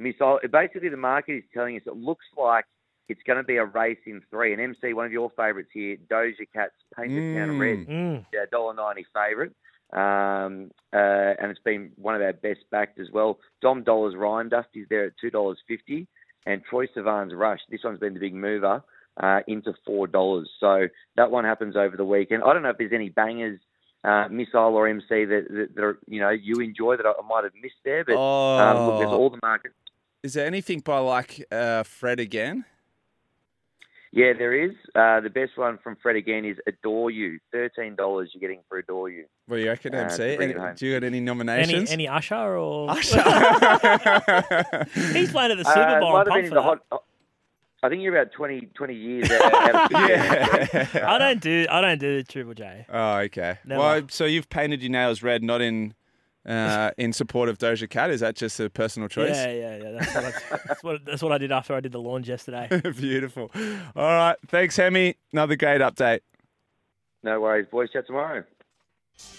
Missile. 0.00 0.40
Basically, 0.50 0.88
the 0.88 0.96
market 0.96 1.34
is 1.36 1.44
telling 1.54 1.76
us 1.76 1.82
it 1.86 1.96
looks 1.96 2.24
like 2.36 2.64
it's 3.08 3.20
going 3.26 3.36
to 3.38 3.42
be 3.44 3.56
a 3.56 3.64
race 3.64 3.98
in 4.06 4.22
three. 4.30 4.52
And 4.52 4.60
MC, 4.62 4.92
one 4.94 5.06
of 5.06 5.12
your 5.12 5.30
favourites 5.36 5.70
here, 5.72 5.96
Doja 6.10 6.46
Cat's 6.54 6.72
Painted 6.96 7.36
Town 7.36 7.58
Red, 7.58 7.86
Mm. 7.86 8.26
yeah, 8.32 8.44
dollar 8.50 8.74
ninety 8.74 9.04
favourite. 9.14 9.52
Um, 9.92 10.70
uh, 10.92 11.34
and 11.40 11.50
it's 11.50 11.60
been 11.60 11.90
one 11.96 12.14
of 12.14 12.22
our 12.22 12.32
best 12.32 12.60
backed 12.70 13.00
as 13.00 13.08
well. 13.12 13.38
Dom 13.60 13.82
Dolla's 13.82 14.14
Rhyme 14.14 14.48
Dust 14.48 14.68
is 14.74 14.86
there 14.88 15.06
at 15.06 15.12
two 15.20 15.30
dollars 15.30 15.58
fifty, 15.66 16.06
and 16.46 16.62
Troye 16.66 16.86
Sivan's 16.96 17.34
Rush. 17.34 17.60
This 17.70 17.80
one's 17.84 17.98
been 17.98 18.14
the 18.14 18.20
big 18.20 18.34
mover 18.34 18.82
uh, 19.20 19.40
into 19.48 19.74
four 19.84 20.06
dollars. 20.06 20.48
So 20.60 20.86
that 21.16 21.30
one 21.32 21.44
happens 21.44 21.76
over 21.76 21.96
the 21.96 22.04
weekend. 22.04 22.44
I 22.44 22.52
don't 22.52 22.62
know 22.62 22.70
if 22.70 22.78
there's 22.78 22.92
any 22.92 23.08
bangers, 23.08 23.58
uh, 24.04 24.28
missile 24.30 24.76
or 24.76 24.86
MC 24.86 25.24
that, 25.24 25.46
that, 25.50 25.74
that 25.74 25.82
are, 25.84 25.98
you 26.06 26.20
know 26.20 26.30
you 26.30 26.60
enjoy 26.60 26.96
that 26.96 27.04
I 27.06 27.10
I 27.10 27.26
might 27.28 27.42
have 27.42 27.52
missed 27.60 27.74
there. 27.84 28.04
But 28.04 28.14
um, 28.16 28.86
look, 28.86 28.98
there's 29.00 29.10
Oh. 29.12 29.18
all 29.18 29.30
the 29.30 29.40
markets. 29.42 29.74
Is 30.22 30.34
there 30.34 30.46
anything 30.46 30.80
by 30.80 30.98
like 30.98 31.44
uh, 31.50 31.82
Fred 31.82 32.20
again? 32.20 32.64
Yeah, 34.12 34.32
there 34.36 34.52
is. 34.52 34.72
Uh, 34.94 35.20
the 35.20 35.30
best 35.30 35.56
one 35.56 35.78
from 35.78 35.96
Fred 36.02 36.16
again 36.16 36.44
is 36.44 36.56
Adore 36.66 37.10
You. 37.12 37.38
Thirteen 37.52 37.94
dollars 37.94 38.30
you're 38.34 38.40
getting 38.40 38.60
for 38.68 38.78
Adore 38.78 39.08
You. 39.08 39.24
What 39.46 39.56
do 39.56 39.62
you 39.62 39.68
reckon, 39.68 39.94
Uh, 39.94 39.98
to 40.08 40.22
MC? 40.24 40.36
bring 40.36 40.50
Any- 40.50 40.60
it 40.70 40.76
do 40.76 40.86
you 40.86 40.92
got 40.98 41.06
any 41.06 41.18
Any 41.18 41.20
nominations? 41.24 41.90
any 41.92 42.08
Usher 42.08 42.34
or 42.56 42.90
Usher. 42.90 43.22
He's 45.12 45.30
playing 45.30 45.52
at 45.52 45.58
the 45.58 45.64
Uh, 45.66 45.74
Super 45.74 46.00
Bowl. 46.00 46.12
might 46.12 46.26
I'm 46.26 46.26
have 46.26 46.26
been 46.26 46.32
pumped 46.32 46.44
in 46.44 46.50
the 46.50 46.54
that. 46.56 46.62
hot. 46.90 47.02
I 47.82 47.88
think 47.88 48.02
you're 48.02 48.14
about 48.14 48.30
20, 48.32 48.60
20 48.74 48.94
years 48.94 49.30
out, 49.30 49.54
out 49.54 49.84
of 49.86 49.90
Yeah. 50.10 50.88
I 51.06 51.16
don't 51.16 51.40
do 51.40 51.66
I 51.70 51.80
don't 51.80 51.98
do 51.98 52.16
the 52.18 52.24
Triple 52.24 52.52
J. 52.52 52.84
Oh, 52.92 53.18
okay. 53.20 53.58
Never. 53.64 53.80
Well, 53.80 54.02
so 54.10 54.26
you've 54.26 54.50
painted 54.50 54.82
your 54.82 54.90
nails 54.90 55.22
red, 55.22 55.42
not 55.42 55.62
in 55.62 55.94
uh, 56.46 56.90
in 56.96 57.12
support 57.12 57.48
of 57.48 57.58
Doja 57.58 57.88
Cat. 57.88 58.10
Is 58.10 58.20
that 58.20 58.36
just 58.36 58.58
a 58.60 58.70
personal 58.70 59.08
choice? 59.08 59.36
Yeah, 59.36 59.52
yeah, 59.52 59.76
yeah. 59.76 59.90
That's 59.92 60.14
what, 60.14 60.24
I, 60.24 60.32
that's 60.66 60.82
what 60.82 61.04
that's 61.04 61.22
what 61.22 61.32
I 61.32 61.38
did 61.38 61.52
after 61.52 61.74
I 61.74 61.80
did 61.80 61.92
the 61.92 62.00
lawns 62.00 62.28
yesterday. 62.28 62.68
Beautiful. 62.96 63.50
All 63.96 64.02
right. 64.02 64.36
Thanks, 64.48 64.76
Hemi. 64.76 65.16
Another 65.32 65.56
great 65.56 65.80
update. 65.80 66.20
No 67.22 67.40
worries, 67.40 67.66
boys. 67.70 67.90
Chat 67.92 68.06
tomorrow. 68.06 68.44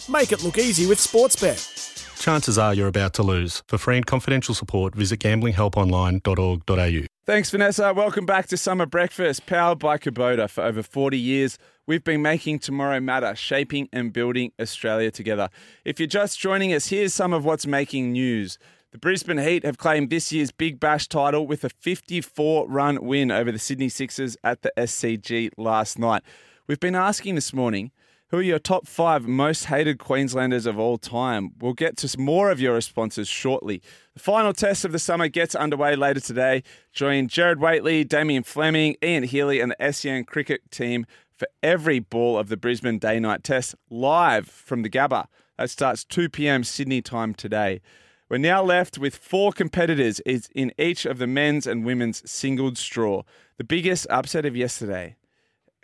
Make 0.10 0.32
it 0.32 0.44
look 0.44 0.58
easy 0.58 0.88
with 0.88 1.00
Sportsbet. 1.00 2.20
Chances 2.22 2.58
are 2.60 2.74
you're 2.74 2.88
about 2.88 3.14
to 3.16 3.24
lose. 3.24 3.64
For 3.68 3.80
free 3.80 3.98
and 3.98 4.06
confidential 4.06 4.54
support, 4.54 4.94
visit 4.94 5.20
gamblinghelponline.org.au. 5.20 7.11
Thanks, 7.24 7.52
Vanessa. 7.52 7.94
Welcome 7.94 8.26
back 8.26 8.48
to 8.48 8.58
Summer 8.58 8.88
Breakfast, 8.88 9.46
powered 9.46 9.78
by 9.78 10.00
Kubota. 10.00 10.50
For 10.50 10.64
over 10.64 10.82
40 10.82 11.20
years, 11.20 11.60
we've 11.86 12.04
been 12.04 12.24
making 12.24 12.58
tomorrow 12.58 13.00
matter, 13.00 13.36
shaping 13.36 13.88
and 13.94 14.12
building 14.12 14.54
Australia 14.60 15.12
together. 15.12 15.50
If 15.86 16.00
you're 16.00 16.08
just 16.08 16.40
joining 16.40 16.74
us, 16.74 16.88
here's 16.88 17.14
some 17.14 17.32
of 17.32 17.46
what's 17.46 17.68
making 17.68 18.14
news. 18.14 18.58
The 18.92 18.98
Brisbane 18.98 19.38
Heat 19.38 19.64
have 19.64 19.78
claimed 19.78 20.10
this 20.10 20.32
year's 20.32 20.52
Big 20.52 20.80
Bash 20.80 21.08
title 21.08 21.46
with 21.46 21.64
a 21.64 21.70
54 21.70 22.68
run 22.68 23.06
win 23.06 23.30
over 23.30 23.52
the 23.52 23.60
Sydney 23.60 23.90
Sixers 23.90 24.36
at 24.44 24.64
the 24.64 24.74
SCG 24.76 25.52
last 25.58 26.00
night. 26.00 26.24
We've 26.66 26.80
been 26.80 26.96
asking 26.96 27.36
this 27.36 27.54
morning 27.54 27.92
who 28.32 28.38
are 28.38 28.42
your 28.42 28.60
top 28.60 28.88
five 28.88 29.28
most 29.28 29.66
hated 29.66 30.00
Queenslanders 30.00 30.66
of 30.66 30.80
all 30.80 30.98
time? 30.98 31.52
We'll 31.60 31.74
get 31.74 31.98
to 31.98 32.18
more 32.18 32.50
of 32.50 32.62
your 32.62 32.74
responses 32.74 33.28
shortly. 33.28 33.82
The 34.14 34.22
final 34.22 34.54
test 34.54 34.86
of 34.86 34.94
the 34.94 35.00
summer 35.00 35.28
gets 35.28 35.54
underway 35.54 35.98
later 35.98 36.22
today. 36.22 36.64
Join 36.94 37.28
Gerard 37.28 37.60
Whateley, 37.60 38.06
Damien 38.06 38.44
Fleming, 38.44 38.96
Ian 39.04 39.24
Healy, 39.24 39.60
and 39.60 39.76
the 39.78 39.92
SEN 39.92 40.24
cricket 40.24 40.72
team 40.72 41.06
for 41.36 41.46
every 41.62 42.00
ball 42.00 42.38
of 42.38 42.48
the 42.48 42.56
Brisbane 42.56 43.00
Day 43.00 43.20
Night 43.20 43.44
Test 43.44 43.76
live 43.90 44.48
from 44.48 44.84
the 44.84 44.90
Gabba. 44.90 45.26
That 45.58 45.70
starts 45.70 46.06
2 46.06 46.30
p.m. 46.30 46.64
Sydney 46.64 47.02
time 47.02 47.34
today. 47.34 47.82
We're 48.30 48.38
now 48.38 48.64
left 48.64 48.98
with 48.98 49.18
four 49.18 49.52
competitors 49.52 50.22
in 50.22 50.72
each 50.78 51.06
of 51.06 51.18
the 51.18 51.28
men's 51.28 51.68
and 51.68 51.84
women's 51.84 52.32
singles 52.32 52.82
draw. 52.86 53.24
The 53.58 53.66
biggest 53.66 54.08
upset 54.10 54.46
of 54.46 54.56
yesterday 54.56 55.18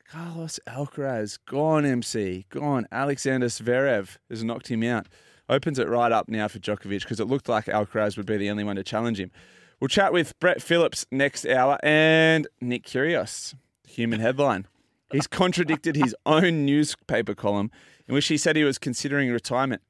Carlos 0.10 0.58
Alcaraz, 0.66 1.38
gone 1.46 1.86
MC, 1.86 2.46
gone. 2.50 2.88
Alexander 2.94 3.48
Zverev 3.48 4.18
has 4.30 4.42
knocked 4.42 4.70
him 4.70 4.82
out. 4.84 5.08
Opens 5.50 5.80
it 5.80 5.90
right 5.90 6.12
up 6.12 6.30
now 6.30 6.48
for 6.48 6.60
Djokovic 6.60 7.02
because 7.02 7.20
it 7.20 7.28
looked 7.28 7.50
like 7.50 7.66
Alcaraz 7.66 8.16
would 8.16 8.26
be 8.26 8.38
the 8.38 8.50
only 8.50 8.64
one 8.64 8.78
to 8.78 8.84
challenge 8.84 9.20
him. 9.20 9.32
We'll 9.80 9.90
chat 9.90 10.14
with 10.14 10.38
Brett 10.40 10.62
Phillips 10.62 11.06
next 11.12 11.46
hour 11.46 11.78
and 11.84 12.48
Nick 12.62 12.86
Kyrgios, 12.86 13.54
human 13.86 14.22
headline. 14.22 14.66
He's 15.12 15.28
contradicted 15.28 15.98
his 15.98 16.16
own 16.26 16.66
newspaper 16.66 17.36
column 17.36 17.70
in 18.08 18.16
which 18.16 18.28
he 18.28 18.38
said 18.38 18.56
he 18.56 18.64
was 18.64 18.78
considering 18.78 19.30
retirement. 19.32 19.82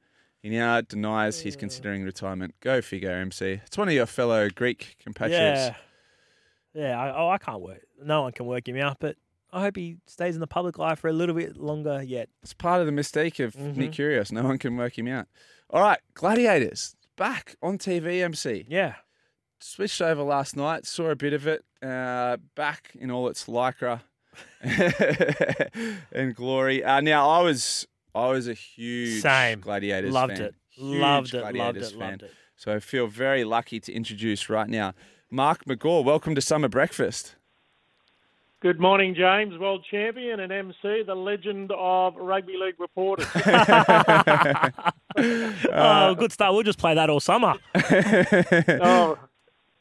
He 0.41 0.49
now 0.49 0.81
denies 0.81 1.41
he's 1.41 1.55
considering 1.55 2.03
retirement. 2.03 2.55
Go 2.61 2.81
figure, 2.81 3.11
MC. 3.11 3.61
It's 3.65 3.77
one 3.77 3.87
of 3.87 3.93
your 3.93 4.05
fellow 4.07 4.49
Greek 4.49 4.95
compatriots. 4.99 5.75
Yeah, 6.73 6.81
yeah. 6.89 6.99
I, 6.99 7.15
oh, 7.15 7.29
I 7.29 7.37
can't 7.37 7.61
work. 7.61 7.81
No 8.03 8.23
one 8.23 8.31
can 8.31 8.45
work 8.47 8.67
him 8.67 8.77
out, 8.77 8.97
but 8.99 9.15
I 9.57 9.61
hope 9.61 9.75
he 9.75 9.97
stays 10.05 10.35
in 10.35 10.39
the 10.41 10.47
public 10.47 10.77
life 10.77 10.99
for 10.99 11.07
a 11.07 11.13
little 11.13 11.33
bit 11.35 11.57
longer 11.57 12.03
yet. 12.03 12.29
It's 12.43 12.53
part 12.53 12.79
of 12.79 12.85
the 12.85 12.91
mistake 12.91 13.39
of 13.39 13.53
Mhm. 13.53 13.75
Nick 13.75 13.91
Kyrgios. 13.91 14.31
No 14.31 14.43
one 14.43 14.57
can 14.59 14.77
work 14.77 14.97
him 14.97 15.07
out. 15.07 15.27
All 15.71 15.81
right, 15.81 15.99
Gladiators 16.13 16.95
back 17.15 17.55
on 17.61 17.77
TV, 17.77 18.21
MC. 18.21 18.65
Yeah. 18.69 18.95
Switched 19.59 20.01
over 20.01 20.21
last 20.21 20.55
night, 20.55 20.85
saw 20.85 21.09
a 21.09 21.15
bit 21.15 21.33
of 21.33 21.47
it. 21.47 21.65
Uh, 21.81 22.37
back 22.55 22.91
in 22.99 23.09
all 23.09 23.27
its 23.27 23.45
lycra 23.47 24.01
and 26.11 26.35
glory. 26.35 26.83
Uh, 26.83 27.01
now 27.01 27.27
I 27.29 27.41
was 27.41 27.87
I 28.15 28.29
was 28.29 28.47
a 28.47 28.53
huge 28.53 29.21
Same. 29.21 29.59
Gladiators 29.59 30.11
Loved 30.13 30.33
fan. 30.37 30.41
it. 30.47 30.55
Huge 30.69 30.99
Loved 31.01 31.33
it, 31.33 31.55
loved 31.55 31.77
it, 31.77 31.89
fan. 31.91 31.99
loved 31.99 32.23
it. 32.23 32.31
So 32.55 32.73
I 32.75 32.79
feel 32.79 33.07
very 33.07 33.43
lucky 33.43 33.79
to 33.79 33.93
introduce 33.93 34.49
right 34.49 34.67
now 34.69 34.93
Mark 35.29 35.65
McGaw. 35.65 36.03
Welcome 36.03 36.35
to 36.35 36.41
Summer 36.41 36.67
Breakfast. 36.69 37.35
Good 38.59 38.79
morning, 38.79 39.13
James, 39.13 39.55
world 39.59 39.85
champion 39.89 40.39
and 40.39 40.51
MC, 40.51 41.03
the 41.05 41.13
legend 41.15 41.71
of 41.77 42.15
rugby 42.15 42.55
league 42.59 42.79
reporters. 42.79 43.27
Uh, 45.17 46.11
oh, 46.11 46.13
good 46.13 46.31
start. 46.31 46.53
We'll 46.53 46.61
just 46.61 46.77
play 46.77 46.93
that 46.93 47.09
all 47.09 47.19
summer. 47.19 47.55
oh, 47.75 49.17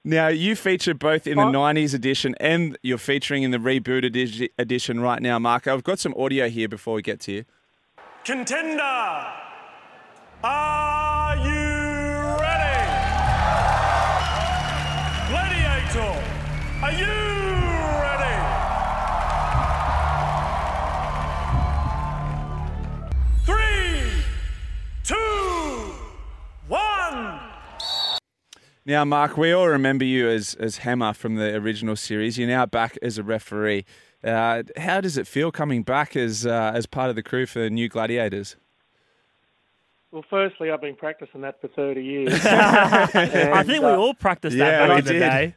Now, 0.02 0.28
you 0.28 0.56
feature 0.56 0.94
both 0.94 1.26
in 1.26 1.36
the 1.36 1.42
Oh. 1.44 1.52
90s 1.52 1.92
edition 1.92 2.34
and 2.40 2.78
you're 2.82 2.96
featuring 2.96 3.42
in 3.42 3.50
the 3.50 3.58
reboot 3.58 4.02
edi- 4.04 4.48
edition 4.58 4.98
right 5.00 5.20
now, 5.20 5.38
Mark. 5.38 5.66
I've 5.66 5.84
got 5.84 5.98
some 5.98 6.14
audio 6.16 6.48
here 6.48 6.68
before 6.70 6.94
we 6.94 7.02
get 7.02 7.20
to 7.20 7.32
you. 7.32 7.44
Contender, 8.24 8.80
are 10.42 11.36
you 11.36 12.40
ready? 12.40 12.86
Gladiator, 15.28 16.22
are 16.82 16.92
you 16.92 17.35
Now, 28.88 29.04
Mark, 29.04 29.36
we 29.36 29.50
all 29.50 29.66
remember 29.66 30.04
you 30.04 30.28
as, 30.28 30.54
as 30.54 30.78
Hammer 30.78 31.12
from 31.12 31.34
the 31.34 31.56
original 31.56 31.96
series. 31.96 32.38
You're 32.38 32.46
now 32.46 32.66
back 32.66 32.96
as 33.02 33.18
a 33.18 33.24
referee. 33.24 33.84
Uh, 34.22 34.62
how 34.76 35.00
does 35.00 35.18
it 35.18 35.26
feel 35.26 35.50
coming 35.50 35.82
back 35.82 36.14
as 36.14 36.46
uh, 36.46 36.70
as 36.72 36.86
part 36.86 37.10
of 37.10 37.16
the 37.16 37.22
crew 37.22 37.46
for 37.46 37.58
the 37.58 37.68
new 37.68 37.88
Gladiators? 37.88 38.54
Well, 40.12 40.24
firstly, 40.30 40.70
I've 40.70 40.80
been 40.80 40.94
practicing 40.94 41.40
that 41.40 41.60
for 41.60 41.66
30 41.66 42.00
years. 42.00 42.32
I 42.44 43.64
think 43.66 43.82
we 43.82 43.90
all 43.90 44.14
practiced 44.14 44.56
that 44.56 44.80
Yeah, 44.80 44.86
back 44.86 44.98
in 45.00 45.04
the 45.04 45.12
day. 45.12 45.54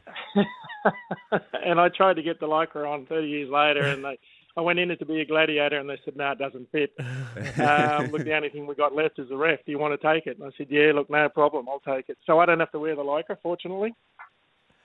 and 1.64 1.80
I 1.80 1.88
tried 1.88 2.14
to 2.14 2.22
get 2.22 2.40
the 2.40 2.46
lycra 2.46 2.90
on 2.90 3.06
30 3.06 3.28
years 3.28 3.48
later, 3.48 3.82
and 3.82 4.04
they, 4.04 4.18
I 4.60 4.62
went 4.62 4.78
in 4.78 4.90
it 4.90 4.98
to 4.98 5.06
be 5.06 5.22
a 5.22 5.24
gladiator, 5.24 5.78
and 5.78 5.88
they 5.88 5.98
said, 6.04 6.16
no, 6.16 6.32
it 6.32 6.38
doesn't 6.38 6.70
fit. 6.70 6.92
um, 6.98 8.08
look, 8.08 8.24
the 8.24 8.34
only 8.36 8.50
thing 8.50 8.66
we 8.66 8.74
got 8.74 8.94
left 8.94 9.18
is 9.18 9.30
the 9.30 9.36
ref. 9.36 9.58
Do 9.64 9.72
you 9.72 9.78
want 9.78 9.98
to 9.98 10.06
take 10.06 10.26
it? 10.26 10.36
And 10.38 10.46
I 10.46 10.50
said, 10.58 10.66
yeah, 10.68 10.92
look, 10.94 11.08
no 11.08 11.30
problem, 11.30 11.66
I'll 11.66 11.80
take 11.80 12.10
it. 12.10 12.18
So 12.26 12.40
I 12.40 12.44
don't 12.44 12.60
have 12.60 12.70
to 12.72 12.78
wear 12.78 12.94
the 12.94 13.02
lycra, 13.02 13.38
fortunately. 13.42 13.94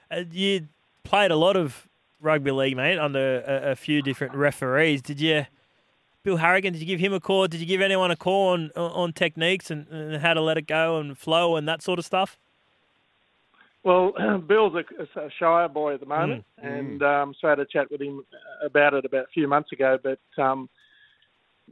Uh, 0.09 0.23
you 0.32 0.69
played 1.03 1.32
a 1.32 1.36
lot 1.36 1.57
of 1.57 1.89
rugby 2.21 2.51
league, 2.51 2.78
mate, 2.78 2.97
under 2.97 3.43
a, 3.45 3.71
a 3.71 3.76
few 3.76 4.01
different 4.01 4.34
referees. 4.34 5.01
Did 5.01 5.19
you, 5.19 5.45
Bill 6.23 6.38
Harrigan? 6.38 6.71
Did 6.71 6.80
you 6.80 6.88
give 6.88 7.01
him 7.01 7.11
a 7.11 7.19
call? 7.19 7.49
Did 7.49 7.59
you 7.59 7.65
give 7.65 7.82
anyone 7.82 8.11
a 8.11 8.15
call 8.15 8.53
on 8.53 8.71
on 8.78 9.11
techniques 9.11 9.69
and, 9.69 9.89
and 9.89 10.21
how 10.21 10.34
to 10.34 10.41
let 10.41 10.57
it 10.57 10.67
go 10.67 10.99
and 10.99 11.17
flow 11.17 11.57
and 11.57 11.67
that 11.67 11.82
sort 11.82 11.99
of 11.99 12.05
stuff? 12.05 12.39
Well, 13.86 14.13
Bill's 14.47 14.73
a, 14.75 15.19
a 15.19 15.29
Shire 15.39 15.69
boy 15.69 15.93
at 15.93 15.99
the 16.01 16.05
moment, 16.05 16.43
and 16.57 17.01
um, 17.03 17.33
so 17.39 17.47
I 17.47 17.51
had 17.51 17.59
a 17.59 17.65
chat 17.65 17.89
with 17.89 18.01
him 18.01 18.25
about 18.65 18.95
it 18.95 19.05
about 19.05 19.25
a 19.25 19.33
few 19.33 19.47
months 19.47 19.71
ago. 19.71 19.97
But 20.03 20.19
um, 20.41 20.67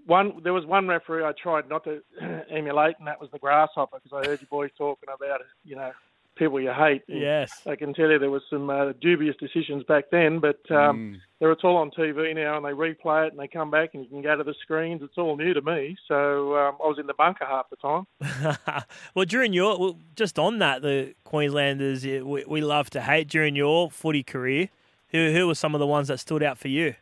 one, 0.05 0.39
there 0.43 0.53
was 0.53 0.65
one 0.65 0.87
referee 0.87 1.25
I 1.25 1.33
tried 1.41 1.67
not 1.67 1.83
to 1.85 2.01
emulate, 2.51 2.95
and 2.99 3.07
that 3.07 3.19
was 3.19 3.29
the 3.31 3.39
grasshopper, 3.39 3.97
because 4.01 4.23
I 4.23 4.29
heard 4.29 4.39
you 4.39 4.47
boys 4.47 4.69
talking 4.77 5.09
about 5.13 5.41
it, 5.41 5.47
you 5.65 5.75
know 5.75 5.91
people 6.35 6.59
you 6.59 6.71
hate. 6.71 7.03
And 7.07 7.19
Yes. 7.19 7.61
I 7.65 7.75
can 7.75 7.93
tell 7.93 8.09
you 8.09 8.19
there 8.19 8.31
was 8.31 8.43
some 8.49 8.69
uh, 8.69 8.93
dubious 9.01 9.35
decisions 9.39 9.83
back 9.83 10.05
then, 10.11 10.39
but 10.39 10.59
um, 10.71 11.21
they're 11.39 11.51
it's 11.51 11.63
all 11.63 11.77
on 11.77 11.91
TV 11.91 12.33
now, 12.35 12.57
and 12.57 12.65
they 12.65 12.71
replay 12.71 13.27
it, 13.27 13.33
and 13.33 13.39
they 13.39 13.47
come 13.47 13.69
back, 13.69 13.91
and 13.93 14.03
you 14.03 14.09
can 14.09 14.21
go 14.21 14.35
to 14.35 14.43
the 14.43 14.55
screens. 14.61 15.01
It's 15.03 15.17
all 15.17 15.35
new 15.35 15.53
to 15.53 15.61
me, 15.61 15.97
so 16.07 16.55
um, 16.55 16.75
I 16.83 16.87
was 16.87 16.97
in 16.99 17.07
the 17.07 17.13
bunker 17.13 17.45
half 17.45 17.69
the 17.69 17.75
time. 17.77 18.85
well, 19.15 19.25
during 19.25 19.53
your 19.53 19.77
well, 19.77 19.99
just 20.15 20.39
on 20.39 20.59
that, 20.59 20.81
the 20.81 21.13
Queenslanders 21.23 22.05
we, 22.05 22.45
we 22.45 22.61
love 22.61 22.89
to 22.91 23.01
hate 23.01 23.27
during 23.27 23.55
your 23.55 23.91
footy 23.91 24.23
career. 24.23 24.69
Who 25.09 25.31
who 25.31 25.47
were 25.47 25.55
some 25.55 25.75
of 25.75 25.79
the 25.79 25.87
ones 25.87 26.07
that 26.07 26.19
stood 26.19 26.43
out 26.43 26.57
for 26.57 26.69
you? 26.69 26.95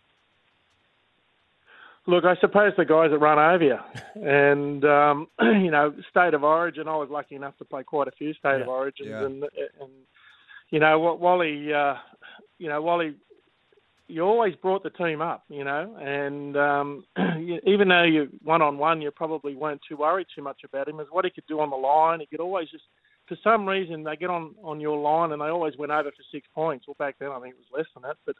Look, 2.07 2.25
I 2.25 2.35
suppose 2.41 2.73
the 2.77 2.85
guys 2.85 3.11
that 3.11 3.19
run 3.19 3.37
over 3.37 3.63
you, 3.63 3.77
and 4.27 4.83
um, 4.85 5.27
you 5.41 5.69
know, 5.69 5.93
state 6.09 6.33
of 6.33 6.43
origin. 6.43 6.87
I 6.87 6.95
was 6.95 7.09
lucky 7.11 7.35
enough 7.35 7.57
to 7.59 7.65
play 7.65 7.83
quite 7.83 8.07
a 8.07 8.11
few 8.11 8.33
state 8.33 8.61
of 8.61 8.67
origins, 8.67 9.09
Yeah. 9.09 9.25
and 9.25 9.43
and 9.43 9.91
you 10.71 10.79
know, 10.79 10.97
Wally, 10.99 11.71
uh, 11.71 11.95
you 12.57 12.69
know, 12.69 12.81
Wally, 12.81 13.15
you 14.07 14.23
always 14.23 14.55
brought 14.55 14.81
the 14.81 14.89
team 14.89 15.21
up, 15.21 15.43
you 15.47 15.63
know, 15.63 15.95
and 16.01 16.57
um, 16.57 17.05
even 17.67 17.89
though 17.89 18.03
you 18.03 18.29
one 18.43 18.63
on 18.63 18.79
one, 18.79 18.99
you 19.01 19.11
probably 19.11 19.55
weren't 19.55 19.81
too 19.87 19.97
worried 19.97 20.27
too 20.35 20.41
much 20.41 20.61
about 20.65 20.87
him. 20.87 20.99
As 20.99 21.07
what 21.11 21.25
he 21.25 21.31
could 21.31 21.45
do 21.47 21.59
on 21.59 21.69
the 21.69 21.75
line, 21.75 22.19
he 22.19 22.25
could 22.25 22.39
always 22.41 22.69
just. 22.69 22.83
For 23.27 23.37
some 23.45 23.65
reason, 23.65 24.03
they 24.03 24.17
get 24.17 24.29
on 24.31 24.55
on 24.63 24.81
your 24.81 24.97
line, 24.97 25.31
and 25.31 25.41
they 25.41 25.45
always 25.45 25.77
went 25.77 25.91
over 25.91 26.09
for 26.09 26.23
six 26.33 26.47
points. 26.53 26.85
Well, 26.87 26.95
back 26.99 27.15
then, 27.19 27.29
I 27.29 27.39
think 27.39 27.53
it 27.53 27.59
was 27.59 27.77
less 27.77 27.85
than 27.93 28.01
that, 28.03 28.17
but 28.25 28.35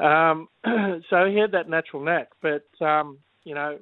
um, 0.00 0.48
so 1.10 1.26
he 1.26 1.36
had 1.36 1.52
that 1.52 1.68
natural 1.68 2.02
knack, 2.02 2.28
but 2.40 2.66
um, 2.84 3.18
you 3.44 3.54
know, 3.54 3.78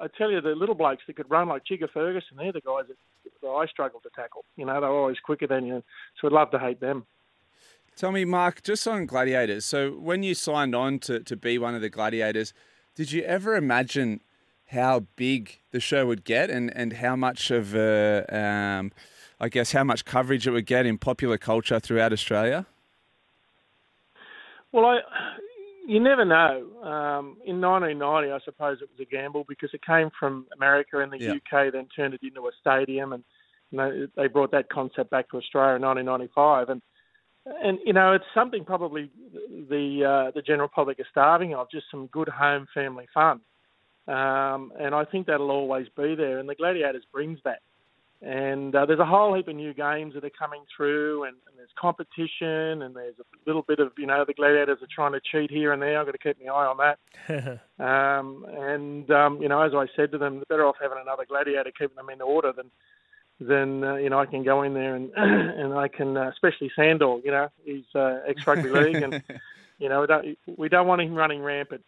I 0.00 0.08
tell 0.08 0.30
you, 0.30 0.40
the 0.40 0.50
little 0.50 0.74
blokes 0.74 1.02
that 1.06 1.16
could 1.16 1.30
run 1.30 1.48
like 1.48 1.62
Chigga 1.64 1.90
Ferguson, 1.90 2.36
they're 2.36 2.52
the 2.52 2.60
guys 2.60 2.84
that, 2.88 2.96
that 3.42 3.48
I 3.48 3.66
struggled 3.66 4.02
to 4.02 4.10
tackle. 4.14 4.44
You 4.56 4.66
know, 4.66 4.80
they're 4.80 4.90
always 4.90 5.18
quicker 5.18 5.46
than 5.46 5.66
you, 5.66 5.82
so 6.20 6.28
I'd 6.28 6.32
love 6.32 6.50
to 6.50 6.58
hate 6.58 6.80
them. 6.80 7.06
Tell 7.96 8.12
me, 8.12 8.26
Mark, 8.26 8.62
just 8.62 8.86
on 8.86 9.06
Gladiators. 9.06 9.64
So, 9.64 9.92
when 9.92 10.22
you 10.22 10.34
signed 10.34 10.74
on 10.74 10.98
to, 11.00 11.20
to 11.20 11.36
be 11.36 11.56
one 11.58 11.74
of 11.74 11.80
the 11.80 11.88
Gladiators, 11.88 12.52
did 12.94 13.10
you 13.10 13.22
ever 13.22 13.56
imagine 13.56 14.20
how 14.66 15.06
big 15.16 15.60
the 15.70 15.80
show 15.80 16.06
would 16.06 16.24
get 16.24 16.50
and, 16.50 16.74
and 16.76 16.94
how 16.94 17.16
much 17.16 17.50
of 17.50 17.74
a, 17.74 18.26
um, 18.28 18.92
I 19.40 19.48
guess, 19.48 19.72
how 19.72 19.84
much 19.84 20.04
coverage 20.04 20.46
it 20.46 20.50
would 20.50 20.66
get 20.66 20.84
in 20.84 20.98
popular 20.98 21.38
culture 21.38 21.80
throughout 21.80 22.12
Australia? 22.12 22.66
Well, 24.76 24.84
I, 24.84 24.98
you 25.88 26.00
never 26.00 26.26
know. 26.26 26.68
Um, 26.82 27.38
in 27.46 27.62
1990, 27.62 28.30
I 28.30 28.38
suppose 28.44 28.76
it 28.82 28.90
was 28.90 29.00
a 29.00 29.10
gamble 29.10 29.46
because 29.48 29.70
it 29.72 29.80
came 29.82 30.10
from 30.20 30.46
America 30.54 31.00
and 31.00 31.10
the 31.10 31.18
Yeah. 31.18 31.32
UK, 31.36 31.72
then 31.72 31.88
turned 31.96 32.12
it 32.12 32.20
into 32.22 32.42
a 32.42 32.50
stadium, 32.60 33.14
and 33.14 33.24
you 33.70 33.78
know, 33.78 34.06
they 34.16 34.26
brought 34.26 34.50
that 34.50 34.68
concept 34.68 35.08
back 35.10 35.30
to 35.30 35.38
Australia 35.38 35.76
in 35.76 35.82
1995. 35.82 36.68
And 36.68 36.82
and 37.46 37.78
you 37.86 37.94
know, 37.94 38.12
it's 38.12 38.24
something 38.34 38.66
probably 38.66 39.10
the 39.70 40.04
uh, 40.04 40.30
the 40.32 40.42
general 40.42 40.68
public 40.68 41.00
are 41.00 41.06
starving 41.10 41.54
of, 41.54 41.70
just 41.70 41.86
some 41.90 42.08
good 42.08 42.28
home 42.28 42.66
family 42.74 43.06
fun. 43.14 43.40
Um, 44.08 44.72
and 44.78 44.94
I 44.94 45.06
think 45.10 45.26
that'll 45.26 45.50
always 45.50 45.86
be 45.96 46.14
there. 46.14 46.38
And 46.38 46.48
the 46.48 46.54
Gladiators 46.54 47.04
brings 47.10 47.38
that. 47.44 47.60
And 48.22 48.74
uh, 48.74 48.86
there's 48.86 48.98
a 48.98 49.04
whole 49.04 49.34
heap 49.34 49.46
of 49.48 49.56
new 49.56 49.74
games 49.74 50.14
that 50.14 50.24
are 50.24 50.30
coming 50.30 50.62
through, 50.74 51.24
and, 51.24 51.36
and 51.46 51.58
there's 51.58 51.68
competition, 51.78 52.82
and 52.82 52.96
there's 52.96 53.18
a 53.18 53.24
little 53.46 53.62
bit 53.62 53.78
of, 53.78 53.92
you 53.98 54.06
know, 54.06 54.24
the 54.24 54.32
gladiators 54.32 54.78
are 54.80 54.88
trying 54.90 55.12
to 55.12 55.20
cheat 55.20 55.50
here 55.50 55.72
and 55.72 55.82
there. 55.82 56.00
I've 56.00 56.06
got 56.06 56.12
to 56.12 56.18
keep 56.18 56.38
my 56.44 56.52
eye 56.52 56.66
on 56.66 56.76
that. 56.78 57.60
Um, 57.78 58.46
and 58.56 59.10
um, 59.10 59.42
you 59.42 59.50
know, 59.50 59.60
as 59.60 59.72
I 59.74 59.84
said 59.94 60.10
to 60.12 60.18
them, 60.18 60.36
they're 60.36 60.56
better 60.56 60.66
off 60.66 60.76
having 60.80 60.96
another 60.98 61.26
gladiator 61.28 61.70
keeping 61.78 61.94
them 61.94 62.08
in 62.08 62.22
order 62.22 62.50
than 62.50 62.70
than 63.38 63.84
uh, 63.84 63.96
you 63.96 64.08
know 64.08 64.18
I 64.18 64.24
can 64.24 64.42
go 64.42 64.62
in 64.62 64.72
there 64.72 64.94
and 64.94 65.10
and 65.16 65.74
I 65.74 65.88
can, 65.88 66.16
uh, 66.16 66.30
especially 66.30 66.70
Sandor. 66.74 67.18
You 67.22 67.32
know, 67.32 67.48
he's 67.64 67.84
uh, 67.94 68.20
ex 68.26 68.46
rugby 68.46 68.70
league, 68.70 69.02
and 69.02 69.22
you 69.78 69.90
know 69.90 70.00
we 70.00 70.06
don't 70.06 70.38
we 70.56 70.68
don't 70.70 70.86
want 70.86 71.02
him 71.02 71.14
running 71.14 71.42
rampant. 71.42 71.84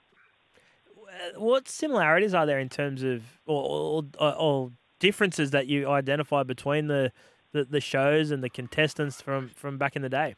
What 1.36 1.68
similarities 1.68 2.34
are 2.34 2.44
there 2.44 2.58
in 2.58 2.68
terms 2.68 3.02
of 3.02 3.22
or, 3.46 4.04
or, 4.18 4.34
or 4.34 4.70
differences 4.98 5.50
that 5.52 5.66
you 5.66 5.88
identify 5.88 6.42
between 6.42 6.88
the, 6.88 7.12
the, 7.52 7.64
the 7.64 7.80
shows 7.80 8.30
and 8.30 8.42
the 8.42 8.50
contestants 8.50 9.20
from, 9.20 9.48
from 9.48 9.78
back 9.78 9.96
in 9.96 10.02
the 10.02 10.08
day? 10.08 10.34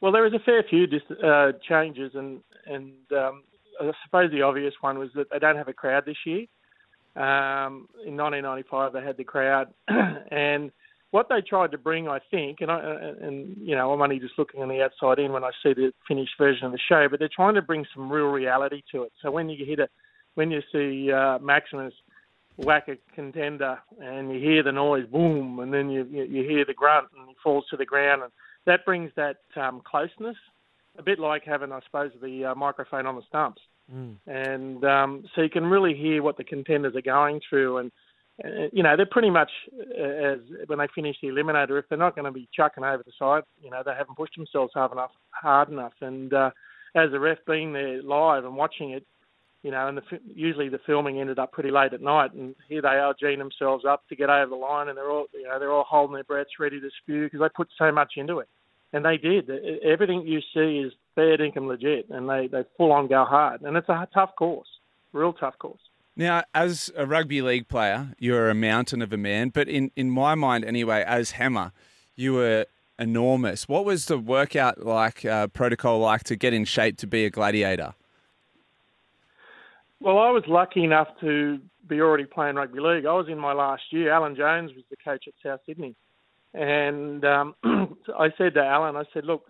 Well, 0.00 0.12
there 0.12 0.26
is 0.26 0.32
a 0.32 0.38
fair 0.38 0.64
few 0.68 0.86
dis- 0.86 1.02
uh, 1.22 1.52
changes, 1.68 2.12
and 2.14 2.40
and 2.66 2.92
um, 3.12 3.42
I 3.80 3.92
suppose 4.04 4.30
the 4.30 4.42
obvious 4.42 4.74
one 4.80 4.98
was 4.98 5.10
that 5.14 5.30
they 5.30 5.38
don't 5.38 5.56
have 5.56 5.68
a 5.68 5.74
crowd 5.74 6.04
this 6.06 6.16
year. 6.24 6.46
Um, 7.16 7.88
in 8.06 8.16
1995, 8.16 8.92
they 8.92 9.02
had 9.02 9.16
the 9.16 9.24
crowd, 9.24 9.68
and 10.30 10.70
what 11.10 11.28
they 11.28 11.40
tried 11.40 11.72
to 11.72 11.78
bring, 11.78 12.08
I 12.08 12.20
think, 12.30 12.60
and 12.60 12.70
I 12.70 12.78
and 13.20 13.56
you 13.60 13.74
know, 13.74 13.92
I'm 13.92 14.00
only 14.00 14.20
just 14.20 14.38
looking 14.38 14.62
on 14.62 14.68
the 14.68 14.80
outside 14.80 15.18
in 15.18 15.32
when 15.32 15.44
I 15.44 15.50
see 15.62 15.74
the 15.74 15.92
finished 16.08 16.32
version 16.38 16.66
of 16.66 16.72
the 16.72 16.78
show, 16.88 17.08
but 17.10 17.18
they're 17.18 17.28
trying 17.34 17.54
to 17.56 17.62
bring 17.62 17.84
some 17.94 18.10
real 18.10 18.26
reality 18.28 18.82
to 18.92 19.02
it. 19.02 19.12
So 19.20 19.30
when 19.30 19.50
you 19.50 19.66
hit 19.66 19.80
a, 19.80 19.88
when 20.34 20.50
you 20.50 20.62
see 20.72 21.12
uh, 21.12 21.38
Maximus 21.40 21.92
whack 22.56 22.88
a 22.88 22.96
contender 23.14 23.78
and 24.00 24.32
you 24.32 24.40
hear 24.40 24.62
the 24.62 24.72
noise, 24.72 25.06
boom, 25.06 25.60
and 25.60 25.72
then 25.72 25.90
you 25.90 26.04
you, 26.04 26.44
hear 26.44 26.64
the 26.64 26.74
grunt 26.74 27.08
and 27.16 27.28
he 27.28 27.34
falls 27.42 27.64
to 27.70 27.76
the 27.76 27.86
ground, 27.86 28.22
and 28.22 28.32
that 28.66 28.84
brings 28.84 29.10
that 29.16 29.38
um, 29.56 29.82
closeness, 29.84 30.36
a 30.98 31.02
bit 31.02 31.18
like 31.18 31.44
having, 31.44 31.72
I 31.72 31.80
suppose, 31.84 32.12
the 32.22 32.46
uh, 32.46 32.54
microphone 32.54 33.06
on 33.06 33.16
the 33.16 33.22
stumps 33.28 33.62
and 34.26 34.84
um, 34.84 35.24
so 35.34 35.42
you 35.42 35.50
can 35.50 35.66
really 35.66 35.94
hear 35.94 36.22
what 36.22 36.36
the 36.36 36.44
contenders 36.44 36.94
are 36.94 37.02
going 37.02 37.40
through. 37.48 37.78
And 37.78 37.92
uh, 38.44 38.68
you 38.72 38.82
know, 38.82 38.96
they're 38.96 39.06
pretty 39.06 39.30
much 39.30 39.50
uh, 39.98 40.02
as 40.02 40.38
when 40.66 40.78
they 40.78 40.86
finish 40.94 41.16
the 41.20 41.28
eliminator, 41.28 41.78
if 41.78 41.86
they're 41.88 41.98
not 41.98 42.14
going 42.14 42.24
to 42.24 42.30
be 42.30 42.48
chucking 42.54 42.84
over 42.84 43.02
the 43.04 43.12
side, 43.18 43.42
you 43.62 43.70
know, 43.70 43.82
they 43.84 43.92
haven't 43.96 44.16
pushed 44.16 44.36
themselves 44.36 44.72
hard 44.74 44.92
enough. 44.92 45.10
Hard 45.30 45.70
enough. 45.70 45.92
And 46.00 46.32
uh, 46.32 46.50
as 46.94 47.12
a 47.12 47.18
ref 47.18 47.38
being 47.46 47.72
there 47.72 48.02
live 48.02 48.44
and 48.44 48.56
watching 48.56 48.90
it, 48.90 49.04
you 49.62 49.70
know, 49.70 49.88
and 49.88 49.98
the, 49.98 50.02
usually 50.34 50.68
the 50.68 50.80
filming 50.86 51.20
ended 51.20 51.38
up 51.38 51.52
pretty 51.52 51.70
late 51.70 51.92
at 51.92 52.00
night, 52.00 52.32
and 52.32 52.54
here 52.68 52.80
they 52.80 52.88
are 52.88 53.14
geeing 53.14 53.38
themselves 53.38 53.84
up 53.84 54.08
to 54.08 54.16
get 54.16 54.30
over 54.30 54.50
the 54.50 54.56
line, 54.56 54.88
and 54.88 54.96
they're 54.96 55.10
all, 55.10 55.26
you 55.34 55.44
know, 55.44 55.58
they're 55.58 55.72
all 55.72 55.84
holding 55.84 56.14
their 56.14 56.24
breaths, 56.24 56.58
ready 56.58 56.80
to 56.80 56.90
spew 57.02 57.24
because 57.24 57.40
they 57.40 57.48
put 57.54 57.68
so 57.76 57.92
much 57.92 58.12
into 58.16 58.38
it, 58.38 58.48
and 58.92 59.04
they 59.04 59.16
did. 59.16 59.50
Everything 59.84 60.26
you 60.26 60.40
see 60.54 60.78
is 60.86 60.92
fair 61.14 61.36
dinkum 61.36 61.66
legit, 61.66 62.08
and 62.10 62.28
they 62.28 62.46
they 62.46 62.64
full 62.76 62.92
on 62.92 63.06
go 63.06 63.24
hard, 63.24 63.60
and 63.62 63.76
it's 63.76 63.88
a 63.88 64.08
tough 64.14 64.34
course, 64.36 64.68
real 65.12 65.32
tough 65.32 65.58
course. 65.58 65.80
Now, 66.16 66.42
as 66.54 66.90
a 66.96 67.06
rugby 67.06 67.40
league 67.40 67.68
player, 67.68 68.14
you're 68.18 68.50
a 68.50 68.54
mountain 68.54 69.00
of 69.00 69.12
a 69.12 69.16
man, 69.16 69.50
but 69.50 69.68
in, 69.68 69.90
in 69.96 70.10
my 70.10 70.34
mind 70.34 70.64
anyway, 70.64 71.04
as 71.06 71.32
Hammer, 71.32 71.72
you 72.16 72.34
were 72.34 72.66
enormous. 72.98 73.68
What 73.68 73.84
was 73.84 74.06
the 74.06 74.18
workout 74.18 74.84
like, 74.84 75.24
uh, 75.24 75.46
protocol 75.46 76.00
like 76.00 76.24
to 76.24 76.36
get 76.36 76.52
in 76.52 76.64
shape 76.64 76.98
to 76.98 77.06
be 77.06 77.24
a 77.24 77.30
gladiator? 77.30 77.94
Well, 80.00 80.18
I 80.18 80.30
was 80.30 80.44
lucky 80.48 80.82
enough 80.82 81.08
to 81.20 81.58
be 81.86 82.00
already 82.00 82.24
playing 82.24 82.56
rugby 82.56 82.80
league. 82.80 83.04
I 83.04 83.12
was 83.12 83.26
in 83.28 83.38
my 83.38 83.52
last 83.52 83.82
year. 83.90 84.12
Alan 84.12 84.34
Jones 84.34 84.72
was 84.74 84.84
the 84.88 84.96
coach 84.96 85.24
at 85.28 85.34
South 85.42 85.60
Sydney, 85.66 85.94
and 86.54 87.22
um, 87.24 87.54
I 87.64 88.28
said 88.38 88.54
to 88.54 88.64
Alan, 88.64 88.96
I 88.96 89.04
said, 89.12 89.26
"Look, 89.26 89.44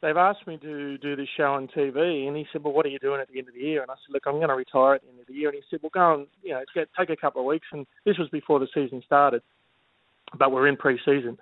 they've 0.00 0.16
asked 0.16 0.46
me 0.46 0.58
to 0.58 0.96
do 0.98 1.16
this 1.16 1.28
show 1.36 1.54
on 1.54 1.66
TV," 1.66 2.28
and 2.28 2.36
he 2.36 2.46
said, 2.52 2.62
"Well, 2.62 2.72
what 2.72 2.86
are 2.86 2.90
you 2.90 3.00
doing 3.00 3.20
at 3.20 3.28
the 3.28 3.38
end 3.38 3.48
of 3.48 3.54
the 3.54 3.60
year?" 3.60 3.82
And 3.82 3.90
I 3.90 3.94
said, 3.94 4.12
"Look, 4.12 4.22
I'm 4.26 4.34
going 4.34 4.48
to 4.48 4.54
retire 4.54 4.94
at 4.94 5.02
the 5.02 5.08
end 5.08 5.20
of 5.20 5.26
the 5.26 5.34
year." 5.34 5.48
And 5.48 5.56
he 5.56 5.62
said, 5.68 5.80
"Well, 5.82 5.90
go 5.92 6.14
and 6.14 6.26
you 6.40 6.52
know, 6.52 6.62
get, 6.72 6.88
take 6.96 7.10
a 7.10 7.16
couple 7.16 7.40
of 7.40 7.46
weeks." 7.46 7.66
And 7.72 7.84
this 8.04 8.16
was 8.16 8.28
before 8.28 8.60
the 8.60 8.68
season 8.72 9.02
started, 9.04 9.42
but 10.38 10.52
we're 10.52 10.68
in 10.68 10.76
pre-season. 10.76 11.36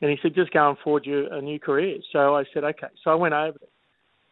And 0.00 0.10
he 0.10 0.16
said, 0.22 0.34
"Just 0.34 0.52
go 0.52 0.70
and 0.70 0.78
forge 0.78 1.06
you 1.06 1.28
a 1.30 1.42
new 1.42 1.60
career." 1.60 1.98
So 2.12 2.34
I 2.34 2.44
said, 2.54 2.64
"Okay." 2.64 2.88
So 3.04 3.10
I 3.10 3.14
went 3.14 3.34
over 3.34 3.58
there. 3.58 3.68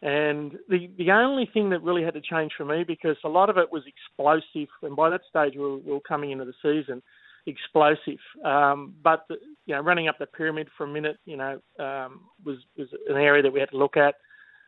And 0.05 0.51
the 0.69 0.87
the 0.99 1.09
only 1.09 1.49
thing 1.51 1.71
that 1.71 1.81
really 1.81 2.03
had 2.03 2.13
to 2.13 2.21
change 2.21 2.51
for 2.55 2.63
me 2.63 2.83
because 2.83 3.17
a 3.25 3.29
lot 3.29 3.49
of 3.49 3.57
it 3.57 3.71
was 3.71 3.81
explosive, 3.87 4.69
and 4.83 4.95
by 4.95 5.09
that 5.09 5.21
stage 5.27 5.53
we 5.55 5.61
were, 5.61 5.77
we 5.77 5.91
were 5.93 5.99
coming 5.99 6.29
into 6.29 6.45
the 6.45 6.53
season 6.61 7.01
explosive. 7.47 8.19
Um, 8.43 8.93
but 9.03 9.25
the, 9.29 9.37
you 9.65 9.73
know, 9.75 9.81
running 9.81 10.07
up 10.07 10.17
the 10.19 10.27
pyramid 10.27 10.67
for 10.77 10.85
a 10.85 10.87
minute, 10.87 11.17
you 11.25 11.37
know, 11.37 11.59
um, 11.79 12.21
was 12.43 12.57
was 12.77 12.87
an 13.07 13.17
area 13.17 13.41
that 13.41 13.51
we 13.51 13.59
had 13.59 13.71
to 13.71 13.77
look 13.77 13.97
at. 13.97 14.13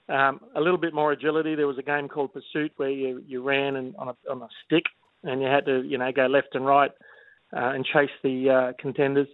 Um, 0.10 0.40
a 0.56 0.60
little 0.60 0.78
bit 0.78 0.94
more 0.96 1.12
agility. 1.12 1.54
There 1.54 1.68
was 1.68 1.78
a 1.78 1.84
game 1.84 2.08
called 2.08 2.34
Pursuit 2.34 2.72
where 2.78 2.90
you 2.90 3.22
you 3.28 3.44
ran 3.44 3.76
and 3.76 3.96
on 3.98 4.08
a 4.08 4.16
on 4.32 4.42
a 4.42 4.48
stick, 4.66 4.86
and 5.24 5.40
you 5.40 5.48
had 5.48 5.66
to 5.66 5.84
you 5.84 6.00
know 6.00 6.12
go 6.12 6.26
left 6.26 6.56
and 6.56 6.66
right 6.66 6.92
uh, 7.56 7.74
and 7.76 7.86
chase 7.86 8.10
the 8.24 8.50
uh, 8.50 8.74
contenders. 8.82 9.28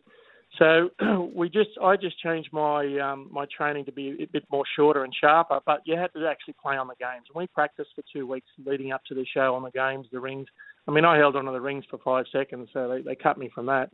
So 0.59 0.89
we 1.35 1.49
just, 1.49 1.71
I 1.81 1.95
just 1.95 2.19
changed 2.19 2.49
my 2.51 2.99
um, 2.99 3.27
my 3.31 3.45
training 3.55 3.85
to 3.85 3.91
be 3.91 4.15
a 4.21 4.25
bit 4.25 4.43
more 4.51 4.63
shorter 4.75 5.03
and 5.03 5.13
sharper. 5.19 5.59
But 5.65 5.81
you 5.85 5.97
had 5.97 6.13
to 6.13 6.27
actually 6.27 6.55
play 6.61 6.77
on 6.77 6.87
the 6.87 6.95
games. 6.95 7.25
And 7.27 7.35
We 7.35 7.47
practiced 7.47 7.89
for 7.95 8.03
two 8.13 8.27
weeks 8.27 8.47
leading 8.63 8.91
up 8.91 9.03
to 9.05 9.15
the 9.15 9.25
show 9.33 9.55
on 9.55 9.63
the 9.63 9.71
games, 9.71 10.07
the 10.11 10.19
rings. 10.19 10.47
I 10.87 10.91
mean, 10.91 11.05
I 11.05 11.17
held 11.17 11.35
onto 11.35 11.51
the 11.51 11.61
rings 11.61 11.85
for 11.89 11.97
five 11.99 12.25
seconds, 12.31 12.69
so 12.73 12.89
they, 12.89 13.01
they 13.01 13.15
cut 13.15 13.37
me 13.37 13.49
from 13.53 13.67
that. 13.67 13.89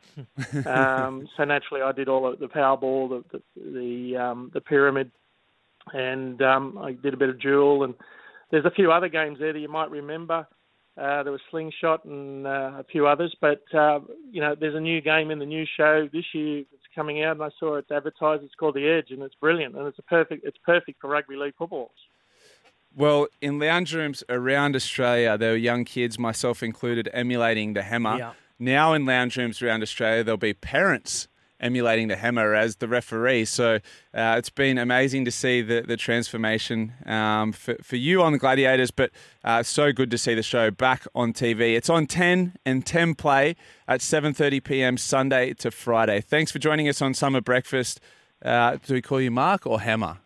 um, 0.65 1.29
so 1.37 1.43
naturally, 1.43 1.83
I 1.83 1.91
did 1.91 2.09
all 2.09 2.31
the, 2.31 2.37
the 2.37 2.47
power 2.47 2.77
ball, 2.77 3.07
the 3.07 3.23
the 3.31 3.41
the, 3.71 4.17
um, 4.17 4.51
the 4.53 4.61
pyramid, 4.61 5.11
and 5.93 6.41
um, 6.41 6.77
I 6.77 6.93
did 6.93 7.13
a 7.13 7.17
bit 7.17 7.29
of 7.29 7.39
duel. 7.39 7.83
And 7.83 7.93
there's 8.51 8.65
a 8.65 8.71
few 8.71 8.91
other 8.91 9.07
games 9.07 9.37
there 9.39 9.53
that 9.53 9.59
you 9.59 9.69
might 9.69 9.91
remember. 9.91 10.47
Uh, 10.99 11.23
there 11.23 11.31
was 11.31 11.41
Slingshot 11.49 12.03
and 12.03 12.45
uh, 12.45 12.73
a 12.79 12.85
few 12.91 13.07
others, 13.07 13.33
but 13.39 13.63
uh, 13.73 13.99
you 14.31 14.41
know, 14.41 14.53
there's 14.59 14.75
a 14.75 14.81
new 14.81 14.99
game 14.99 15.31
in 15.31 15.39
the 15.39 15.45
new 15.45 15.65
show 15.77 16.09
this 16.11 16.25
year. 16.33 16.59
It's 16.59 16.83
coming 16.93 17.23
out, 17.23 17.37
and 17.37 17.43
I 17.43 17.49
saw 17.57 17.75
it 17.75 17.85
advertised. 17.89 18.43
It's 18.43 18.55
called 18.55 18.75
The 18.75 18.85
Edge, 18.85 19.11
and 19.11 19.21
it's 19.23 19.35
brilliant, 19.35 19.75
and 19.77 19.87
it's 19.87 19.99
a 19.99 20.03
perfect. 20.03 20.45
It's 20.45 20.57
perfect 20.65 20.99
for 20.99 21.09
rugby 21.09 21.37
league 21.37 21.53
football. 21.57 21.91
Well, 22.93 23.27
in 23.39 23.59
lounge 23.59 23.95
rooms 23.95 24.25
around 24.27 24.75
Australia, 24.75 25.37
there 25.37 25.51
were 25.51 25.57
young 25.57 25.85
kids, 25.85 26.19
myself 26.19 26.61
included, 26.61 27.09
emulating 27.13 27.75
the 27.75 27.83
hammer. 27.83 28.17
Yeah. 28.17 28.33
Now, 28.57 28.91
in 28.93 29.05
lounge 29.05 29.37
rooms 29.37 29.61
around 29.61 29.83
Australia, 29.83 30.21
there'll 30.25 30.37
be 30.37 30.53
parents 30.53 31.28
emulating 31.59 32.07
the 32.07 32.15
hammer 32.15 32.53
as 32.53 32.77
the 32.77 32.87
referee. 32.87 33.45
So 33.45 33.75
uh, 34.13 34.35
it's 34.37 34.49
been 34.49 34.77
amazing 34.77 35.25
to 35.25 35.31
see 35.31 35.61
the, 35.61 35.81
the 35.81 35.97
transformation 35.97 36.93
um, 37.05 37.51
for, 37.51 37.75
for 37.81 37.95
you 37.95 38.21
on 38.21 38.31
the 38.31 38.37
Gladiators, 38.37 38.91
but 38.91 39.11
uh, 39.43 39.63
so 39.63 39.91
good 39.91 40.11
to 40.11 40.17
see 40.17 40.33
the 40.33 40.43
show 40.43 40.71
back 40.71 41.05
on 41.13 41.33
TV. 41.33 41.75
It's 41.75 41.89
on 41.89 42.05
10 42.07 42.55
and 42.65 42.85
10 42.85 43.15
play 43.15 43.55
at 43.87 44.01
7.30 44.01 44.63
p.m. 44.63 44.97
Sunday 44.97 45.53
to 45.55 45.71
Friday. 45.71 46.21
Thanks 46.21 46.51
for 46.51 46.59
joining 46.59 46.87
us 46.87 47.01
on 47.01 47.13
Summer 47.13 47.41
Breakfast. 47.41 47.99
Uh, 48.43 48.77
do 48.85 48.93
we 48.93 49.01
call 49.01 49.19
you 49.19 49.31
Mark 49.31 49.67
or 49.67 49.81
Hammer? 49.81 50.19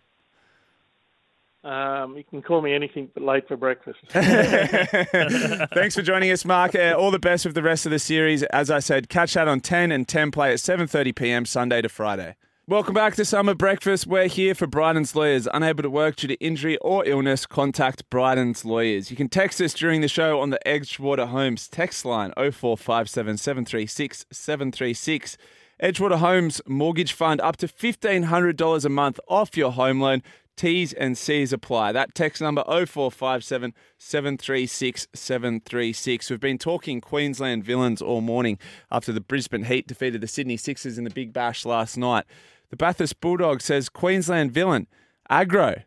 Um, 1.64 2.18
you 2.18 2.26
can 2.26 2.42
call 2.42 2.62
me 2.62 2.74
anything 2.74 3.10
but 3.14 3.24
late 3.24 3.48
for 3.48 3.56
breakfast. 3.56 4.00
Thanks 4.10 5.96
for 5.96 6.02
joining 6.02 6.30
us, 6.32 6.44
Mark. 6.44 6.76
Uh, 6.76 6.94
all 6.98 7.10
the 7.10 7.20
best 7.20 7.46
with 7.46 7.56
the 7.56 7.64
rest 7.64 7.86
of 7.86 7.92
the 7.92 8.00
series. 8.00 8.44
As 8.44 8.70
I 8.70 8.80
said, 8.80 9.08
catch 9.08 9.34
that 9.36 9.48
on 9.48 9.62
10 9.62 9.92
and 9.92 10.08
10 10.08 10.32
play 10.32 10.52
at 10.52 10.58
7.30 10.58 11.16
p.m. 11.16 11.46
Sunday 11.46 11.82
to 11.82 11.90
Friday. 11.90 12.36
Welcome 12.66 12.94
back 12.94 13.16
to 13.16 13.26
Summer 13.26 13.54
Breakfast. 13.54 14.08
We're 14.08 14.28
here 14.28 14.56
for 14.56 14.68
Bryden's 14.68 15.16
Lawyers. 15.16 15.50
Unable 15.54 15.84
to 15.84 15.90
work 15.90 16.16
due 16.16 16.30
to 16.30 16.36
injury 16.36 16.78
or 16.78 17.06
illness, 17.06 17.46
contact 17.46 18.10
Bryden's 18.10 18.64
Lawyers. 18.64 19.12
You 19.12 19.18
can 19.18 19.28
text 19.28 19.60
us 19.60 19.74
during 19.74 20.00
the 20.00 20.08
show 20.08 20.40
on 20.40 20.50
the 20.50 20.60
Edgewater 20.66 21.28
Homes 21.28 21.68
text 21.68 22.06
line 22.06 22.32
0457 22.38 23.38
736 23.38 24.26
736. 24.32 25.38
Edgewater 25.82 26.20
Homes 26.20 26.62
Mortgage 26.66 27.12
Fund 27.12 27.42
up 27.42 27.58
to 27.58 27.68
$1,500 27.68 28.86
a 28.86 28.90
month 28.90 29.20
off 29.28 29.58
your 29.58 29.74
home 29.74 30.00
loan. 30.00 30.24
T's 30.56 30.94
and 30.94 31.18
C's 31.18 31.54
apply. 31.54 31.92
That 31.92 32.16
text 32.16 32.42
number 32.42 32.64
0457 32.64 33.74
736 33.98 35.08
736. 35.14 36.30
We've 36.30 36.40
been 36.40 36.58
talking 36.58 37.02
Queensland 37.02 37.64
villains 37.64 38.02
all 38.02 38.22
morning 38.22 38.58
after 38.92 39.12
the 39.12 39.22
Brisbane 39.22 39.64
Heat 39.64 39.88
defeated 39.88 40.22
the 40.22 40.28
Sydney 40.28 40.58
Sixers 40.58 40.98
in 40.98 41.04
the 41.04 41.10
Big 41.10 41.34
Bash 41.34 41.66
last 41.66 41.98
night. 41.98 42.26
The 42.70 42.78
Bathurst 42.78 43.20
Bulldog 43.22 43.62
says 43.62 43.90
Queensland 43.90 44.52
villain, 44.52 44.88
aggro. 45.30 45.84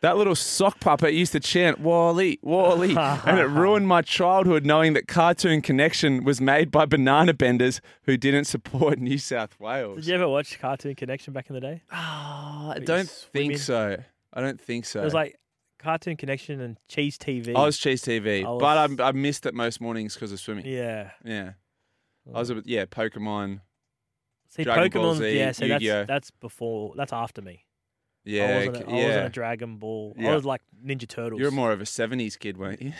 That 0.00 0.16
little 0.16 0.36
sock 0.36 0.78
puppet 0.78 1.12
used 1.14 1.32
to 1.32 1.40
chant 1.40 1.80
Wally, 1.80 2.38
Wally, 2.42 2.94
and 2.96 3.38
it 3.40 3.46
ruined 3.48 3.88
my 3.88 4.00
childhood 4.02 4.64
knowing 4.64 4.92
that 4.92 5.08
Cartoon 5.08 5.60
Connection 5.60 6.22
was 6.22 6.40
made 6.40 6.70
by 6.70 6.86
banana 6.86 7.34
benders 7.34 7.80
who 8.04 8.16
didn't 8.16 8.44
support 8.44 8.98
New 9.00 9.18
South 9.18 9.58
Wales. 9.58 9.96
Did 9.96 10.06
you 10.06 10.14
ever 10.14 10.28
watch 10.28 10.58
Cartoon 10.60 10.94
Connection 10.94 11.32
back 11.32 11.48
in 11.50 11.54
the 11.54 11.60
day? 11.60 11.82
Oh, 11.92 11.96
I 12.76 12.80
don't 12.84 13.08
think 13.08 13.58
so. 13.58 13.96
I 14.32 14.40
don't 14.40 14.60
think 14.60 14.84
so. 14.84 15.00
It 15.00 15.04
was 15.04 15.14
like 15.14 15.36
Cartoon 15.80 16.16
Connection 16.16 16.60
and 16.60 16.76
Cheese 16.88 17.18
TV. 17.18 17.56
I 17.56 17.64
was 17.64 17.76
Cheese 17.76 18.02
TV, 18.02 18.44
I 18.44 18.48
was- 18.50 18.60
but 18.60 19.00
I, 19.00 19.08
I 19.08 19.12
missed 19.12 19.46
it 19.46 19.54
most 19.54 19.80
mornings 19.80 20.14
because 20.14 20.30
of 20.30 20.38
swimming. 20.38 20.66
Yeah. 20.66 21.10
Yeah. 21.24 21.52
I 22.32 22.38
was 22.38 22.50
a 22.50 22.62
yeah, 22.66 22.84
Pokemon. 22.84 23.62
See, 24.50 24.62
Dragon 24.64 24.90
Ball 25.02 25.14
Pokemon, 25.14 25.18
Z, 25.18 25.36
yeah, 25.38 25.52
so 25.52 25.64
Yu-Gi-Oh. 25.64 25.94
that's, 25.94 26.06
that's 26.08 26.30
before, 26.30 26.92
that's 26.96 27.12
after 27.12 27.42
me. 27.42 27.64
Yeah, 28.28 28.44
I 28.44 28.56
wasn't, 28.68 28.76
a, 28.76 28.90
I 28.90 28.92
wasn't 29.06 29.26
a 29.26 29.30
Dragon 29.30 29.76
Ball. 29.76 30.14
Yeah. 30.18 30.32
I 30.32 30.34
was 30.34 30.44
like 30.44 30.60
Ninja 30.84 31.08
Turtles. 31.08 31.40
You're 31.40 31.50
more 31.50 31.72
of 31.72 31.80
a 31.80 31.84
70s 31.84 32.38
kid, 32.38 32.58
weren't 32.58 32.82
you? 32.82 32.92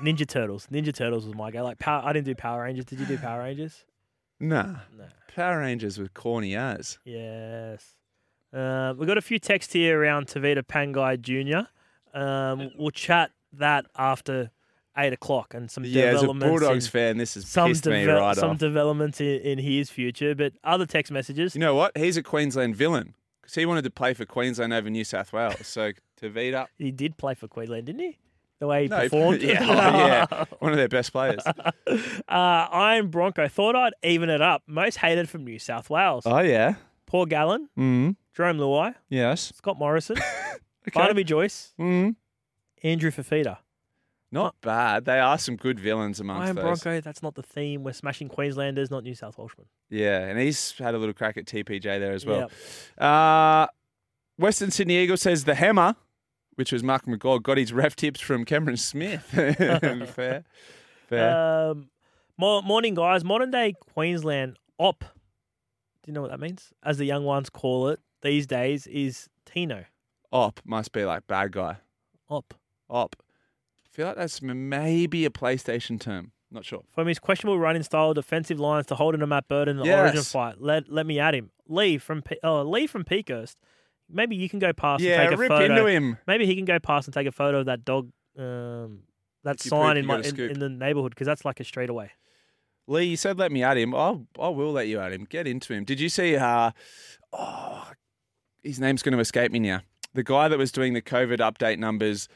Ninja 0.00 0.26
Turtles. 0.26 0.66
Ninja 0.72 0.94
Turtles 0.94 1.26
was 1.26 1.34
my 1.34 1.50
go. 1.50 1.62
Like 1.62 1.78
Power, 1.78 2.02
I 2.04 2.12
didn't 2.12 2.26
do 2.26 2.34
Power 2.34 2.62
Rangers. 2.62 2.86
Did 2.86 3.00
you 3.00 3.06
do 3.06 3.18
Power 3.18 3.40
Rangers? 3.40 3.84
Nah. 4.40 4.64
No. 4.98 5.04
Power 5.36 5.60
Rangers 5.60 5.98
were 6.00 6.08
corny 6.08 6.56
as. 6.56 6.98
Yes. 7.04 7.94
Uh, 8.52 8.92
we've 8.98 9.06
got 9.06 9.16
a 9.16 9.22
few 9.22 9.38
texts 9.38 9.72
here 9.72 10.00
around 10.00 10.26
Tevita 10.26 10.64
Pangai 10.64 11.20
Jr. 11.20 11.68
Um, 12.18 12.72
we'll 12.76 12.90
chat 12.90 13.30
that 13.52 13.86
after 13.96 14.50
eight 14.98 15.12
o'clock 15.12 15.54
and 15.54 15.70
some 15.70 15.84
Yeah, 15.84 16.06
as 16.06 16.16
a 16.16 16.20
developments. 16.26 16.60
Bulldogs 16.60 16.88
fan, 16.88 17.18
this 17.18 17.34
has 17.34 17.46
some 17.46 17.68
pissed 17.68 17.86
me 17.86 18.04
right 18.04 18.36
some 18.36 18.50
off. 18.50 18.58
developments 18.58 19.20
in, 19.20 19.38
in 19.42 19.58
his 19.60 19.90
future, 19.90 20.34
but 20.34 20.54
other 20.64 20.86
text 20.86 21.12
messages. 21.12 21.54
You 21.54 21.60
know 21.60 21.76
what? 21.76 21.96
He's 21.96 22.16
a 22.16 22.22
Queensland 22.24 22.74
villain 22.74 23.14
because 23.42 23.54
he 23.54 23.66
wanted 23.66 23.82
to 23.84 23.90
play 23.90 24.14
for 24.14 24.24
Queensland 24.24 24.72
over 24.72 24.88
New 24.88 25.04
South 25.04 25.32
Wales. 25.32 25.66
So 25.66 25.92
to 26.18 26.30
Tevita. 26.30 26.66
He 26.78 26.90
did 26.92 27.18
play 27.18 27.34
for 27.34 27.48
Queensland, 27.48 27.86
didn't 27.86 28.00
he? 28.00 28.18
The 28.60 28.66
way 28.68 28.82
he 28.84 28.88
No, 28.88 29.00
performed. 29.00 29.42
yeah, 29.42 29.58
oh, 29.60 29.66
yeah, 30.36 30.44
one 30.60 30.70
of 30.72 30.78
their 30.78 30.88
best 30.88 31.12
players. 31.12 31.42
Uh, 32.28 32.68
Iron 32.72 33.08
Bronco 33.08 33.46
thought 33.48 33.76
I'd 33.76 33.92
even 34.02 34.30
it 34.30 34.40
up. 34.40 34.62
Most 34.66 34.96
hated 34.98 35.28
from 35.28 35.44
New 35.44 35.58
South 35.58 35.90
Wales. 35.90 36.22
Oh 36.26 36.38
yeah. 36.38 36.76
Paul 37.06 37.26
Gallen, 37.26 37.68
Mm. 37.76 38.16
Jarome 38.36 38.58
Luai, 38.58 38.94
Yes. 39.10 39.52
Scott 39.56 39.78
Morrison, 39.78 40.16
Barnaby 40.94 41.24
Joyce, 41.24 41.74
Mm. 41.78 42.14
Andrew 42.82 43.10
Fifita. 43.10 43.58
Not 44.32 44.58
bad. 44.62 45.04
They 45.04 45.20
are 45.20 45.36
some 45.36 45.56
good 45.56 45.78
villains 45.78 46.18
amongst 46.18 46.40
us. 46.42 46.46
Iron 46.46 46.56
those. 46.56 46.82
Bronco, 46.82 47.00
that's 47.02 47.22
not 47.22 47.34
the 47.34 47.42
theme. 47.42 47.84
We're 47.84 47.92
smashing 47.92 48.28
Queenslanders, 48.30 48.90
not 48.90 49.04
New 49.04 49.14
South 49.14 49.36
Welshmen. 49.36 49.66
Yeah, 49.90 50.20
and 50.20 50.38
he's 50.38 50.72
had 50.78 50.94
a 50.94 50.98
little 50.98 51.12
crack 51.12 51.36
at 51.36 51.44
TPJ 51.44 51.82
there 51.82 52.12
as 52.12 52.24
well. 52.24 52.50
Uh, 52.96 53.66
Western 54.38 54.70
Sydney 54.70 54.96
Eagle 54.96 55.18
says 55.18 55.44
the 55.44 55.54
hammer, 55.54 55.96
which 56.54 56.72
was 56.72 56.82
Mark 56.82 57.04
McGaw, 57.04 57.42
got 57.42 57.58
his 57.58 57.74
ref 57.74 57.94
tips 57.94 58.20
from 58.20 58.46
Cameron 58.46 58.78
Smith. 58.78 59.22
Fair. 60.14 60.44
Fair. 61.08 61.68
Um, 61.70 61.90
morning, 62.38 62.94
guys. 62.94 63.22
Modern 63.24 63.50
day 63.50 63.74
Queensland 63.92 64.58
op. 64.78 65.00
Do 65.00 65.06
you 66.06 66.14
know 66.14 66.22
what 66.22 66.30
that 66.30 66.40
means? 66.40 66.72
As 66.82 66.96
the 66.96 67.04
young 67.04 67.24
ones 67.24 67.50
call 67.50 67.88
it 67.88 68.00
these 68.22 68.46
days, 68.46 68.86
is 68.86 69.28
Tino. 69.44 69.84
Op 70.32 70.58
must 70.64 70.92
be 70.92 71.04
like 71.04 71.26
bad 71.26 71.52
guy. 71.52 71.76
Op. 72.30 72.54
Op. 72.88 73.14
I 73.92 73.94
feel 73.94 74.06
like 74.06 74.16
that's 74.16 74.40
maybe 74.40 75.26
a 75.26 75.30
PlayStation 75.30 76.00
term. 76.00 76.32
Not 76.50 76.64
sure. 76.64 76.82
From 76.94 77.06
his 77.06 77.18
questionable 77.18 77.58
running 77.58 77.82
style, 77.82 78.14
defensive 78.14 78.58
lines 78.58 78.86
to 78.86 78.94
holding 78.94 79.20
him 79.20 79.32
at 79.32 79.48
Burden 79.48 79.78
in 79.78 79.86
the 79.86 79.98
Origin 79.98 80.22
fight. 80.22 80.60
Let 80.60 80.90
let 80.90 81.06
me 81.06 81.18
at 81.18 81.34
him. 81.34 81.50
Lee 81.68 81.98
from 81.98 82.22
oh, 82.42 82.62
Lee 82.62 82.86
from 82.86 83.04
Peakhurst. 83.04 83.56
Maybe 84.08 84.36
you 84.36 84.48
can 84.48 84.58
go 84.58 84.72
past 84.72 85.02
Yeah, 85.02 85.20
and 85.20 85.30
take 85.30 85.38
a 85.38 85.40
rip 85.40 85.48
photo. 85.48 85.64
into 85.64 85.86
him. 85.86 86.18
Maybe 86.26 86.46
he 86.46 86.54
can 86.54 86.64
go 86.64 86.78
past 86.78 87.06
and 87.06 87.14
take 87.14 87.26
a 87.26 87.32
photo 87.32 87.60
of 87.60 87.66
that 87.66 87.84
dog, 87.84 88.10
um, 88.38 89.04
that 89.44 89.56
If 89.56 89.62
sign 89.62 89.96
in 89.96 90.06
my 90.06 90.20
in, 90.20 90.38
in 90.38 90.58
the 90.58 90.68
neighbourhood 90.68 91.10
because 91.10 91.26
that's 91.26 91.44
like 91.44 91.60
a 91.60 91.64
straightaway. 91.64 92.10
Lee, 92.86 93.04
you 93.04 93.16
said 93.16 93.38
let 93.38 93.52
me 93.52 93.62
at 93.62 93.76
him. 93.76 93.94
I'll, 93.94 94.26
I 94.40 94.48
will 94.48 94.72
let 94.72 94.88
you 94.88 95.00
at 95.00 95.12
him. 95.12 95.26
Get 95.28 95.46
into 95.46 95.72
him. 95.72 95.84
Did 95.84 96.00
you 96.00 96.08
see? 96.08 96.36
Uh, 96.36 96.72
oh, 97.32 97.90
his 98.62 98.80
name's 98.80 99.02
going 99.02 99.14
to 99.14 99.20
escape 99.20 99.52
me 99.52 99.58
now. 99.58 99.82
The 100.14 100.22
guy 100.22 100.48
that 100.48 100.58
was 100.58 100.72
doing 100.72 100.92
the 100.92 101.02
COVID 101.02 101.38
update 101.38 101.78
numbers 101.78 102.28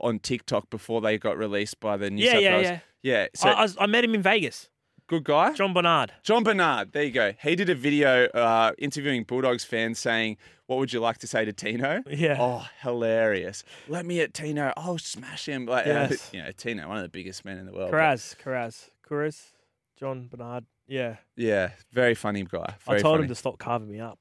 on 0.00 0.18
TikTok 0.18 0.70
before 0.70 1.00
they 1.00 1.18
got 1.18 1.36
released 1.38 1.80
by 1.80 1.96
the 1.96 2.10
New 2.10 2.24
Yeah, 2.24 2.32
South 2.32 2.42
yeah, 2.42 2.52
Wales. 2.56 2.64
yeah. 2.64 2.78
Yeah. 3.02 3.26
So 3.34 3.48
I, 3.48 3.52
I, 3.52 3.62
was- 3.62 3.76
I 3.80 3.86
met 3.86 4.04
him 4.04 4.14
in 4.14 4.22
Vegas. 4.22 4.68
good 5.06 5.24
guy. 5.24 5.54
John 5.54 5.72
Bernard. 5.72 6.12
John 6.22 6.42
Bernard. 6.44 6.92
There 6.92 7.02
you 7.04 7.10
go. 7.12 7.32
He 7.42 7.56
did 7.56 7.70
a 7.70 7.74
video 7.74 8.24
uh, 8.26 8.72
interviewing 8.78 9.24
Bulldogs 9.24 9.64
fans 9.64 9.98
saying, 9.98 10.36
"What 10.66 10.78
would 10.78 10.92
you 10.92 11.00
like 11.00 11.18
to 11.18 11.26
say 11.26 11.44
to 11.46 11.52
Tino?" 11.52 12.02
Yeah. 12.08 12.36
Oh, 12.38 12.66
hilarious. 12.82 13.64
Let 13.88 14.04
me 14.04 14.20
at 14.20 14.34
Tino. 14.34 14.72
I'll 14.76 14.98
smash 14.98 15.48
him. 15.48 15.64
Like, 15.66 15.86
uh, 15.86 16.08
Yes. 16.10 16.30
you 16.32 16.42
know, 16.42 16.50
Tino, 16.52 16.86
one 16.88 16.98
of 16.98 17.02
the 17.04 17.08
biggest 17.08 17.44
men 17.44 17.56
in 17.58 17.64
the 17.66 17.72
world. 17.72 17.90
Kiraz, 17.92 18.36
Kiraz, 18.44 18.90
Kiraz, 19.08 19.52
John 19.98 20.28
Bernard. 20.28 20.64
Yeah. 20.86 21.16
Yeah, 21.36 21.70
very 21.92 22.14
funny 22.14 22.42
guy. 22.44 22.74
I 22.86 22.98
told 22.98 23.14
funny. 23.14 23.22
him 23.24 23.28
to 23.28 23.34
stop 23.34 23.58
carving 23.58 23.90
me 23.90 24.00
up. 24.00 24.18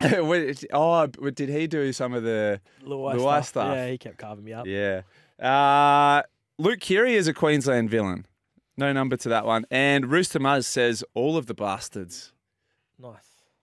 Oh, 0.72 1.06
did 1.06 1.48
he 1.48 1.66
do 1.66 1.92
some 1.92 2.12
of 2.14 2.22
the 2.22 2.60
Luai 2.84 3.14
Luai 3.16 3.22
stuff. 3.38 3.46
stuff? 3.46 3.74
Yeah, 3.74 3.88
he 3.88 3.98
kept 3.98 4.18
carving 4.18 4.44
me 4.44 4.52
up. 4.52 4.66
Yeah. 4.66 5.02
Uh, 5.40 6.22
Luke 6.58 6.80
Keary 6.80 7.14
is 7.14 7.28
a 7.28 7.34
Queensland 7.34 7.90
villain. 7.90 8.26
No 8.76 8.92
number 8.92 9.16
to 9.16 9.28
that 9.30 9.46
one. 9.46 9.64
And 9.70 10.10
Rooster 10.10 10.38
Muzz 10.38 10.64
says 10.66 11.02
all 11.14 11.36
of 11.36 11.46
the 11.46 11.54
bastards. 11.54 12.32
Nice. 12.98 13.16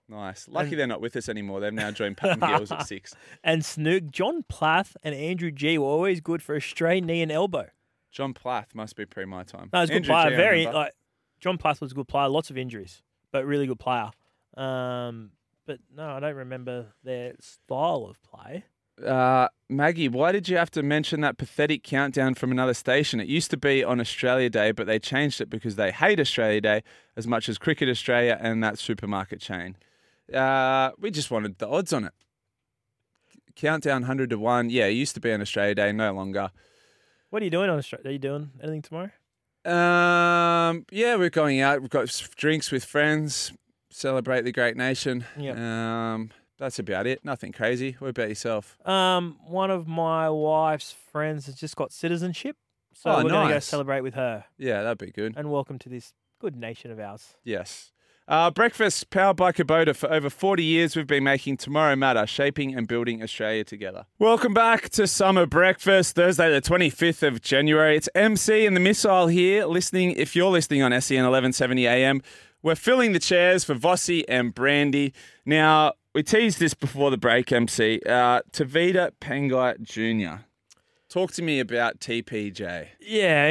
Nice. 0.08 0.48
Lucky 0.48 0.70
And- 0.70 0.78
they're 0.80 0.86
not 0.86 1.00
with 1.00 1.16
us 1.16 1.28
anymore. 1.28 1.60
They've 1.60 1.72
now 1.72 1.90
joined 1.90 2.16
Pat 2.16 2.32
and 2.32 2.40
Gills 2.42 2.72
at 2.72 2.86
six. 2.86 3.14
And 3.42 3.64
Snook, 3.64 4.10
John 4.10 4.44
Plath, 4.48 4.96
and 5.02 5.14
Andrew 5.14 5.50
G 5.50 5.78
were 5.78 5.86
always 5.86 6.20
good 6.20 6.42
for 6.42 6.54
a 6.56 6.60
stray 6.60 7.00
knee 7.00 7.22
and 7.22 7.30
elbow. 7.32 7.68
John 8.10 8.34
Plath 8.34 8.74
must 8.74 8.96
be 8.96 9.06
pre 9.06 9.24
my 9.24 9.44
time. 9.44 9.70
No, 9.72 9.80
he's 9.80 9.90
a 9.90 9.94
good 9.94 10.04
player. 10.04 10.30
G, 10.30 10.36
Very 10.36 10.66
like 10.66 10.92
John 11.40 11.58
Plath 11.58 11.80
was 11.80 11.92
a 11.92 11.94
good 11.94 12.06
player. 12.08 12.28
Lots 12.28 12.50
of 12.50 12.58
injuries, 12.58 13.02
but 13.32 13.44
really 13.46 13.66
good 13.66 13.80
player. 13.80 14.10
Um, 14.56 15.30
but 15.66 15.78
no, 15.94 16.10
I 16.10 16.20
don't 16.20 16.36
remember 16.36 16.94
their 17.02 17.34
style 17.40 18.06
of 18.08 18.22
play. 18.22 18.64
Uh, 19.04 19.48
Maggie, 19.68 20.08
why 20.08 20.30
did 20.30 20.48
you 20.48 20.56
have 20.56 20.70
to 20.72 20.82
mention 20.82 21.20
that 21.22 21.36
pathetic 21.36 21.82
countdown 21.82 22.34
from 22.34 22.52
another 22.52 22.74
station? 22.74 23.18
It 23.18 23.26
used 23.26 23.50
to 23.50 23.56
be 23.56 23.82
on 23.82 24.00
Australia 24.00 24.48
Day, 24.48 24.70
but 24.70 24.86
they 24.86 24.98
changed 24.98 25.40
it 25.40 25.50
because 25.50 25.76
they 25.76 25.90
hate 25.90 26.20
Australia 26.20 26.60
Day 26.60 26.82
as 27.16 27.26
much 27.26 27.48
as 27.48 27.58
Cricket 27.58 27.88
Australia 27.88 28.38
and 28.40 28.62
that 28.62 28.78
supermarket 28.78 29.40
chain. 29.40 29.76
Uh, 30.32 30.92
we 30.98 31.10
just 31.10 31.30
wanted 31.30 31.58
the 31.58 31.68
odds 31.68 31.92
on 31.92 32.04
it. 32.04 32.12
Countdown 33.56 34.02
100 34.02 34.30
to 34.30 34.38
1. 34.38 34.70
Yeah, 34.70 34.86
it 34.86 34.92
used 34.92 35.14
to 35.14 35.20
be 35.20 35.32
on 35.32 35.40
Australia 35.40 35.74
Day, 35.74 35.92
no 35.92 36.12
longer. 36.12 36.50
What 37.30 37.42
are 37.42 37.44
you 37.44 37.50
doing 37.50 37.70
on 37.70 37.78
Australia? 37.78 38.08
Are 38.08 38.12
you 38.12 38.18
doing 38.18 38.50
anything 38.62 38.82
tomorrow? 38.82 39.10
Um, 39.64 40.84
yeah, 40.92 41.16
we're 41.16 41.30
going 41.30 41.60
out. 41.60 41.80
We've 41.80 41.90
got 41.90 42.08
drinks 42.36 42.70
with 42.70 42.84
friends, 42.84 43.52
celebrate 43.94 44.42
the 44.42 44.52
great 44.52 44.76
nation. 44.76 45.24
Yeah. 45.38 46.14
Um, 46.14 46.30
that's 46.58 46.78
about 46.78 47.06
it. 47.06 47.24
Nothing 47.24 47.52
crazy. 47.52 47.96
What 47.98 48.08
about 48.10 48.28
yourself? 48.28 48.76
Um, 48.86 49.38
one 49.46 49.70
of 49.70 49.86
my 49.86 50.28
wife's 50.30 50.92
friends 50.92 51.46
has 51.46 51.54
just 51.56 51.76
got 51.76 51.92
citizenship, 51.92 52.56
so 52.92 53.10
Oh, 53.10 53.24
we're 53.24 53.30
going 53.30 53.48
to 53.48 53.54
go 53.54 53.58
celebrate 53.60 54.00
with 54.02 54.14
her. 54.14 54.44
Yeah, 54.58 54.82
that'd 54.82 54.98
be 54.98 55.10
good. 55.10 55.34
And 55.36 55.50
welcome 55.50 55.78
to 55.80 55.88
this 55.88 56.12
good 56.40 56.56
nation 56.56 56.90
of 56.90 56.98
ours. 57.00 57.34
Yes. 57.44 57.90
Uh, 58.26 58.50
breakfast 58.50 59.10
powered 59.10 59.36
by 59.36 59.52
Kubota. 59.52 59.94
For 59.94 60.10
over 60.10 60.30
40 60.30 60.64
years, 60.64 60.96
we've 60.96 61.06
been 61.06 61.24
making 61.24 61.58
tomorrow 61.58 61.94
matter, 61.94 62.26
shaping 62.26 62.74
and 62.74 62.88
building 62.88 63.22
Australia 63.22 63.64
together. 63.64 64.06
Welcome 64.18 64.54
back 64.54 64.88
to 64.90 65.06
Summer 65.06 65.44
Breakfast, 65.44 66.14
Thursday, 66.16 66.50
the 66.50 66.62
25th 66.62 67.22
of 67.22 67.42
January. 67.42 67.96
It's 67.98 68.08
MC 68.14 68.64
and 68.64 68.74
the 68.74 68.80
Missile 68.80 69.26
here, 69.26 69.66
listening. 69.66 70.12
If 70.12 70.34
you're 70.34 70.50
listening 70.50 70.82
on 70.82 70.92
SEN 71.02 71.16
1170 71.18 71.86
AM, 71.86 72.22
we're 72.64 72.74
filling 72.74 73.12
the 73.12 73.20
chairs 73.20 73.62
for 73.62 73.74
Vossi 73.76 74.24
and 74.28 74.52
Brandy. 74.52 75.12
Now, 75.46 75.92
we 76.14 76.22
teased 76.24 76.58
this 76.58 76.74
before 76.74 77.10
the 77.12 77.16
break, 77.16 77.52
MC. 77.52 78.00
Uh, 78.04 78.40
Tevita 78.52 79.12
Pangai 79.20 79.80
Jr. 79.82 80.42
Talk 81.08 81.30
to 81.32 81.42
me 81.42 81.60
about 81.60 82.00
TPJ. 82.00 82.88
Yeah, 83.00 83.44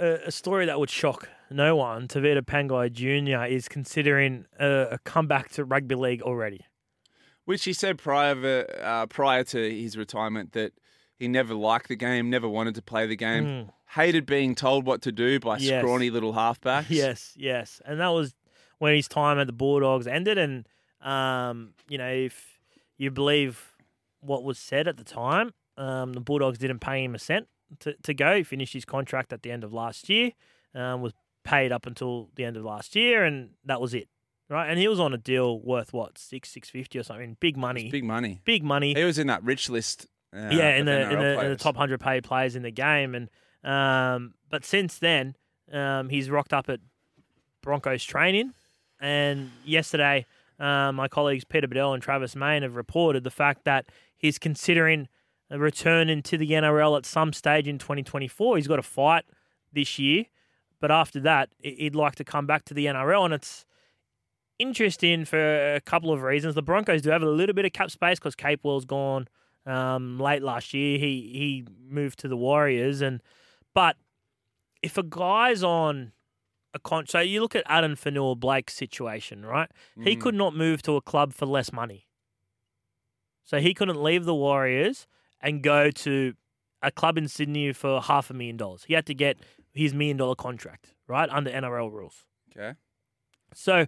a, 0.00 0.18
a 0.26 0.30
story 0.32 0.66
that 0.66 0.80
would 0.80 0.90
shock 0.90 1.28
no 1.50 1.76
one. 1.76 2.08
Tevita 2.08 2.42
Pangai 2.42 2.90
Jr. 2.92 3.44
is 3.52 3.68
considering 3.68 4.46
a, 4.58 4.68
a 4.92 4.98
comeback 4.98 5.50
to 5.52 5.64
rugby 5.64 5.94
league 5.94 6.22
already. 6.22 6.62
Which 7.44 7.64
he 7.64 7.72
said 7.72 7.98
prior 7.98 8.66
uh, 8.82 9.06
prior 9.06 9.44
to 9.44 9.58
his 9.82 9.96
retirement 9.96 10.52
that 10.52 10.72
he 11.18 11.28
never 11.28 11.54
liked 11.54 11.88
the 11.88 11.96
game, 11.96 12.28
never 12.30 12.48
wanted 12.48 12.74
to 12.74 12.82
play 12.82 13.06
the 13.06 13.16
game, 13.16 13.44
Mm. 13.44 13.68
hated 13.94 14.26
being 14.26 14.54
told 14.54 14.84
what 14.84 15.00
to 15.02 15.10
do 15.12 15.40
by 15.40 15.56
Yes. 15.56 15.80
scrawny 15.80 16.10
little 16.10 16.34
halfbacks. 16.34 16.86
Yes, 16.90 17.32
yes, 17.36 17.80
and 17.86 17.98
that 18.00 18.08
was 18.08 18.34
when 18.78 18.94
his 18.94 19.08
time 19.08 19.38
at 19.38 19.46
the 19.46 19.52
Bulldogs 19.52 20.06
ended. 20.06 20.38
And 20.38 20.66
um, 21.00 21.74
you 21.88 21.98
know, 21.98 22.08
if 22.10 22.58
you 22.96 23.10
believe 23.10 23.72
what 24.20 24.42
was 24.44 24.58
said 24.58 24.88
at 24.88 24.96
the 24.96 25.04
time, 25.04 25.52
um, 25.76 26.12
the 26.12 26.20
Bulldogs 26.20 26.58
didn't 26.58 26.80
pay 26.80 27.04
him 27.04 27.14
a 27.14 27.18
cent 27.18 27.46
to, 27.80 27.94
to 28.02 28.14
go. 28.14 28.36
He 28.36 28.42
finished 28.42 28.72
his 28.72 28.84
contract 28.84 29.32
at 29.32 29.42
the 29.42 29.50
end 29.50 29.62
of 29.64 29.72
last 29.72 30.08
year. 30.08 30.32
Um, 30.74 31.00
was 31.02 31.12
paid 31.44 31.72
up 31.72 31.86
until 31.86 32.28
the 32.34 32.44
end 32.44 32.56
of 32.56 32.64
last 32.64 32.94
year, 32.94 33.24
and 33.24 33.50
that 33.64 33.80
was 33.80 33.94
it. 33.94 34.08
Right, 34.50 34.68
and 34.70 34.78
he 34.78 34.88
was 34.88 34.98
on 34.98 35.12
a 35.12 35.18
deal 35.18 35.60
worth 35.60 35.92
what 35.92 36.16
six 36.16 36.48
six 36.50 36.70
fifty 36.70 36.98
or 36.98 37.02
something, 37.02 37.36
big 37.38 37.56
money, 37.58 37.90
Big 37.90 38.02
money. 38.04 38.40
big 38.44 38.64
money. 38.64 38.94
He 38.94 39.04
was 39.04 39.18
in 39.18 39.26
that 39.26 39.42
rich 39.44 39.68
list. 39.68 40.06
uh, 40.34 40.48
yeah, 40.50 40.74
in 40.76 40.86
the, 40.86 41.02
in, 41.10 41.18
the, 41.18 41.40
in 41.42 41.50
the 41.50 41.56
top 41.56 41.76
hundred 41.76 42.00
paid 42.00 42.24
players 42.24 42.56
in 42.56 42.62
the 42.62 42.70
game, 42.70 43.14
and 43.14 43.28
um, 43.62 44.32
but 44.48 44.64
since 44.64 44.98
then, 44.98 45.36
um, 45.70 46.08
he's 46.08 46.30
rocked 46.30 46.54
up 46.54 46.70
at 46.70 46.80
Broncos 47.62 48.04
training, 48.04 48.54
and 49.00 49.50
yesterday, 49.64 50.26
um, 50.58 50.96
my 50.96 51.08
colleagues 51.08 51.44
Peter 51.44 51.68
Badel 51.68 51.94
and 51.94 52.02
Travis 52.02 52.34
Meyn 52.34 52.62
have 52.62 52.74
reported 52.76 53.24
the 53.24 53.30
fact 53.30 53.64
that 53.64 53.86
he's 54.16 54.38
considering 54.38 55.08
a 55.50 55.58
return 55.58 56.08
into 56.08 56.36
the 56.36 56.50
NRL 56.50 56.96
at 56.96 57.06
some 57.06 57.32
stage 57.32 57.66
in 57.68 57.78
2024. 57.78 58.56
He's 58.56 58.66
got 58.66 58.78
a 58.78 58.82
fight 58.82 59.24
this 59.72 59.98
year, 59.98 60.24
but 60.80 60.90
after 60.90 61.20
that, 61.20 61.50
he- 61.62 61.74
he'd 61.76 61.94
like 61.94 62.16
to 62.16 62.24
come 62.24 62.46
back 62.46 62.64
to 62.66 62.74
the 62.74 62.86
NRL, 62.86 63.24
and 63.24 63.34
it's 63.34 63.64
interesting 64.58 65.24
for 65.24 65.74
a 65.74 65.80
couple 65.80 66.12
of 66.12 66.22
reasons. 66.22 66.54
The 66.54 66.62
Broncos 66.62 67.02
do 67.02 67.10
have 67.10 67.22
a 67.22 67.30
little 67.30 67.54
bit 67.54 67.64
of 67.64 67.72
cap 67.72 67.90
space 67.90 68.18
because 68.18 68.34
Capewell's 68.34 68.84
gone 68.84 69.28
um, 69.66 70.18
late 70.18 70.42
last 70.42 70.72
year. 70.72 70.98
He 70.98 71.30
he 71.32 71.66
moved 71.88 72.18
to 72.20 72.28
the 72.28 72.36
Warriors, 72.36 73.00
and 73.02 73.22
but 73.74 73.96
if 74.82 74.96
a 74.96 75.02
guy's 75.02 75.62
on 75.62 76.12
a 76.78 76.88
con, 76.88 77.06
so 77.06 77.20
you 77.20 77.40
look 77.40 77.54
at 77.56 77.62
Addin 77.66 77.94
Fonua-Blake's 77.96 78.74
situation, 78.74 79.44
right? 79.44 79.70
He 80.02 80.16
Mm. 80.16 80.20
could 80.20 80.34
not 80.34 80.54
move 80.54 80.82
to 80.82 80.96
a 80.96 81.00
club 81.02 81.32
for 81.32 81.46
less 81.46 81.72
money, 81.72 82.06
so 83.44 83.60
he 83.60 83.74
couldn't 83.74 84.02
leave 84.02 84.24
the 84.24 84.34
Warriors 84.34 85.06
and 85.40 85.62
go 85.62 85.90
to 85.90 86.34
a 86.82 86.90
club 86.90 87.16
in 87.18 87.28
Sydney 87.28 87.72
for 87.72 88.00
half 88.00 88.30
a 88.30 88.34
million 88.34 88.56
dollars. 88.56 88.84
He 88.84 88.94
had 88.94 89.06
to 89.06 89.14
get 89.14 89.38
his 89.72 89.94
million 89.94 90.16
dollar 90.16 90.34
contract, 90.34 90.94
right, 91.06 91.28
under 91.30 91.50
NRL 91.50 91.90
rules. 91.90 92.24
Okay. 92.56 92.74
So 93.54 93.86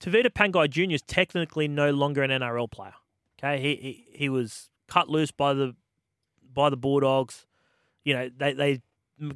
Tevita 0.00 0.30
Pangai 0.30 0.70
Jr. 0.70 0.94
is 0.94 1.02
technically 1.02 1.68
no 1.68 1.90
longer 1.90 2.22
an 2.22 2.30
NRL 2.30 2.70
player. 2.70 2.94
Okay, 3.38 3.60
he, 3.60 3.74
he 3.76 4.06
he 4.18 4.28
was 4.28 4.70
cut 4.88 5.08
loose 5.08 5.30
by 5.30 5.52
the 5.54 5.74
by 6.52 6.70
the 6.70 6.76
Bulldogs. 6.76 7.46
You 8.04 8.14
know, 8.14 8.30
they 8.36 8.52
they 8.52 8.80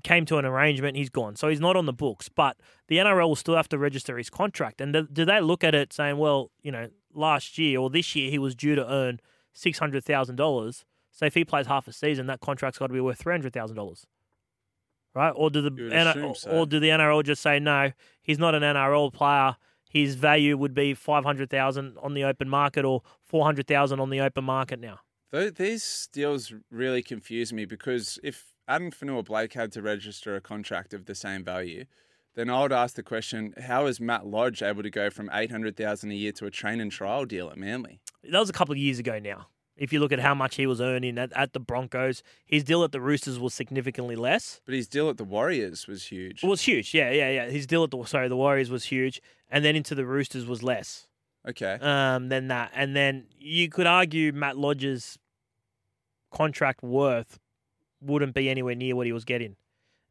came 0.03 0.25
to 0.27 0.39
an 0.39 0.45
arrangement. 0.45 0.97
He's 0.97 1.11
gone, 1.11 1.37
so 1.37 1.49
he's 1.49 1.61
not 1.61 1.77
on 1.77 1.87
the 1.87 1.93
books. 1.93 2.29
But 2.29 2.57
the 2.89 2.97
NRL 2.99 3.29
will 3.29 3.37
still 3.37 3.57
have 3.57 3.69
to 3.71 3.79
register 3.79 4.17
his 4.19 4.31
contract. 4.31 4.81
And 4.81 4.93
do, 4.93 5.07
do 5.13 5.25
they 5.25 5.41
look 5.41 5.63
at 5.65 5.75
it 5.75 5.93
saying, 5.93 6.19
well, 6.19 6.51
you 6.63 6.71
know, 6.73 6.89
last 7.15 7.59
year 7.59 7.79
or 7.79 7.91
this 7.91 8.15
year 8.17 8.31
he 8.31 8.39
was 8.39 8.55
due 8.55 8.75
to 8.75 8.91
earn 8.93 9.21
six 9.53 9.79
hundred 9.79 10.05
thousand 10.05 10.37
dollars. 10.37 10.85
So 11.11 11.27
if 11.27 11.35
he 11.35 11.45
plays 11.45 11.67
half 11.67 11.87
a 11.89 11.93
season, 11.93 12.27
that 12.27 12.41
contract's 12.41 12.79
got 12.79 12.87
to 12.87 12.93
be 12.95 13.01
worth 13.01 13.19
three 13.19 13.35
hundred 13.35 13.53
thousand 13.53 13.77
dollars, 13.77 14.07
right? 15.15 15.33
Or 15.37 15.51
do 15.51 15.61
the 15.61 15.71
You 15.77 15.85
would 15.85 15.93
N- 15.93 16.35
so. 16.35 16.51
or 16.51 16.67
do 16.67 16.81
the 16.81 16.89
NRL 16.89 17.23
just 17.25 17.43
say 17.43 17.59
no? 17.59 17.93
He's 18.23 18.39
not 18.39 18.55
an 18.55 18.63
NRL 18.63 19.13
player. 19.13 19.57
His 19.91 20.15
value 20.15 20.57
would 20.57 20.73
be 20.75 20.95
five 20.95 21.25
hundred 21.25 21.51
thousand 21.51 21.97
on 22.03 22.15
the 22.15 22.25
open 22.25 22.49
market 22.49 22.85
or 22.85 23.03
four 23.23 23.45
hundred 23.45 23.67
thousand 23.67 24.01
on 24.01 24.09
the 24.11 24.21
open 24.21 24.45
market 24.45 24.81
now. 24.81 25.01
These 25.33 26.09
deals 26.13 26.53
really 26.71 27.03
confuse 27.03 27.53
me 27.53 27.65
because 27.65 28.19
if 28.23 28.52
Addin 28.73 28.91
Fonua-Blake 28.91 29.53
had 29.53 29.71
to 29.73 29.83
register 29.83 30.35
a 30.35 30.41
contract 30.41 30.95
of 30.95 31.05
the 31.07 31.15
same 31.15 31.45
value, 31.45 31.85
then 32.35 32.49
I 32.49 32.63
would 32.63 32.73
ask 32.73 32.95
the 32.97 33.03
question: 33.03 33.53
How 33.69 33.87
is 33.87 34.01
Matt 34.01 34.27
Lodge 34.27 34.63
able 34.63 34.83
to 34.83 34.91
go 34.91 35.11
from 35.11 35.29
eight 35.33 35.51
hundred 35.51 35.77
thousand 35.77 36.11
a 36.11 36.15
year 36.15 36.33
to 36.33 36.47
a 36.47 36.51
train 36.51 36.81
and 36.81 36.91
trial 36.91 37.25
deal 37.27 37.51
at 37.51 37.59
Manly? 37.59 38.01
That 38.25 38.39
was 38.41 38.49
a 38.49 38.53
couple 38.55 38.73
of 38.73 38.79
years 38.79 38.99
ago 38.99 39.19
now. 39.19 39.49
If 39.77 39.93
you 39.93 40.01
look 40.01 40.13
at 40.13 40.21
how 40.21 40.35
much 40.35 40.57
he 40.57 40.67
was 40.67 40.81
earning 40.81 41.19
at, 41.19 41.33
at 41.35 41.55
the 41.55 41.61
Broncos, 41.61 42.23
his 42.47 42.63
deal 42.63 42.85
at 42.85 42.93
the 42.93 43.01
Roosters 43.01 43.39
was 43.39 43.53
significantly 43.55 44.17
less. 44.17 44.61
But 44.67 44.75
his 44.75 44.87
deal 44.87 45.09
at 45.09 45.17
the 45.17 45.25
Warriors 45.25 45.87
was 45.87 46.05
huge. 46.07 46.45
It 46.45 46.47
was 46.47 46.61
huge, 46.63 46.95
yeah, 46.95 47.11
yeah, 47.11 47.31
yeah. 47.31 47.47
His 47.51 47.67
deal 47.67 47.83
at 47.85 47.91
the 47.91 48.05
sorry 48.05 48.29
the 48.29 48.37
Warriors 48.37 48.71
was 48.71 48.85
huge, 48.85 49.21
and 49.51 49.65
then 49.65 49.75
into 49.77 49.95
the 49.95 50.07
Roosters 50.07 50.47
was 50.47 50.63
less 50.63 51.09
Okay. 51.49 51.79
um, 51.81 52.29
than 52.29 52.49
that. 52.49 52.71
And 52.75 52.95
then 52.95 53.27
you 53.39 53.69
could 53.69 53.87
argue 53.87 54.33
Matt 54.33 54.57
Lodge's 54.57 55.19
contract 56.31 56.83
worth 56.83 57.39
wouldn't 58.03 58.35
be 58.35 58.49
anywhere 58.49 58.75
near 58.75 58.97
what 58.97 59.07
he 59.07 59.13
was 59.13 59.25
getting, 59.25 59.57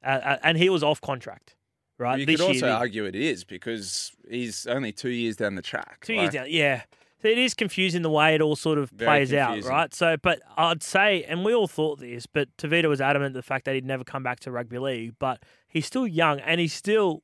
uh, 0.04 0.10
uh, 0.10 0.38
and 0.44 0.58
he 0.58 0.70
was 0.70 0.84
off 0.84 1.02
contract, 1.02 1.56
right? 1.98 2.20
you 2.20 2.26
this 2.26 2.38
could 2.38 2.48
also 2.48 2.66
year, 2.68 2.76
argue 2.76 3.06
it 3.06 3.16
is 3.16 3.44
because 3.44 4.12
he's 4.30 4.66
only 4.68 4.92
two 4.92 5.10
years 5.10 5.36
down 5.36 5.56
the 5.56 5.62
track. 5.62 6.04
Two 6.06 6.14
years 6.14 6.26
Like, 6.28 6.34
down, 6.34 6.46
yeah. 6.50 6.84
So 7.22 7.28
it 7.28 7.38
is 7.38 7.54
confusing 7.54 8.02
the 8.02 8.10
way 8.10 8.34
it 8.34 8.42
all 8.42 8.56
sort 8.56 8.80
of 8.80 8.98
plays 8.98 9.32
out, 9.32 9.64
right? 9.66 9.94
So, 9.94 10.18
but 10.18 10.42
I'd 10.58 10.82
say, 10.82 11.24
and 11.24 11.46
we 11.46 11.54
all 11.54 11.68
thought 11.68 12.00
this, 12.00 12.26
but 12.26 12.50
Tevita 12.58 12.90
was 12.90 13.00
adamant 13.00 13.36
the 13.36 13.44
fact 13.44 13.66
that 13.66 13.76
he'd 13.76 13.86
never 13.86 14.04
come 14.04 14.24
back 14.24 14.40
to 14.40 14.52
rugby 14.52 14.80
league, 14.80 15.14
but 15.20 15.44
he's 15.68 15.86
still 15.86 16.08
young 16.08 16.40
and 16.40 16.60
he's 16.60 16.74
still, 16.74 17.22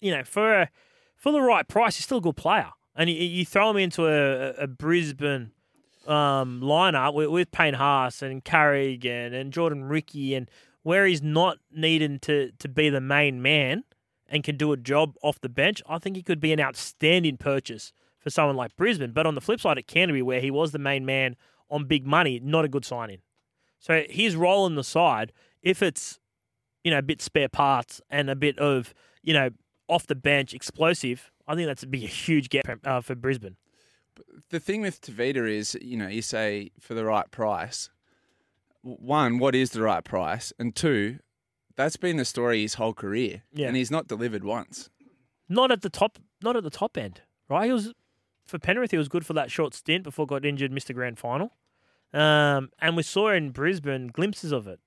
you 0.00 0.10
know, 0.10 0.24
for 0.24 0.62
a, 0.62 0.70
for 1.14 1.30
the 1.30 1.40
right 1.40 1.68
price, 1.68 1.96
he's 1.96 2.04
still 2.04 2.18
a 2.18 2.20
good 2.20 2.36
player. 2.36 2.70
And 2.96 3.08
you, 3.08 3.14
you 3.16 3.44
throw 3.46 3.70
him 3.70 3.76
into 3.76 4.06
a, 4.06 4.54
a 4.54 4.66
Brisbane 4.66 5.52
um, 6.08 6.60
lineup 6.60 7.14
with, 7.14 7.28
with 7.28 7.50
Payne 7.50 7.74
Haas 7.74 8.22
and 8.22 8.44
Carrigan 8.44 9.34
and 9.34 9.52
Jordan 9.52 9.84
Riki, 9.84 10.34
and 10.34 10.50
where 10.82 11.06
he's 11.06 11.22
not 11.22 11.58
needing 11.72 12.18
to 12.20 12.52
to 12.58 12.68
be 12.68 12.88
the 12.90 13.00
main 13.00 13.42
man 13.42 13.84
and 14.28 14.42
can 14.42 14.56
do 14.56 14.72
a 14.72 14.76
job 14.76 15.16
off 15.22 15.40
the 15.40 15.48
bench, 15.48 15.82
I 15.88 15.98
think 15.98 16.16
he 16.16 16.22
could 16.22 16.40
be 16.40 16.52
an 16.52 16.60
outstanding 16.60 17.36
purchase 17.36 17.92
for 18.18 18.30
someone 18.30 18.56
like 18.56 18.76
Brisbane. 18.76 19.12
But 19.12 19.26
on 19.26 19.34
the 19.34 19.40
flip 19.40 19.60
side, 19.60 19.78
at 19.78 19.86
Canterbury, 19.86 20.22
where 20.22 20.40
he 20.40 20.50
was 20.50 20.72
the 20.72 20.78
main 20.78 21.04
man 21.04 21.36
on 21.70 21.84
big 21.84 22.06
money, 22.06 22.40
not 22.42 22.64
a 22.64 22.68
good 22.68 22.84
signing. 22.84 23.18
So 23.78 24.04
his 24.08 24.34
role 24.34 24.66
in 24.66 24.76
the 24.76 24.84
side, 24.84 25.32
if 25.62 25.82
it's 25.82 26.18
you 26.82 26.90
know 26.90 26.98
a 26.98 27.02
bit 27.02 27.20
spare 27.20 27.48
parts 27.48 28.00
and 28.10 28.30
a 28.30 28.36
bit 28.36 28.58
of 28.58 28.94
you 29.22 29.34
know 29.34 29.50
off 29.88 30.06
the 30.06 30.14
bench 30.14 30.54
explosive, 30.54 31.30
I 31.46 31.54
think 31.54 31.66
that's 31.66 31.84
be 31.84 32.04
a 32.04 32.08
huge 32.08 32.48
get 32.48 32.64
uh, 32.84 33.00
for 33.00 33.14
Brisbane. 33.14 33.56
The 34.50 34.60
thing 34.60 34.82
with 34.82 35.00
Tevita 35.00 35.48
is, 35.48 35.76
you 35.80 35.96
know, 35.96 36.08
you 36.08 36.22
say 36.22 36.70
for 36.80 36.94
the 36.94 37.04
right 37.04 37.30
price. 37.30 37.90
One, 38.82 39.38
what 39.38 39.54
is 39.54 39.70
the 39.70 39.82
right 39.82 40.04
price? 40.04 40.52
And 40.58 40.74
two, 40.74 41.18
that's 41.76 41.96
been 41.96 42.16
the 42.16 42.24
story 42.24 42.62
his 42.62 42.74
whole 42.74 42.94
career. 42.94 43.42
Yeah. 43.52 43.68
And 43.68 43.76
he's 43.76 43.90
not 43.90 44.06
delivered 44.06 44.44
once. 44.44 44.90
Not 45.48 45.70
at 45.70 45.82
the 45.82 45.90
top, 45.90 46.18
not 46.42 46.56
at 46.56 46.62
the 46.62 46.70
top 46.70 46.96
end, 46.96 47.22
right? 47.48 47.66
He 47.66 47.72
was 47.72 47.92
for 48.46 48.58
Penrith. 48.58 48.90
He 48.90 48.96
was 48.96 49.08
good 49.08 49.26
for 49.26 49.32
that 49.34 49.50
short 49.50 49.74
stint 49.74 50.04
before 50.04 50.26
got 50.26 50.44
injured, 50.44 50.72
missed 50.72 50.88
the 50.88 50.94
grand 50.94 51.18
final, 51.18 51.52
um, 52.12 52.70
and 52.78 52.96
we 52.96 53.02
saw 53.02 53.30
in 53.30 53.50
Brisbane 53.50 54.08
glimpses 54.08 54.52
of 54.52 54.66
it, 54.66 54.80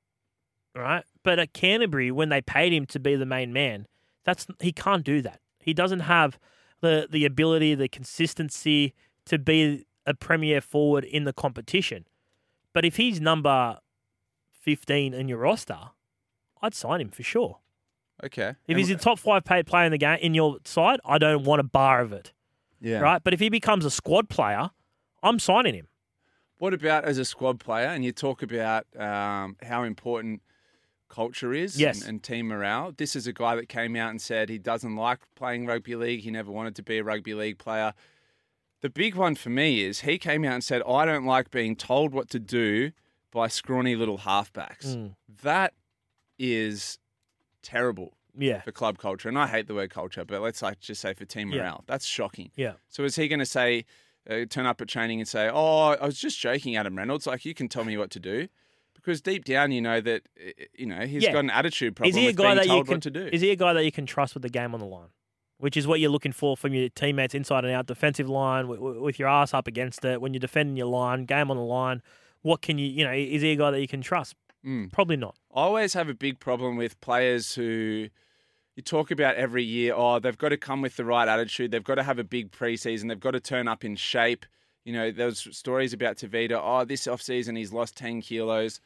right? 0.75 1.03
But 1.23 1.39
at 1.39 1.53
Canterbury, 1.53 2.09
when 2.11 2.29
they 2.29 2.41
paid 2.41 2.73
him 2.73 2.85
to 2.87 2.99
be 2.99 3.15
the 3.15 3.25
main 3.25 3.51
man, 3.51 3.87
that's 4.23 4.47
he 4.59 4.71
can't 4.71 5.03
do 5.03 5.21
that. 5.21 5.41
He 5.59 5.73
doesn't 5.73 6.01
have 6.01 6.39
the 6.81 7.07
the 7.09 7.25
ability, 7.25 7.75
the 7.75 7.89
consistency 7.89 8.93
to 9.27 9.37
be 9.37 9.85
a 10.05 10.13
premier 10.13 10.61
forward 10.61 11.03
in 11.03 11.23
the 11.25 11.33
competition. 11.33 12.05
But 12.73 12.85
if 12.85 12.97
he's 12.97 13.19
number 13.21 13.79
fifteen 14.51 15.13
in 15.13 15.27
your 15.27 15.37
roster, 15.39 15.79
I'd 16.61 16.73
sign 16.73 17.01
him 17.01 17.09
for 17.09 17.23
sure. 17.23 17.59
Okay. 18.23 18.55
If 18.67 18.77
he's 18.77 18.89
a 18.89 18.95
top 18.95 19.19
five 19.19 19.45
paid 19.45 19.67
player 19.67 19.85
in 19.85 19.91
the 19.91 19.97
game 19.97 20.17
in 20.21 20.33
your 20.33 20.57
side, 20.65 20.99
I 21.05 21.17
don't 21.17 21.43
want 21.43 21.59
a 21.59 21.63
bar 21.63 22.01
of 22.01 22.11
it. 22.13 22.33
Yeah. 22.81 22.99
Right? 22.99 23.23
But 23.23 23.33
if 23.33 23.39
he 23.39 23.49
becomes 23.49 23.85
a 23.85 23.91
squad 23.91 24.29
player, 24.29 24.71
I'm 25.21 25.39
signing 25.39 25.75
him. 25.75 25.87
What 26.57 26.73
about 26.73 27.05
as 27.05 27.19
a 27.19 27.25
squad 27.25 27.59
player? 27.59 27.87
And 27.87 28.03
you 28.03 28.11
talk 28.11 28.41
about 28.41 28.87
um, 28.99 29.55
how 29.61 29.83
important 29.83 30.41
culture 31.09 31.53
is 31.53 31.79
Yes. 31.79 32.01
and, 32.01 32.09
and 32.09 32.23
team 32.23 32.47
morale. 32.47 32.91
This 32.97 33.15
is 33.15 33.27
a 33.27 33.33
guy 33.33 33.55
that 33.55 33.69
came 33.69 33.95
out 33.95 34.09
and 34.09 34.19
said 34.21 34.49
he 34.49 34.57
doesn't 34.57 34.95
like 34.95 35.19
playing 35.35 35.67
rugby 35.67 35.95
league. 35.95 36.21
He 36.21 36.31
never 36.31 36.51
wanted 36.51 36.75
to 36.77 36.83
be 36.83 36.97
a 36.97 37.03
rugby 37.03 37.33
league 37.35 37.59
player. 37.59 37.93
The 38.81 38.89
big 38.89 39.15
one 39.15 39.35
for 39.35 39.49
me 39.49 39.81
is 39.83 40.01
he 40.01 40.17
came 40.19 40.43
out 40.45 40.53
and 40.53 40.63
said, 40.63 40.81
I 40.87 41.05
don't 41.05 41.25
like 41.25 41.49
being 41.51 41.75
told 41.75 42.13
what 42.13 42.29
to 42.29 42.39
do 42.39 42.91
by 43.31 43.47
scrawny 43.47 43.95
little 43.95 44.19
halfbacks. 44.19 44.95
Mm. 44.95 45.15
That 45.41 45.73
is 46.37 46.99
terrible 47.63 48.13
Yeah. 48.37 48.61
for 48.61 48.71
club 48.71 48.97
culture. 48.99 49.27
And 49.29 49.37
I 49.37 49.47
hate 49.47 49.67
the 49.67 49.73
word 49.73 49.89
culture, 49.89 50.23
but 50.25 50.41
let's 50.41 50.61
like 50.61 50.79
just 50.79 51.01
say 51.01 51.13
for 51.13 51.25
team 51.25 51.49
Yeah. 51.51 51.57
morale. 51.61 51.83
That's 51.87 52.05
shocking. 52.05 52.51
Yeah. 52.55 52.73
So 52.87 53.03
is 53.03 53.15
he 53.15 53.27
going 53.27 53.39
to 53.39 53.45
say, 53.45 53.85
uh, 54.29 54.45
turn 54.49 54.65
up 54.65 54.81
at 54.81 54.87
training 54.89 55.19
and 55.21 55.27
say, 55.27 55.49
"Oh, 55.51 55.95
I 55.99 56.05
was 56.05 56.19
just 56.19 56.37
joking, 56.37 56.75
Adam 56.75 56.97
Reynolds. 56.97 57.25
Like 57.25 57.45
you 57.45 57.53
can 57.53 57.69
tell 57.69 57.85
me 57.85 57.95
what 57.97 58.11
to 58.11 58.19
do," 58.19 58.49
because 58.93 59.21
deep 59.21 59.45
down 59.45 59.71
you 59.71 59.81
know 59.81 60.01
that 60.01 60.27
uh, 60.37 60.51
you 60.77 60.85
know 60.85 61.05
he's 61.05 61.23
Yeah. 61.23 61.31
got 61.31 61.39
an 61.45 61.49
attitude 61.49 61.95
problem 61.95 62.09
Is 62.09 62.15
he 62.17 62.27
a 62.27 62.33
guy 62.33 62.53
that 62.55 62.65
you 62.67 62.83
can 62.83 62.95
what 62.95 63.01
to 63.03 63.09
do. 63.11 63.29
Is 63.31 63.39
he 63.39 63.51
a 63.51 63.55
guy 63.55 63.71
that 63.71 63.85
you 63.85 63.91
can 63.91 64.05
trust 64.05 64.33
with 64.33 64.43
the 64.43 64.49
game 64.49 64.73
on 64.73 64.81
the 64.81 64.85
line? 64.85 65.07
Which 65.59 65.75
is 65.75 65.87
what 65.87 65.99
you're 65.99 66.11
looking 66.11 66.31
for 66.33 66.55
from 66.55 66.73
your 66.75 66.87
teammates 66.89 67.33
inside 67.33 67.65
and 67.65 67.73
out, 67.73 67.87
defensive 67.87 68.29
line, 68.29 68.67
with, 68.67 68.79
with 68.79 69.17
your 69.17 69.27
ass 69.27 69.53
up 69.55 69.67
against 69.67 70.05
it. 70.05 70.21
When 70.21 70.33
you're 70.33 70.39
defending 70.39 70.77
your 70.77 70.85
line, 70.87 71.25
game 71.25 71.49
on 71.49 71.57
the 71.57 71.63
line, 71.63 72.03
what 72.43 72.61
can 72.61 72.77
you, 72.77 72.85
you 72.85 73.03
know, 73.03 73.11
is 73.11 73.41
he 73.41 73.53
a 73.53 73.55
guy 73.55 73.71
that 73.71 73.81
you 73.81 73.87
can 73.87 74.01
trust? 74.01 74.35
Mm. 74.63 74.91
Probably 74.91 75.17
not. 75.17 75.35
I 75.55 75.61
always 75.61 75.93
have 75.93 76.09
a 76.09 76.13
big 76.13 76.39
problem 76.39 76.75
with 76.77 77.01
players 77.01 77.55
who 77.55 78.07
you 78.75 78.83
talk 78.83 79.09
about 79.09 79.35
every 79.35 79.63
year. 79.63 79.93
Oh, 79.95 80.19
they've 80.19 80.37
got 80.37 80.49
to 80.49 80.57
come 80.57 80.81
with 80.81 80.95
the 80.95 81.05
right 81.05 81.27
attitude. 81.27 81.71
They've 81.71 81.83
got 81.83 81.95
to 81.95 82.03
have 82.03 82.19
a 82.19 82.23
big 82.23 82.51
preseason. 82.51 83.07
They've 83.07 83.19
got 83.19 83.31
to 83.31 83.39
turn 83.39 83.67
up 83.67 83.83
in 83.83 83.95
shape. 83.95 84.45
You 84.85 84.93
know, 84.93 85.09
those 85.11 85.47
stories 85.57 85.91
about 85.91 86.17
Tevita. 86.17 86.59
Oh, 86.63 86.85
this 86.85 87.07
offseason 87.07 87.57
he's 87.57 87.73
lost 87.73 87.97
10 87.97 88.21
kilos. 88.21 88.79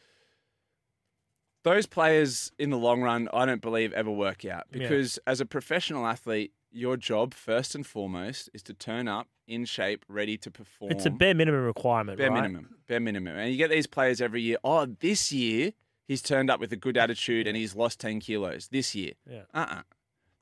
Those 1.63 1.85
players 1.85 2.51
in 2.57 2.69
the 2.69 2.77
long 2.77 3.01
run, 3.01 3.29
I 3.33 3.45
don't 3.45 3.61
believe 3.61 3.93
ever 3.93 4.09
work 4.09 4.45
out 4.45 4.65
Yeah. 4.71 4.79
because 4.79 5.19
as 5.27 5.41
a 5.41 5.45
professional 5.45 6.07
athlete, 6.07 6.53
your 6.71 6.97
job 6.97 7.33
first 7.33 7.75
and 7.75 7.85
foremost 7.85 8.49
is 8.53 8.63
to 8.63 8.73
turn 8.73 9.07
up 9.07 9.27
in 9.47 9.65
shape, 9.65 10.05
ready 10.07 10.37
to 10.37 10.49
perform. 10.49 10.91
It's 10.91 11.05
a 11.05 11.09
bare 11.09 11.33
minimum 11.33 11.65
requirement, 11.65 12.17
Bare 12.17 12.29
right? 12.31 12.41
minimum. 12.41 12.75
Bare 12.87 12.99
minimum. 12.99 13.35
And 13.37 13.51
you 13.51 13.57
get 13.57 13.69
these 13.69 13.87
players 13.87 14.21
every 14.21 14.41
year. 14.41 14.57
Oh, 14.63 14.85
this 14.85 15.31
year 15.31 15.71
he's 16.07 16.21
turned 16.21 16.49
up 16.49 16.59
with 16.59 16.71
a 16.71 16.77
good 16.77 16.97
attitude 16.97 17.47
and 17.47 17.55
he's 17.57 17.75
lost 17.75 17.99
10 17.99 18.19
kilos 18.21 18.69
this 18.69 18.95
year. 18.95 19.13
Yeah. 19.29 19.41
Uh 19.53 19.65
uh 19.69 19.81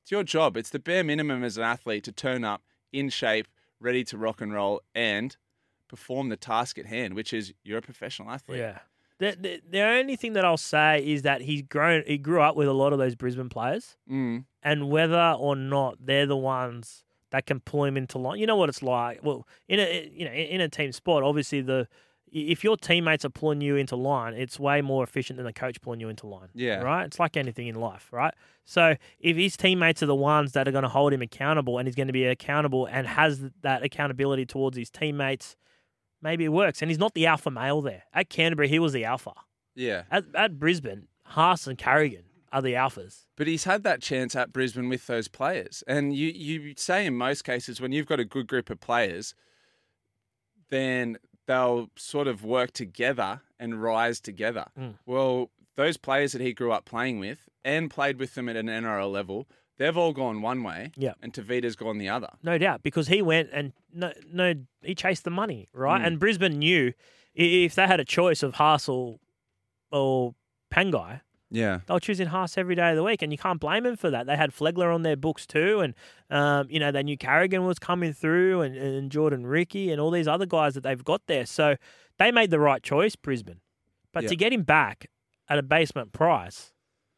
It's 0.02 0.12
your 0.12 0.24
job. 0.24 0.58
It's 0.58 0.70
the 0.70 0.80
bare 0.80 1.04
minimum 1.04 1.44
as 1.44 1.58
an 1.58 1.64
athlete 1.64 2.04
to 2.06 2.12
turn 2.12 2.44
up 2.44 2.62
in 2.94 3.10
shape, 3.10 3.48
ready 3.80 4.04
to 4.06 4.18
rock 4.18 4.42
and 4.42 4.54
roll 4.54 4.82
and 4.94 5.36
perform 5.88 6.30
the 6.30 6.38
task 6.38 6.78
at 6.78 6.86
hand, 6.86 7.16
which 7.16 7.34
is 7.34 7.54
you're 7.64 7.80
a 7.80 7.82
professional 7.82 8.30
athlete. 8.30 8.60
Yeah. 8.60 8.80
The, 9.20 9.36
the, 9.40 9.62
the 9.70 9.82
only 9.82 10.16
thing 10.16 10.34
that 10.34 10.46
I'll 10.46 10.58
say 10.58 11.06
is 11.06 11.22
that 11.24 11.42
he's 11.42 11.62
grown. 11.62 12.04
He 12.08 12.18
grew 12.18 12.42
up 12.42 12.56
with 12.56 12.68
a 12.68 12.74
lot 12.74 12.94
of 12.94 13.00
those 13.00 13.16
Brisbane 13.16 13.50
players, 13.50 13.98
Mm. 14.10 14.46
and 14.64 14.90
whether 14.90 15.36
or 15.38 15.56
not 15.56 15.98
they're 16.04 16.26
the 16.26 16.38
ones 16.38 17.04
that 17.32 17.46
can 17.46 17.60
pull 17.60 17.84
him 17.84 17.96
into 17.98 18.18
line, 18.18 18.40
you 18.40 18.48
know 18.48 18.56
what 18.56 18.70
it's 18.70 18.82
like. 18.82 19.20
Well, 19.22 19.48
in 19.68 19.80
a 19.80 20.10
you 20.12 20.26
know 20.26 20.32
in 20.32 20.62
a 20.62 20.70
team 20.70 20.92
sport, 20.94 21.24
obviously 21.24 21.62
the 21.62 21.88
if 22.32 22.64
your 22.64 22.78
teammates 22.78 23.26
are 23.26 23.30
pulling 23.30 23.60
you 23.60 23.76
into 23.76 23.96
line, 23.96 24.34
it's 24.36 24.60
way 24.60 24.82
more 24.82 25.04
efficient 25.04 25.38
than 25.38 25.46
the 25.48 25.54
coach 25.54 25.82
pulling 25.82 26.00
you 26.00 26.10
into 26.10 26.28
line. 26.28 26.50
Yeah. 26.54 26.76
Right. 26.82 27.06
It's 27.06 27.20
like 27.20 27.36
anything 27.36 27.68
in 27.68 27.76
life, 27.76 28.08
right? 28.12 28.34
So 28.66 28.96
if 29.20 29.36
his 29.36 29.58
teammates 29.58 30.04
are 30.04 30.06
the 30.06 30.14
ones 30.16 30.52
that 30.52 30.68
are 30.68 30.72
going 30.72 30.84
to 30.84 30.90
hold 30.90 31.12
him 31.12 31.22
accountable, 31.24 31.78
and 31.80 31.88
he's 31.88 31.96
going 31.96 32.08
to 32.08 32.14
be 32.14 32.26
accountable 32.26 32.86
and 32.86 33.08
has 33.08 33.42
that 33.64 33.84
accountability 33.84 34.46
towards 34.46 34.78
his 34.78 34.90
teammates. 34.90 35.56
Maybe 36.22 36.46
it 36.46 36.50
works. 36.50 36.82
And 36.82 36.90
he's 36.90 37.00
not 37.00 37.14
the 37.14 37.26
alpha 37.26 37.52
male 37.52 37.82
there. 37.82 38.04
At 38.14 38.30
Canterbury, 38.30 38.68
he 38.68 38.80
was 38.80 38.94
the 38.94 39.06
alpha. 39.06 39.34
Yeah. 39.76 40.04
At, 40.12 40.26
at 40.36 40.60
Brisbane, 40.60 41.08
Haas 41.24 41.68
and 41.68 41.78
Carrigan 41.78 42.24
are 42.52 42.62
the 42.62 42.74
alphas. 42.74 43.26
But 43.36 43.48
he's 43.48 43.64
had 43.64 43.84
that 43.84 44.02
chance 44.02 44.36
at 44.36 44.52
Brisbane 44.52 44.90
with 44.90 45.08
those 45.08 45.28
players. 45.28 45.84
And 45.88 46.16
you, 46.16 46.28
you 46.30 46.74
say 46.78 47.06
in 47.06 47.16
most 47.16 47.44
cases, 47.44 47.80
when 47.80 47.92
you've 47.92 48.08
got 48.08 48.20
a 48.20 48.26
good 48.26 48.48
group 48.48 48.70
of 48.70 48.80
players, 48.80 49.36
then 50.70 51.18
they'll 51.48 51.90
sort 51.96 52.28
of 52.28 52.44
work 52.44 52.72
together 52.72 53.42
and 53.60 53.82
rise 53.82 54.20
together. 54.20 54.66
Mm. 54.78 54.96
Well, 55.06 55.52
those 55.76 55.98
players 55.98 56.32
that 56.34 56.42
he 56.42 56.54
grew 56.54 56.72
up 56.72 56.86
playing 56.86 57.20
with 57.20 57.48
and 57.64 57.90
played 57.90 58.20
with 58.20 58.36
them 58.36 58.50
at 58.50 58.56
an 58.56 58.68
NRL 58.68 59.12
level, 59.12 59.48
they've 59.80 59.98
all 59.98 60.14
gone 60.14 60.44
one 60.44 60.62
way. 60.62 60.92
Yeah. 60.96 61.14
And 61.24 61.34
Tevita's 61.34 61.76
gone 61.76 61.98
the 61.98 62.10
other. 62.10 62.30
No 62.44 62.60
doubt, 62.60 62.84
because 62.84 63.08
he 63.08 63.24
went 63.24 63.50
and 63.52 63.74
no, 63.92 64.14
no, 64.32 64.54
he 64.84 64.94
chased 64.94 65.24
the 65.24 65.32
money, 65.32 65.68
right? 65.74 66.00
Mm. 66.02 66.06
And 66.08 66.20
Brisbane 66.20 66.60
knew 66.60 66.94
if 67.34 67.74
they 67.74 67.88
had 67.88 68.00
a 68.00 68.06
choice 68.06 68.44
of 68.44 68.54
Haas 68.56 68.88
or, 68.88 69.20
or 69.92 70.36
Pangai, 70.72 71.22
Yeah. 71.50 71.80
they 71.88 71.94
were 71.94 72.00
choosing 72.00 72.28
Haas 72.28 72.58
every 72.58 72.76
day 72.76 72.92
of 72.92 72.96
the 72.96 73.04
week, 73.04 73.22
and 73.24 73.32
you 73.32 73.38
can't 73.38 73.60
blame 73.60 73.84
them 73.84 73.96
for 73.96 74.10
that. 74.12 74.28
They 74.28 74.36
had 74.36 74.52
Flegler 74.52 74.94
on 74.94 75.02
their 75.04 75.16
books 75.16 75.48
too, 75.48 75.80
and 75.80 75.96
um, 76.30 76.68
you 76.70 76.80
know 76.80 76.92
they 76.92 77.02
knew 77.04 77.18
Carrigan 77.18 77.66
was 77.66 77.80
coming 77.80 78.14
through, 78.14 78.62
and, 78.62 78.76
and 78.76 79.12
Jordan 79.12 79.48
Riki, 79.48 79.92
and 79.92 80.00
all 80.00 80.12
these 80.12 80.28
other 80.28 80.46
guys 80.46 80.76
that 80.76 80.82
they've 80.84 81.04
got 81.04 81.22
there. 81.28 81.46
So 81.46 81.76
they 82.20 82.32
made 82.32 82.52
the 82.52 82.60
right 82.60 82.84
choice, 82.84 83.16
Brisbane. 83.16 83.62
But 84.14 84.24
Yeah. 84.24 84.30
to 84.30 84.36
get 84.36 84.54
him 84.54 84.64
back 84.64 85.08
at 85.48 85.58
a 85.58 85.64
basement 85.64 86.12
price, 86.12 86.74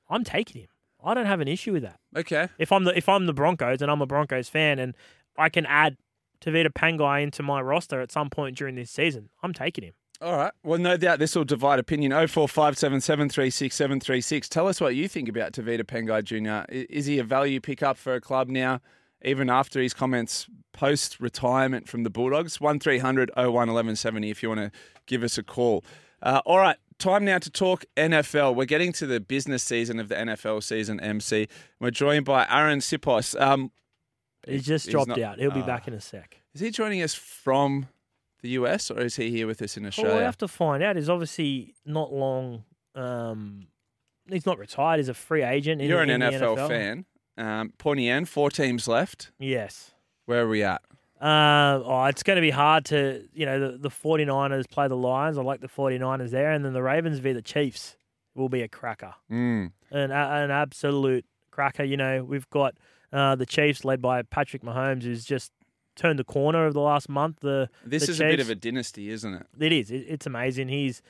I'm 0.09 0.23
taking 0.23 0.61
him. 0.61 0.69
I 1.03 1.13
don't 1.13 1.25
have 1.25 1.41
an 1.41 1.47
issue 1.47 1.73
with 1.73 1.83
that. 1.83 1.99
Okay. 2.15 2.47
If 2.57 2.71
I'm 2.71 2.83
the 2.83 2.97
if 2.97 3.09
I'm 3.09 3.25
the 3.25 3.33
Broncos 3.33 3.81
and 3.81 3.91
I'm 3.91 4.01
a 4.01 4.05
Broncos 4.05 4.49
fan, 4.49 4.79
and 4.79 4.95
I 5.37 5.49
can 5.49 5.65
add 5.65 5.97
Tevita 6.41 6.69
Pangai 6.73 7.23
into 7.23 7.43
my 7.43 7.61
roster 7.61 8.01
at 8.01 8.11
some 8.11 8.29
point 8.29 8.57
during 8.57 8.75
this 8.75 8.91
season, 8.91 9.29
I'm 9.43 9.53
taking 9.53 9.83
him. 9.83 9.93
All 10.21 10.37
right. 10.37 10.51
Well, 10.63 10.77
no 10.77 10.97
doubt 10.97 11.17
this 11.17 11.35
will 11.35 11.45
divide 11.45 11.79
opinion. 11.79 12.11
0457 12.11 13.01
736 13.01 13.75
736. 13.75 14.49
Tell 14.49 14.67
us 14.67 14.79
what 14.79 14.95
you 14.95 15.07
think 15.07 15.27
about 15.27 15.53
Tevita 15.53 15.83
Pangai 15.83 16.23
Jr. 16.23 16.71
Is 16.71 17.07
he 17.07 17.17
a 17.17 17.23
value 17.23 17.59
pickup 17.59 17.97
for 17.97 18.13
a 18.13 18.21
club 18.21 18.47
now, 18.47 18.81
even 19.23 19.49
after 19.49 19.81
his 19.81 19.95
comments 19.95 20.45
post 20.73 21.19
retirement 21.19 21.89
from 21.89 22.03
the 22.03 22.11
Bulldogs? 22.11 22.61
1300 22.61 23.31
01 23.35 23.51
1170 23.51 24.29
if 24.29 24.43
you 24.43 24.49
want 24.49 24.61
to 24.61 24.71
give 25.07 25.23
us 25.23 25.39
a 25.39 25.43
call. 25.43 25.83
Uh, 26.21 26.41
all 26.45 26.59
right. 26.59 26.77
Time 27.01 27.25
now 27.25 27.39
to 27.39 27.49
talk 27.49 27.83
NFL. 27.97 28.53
We're 28.55 28.65
getting 28.65 28.91
to 28.93 29.07
the 29.07 29.19
business 29.19 29.63
season 29.63 29.99
of 29.99 30.07
the 30.07 30.13
NFL 30.15 30.61
season, 30.61 30.99
MC. 30.99 31.47
We're 31.79 31.89
joined 31.89 32.25
by 32.25 32.45
Arryn 32.45 32.77
Siposs. 32.77 33.39
Um, 33.41 33.71
He's 34.47 34.65
just 34.65 34.87
dropped 34.89 35.07
not- 35.09 35.19
out. 35.19 35.39
He'll 35.39 35.49
be 35.49 35.61
Ah. 35.61 35.65
back 35.65 35.87
in 35.87 35.95
a 35.95 35.99
sec. 35.99 36.41
Is 36.53 36.61
he 36.61 36.69
joining 36.69 37.01
us 37.01 37.15
from 37.15 37.87
the 38.43 38.49
US 38.49 38.91
or 38.91 38.99
is 38.99 39.15
he 39.15 39.31
here 39.31 39.47
with 39.47 39.63
us 39.63 39.77
in 39.77 39.83
Well, 39.83 39.87
Australia? 39.87 40.17
we 40.17 40.23
have 40.23 40.37
to 40.37 40.47
find 40.47 40.83
out. 40.83 40.95
He's 40.95 41.09
obviously 41.09 41.73
not 41.85 42.13
long. 42.13 42.65
Um, 42.93 43.67
he's 44.29 44.45
not 44.45 44.59
retired. 44.59 44.97
He's 44.99 45.09
a 45.09 45.15
free 45.15 45.41
agent. 45.43 45.81
In, 45.81 45.89
You're 45.89 46.01
an 46.03 46.19
the 46.19 46.27
NFL, 46.27 46.67
fan. 46.67 47.05
Um, 47.35 47.73
Pointy 47.79 48.09
End, 48.09 48.29
four 48.29 48.51
teams 48.51 48.87
left. 48.87 49.31
Yes. 49.39 49.91
Where 50.27 50.43
are 50.43 50.47
we 50.47 50.61
at? 50.63 50.83
Uh, 51.21 51.81
oh, 51.85 52.05
it's 52.05 52.23
going 52.23 52.35
to 52.37 52.41
be 52.41 52.49
hard 52.49 52.85
to, 52.85 53.23
you 53.33 53.45
know, 53.45 53.71
the, 53.71 53.77
the 53.77 53.89
49ers 53.89 54.67
play 54.69 54.87
the 54.87 54.95
Lions. 54.97 55.37
I 55.37 55.43
like 55.43 55.61
the 55.61 55.67
49ers 55.67 56.31
there. 56.31 56.51
And 56.51 56.65
then 56.65 56.73
the 56.73 56.81
Ravens 56.81 57.19
v. 57.19 57.31
the 57.33 57.43
Chiefs 57.43 57.95
will 58.33 58.49
be 58.49 58.61
a 58.63 58.67
cracker. 58.67 59.13
Mm. 59.29 59.71
An, 59.91 60.11
a- 60.11 60.43
an 60.43 60.51
absolute 60.51 61.25
cracker. 61.51 61.83
You 61.83 61.97
know, 61.97 62.23
we've 62.23 62.49
got 62.49 62.75
uh, 63.13 63.35
the 63.35 63.45
Chiefs 63.45 63.85
led 63.85 64.01
by 64.01 64.23
Patrick 64.23 64.63
Mahomes, 64.63 65.03
who's 65.03 65.23
just 65.23 65.51
turned 65.95 66.17
the 66.17 66.23
corner 66.23 66.65
of 66.65 66.73
the 66.73 66.81
last 66.81 67.07
month. 67.07 67.41
The 67.41 67.69
This 67.85 68.07
the 68.07 68.13
is 68.13 68.21
a 68.21 68.23
bit 68.23 68.39
of 68.39 68.49
a 68.49 68.55
dynasty, 68.55 69.09
isn't 69.09 69.33
it? 69.33 69.45
It 69.59 69.71
is. 69.71 69.91
It, 69.91 70.05
it's 70.07 70.25
amazing. 70.25 70.69
He's 70.69 71.03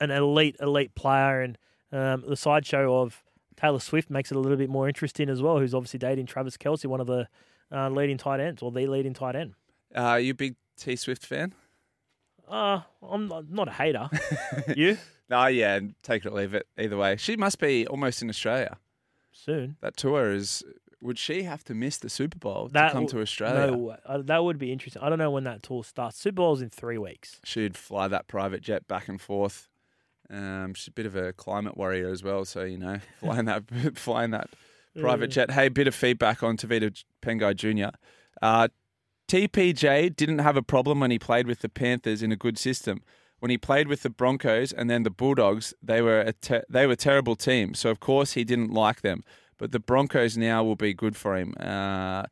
an 0.00 0.10
elite, 0.12 0.56
elite 0.60 0.94
player, 0.94 1.40
and 1.40 1.58
um, 1.90 2.22
the 2.28 2.36
sideshow 2.36 3.00
of 3.00 3.24
Taylor 3.56 3.80
Swift 3.80 4.10
makes 4.10 4.30
it 4.30 4.36
a 4.36 4.40
little 4.40 4.58
bit 4.58 4.68
more 4.70 4.86
interesting 4.86 5.28
as 5.28 5.42
well. 5.42 5.58
Who's 5.58 5.74
obviously 5.74 5.98
dating 5.98 6.26
Travis 6.26 6.56
Kelce, 6.56 6.86
one 6.86 7.00
of 7.00 7.06
the 7.06 7.26
uh, 7.72 7.88
leading 7.90 8.18
tight 8.18 8.40
ends, 8.40 8.62
or 8.62 8.70
the 8.70 8.86
leading 8.86 9.14
tight 9.14 9.36
end. 9.36 9.54
Uh, 9.94 10.00
are 10.00 10.20
you 10.20 10.32
a 10.32 10.34
big 10.34 10.56
T 10.78 10.96
Swift 10.96 11.24
fan? 11.26 11.54
Uh, 12.48 12.80
I'm 13.02 13.28
not, 13.28 13.50
not 13.50 13.68
a 13.68 13.72
hater. 13.72 14.08
you 14.76 14.98
No, 15.28 15.46
yeah, 15.46 15.80
take 16.02 16.24
it 16.24 16.28
or 16.28 16.36
leave 16.36 16.54
it. 16.54 16.66
Either 16.78 16.96
way, 16.96 17.16
she 17.16 17.36
must 17.36 17.58
be 17.58 17.86
almost 17.86 18.22
in 18.22 18.28
Australia 18.28 18.78
soon? 19.32 19.76
That 19.80 19.96
tour 19.96 20.32
is. 20.32 20.62
Would 21.02 21.18
she 21.18 21.42
have 21.42 21.62
to 21.64 21.74
miss 21.74 21.98
the 21.98 22.08
Super 22.08 22.38
Bowl 22.38 22.68
That 22.72 22.88
to 22.88 22.92
come 22.94 23.02
w- 23.04 23.18
to 23.18 23.20
Australia? 23.22 23.70
No. 23.70 23.96
Uh, 24.06 24.22
that 24.24 24.42
would 24.42 24.58
be 24.58 24.72
interesting. 24.72 25.02
I 25.02 25.08
don't 25.10 25.18
know 25.18 25.30
when 25.30 25.44
that 25.44 25.62
tour 25.62 25.84
starts. 25.84 26.18
Super 26.18 26.36
Bowl's 26.36 26.62
in 26.62 26.70
three 26.70 26.96
weeks. 26.98 27.38
She'd 27.44 27.76
fly 27.76 28.08
that 28.08 28.28
private 28.28 28.62
jet 28.62 28.88
back 28.88 29.06
and 29.06 29.20
forth. 29.20 29.68
Um, 30.30 30.72
she's 30.74 30.88
a 30.88 30.92
bit 30.92 31.06
of 31.06 31.14
a 31.14 31.32
climate 31.34 31.76
warrior 31.76 32.08
as 32.10 32.22
well, 32.22 32.44
so 32.44 32.62
you 32.64 32.78
know, 32.78 32.98
flying 33.20 33.44
that 33.44 33.64
flying 33.96 34.30
that 34.30 34.48
private 35.00 35.30
Yeah. 35.36 35.46
jet. 35.46 35.50
Hey, 35.52 35.68
bit 35.68 35.86
of 35.86 35.94
feedback 35.94 36.42
on 36.42 36.56
Tevita 36.56 37.04
Pangai 37.22 37.54
Jr. 37.54 37.96
Uh, 38.42 38.68
TPJ 39.28 40.14
didn't 40.14 40.38
have 40.38 40.56
a 40.56 40.62
problem 40.62 41.00
when 41.00 41.10
he 41.10 41.18
played 41.18 41.46
with 41.46 41.60
the 41.60 41.68
Panthers 41.68 42.22
in 42.22 42.30
a 42.32 42.36
good 42.36 42.58
system. 42.58 43.02
When 43.40 43.50
he 43.50 43.58
played 43.58 43.88
with 43.88 44.02
the 44.02 44.10
Broncos 44.10 44.72
and 44.72 44.88
then 44.88 45.02
the 45.02 45.10
Bulldogs, 45.10 45.74
they 45.82 46.00
were 46.00 46.20
a 46.20 46.32
te- 46.32 46.62
they 46.70 46.86
were 46.86 46.96
terrible 46.96 47.36
teams. 47.36 47.78
So 47.80 47.90
of 47.90 48.00
course 48.00 48.32
he 48.32 48.44
didn't 48.44 48.70
like 48.72 49.02
them. 49.02 49.24
But 49.58 49.72
the 49.72 49.80
Broncos 49.80 50.36
now 50.36 50.62
will 50.64 50.76
be 50.76 50.94
good 50.94 51.16
for 51.16 51.36
him. 51.36 51.54
Uh, 51.58 52.24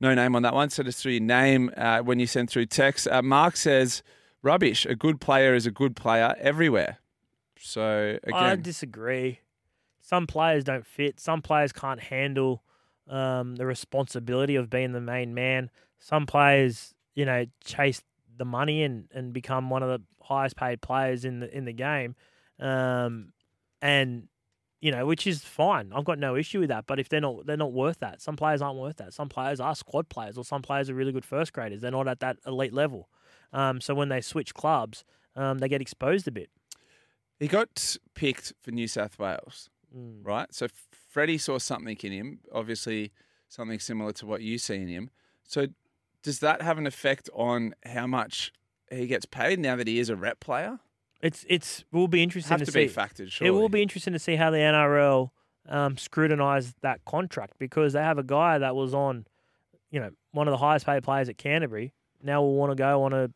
no 0.00 0.14
name 0.14 0.34
on 0.34 0.42
that 0.42 0.54
one. 0.54 0.68
Send 0.70 0.88
us 0.88 1.00
through 1.00 1.12
your 1.12 1.20
name 1.22 1.70
uh, 1.76 2.00
when 2.00 2.18
you 2.18 2.26
send 2.26 2.50
through 2.50 2.66
text. 2.66 3.06
Uh, 3.08 3.22
Mark 3.22 3.56
says, 3.56 4.02
"Rubbish. 4.42 4.84
A 4.86 4.94
good 4.96 5.20
player 5.20 5.54
is 5.54 5.64
a 5.64 5.70
good 5.70 5.94
player 5.96 6.34
everywhere." 6.38 6.98
So 7.58 8.18
again, 8.24 8.34
I 8.34 8.56
disagree. 8.56 9.38
Some 10.02 10.26
players 10.26 10.64
don't 10.64 10.86
fit. 10.86 11.18
Some 11.18 11.40
players 11.40 11.72
can't 11.72 12.00
handle 12.00 12.62
um, 13.08 13.56
the 13.56 13.64
responsibility 13.64 14.56
of 14.56 14.68
being 14.68 14.92
the 14.92 15.00
main 15.00 15.32
man. 15.32 15.70
Some 15.98 16.26
players, 16.26 16.94
you 17.14 17.24
know, 17.24 17.46
chase 17.64 18.02
the 18.36 18.44
money 18.44 18.82
and, 18.82 19.08
and 19.14 19.32
become 19.32 19.70
one 19.70 19.82
of 19.82 19.88
the 19.88 20.02
highest 20.24 20.56
paid 20.56 20.80
players 20.80 21.24
in 21.24 21.40
the 21.40 21.56
in 21.56 21.64
the 21.64 21.72
game, 21.72 22.16
um, 22.58 23.32
and 23.80 24.28
you 24.80 24.90
know, 24.90 25.06
which 25.06 25.28
is 25.28 25.44
fine. 25.44 25.92
I've 25.94 26.04
got 26.04 26.18
no 26.18 26.34
issue 26.34 26.58
with 26.58 26.70
that. 26.70 26.86
But 26.88 26.98
if 26.98 27.08
they're 27.08 27.20
not 27.20 27.46
they're 27.46 27.56
not 27.56 27.72
worth 27.72 28.00
that. 28.00 28.20
Some 28.20 28.36
players 28.36 28.60
aren't 28.60 28.78
worth 28.78 28.96
that. 28.96 29.14
Some 29.14 29.28
players 29.28 29.60
are 29.60 29.74
squad 29.76 30.08
players, 30.08 30.36
or 30.36 30.44
some 30.44 30.62
players 30.62 30.90
are 30.90 30.94
really 30.94 31.12
good 31.12 31.24
first 31.24 31.52
graders. 31.52 31.80
They're 31.80 31.92
not 31.92 32.08
at 32.08 32.20
that 32.20 32.38
elite 32.44 32.72
level. 32.74 33.08
Um, 33.52 33.80
so 33.80 33.94
when 33.94 34.08
they 34.08 34.20
switch 34.20 34.54
clubs, 34.54 35.04
um, 35.36 35.58
they 35.58 35.68
get 35.68 35.80
exposed 35.80 36.26
a 36.26 36.32
bit. 36.32 36.50
he 37.38 37.46
got 37.46 37.96
picked 38.14 38.54
for 38.60 38.72
New 38.72 38.88
South 38.88 39.18
Wales, 39.18 39.70
Mm. 39.96 40.20
right? 40.24 40.52
So 40.52 40.68
Freddie 41.08 41.38
saw 41.38 41.58
something 41.58 41.96
in 42.02 42.12
him, 42.12 42.40
obviously 42.52 43.12
something 43.48 43.78
similar 43.78 44.12
to 44.12 44.26
what 44.26 44.42
you 44.42 44.58
see 44.58 44.76
in 44.76 44.88
him. 44.88 45.10
So 45.44 45.66
does 46.22 46.38
that 46.40 46.62
have 46.62 46.78
an 46.78 46.86
effect 46.86 47.28
on 47.34 47.74
how 47.84 48.06
much 48.06 48.52
he 48.90 49.06
gets 49.06 49.26
paid 49.26 49.58
now 49.58 49.76
that 49.76 49.86
he 49.86 49.98
is 49.98 50.08
a 50.08 50.16
rep 50.16 50.40
player? 50.40 50.78
It's 51.20 51.44
it's 51.48 51.84
will 51.92 52.08
be 52.08 52.22
interesting 52.22 52.58
to, 52.58 52.64
to 52.64 52.70
see. 52.70 52.86
factored, 52.86 53.40
It 53.40 53.50
will 53.50 53.68
be 53.68 53.82
interesting 53.82 54.12
to 54.12 54.18
see 54.18 54.36
how 54.36 54.50
the 54.50 54.58
NRL 54.58 55.30
um, 55.68 55.96
scrutinise 55.96 56.74
that 56.80 57.04
contract 57.04 57.54
because 57.58 57.92
they 57.92 58.00
have 58.00 58.18
a 58.18 58.24
guy 58.24 58.58
that 58.58 58.74
was 58.74 58.92
on, 58.92 59.26
you 59.90 60.00
know, 60.00 60.10
one 60.32 60.48
of 60.48 60.52
the 60.52 60.58
highest 60.58 60.84
paid 60.84 61.04
players 61.04 61.28
at 61.28 61.38
Canterbury. 61.38 61.92
Now 62.22 62.42
will 62.42 62.54
want 62.56 62.72
to 62.72 62.76
go 62.76 63.02
on 63.04 63.12
a, 63.12 63.30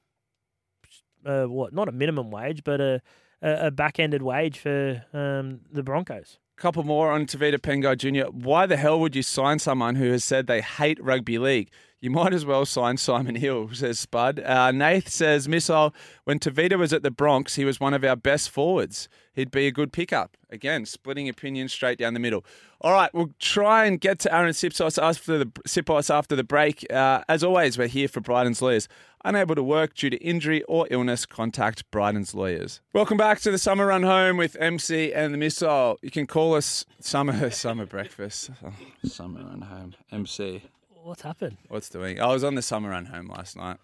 uh, 1.25 1.47
what 1.47 1.73
not 1.73 1.89
a 1.89 1.93
minimum 1.93 2.31
wage, 2.31 2.65
but 2.65 2.81
a 2.81 3.03
a, 3.43 3.67
a 3.67 3.71
back 3.71 3.99
ended 3.99 4.23
wage 4.23 4.59
for 4.59 5.05
um, 5.13 5.61
the 5.71 5.83
Broncos. 5.83 6.39
Couple 6.57 6.85
more 6.85 7.13
on 7.13 7.27
Tevita 7.27 7.59
Pangai 7.59 7.99
Jr. 7.99 8.31
Why 8.31 8.65
the 8.65 8.79
hell 8.79 8.99
would 9.01 9.15
you 9.15 9.23
sign 9.23 9.59
someone 9.59 9.97
who 9.97 10.11
has 10.11 10.25
said 10.25 10.47
they 10.47 10.63
hate 10.63 11.03
rugby 11.05 11.37
league? 11.37 11.71
You 12.01 12.11
might 12.11 12.33
as 12.33 12.47
well 12.47 12.65
sign 12.65 12.97
Simon 12.97 13.35
Hill, 13.35 13.69
says 13.75 13.99
Spud. 13.99 14.41
Uh, 14.41 14.71
Nath 14.71 15.11
says, 15.11 15.49
Missile, 15.49 15.95
when 16.25 16.39
Tevita 16.39 16.79
was 16.79 16.95
at 16.95 17.03
the 17.03 17.11
Bronx, 17.11 17.57
he 17.57 17.67
was 17.67 17.79
one 17.79 17.93
of 17.93 18.05
our 18.05 18.17
best 18.17 18.49
forwards. 18.49 19.07
He'd 19.35 19.51
be 19.51 19.67
a 19.67 19.71
good 19.71 19.93
pickup. 19.93 20.39
Again, 20.49 20.87
splitting 20.87 21.29
opinions 21.29 21.75
straight 21.75 21.99
down 21.99 22.15
the 22.15 22.21
middle. 22.21 22.43
All 22.81 22.93
right, 22.93 23.13
we'll 23.13 23.35
try 23.39 23.85
and 23.85 24.01
get 24.01 24.19
to 24.21 24.31
Arryn 24.31 24.51
Siposs 24.51 25.03
after 25.03 25.37
the, 25.37 25.47
Siposs 25.67 26.15
after 26.15 26.37
the 26.37 26.45
break. 26.45 26.91
Uh, 26.91 27.23
as 27.29 27.45
always, 27.45 27.77
we're 27.77 27.87
here 27.87 28.09
for 28.09 28.23
Bryden's 28.23 28.63
Lawyers. 28.63 28.89
Unable 29.27 29.57
to 29.57 29.63
work 29.65 29.95
due 29.95 30.09
to 30.09 30.17
injury 30.19 30.63
or 30.69 30.87
illness, 30.89 31.27
contact 31.27 31.91
Bryden's 31.91 32.33
Lawyers. 32.33 32.81
Welcome 32.93 33.17
back 33.17 33.41
to 33.41 33.51
the 33.51 33.59
Summer 33.59 33.87
Run 33.87 34.05
Home 34.05 34.37
with 34.37 34.57
MC 34.61 35.13
and 35.13 35.35
the 35.35 35.39
Missile. 35.39 35.99
You 36.01 36.13
can 36.13 36.29
call 36.29 36.55
us 36.55 36.87
Summer 37.01 37.51
Summer 37.51 37.87
Breakfast. 37.87 38.51
Oh, 38.65 38.73
summer 39.09 39.41
Run 39.41 39.63
Home. 39.63 39.95
MC. 40.13 40.63
What's 41.03 41.23
happened? 41.23 41.57
What's 41.67 41.89
doing? 41.89 42.21
I 42.21 42.29
was 42.29 42.45
on 42.45 42.55
the 42.55 42.63
Summer 42.63 42.91
Run 42.91 43.07
Home 43.07 43.27
last 43.27 43.57
night. 43.57 43.79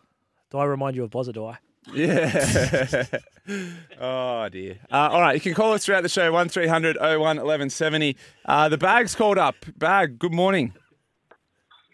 Do 0.53 0.59
I 0.59 0.65
remind 0.65 0.95
you 0.95 1.03
of 1.03 1.11
Bozza? 1.11 1.33
Do 1.33 1.47
I? 1.47 1.59
Yeah. 1.93 3.05
oh 4.01 4.49
dear. 4.49 4.79
Uh, 4.93 5.09
all 5.11 5.21
right, 5.21 5.35
you 5.35 5.41
can 5.41 5.55
call 5.55 5.73
us 5.73 5.85
throughout 5.85 6.05
the 6.05 6.09
show 6.09 6.31
1300 6.31 6.99
01 7.01 7.19
1170. 7.19 8.17
Uh, 8.45 8.69
the 8.69 8.79
bag's 8.79 9.17
called 9.17 9.39
up. 9.39 9.57
Bag. 9.77 10.21
Good 10.21 10.33
morning. 10.33 10.73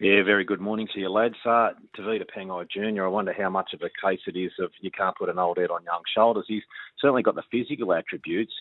Yeah, 0.01 0.23
very 0.23 0.45
good 0.45 0.61
morning 0.61 0.87
to 0.95 1.01
you, 1.01 1.09
lads. 1.09 1.35
Uh, 1.45 1.71
Tevita 1.97 2.25
Pangai 2.25 2.71
Jr., 2.71 3.05
I 3.05 3.09
wonder 3.09 3.33
how 3.37 3.51
much 3.51 3.73
of 3.75 3.83
a 3.83 3.91
case 4.01 4.21
it 4.29 4.37
is 4.37 4.53
of 4.61 4.71
you 4.81 4.93
can't 4.93 5.17
put 5.17 5.29
an 5.29 5.41
old 5.41 5.59
head 5.59 5.71
on 5.71 5.83
young 5.83 6.03
shoulders. 6.15 6.45
He's 6.47 6.63
certainly 7.01 7.25
got 7.25 7.35
the 7.35 7.43
physical 7.51 7.93
attributes, 7.93 8.53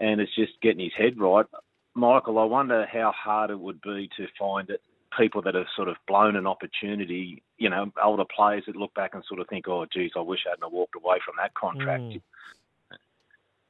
and 0.00 0.20
it's 0.20 0.34
just 0.34 0.52
getting 0.60 0.84
his 0.84 0.92
head 0.96 1.18
right. 1.18 1.46
Michael, 1.94 2.38
I 2.38 2.44
wonder 2.44 2.86
how 2.92 3.10
hard 3.12 3.48
it 3.50 3.58
would 3.58 3.80
be 3.80 4.10
to 4.18 4.26
find 4.38 4.68
it, 4.68 4.82
people 5.16 5.40
that 5.42 5.54
have 5.54 5.64
sort 5.74 5.88
of 5.88 5.96
blown 6.06 6.36
an 6.36 6.46
opportunity, 6.46 7.42
you 7.56 7.70
know, 7.70 7.90
older 8.02 8.26
players 8.26 8.64
that 8.66 8.76
look 8.76 8.92
back 8.92 9.14
and 9.14 9.24
sort 9.26 9.40
of 9.40 9.48
think, 9.48 9.66
oh, 9.68 9.86
geez, 9.90 10.10
I 10.14 10.20
wish 10.20 10.40
I 10.46 10.50
hadn't 10.50 10.72
walked 10.72 10.94
away 10.94 11.16
from 11.24 11.36
that 11.38 11.54
contract. 11.54 12.02
Mm. 12.02 12.22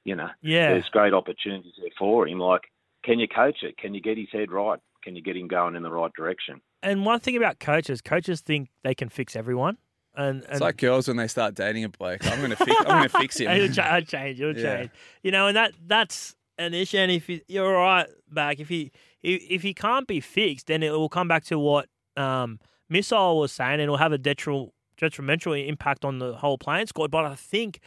You 0.04 0.16
know, 0.16 0.30
Yeah. 0.42 0.70
there's 0.70 0.88
great 0.88 1.14
opportunities 1.14 1.74
there 1.78 1.90
for 1.96 2.26
him. 2.26 2.40
Like, 2.40 2.62
can 3.04 3.20
you 3.20 3.28
coach 3.28 3.62
it? 3.62 3.76
Can 3.76 3.94
you 3.94 4.00
get 4.00 4.18
his 4.18 4.30
head 4.32 4.50
right? 4.50 4.80
Can 5.02 5.14
you 5.14 5.22
get 5.22 5.36
him 5.36 5.46
going 5.46 5.76
in 5.76 5.84
the 5.84 5.90
right 5.90 6.12
direction? 6.14 6.60
And 6.90 7.04
one 7.04 7.20
thing 7.20 7.36
about 7.36 7.58
coaches, 7.58 8.00
coaches 8.00 8.40
think 8.40 8.68
they 8.84 8.94
can 8.94 9.08
fix 9.08 9.34
everyone. 9.36 9.76
And, 10.14 10.42
and 10.44 10.52
It's 10.52 10.60
like 10.60 10.76
girls 10.78 11.08
when 11.08 11.16
they 11.18 11.26
start 11.28 11.54
dating 11.54 11.84
a 11.84 11.88
bloke. 11.88 12.24
I'm 12.26 12.40
gonna 12.40 12.56
fix. 12.56 12.70
I'm 12.80 12.86
gonna 12.86 13.08
fix 13.08 13.38
him. 13.38 13.50
It'll, 13.50 13.74
cha- 13.74 13.96
it'll 13.96 14.06
change. 14.06 14.40
It'll 14.40 14.56
Yeah. 14.56 14.76
change. 14.78 14.90
You 15.22 15.30
know, 15.30 15.48
and 15.48 15.56
that 15.56 15.72
that's 15.86 16.34
an 16.58 16.72
issue. 16.72 16.96
And 16.98 17.10
if 17.12 17.28
you, 17.28 17.40
you're 17.48 17.76
all 17.76 17.82
right 17.82 18.06
back, 18.32 18.58
if 18.60 18.68
he 18.68 18.92
if, 19.22 19.42
if 19.50 19.62
he 19.62 19.74
can't 19.74 20.06
be 20.06 20.20
fixed, 20.20 20.68
then 20.68 20.82
it 20.82 20.90
will 20.92 21.08
come 21.10 21.28
back 21.28 21.44
to 21.46 21.58
what 21.58 21.88
um, 22.16 22.60
Missile 22.88 23.38
was 23.38 23.52
saying, 23.52 23.72
and 23.74 23.82
it'll 23.82 23.98
have 23.98 24.12
a 24.12 24.18
detrimental 24.18 24.72
detrimental 24.96 25.52
impact 25.52 26.04
on 26.06 26.18
the 26.18 26.34
whole 26.36 26.56
playing 26.56 26.86
squad. 26.86 27.10
But 27.10 27.26
I 27.26 27.34
think 27.34 27.80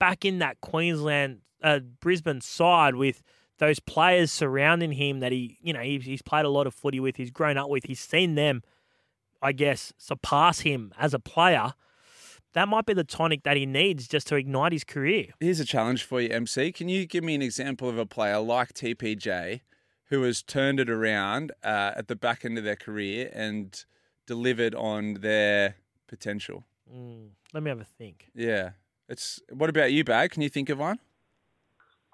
back 0.00 0.24
in 0.24 0.38
that 0.38 0.60
Queensland, 0.62 1.40
uh, 1.62 1.80
Brisbane 2.00 2.40
side 2.40 2.94
with 2.94 3.20
those 3.58 3.80
players 3.80 4.32
surrounding 4.32 4.92
him 4.92 5.20
that 5.20 5.32
he, 5.32 5.58
you 5.62 5.72
know, 5.72 5.80
he, 5.80 5.98
he's 5.98 6.22
played 6.22 6.44
a 6.44 6.48
lot 6.48 6.66
of 6.66 6.74
footy 6.74 7.00
with, 7.00 7.16
he's 7.16 7.30
grown 7.30 7.56
up 7.56 7.68
with, 7.68 7.84
he's 7.84 8.00
seen 8.00 8.34
them, 8.34 8.62
I 9.40 9.52
guess, 9.52 9.92
surpass 9.96 10.60
him 10.60 10.92
as 10.98 11.14
a 11.14 11.18
player. 11.18 11.74
That 12.54 12.68
might 12.68 12.86
be 12.86 12.94
the 12.94 13.04
tonic 13.04 13.42
that 13.42 13.56
he 13.56 13.66
needs 13.66 14.06
just 14.06 14.28
to 14.28 14.36
ignite 14.36 14.72
his 14.72 14.84
career. 14.84 15.26
Here's 15.40 15.60
a 15.60 15.64
challenge 15.64 16.04
for 16.04 16.20
you, 16.20 16.28
MC. 16.30 16.72
Can 16.72 16.88
you 16.88 17.06
give 17.06 17.24
me 17.24 17.34
an 17.34 17.42
example 17.42 17.88
of 17.88 17.98
a 17.98 18.06
player 18.06 18.38
like 18.38 18.72
TPJ 18.74 19.60
who 20.10 20.22
has 20.22 20.42
turned 20.42 20.78
it 20.78 20.88
around 20.88 21.52
uh, 21.64 21.92
at 21.96 22.08
the 22.08 22.14
back 22.14 22.44
end 22.44 22.56
of 22.58 22.64
their 22.64 22.76
career 22.76 23.30
and 23.32 23.84
delivered 24.26 24.74
on 24.74 25.14
their 25.14 25.76
potential? 26.06 26.62
Mm, 26.92 27.30
let 27.52 27.62
me 27.62 27.70
have 27.70 27.80
a 27.80 27.84
think. 27.84 28.30
Yeah. 28.34 28.70
It's. 29.08 29.40
What 29.50 29.68
about 29.68 29.92
you, 29.92 30.04
Bag? 30.04 30.30
Can 30.30 30.42
you 30.42 30.48
think 30.48 30.68
of 30.68 30.78
one? 30.78 30.98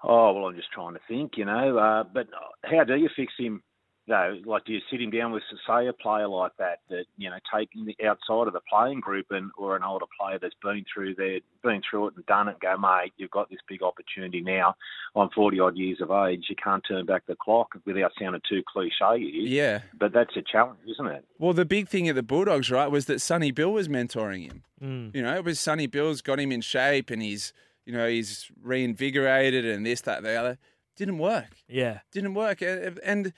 Oh 0.03 0.33
well, 0.33 0.47
I'm 0.47 0.55
just 0.55 0.71
trying 0.71 0.93
to 0.93 0.99
think, 1.07 1.37
you 1.37 1.45
know. 1.45 1.77
Uh, 1.77 2.03
but 2.03 2.27
how 2.63 2.83
do 2.83 2.95
you 2.95 3.09
fix 3.15 3.33
him? 3.37 3.63
Though, 4.07 4.35
like, 4.45 4.65
do 4.65 4.73
you 4.73 4.79
sit 4.89 4.99
him 4.99 5.11
down 5.11 5.31
with, 5.31 5.43
say, 5.67 5.87
a 5.87 5.93
player 5.93 6.27
like 6.27 6.53
that 6.57 6.79
that 6.89 7.05
you 7.17 7.29
know, 7.29 7.37
taking 7.53 7.85
the 7.85 7.95
outside 8.05 8.47
of 8.47 8.53
the 8.53 8.59
playing 8.67 8.99
group, 8.99 9.27
and 9.29 9.51
or 9.57 9.75
an 9.75 9.83
older 9.83 10.07
player 10.19 10.39
that's 10.41 10.55
been 10.61 10.83
through 10.91 11.13
there, 11.15 11.39
been 11.63 11.83
through 11.87 12.07
it 12.07 12.15
and 12.15 12.25
done 12.25 12.47
it, 12.47 12.57
and 12.59 12.61
go, 12.61 12.77
mate, 12.77 13.13
you've 13.17 13.29
got 13.29 13.49
this 13.51 13.59
big 13.69 13.83
opportunity 13.83 14.41
now. 14.41 14.75
I'm 15.15 15.29
40 15.29 15.59
odd 15.59 15.77
years 15.77 16.01
of 16.01 16.09
age. 16.09 16.45
You 16.49 16.55
can't 16.61 16.83
turn 16.85 17.05
back 17.05 17.27
the 17.27 17.35
clock 17.35 17.69
without 17.85 18.11
sounding 18.19 18.41
too 18.49 18.63
cliche. 18.67 19.17
Yeah. 19.19 19.81
But 19.97 20.13
that's 20.13 20.35
a 20.35 20.41
challenge, 20.41 20.79
isn't 20.89 21.07
it? 21.07 21.23
Well, 21.37 21.53
the 21.53 21.63
big 21.63 21.87
thing 21.87 22.09
at 22.09 22.15
the 22.15 22.23
Bulldogs, 22.23 22.71
right, 22.71 22.89
was 22.89 23.05
that 23.05 23.21
Sonny 23.21 23.51
Bill 23.51 23.71
was 23.71 23.87
mentoring 23.87 24.51
him. 24.51 24.63
Mm. 24.83 25.15
You 25.15 25.21
know, 25.21 25.35
it 25.35 25.45
was 25.45 25.59
Sonny 25.59 25.85
Bill's 25.85 26.21
got 26.21 26.39
him 26.39 26.51
in 26.51 26.61
shape 26.61 27.11
and 27.11 27.21
he's, 27.21 27.53
you 27.85 27.93
know, 27.93 28.07
he's 28.07 28.51
reinvigorated 28.61 29.65
and 29.65 29.85
this, 29.85 30.01
that, 30.01 30.23
the 30.23 30.35
other. 30.35 30.57
Didn't 30.95 31.17
work. 31.17 31.57
Yeah. 31.67 31.99
Didn't 32.11 32.33
work. 32.33 32.61
And, 32.61 32.99
and 33.03 33.33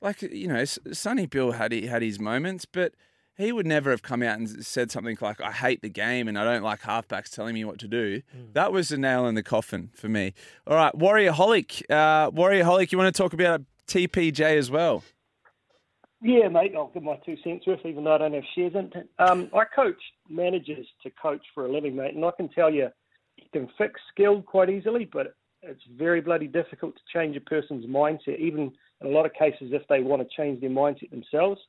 like, 0.00 0.22
you 0.22 0.48
know, 0.48 0.56
S- 0.56 0.78
Sonny 0.92 1.26
Bill 1.26 1.52
had 1.52 1.72
he 1.72 1.86
had 1.86 2.02
his 2.02 2.18
moments, 2.20 2.66
but 2.66 2.94
he 3.36 3.52
would 3.52 3.66
never 3.66 3.90
have 3.90 4.02
come 4.02 4.22
out 4.22 4.38
and 4.38 4.64
said 4.64 4.90
something 4.90 5.16
like, 5.20 5.40
I 5.40 5.52
hate 5.52 5.82
the 5.82 5.88
game 5.88 6.26
and 6.26 6.38
I 6.38 6.44
don't 6.44 6.62
like 6.62 6.82
halfbacks 6.82 7.30
telling 7.30 7.54
me 7.54 7.64
what 7.64 7.78
to 7.80 7.88
do. 7.88 8.22
That 8.54 8.72
was 8.72 8.88
the 8.88 8.98
nail 8.98 9.26
in 9.26 9.34
the 9.34 9.42
coffin 9.42 9.90
for 9.94 10.08
me. 10.08 10.32
All 10.66 10.76
right, 10.76 10.94
Warrior 10.94 11.32
Holic. 11.32 11.82
Uh, 11.90 12.30
Warrior 12.30 12.64
Holic, 12.64 12.92
you 12.92 12.98
want 12.98 13.14
to 13.14 13.22
talk 13.22 13.34
about 13.34 13.62
TPJ 13.86 14.56
as 14.56 14.70
well? 14.70 15.02
Yeah, 16.22 16.48
mate, 16.48 16.72
I'll 16.74 16.90
give 16.94 17.02
my 17.02 17.18
two 17.26 17.36
cents 17.44 17.66
worth, 17.66 17.84
even 17.84 18.04
though 18.04 18.14
I 18.14 18.18
don't 18.18 18.32
have 18.32 18.42
shares 18.54 18.72
in 18.74 18.90
it. 18.94 19.08
Um, 19.18 19.50
I 19.54 19.64
coach 19.64 20.00
managers 20.30 20.86
to 21.02 21.10
coach 21.10 21.44
for 21.54 21.66
a 21.66 21.72
living, 21.72 21.94
mate, 21.94 22.14
and 22.14 22.24
I 22.24 22.30
can 22.30 22.48
tell 22.48 22.70
you, 22.70 22.84
you 22.84 22.90
can 23.56 23.68
fix 23.78 24.00
skill 24.12 24.42
quite 24.42 24.68
easily, 24.68 25.08
but 25.10 25.34
it's 25.62 25.82
very 25.96 26.20
bloody 26.20 26.46
difficult 26.46 26.94
to 26.94 27.02
change 27.12 27.36
a 27.36 27.40
person's 27.40 27.86
mindset, 27.86 28.38
even 28.38 28.72
in 29.00 29.06
a 29.06 29.10
lot 29.10 29.26
of 29.26 29.32
cases 29.32 29.72
if 29.72 29.82
they 29.88 30.00
want 30.00 30.22
to 30.22 30.36
change 30.36 30.60
their 30.60 30.70
mindset 30.70 31.10
themselves. 31.10 31.60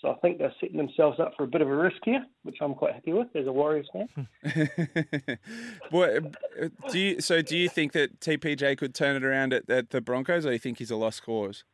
So 0.00 0.10
I 0.10 0.14
think 0.16 0.38
they're 0.38 0.52
setting 0.60 0.76
themselves 0.76 1.20
up 1.20 1.32
for 1.36 1.44
a 1.44 1.46
bit 1.46 1.60
of 1.60 1.68
a 1.68 1.76
risk 1.76 1.98
here, 2.04 2.26
which 2.42 2.56
I'm 2.60 2.74
quite 2.74 2.92
happy 2.92 3.12
with 3.12 3.28
as 3.36 3.46
a 3.46 3.52
Warriors 3.52 3.88
fan. 3.92 4.28
what, 5.90 6.16
uh, 6.60 6.68
do 6.90 6.98
you, 6.98 7.20
so 7.20 7.40
do 7.40 7.56
you 7.56 7.68
think 7.68 7.92
that 7.92 8.18
TPJ 8.20 8.76
could 8.78 8.94
turn 8.94 9.14
it 9.14 9.24
around 9.24 9.52
at, 9.52 9.70
at 9.70 9.90
the 9.90 10.00
Broncos, 10.00 10.44
or 10.44 10.48
do 10.48 10.54
you 10.54 10.58
think 10.58 10.78
he's 10.78 10.90
a 10.90 10.96
lost 10.96 11.22
cause? 11.22 11.64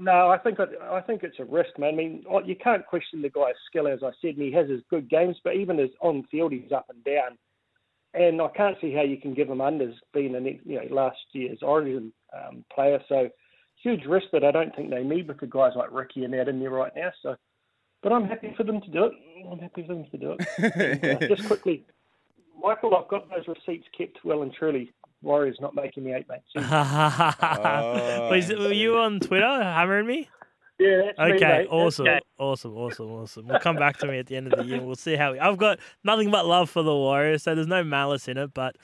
No, 0.00 0.30
I 0.30 0.38
think 0.38 0.58
I 0.60 1.00
think 1.00 1.24
it's 1.24 1.40
a 1.40 1.44
risk, 1.44 1.76
man. 1.76 1.94
I 1.94 1.96
mean, 1.96 2.24
oh, 2.30 2.40
you 2.40 2.54
can't 2.54 2.86
question 2.86 3.20
the 3.20 3.28
guy's 3.28 3.54
skill, 3.66 3.88
as 3.88 4.04
I 4.04 4.12
said, 4.22 4.36
and 4.36 4.42
he 4.42 4.52
has 4.52 4.70
his 4.70 4.80
good 4.88 5.10
games, 5.10 5.36
but 5.42 5.56
even 5.56 5.78
his 5.78 5.90
on 6.00 6.22
field, 6.30 6.52
he's 6.52 6.70
up 6.70 6.86
and 6.88 7.02
down. 7.02 7.36
And 8.14 8.40
I 8.40 8.48
can't 8.48 8.76
see 8.80 8.92
how 8.92 9.02
you 9.02 9.18
can 9.18 9.34
give 9.34 9.48
him 9.48 9.58
unders 9.58 9.94
being 10.14 10.34
a 10.34 10.40
you 10.40 10.76
know 10.76 10.94
last 10.94 11.18
year's 11.32 11.58
Origin 11.62 12.12
um, 12.34 12.64
player. 12.74 13.00
So 13.08 13.28
huge 13.82 14.04
risk 14.06 14.26
that 14.32 14.44
I 14.44 14.50
don't 14.50 14.74
think 14.74 14.90
they 14.90 15.02
need 15.02 15.28
with 15.28 15.40
the 15.40 15.46
guys 15.46 15.72
like 15.76 15.92
Riki 15.92 16.24
and 16.24 16.34
that 16.34 16.48
in 16.48 16.60
there 16.60 16.70
right 16.70 16.92
now. 16.96 17.10
So, 17.22 17.36
but 18.02 18.12
I'm 18.12 18.24
happy 18.26 18.54
for 18.56 18.64
them 18.64 18.80
to 18.80 18.90
do 18.90 19.04
it. 19.04 19.12
I'm 19.50 19.58
happy 19.58 19.86
for 19.86 19.94
them 19.94 20.06
to 20.10 20.18
do 20.18 20.36
it. 20.38 21.02
And, 21.02 21.22
uh, 21.22 21.28
just 21.28 21.46
quickly, 21.46 21.84
Michael, 22.60 22.96
I've 22.96 23.08
got 23.08 23.28
those 23.30 23.46
receipts 23.46 23.86
kept 23.96 24.24
well 24.24 24.42
and 24.42 24.52
truly. 24.52 24.92
Warriors 25.20 25.58
not 25.60 25.74
making 25.74 26.04
the 26.04 26.12
eight, 26.16 26.26
mate. 26.28 26.40
Oh. 26.54 28.30
Was 28.30 28.48
were 28.50 28.72
you 28.72 28.96
on 28.98 29.20
Twitter 29.20 29.46
hammering 29.46 30.06
me? 30.06 30.28
Yeah, 30.78 31.02
that's 31.06 31.18
me, 31.18 31.24
Okay, 31.36 31.58
mate. 31.58 31.68
Awesome, 31.70 32.06
okay. 32.06 32.20
awesome, 32.38 32.76
awesome, 32.76 33.10
awesome. 33.10 33.48
We'll 33.48 33.58
come 33.58 33.76
back 33.76 33.98
to 33.98 34.06
me 34.06 34.18
at 34.18 34.26
the 34.26 34.36
end 34.36 34.52
of 34.52 34.58
the 34.58 34.64
year. 34.64 34.80
We'll 34.80 34.94
see 34.94 35.16
how 35.16 35.32
we, 35.32 35.40
I've 35.40 35.56
got 35.58 35.78
nothing 36.04 36.30
but 36.30 36.46
love 36.46 36.70
for 36.70 36.82
the 36.82 36.94
Warriors, 36.94 37.42
so 37.42 37.54
there's 37.54 37.66
no 37.66 37.82
malice 37.82 38.28
in 38.28 38.36
it, 38.36 38.54
but 38.54 38.76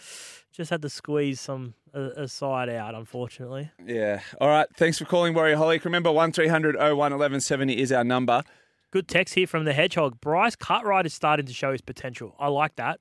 just 0.53 0.71
had 0.71 0.83
to 0.83 0.89
squeeze 0.89 1.41
some 1.41 1.75
a, 1.93 2.01
a 2.23 2.29
side 2.29 2.69
out, 2.69 2.95
unfortunately. 2.95 3.71
Yeah. 3.87 4.21
All 4.41 4.49
right. 4.49 4.67
Thanks 4.77 4.99
for 4.99 5.05
calling, 5.05 5.35
Warrior 5.35 5.57
Holly. 5.57 5.81
Remember, 5.85 6.11
1300 6.11 6.77
01 6.77 6.97
1170 6.97 7.79
is 7.81 7.93
our 7.93 8.05
number. 8.05 8.43
Good 8.91 9.09
text 9.09 9.35
here 9.35 9.47
from 9.47 9.65
the 9.65 9.73
Hedgehog. 9.73 10.21
Bryce 10.21 10.55
Cartwright 10.55 11.07
is 11.07 11.15
starting 11.15 11.47
to 11.47 11.53
show 11.53 11.73
his 11.73 11.81
potential. 11.81 12.35
I 12.39 12.49
like 12.49 12.77
that. 12.77 13.01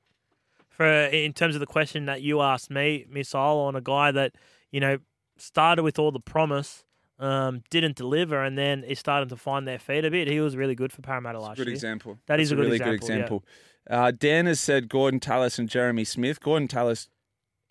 For 0.69 0.87
in 0.87 1.33
terms 1.33 1.55
of 1.55 1.59
the 1.59 1.67
question 1.67 2.05
that 2.05 2.23
you 2.23 2.41
asked 2.41 2.71
me, 2.71 3.05
Missile, 3.07 3.39
on 3.39 3.75
a 3.75 3.81
guy 3.81 4.11
that 4.11 4.33
you 4.71 4.79
know 4.79 4.97
started 5.37 5.83
with 5.83 5.99
all 5.99 6.11
the 6.11 6.19
promise, 6.19 6.83
um, 7.23 7.63
didn't 7.69 7.95
deliver, 7.95 8.43
and 8.43 8.57
then 8.57 8.83
is 8.83 8.99
starting 8.99 9.29
to 9.29 9.37
find 9.37 9.65
their 9.65 9.79
feet 9.79 10.03
a 10.03 10.11
bit. 10.11 10.27
He 10.27 10.41
was 10.41 10.57
really 10.57 10.75
good 10.75 10.91
for 10.91 11.01
Parramatta 11.01 11.39
last 11.39 11.57
Good 11.57 11.67
year. 11.67 11.73
example. 11.73 12.19
That 12.25 12.37
That's 12.37 12.43
is 12.43 12.51
a, 12.51 12.55
good 12.55 12.61
really 12.65 12.75
example. 12.75 12.97
good 12.97 13.07
yeah. 13.07 13.15
example. 13.15 13.43
Uh, 13.89 14.11
Dan 14.11 14.45
has 14.45 14.59
said 14.59 14.89
Gordon 14.89 15.21
Tallis 15.21 15.57
and 15.57 15.69
Jeremy 15.69 16.03
Smith. 16.03 16.41
Gordon 16.41 16.67
Tallis, 16.67 17.07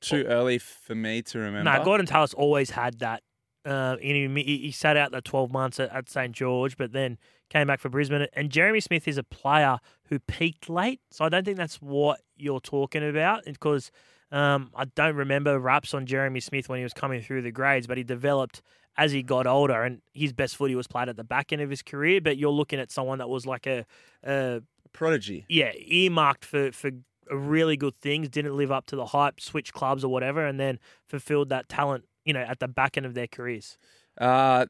too 0.01 0.24
early 0.24 0.59
for 0.59 0.95
me 0.95 1.20
to 1.23 1.39
remember. 1.39 1.70
No, 1.70 1.85
Gordon 1.85 2.07
Tallis 2.07 2.33
always 2.33 2.70
had 2.70 2.99
that. 3.01 3.23
Uh, 3.65 3.97
he 3.99 4.27
he 4.43 4.73
sat 4.73 4.97
out 4.97 5.12
the 5.12 5.20
12 5.20 5.53
months 5.53 5.79
at, 5.79 5.91
at 5.91 6.09
St 6.09 6.33
George, 6.33 6.77
but 6.79 6.93
then 6.93 7.19
came 7.51 7.66
back 7.66 7.79
for 7.79 7.91
Brisbane. 7.91 8.27
And 8.33 8.51
Jeremy 8.51 8.81
Smith 8.81 9.07
is 9.07 9.19
a 9.19 9.23
player 9.23 9.79
who 10.07 10.19
peaked 10.19 10.70
late, 10.70 11.01
so 11.11 11.27
I 11.27 11.29
don't 11.29 11.45
think 11.45 11.59
that's 11.59 11.77
what 11.77 12.20
you're 12.37 12.61
talking 12.61 13.07
about 13.07 13.45
because 13.45 13.93
um, 14.33 14.70
I 14.74 14.87
don't 14.87 15.15
remember 15.15 15.59
raps 15.61 15.93
on 15.93 16.07
Jeremy 16.07 16.41
Smith 16.41 16.69
when 16.69 16.79
he 16.79 16.83
was 16.83 16.95
coming 16.95 17.20
through 17.20 17.43
the 17.43 17.53
grades, 17.53 17.87
but 17.87 17.99
he 17.99 18.03
developed 18.03 18.62
as 18.97 19.12
he 19.12 19.23
got 19.23 19.47
older, 19.47 19.82
and 19.82 20.02
his 20.12 20.32
best 20.32 20.56
footy 20.56 20.74
was 20.74 20.86
played 20.86 21.09
at 21.09 21.16
the 21.16 21.24
back 21.24 21.52
end 21.52 21.62
of 21.62 21.70
his 21.70 21.82
career. 21.82 22.20
But 22.20 22.36
you're 22.36 22.51
looking 22.51 22.78
at 22.78 22.90
someone 22.90 23.19
that 23.19 23.28
was 23.28 23.47
like 23.47 23.66
a, 23.66 23.85
a 24.24 24.62
prodigy. 24.93 25.47
yeah, 25.48 25.73
earmarked 25.74 26.44
for 26.44 26.73
for 26.73 26.90
really 27.31 27.77
good 27.77 27.94
things, 27.97 28.28
didn't 28.28 28.56
live 28.56 28.73
up 28.73 28.86
to 28.86 28.97
the 28.97 29.06
hype, 29.06 29.40
switched 29.40 29.73
clubs 29.73 30.05
or 30.05 30.09
whatever, 30.09 30.44
and 30.44 30.59
then 30.59 30.78
fulfilled 31.06 31.48
that 31.51 31.69
talent, 31.69 32.05
you 32.24 32.32
know, 32.32 32.40
at 32.40 32.59
the 32.59 32.69
back 32.69 32.97
end 32.97 33.06
of 33.06 33.14
their 33.14 33.27
careers. 33.27 33.78
Uh, 34.19 34.66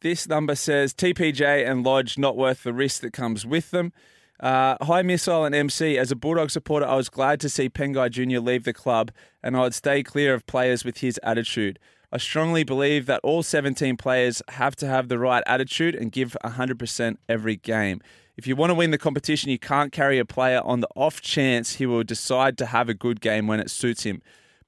this 0.00 0.26
number 0.26 0.54
says 0.54 0.92
TPJ 0.92 1.68
and 1.68 1.84
Lodge 1.84 2.18
not 2.18 2.36
worth 2.36 2.64
the 2.64 2.72
risk 2.72 3.02
that 3.02 3.12
comes 3.12 3.46
with 3.46 3.70
them. 3.70 3.92
Uh, 4.40 4.76
hi, 4.82 5.02
Missile 5.02 5.44
and 5.44 5.54
MC. 5.54 5.96
As 5.96 6.10
a 6.10 6.16
Bulldog 6.16 6.50
supporter, 6.50 6.84
I 6.84 6.96
was 6.96 7.08
glad 7.08 7.38
to 7.40 7.48
see 7.48 7.68
Pangai 7.68 8.10
Jr. 8.10 8.40
leave 8.40 8.64
the 8.64 8.72
club, 8.72 9.12
and 9.40 9.56
I 9.56 9.60
would 9.60 9.74
stay 9.74 10.02
clear 10.02 10.34
of 10.34 10.44
players 10.46 10.84
with 10.84 10.98
his 10.98 11.20
attitude. 11.22 11.78
I 12.14 12.18
strongly 12.18 12.62
believe 12.62 13.06
that 13.06 13.20
all 13.22 13.42
17 13.42 13.96
players 13.96 14.42
have 14.48 14.76
to 14.76 14.86
have 14.86 15.08
the 15.08 15.18
right 15.18 15.42
attitude 15.46 15.94
and 15.94 16.12
give 16.12 16.36
100% 16.44 17.16
every 17.26 17.56
game. 17.56 18.02
If 18.36 18.46
you 18.46 18.54
want 18.54 18.68
to 18.68 18.74
win 18.74 18.90
the 18.90 18.98
competition, 18.98 19.50
you 19.50 19.58
can't 19.58 19.92
carry 19.92 20.18
a 20.18 20.26
player 20.26 20.60
on 20.62 20.80
the 20.80 20.88
off 20.94 21.22
chance 21.22 21.76
he 21.76 21.86
will 21.86 22.04
decide 22.04 22.58
to 22.58 22.66
have 22.66 22.90
a 22.90 22.94
good 22.94 23.22
game 23.22 23.46
when 23.46 23.60
it 23.60 23.70
suits 23.70 24.02
him. 24.02 24.20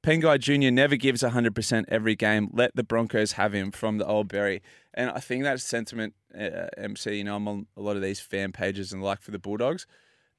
Pangai 0.03 0.39
Jr. 0.39 0.71
never 0.71 0.97
gives 0.97 1.23
100% 1.23 1.85
every 1.89 2.17
game. 2.17 2.49
Let 2.53 2.75
the 2.77 2.83
Broncos 2.83 3.33
have 3.33 3.55
him 3.55 3.71
from 3.71 3.99
the 3.99 4.07
old 4.07 4.29
Berry. 4.29 4.63
And 4.95 5.11
I 5.11 5.21
think 5.21 5.45
that 5.45 5.61
sentiment, 5.61 6.15
uh, 6.35 6.69
MC, 6.79 7.17
you 7.17 7.25
know, 7.25 7.37
I'm 7.37 7.49
on 7.49 7.67
a 7.77 7.83
lot 7.83 7.97
of 7.97 8.03
these 8.03 8.21
fan 8.21 8.53
pages 8.53 8.91
and 8.93 9.03
like 9.03 9.21
for 9.21 9.33
the 9.33 9.39
Bulldogs, 9.39 9.87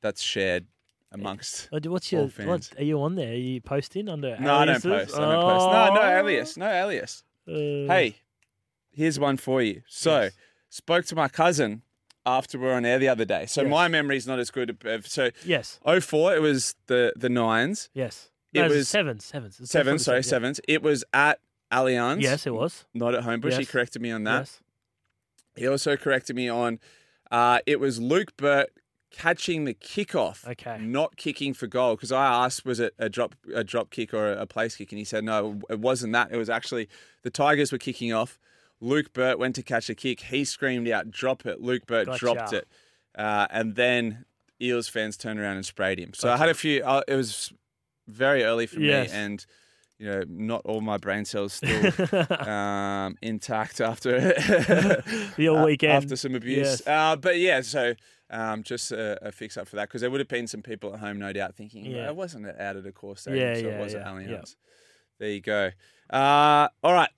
that's 0.01 0.23
shared 0.23 0.65
amongst 1.19 1.69
Oh, 1.71 1.79
What's 1.89 2.11
your 2.11 2.27
what? 2.27 2.69
Are 2.77 2.83
you 2.83 3.01
on 3.01 3.15
there? 3.15 3.31
Are 3.31 3.35
you 3.35 3.61
posting 3.61 4.07
under? 4.09 4.37
No, 4.39 4.55
I 4.55 4.65
don't 4.65 4.85
aliases? 4.85 5.11
post. 5.11 5.15
I 5.15 5.31
don't 5.33 5.43
post. 5.43 5.65
No, 5.67 5.93
no 5.95 6.01
Oh. 6.01 6.19
alias. 6.19 6.57
No 6.57 6.67
alias. 6.67 7.23
Uh, 7.47 7.51
Hey, 7.53 8.15
here's 8.91 9.19
one 9.19 9.37
for 9.37 9.61
you. 9.61 9.81
So, 9.87 10.29
spoke 10.69 11.05
to 11.05 11.15
my 11.15 11.27
cousin 11.27 11.81
after 12.25 12.57
we 12.59 12.65
were 12.65 12.73
on 12.73 12.85
air 12.85 12.97
the 12.99 13.07
other 13.07 13.25
day. 13.25 13.45
So 13.45 13.61
Yes. 13.61 13.69
my 13.69 13.87
memory's 13.87 14.25
not 14.27 14.39
as 14.39 14.49
good. 14.51 14.77
uh, 14.85 14.99
So 15.03 15.29
Yes. 15.45 15.79
04, 15.85 16.35
it 16.35 16.41
was 16.41 16.75
the 16.87 17.13
the 17.15 17.29
nines. 17.29 17.89
Yes. 17.93 18.29
It 18.53 18.61
No, 18.61 18.67
was 18.69 18.87
sevens, 18.87 19.25
sevens. 19.25 19.55
Seven, 19.69 19.99
sorry, 19.99 20.23
sevens, 20.23 20.57
sevens. 20.57 20.61
It 20.67 20.81
was 20.81 21.03
at 21.13 21.39
Allianz. 21.71 22.21
Yes, 22.21 22.47
it 22.47 22.53
was. 22.53 22.85
Not 22.93 23.13
at 23.15 23.23
Homebush. 23.23 23.53
He 23.53 23.59
Yes. 23.59 23.69
corrected 23.71 24.01
me 24.01 24.11
on 24.11 24.23
that. 24.23 24.39
Yes. 24.39 24.61
He 25.55 25.67
also 25.67 25.95
corrected 25.97 26.35
me 26.35 26.49
on 26.49 26.79
uh, 27.31 27.59
it 27.65 27.79
was 27.79 27.99
Luke 27.99 28.37
Burt 28.37 28.69
catching 29.17 29.65
the 29.65 29.73
kickoff, 29.73 30.47
okay, 30.47 30.77
not 30.79 31.15
kicking 31.15 31.53
for 31.53 31.67
goal. 31.67 31.95
Because 31.95 32.11
I 32.11 32.25
asked, 32.45 32.65
was 32.65 32.79
it 32.79 32.93
a 32.99 33.09
drop 33.09 33.35
a 33.53 33.63
drop 33.63 33.89
kick 33.91 34.13
or 34.13 34.31
a 34.33 34.45
place 34.45 34.75
kick, 34.75 34.91
and 34.91 34.99
he 34.99 35.05
said 35.05 35.23
no, 35.23 35.59
it 35.69 35.79
wasn't 35.79 36.13
that. 36.13 36.31
It 36.31 36.37
was 36.37 36.49
actually 36.49 36.87
the 37.23 37.29
Tigers 37.29 37.71
were 37.71 37.77
kicking 37.77 38.11
off. 38.13 38.37
Luke 38.81 39.13
Burt 39.13 39.39
went 39.39 39.55
to 39.55 39.63
catch 39.63 39.89
a 39.89 39.95
kick. 39.95 40.19
He 40.21 40.43
screamed 40.45 40.87
out, 40.89 41.09
"Drop 41.09 41.45
it!" 41.45 41.61
Luke 41.61 41.85
Burt 41.85 42.07
Gotcha. 42.07 42.19
dropped 42.19 42.53
it, 42.53 42.67
uh, 43.17 43.47
and 43.49 43.75
then 43.75 44.25
Eels 44.61 44.87
fans 44.87 45.17
turned 45.17 45.39
around 45.39 45.55
and 45.55 45.65
sprayed 45.65 45.99
him. 45.99 46.13
So 46.13 46.29
I 46.31 46.37
had 46.37 46.49
a 46.49 46.53
few. 46.53 46.83
Uh, 46.83 47.01
it 47.07 47.15
was 47.15 47.53
very 48.07 48.43
early 48.43 48.67
for 48.67 48.79
Yes. 48.79 49.11
me, 49.11 49.17
and 49.17 49.45
you 49.97 50.07
know, 50.07 50.23
not 50.27 50.61
all 50.65 50.81
my 50.81 50.97
brain 50.97 51.23
cells 51.25 51.53
still 51.53 51.91
um, 52.49 53.17
intact 53.21 53.79
after 53.81 54.33
Your 55.37 55.63
weekend. 55.65 55.93
after 55.93 56.15
some 56.15 56.35
abuse. 56.35 56.81
Yes. 56.85 56.87
Uh, 56.87 57.15
but 57.15 57.37
yeah, 57.39 57.61
so 57.61 57.93
um, 58.29 58.63
just 58.63 58.91
a, 58.91 59.27
a 59.27 59.31
fix 59.31 59.55
up 59.57 59.67
for 59.67 59.77
that 59.77 59.87
because 59.87 60.01
there 60.01 60.11
would 60.11 60.19
have 60.19 60.27
been 60.27 60.47
some 60.47 60.61
people 60.61 60.93
at 60.93 60.99
home, 60.99 61.17
no 61.19 61.31
doubt, 61.31 61.55
thinking, 61.55 61.85
Yeah. 61.85 62.07
it 62.07 62.15
wasn't 62.15 62.47
out 62.59 62.75
of 62.75 62.83
the 62.83 62.91
course 62.91 63.21
stadium, 63.21 63.47
Yeah, 63.47 63.53
so 63.55 63.67
yeah, 63.67 63.73
it 63.73 63.79
was 63.83 63.93
yeah, 63.93 63.99
at 63.99 64.05
Allianz. 64.07 64.29
yeah. 64.29 64.41
There 65.19 65.29
you 65.29 65.41
go. 65.41 65.71
Uh, 66.09 66.67
all 66.83 66.93
right. 66.93 67.09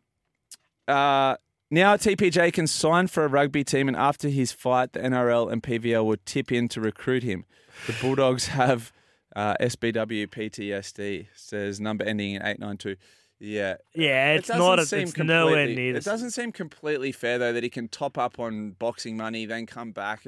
Uh, 0.88 1.38
now 1.70 1.98
TPJ 1.98 2.54
can 2.54 2.68
sign 2.68 3.08
for 3.08 3.26
a 3.26 3.28
rugby 3.28 3.64
team, 3.64 3.88
and 3.88 3.98
after 3.98 4.30
his 4.30 4.52
fight, 4.52 4.94
the 4.94 5.00
NRL 5.00 5.52
and 5.52 5.62
PVL 5.64 6.06
would 6.06 6.26
tip 6.26 6.52
in 6.52 6.68
to 6.70 6.80
recruit 6.82 7.24
him. 7.24 7.46
The 7.88 7.96
Bulldogs 8.02 8.48
have 8.48 8.94
uh, 9.38 9.56
SBW 9.62 10.28
PTSD, 10.28 11.28
says 11.36 11.80
number 11.80 12.04
ending 12.04 12.32
in 12.36 12.42
892. 12.42 12.96
Yeah. 13.40 13.76
Yeah, 13.94 14.34
It 14.34 14.38
it's 14.40 14.48
doesn't. 14.48 14.80
A, 14.80 14.86
seem 14.86 15.00
it's 15.04 15.18
nowhere 15.18 15.66
completely- 15.68 15.76
near. 15.76 15.96
It 15.96 16.04
doesn't 16.04 16.32
seem 16.32 16.52
completely 16.52 17.12
fair 17.12 17.38
though 17.38 17.54
that 17.54 17.64
he 17.64 17.70
can 17.70 17.88
top 17.88 18.18
up 18.18 18.40
on 18.40 18.72
boxing 18.72 19.16
money, 19.16 19.46
then 19.46 19.66
come 19.68 19.92
back. 19.92 20.26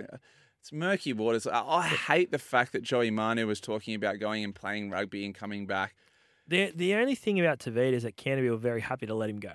It's 0.62 0.72
murky 0.72 1.14
waters. 1.14 1.48
I, 1.48 1.60
I 1.62 1.88
hate 1.88 2.32
the 2.32 2.38
fact 2.38 2.72
that 2.74 2.84
Joey 2.84 3.10
Manu 3.12 3.48
was 3.48 3.60
talking 3.60 3.96
about 3.96 4.20
going 4.20 4.44
and 4.44 4.54
playing 4.54 4.90
rugby 4.92 5.26
and 5.26 5.34
coming 5.34 5.66
back. 5.66 5.96
The 6.48 6.72
the 6.76 6.94
only 6.96 7.16
thing 7.16 7.40
about 7.40 7.60
Tevita 7.60 7.94
is 7.94 8.04
that 8.04 8.16
Canterbury 8.18 8.52
were 8.52 8.58
very 8.58 8.82
happy 8.82 9.06
to 9.08 9.14
let 9.16 9.30
him 9.30 9.40
go. 9.40 9.54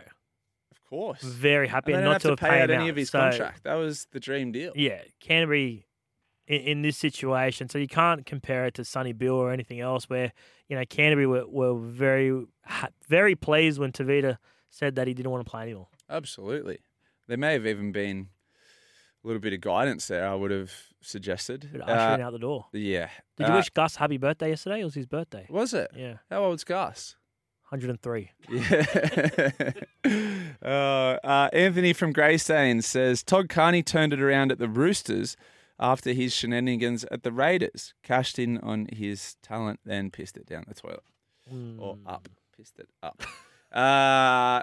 Of 0.72 0.82
course, 0.90 1.22
Very 1.22 1.66
happy, 1.68 1.93
and 1.93 2.02
and 2.02 2.10
not 2.10 2.20
to, 2.22 2.31
have 2.31 2.39
pay 2.39 2.48
paid 2.51 2.62
out 2.62 2.70
him 2.70 2.81
any 2.81 2.89
of 2.89 2.97
his 2.97 3.10
So, 3.10 3.18
contract. 3.18 3.64
That 3.64 3.74
was 3.74 4.06
the 4.12 4.20
dream 4.20 4.51
deal. 4.52 4.72
Yeah, 4.76 5.01
Canterbury 5.20 5.86
in, 6.47 6.61
in 6.61 6.83
this 6.83 6.97
situation, 6.97 7.69
so 7.69 7.79
you 7.79 7.89
can't 7.89 8.25
compare 8.27 8.66
it 8.66 8.75
to 8.75 8.85
Sonny 8.85 9.12
Bill 9.12 9.35
or 9.35 9.51
anything 9.53 9.81
else. 9.81 10.09
Where 10.09 10.33
you 10.69 10.77
know 10.77 10.85
Canterbury 10.85 11.27
were, 11.27 11.47
were 11.47 11.79
very 11.79 12.45
very 13.09 13.35
pleased 13.35 13.79
when 13.79 13.93
Tevita 13.93 14.39
said 14.71 14.97
that 14.97 15.07
he 15.07 15.15
didn't 15.15 15.31
want 15.31 15.45
to 15.45 15.51
play 15.51 15.62
anymore. 15.62 15.89
Absolutely. 16.11 16.79
There 17.29 17.39
may 17.39 17.53
have 17.55 17.66
even 17.66 17.93
been 17.93 18.29
a 19.23 19.27
little 19.27 19.41
bit 19.41 19.53
of 19.55 19.61
guidance 19.62 20.09
there, 20.09 20.29
I 20.29 20.35
would 20.35 20.51
have 20.51 20.71
suggested. 21.01 21.71
Ushering 21.83 22.21
out 22.21 22.33
the 22.33 22.39
door. 22.39 22.66
Yeah. 22.73 23.09
Did 23.39 23.47
you 23.49 23.55
Uh, 23.55 23.57
wish 23.57 23.71
Gus 23.71 23.97
happy 23.97 24.19
birthday 24.19 24.51
yesterday? 24.51 24.81
It 24.81 24.85
was 24.85 24.95
his 24.95 25.07
birthday. 25.07 25.47
Was 25.49 25.73
it? 25.73 25.91
Yeah. 25.97 26.19
How 26.31 26.45
old's 26.45 26.65
Gus? 26.65 27.16
103. 27.71 28.31
Yeah. 28.51 29.51
uh, 30.62 30.66
uh, 31.27 31.49
Anthony 31.53 31.93
from 31.93 32.12
Greystane 32.12 32.83
says 32.83 33.23
Todd 33.23 33.49
Carney 33.49 33.83
turned 33.83 34.12
it 34.12 34.21
around 34.21 34.53
at 34.53 34.59
the 34.59 34.69
Roosters 34.69 35.37
after 35.79 36.13
his 36.13 36.33
shenanigans 36.33 37.05
at 37.11 37.23
the 37.23 37.33
Raiders. 37.33 37.95
Cashed 38.03 38.39
in 38.39 38.59
on 38.59 38.89
his 38.93 39.37
talent, 39.43 39.81
then 39.85 40.11
pissed 40.11 40.37
it 40.37 40.47
down 40.47 40.65
the 40.69 40.75
toilet. 40.75 41.03
Or 41.79 41.99
up. 42.07 42.29
Pissed 42.57 42.79
it 42.79 42.89
up. 43.03 43.23
uh, 43.73 44.63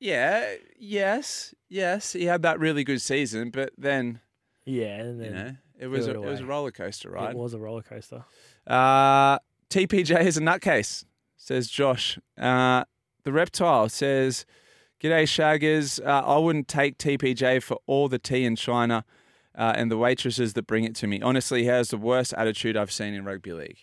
yeah, 0.00 0.54
yes, 0.78 1.54
yes. 1.68 2.12
He 2.12 2.24
had 2.24 2.42
that 2.42 2.58
really 2.58 2.84
good 2.84 3.00
season, 3.00 3.50
but 3.50 3.72
then, 3.76 4.20
Yeah, 4.64 5.00
and 5.00 5.24
you 5.24 5.30
know, 5.30 5.56
it 5.78 5.86
was, 5.86 6.06
threw 6.06 6.22
a, 6.22 6.26
it 6.26 6.30
was 6.30 6.40
a 6.40 6.46
roller 6.46 6.70
coaster 6.70 7.10
ride. 7.10 7.30
It 7.30 7.36
was 7.36 7.54
a 7.54 7.58
roller 7.58 7.82
coaster. 7.82 8.24
Uh, 8.66 9.38
TPJ 9.70 10.24
is 10.24 10.36
a 10.36 10.40
nutcase, 10.40 11.04
says 11.36 11.68
Josh. 11.68 12.18
Uh, 12.38 12.84
the 13.24 13.32
reptile 13.32 13.88
says, 13.88 14.44
G'day, 15.00 15.24
Shaggers. 15.24 16.04
Uh, 16.04 16.26
I 16.26 16.38
wouldn't 16.38 16.68
take 16.68 16.98
TPJ 16.98 17.62
for 17.62 17.78
all 17.86 18.08
the 18.08 18.18
tea 18.18 18.44
in 18.44 18.56
China 18.56 19.04
uh, 19.54 19.72
and 19.76 19.90
the 19.90 19.96
waitresses 19.96 20.54
that 20.54 20.66
bring 20.66 20.84
it 20.84 20.94
to 20.96 21.06
me. 21.06 21.20
Honestly, 21.20 21.62
he 21.62 21.66
has 21.68 21.88
the 21.88 21.96
worst 21.96 22.32
attitude 22.34 22.76
I've 22.76 22.92
seen 22.92 23.14
in 23.14 23.24
rugby 23.24 23.52
league. 23.52 23.78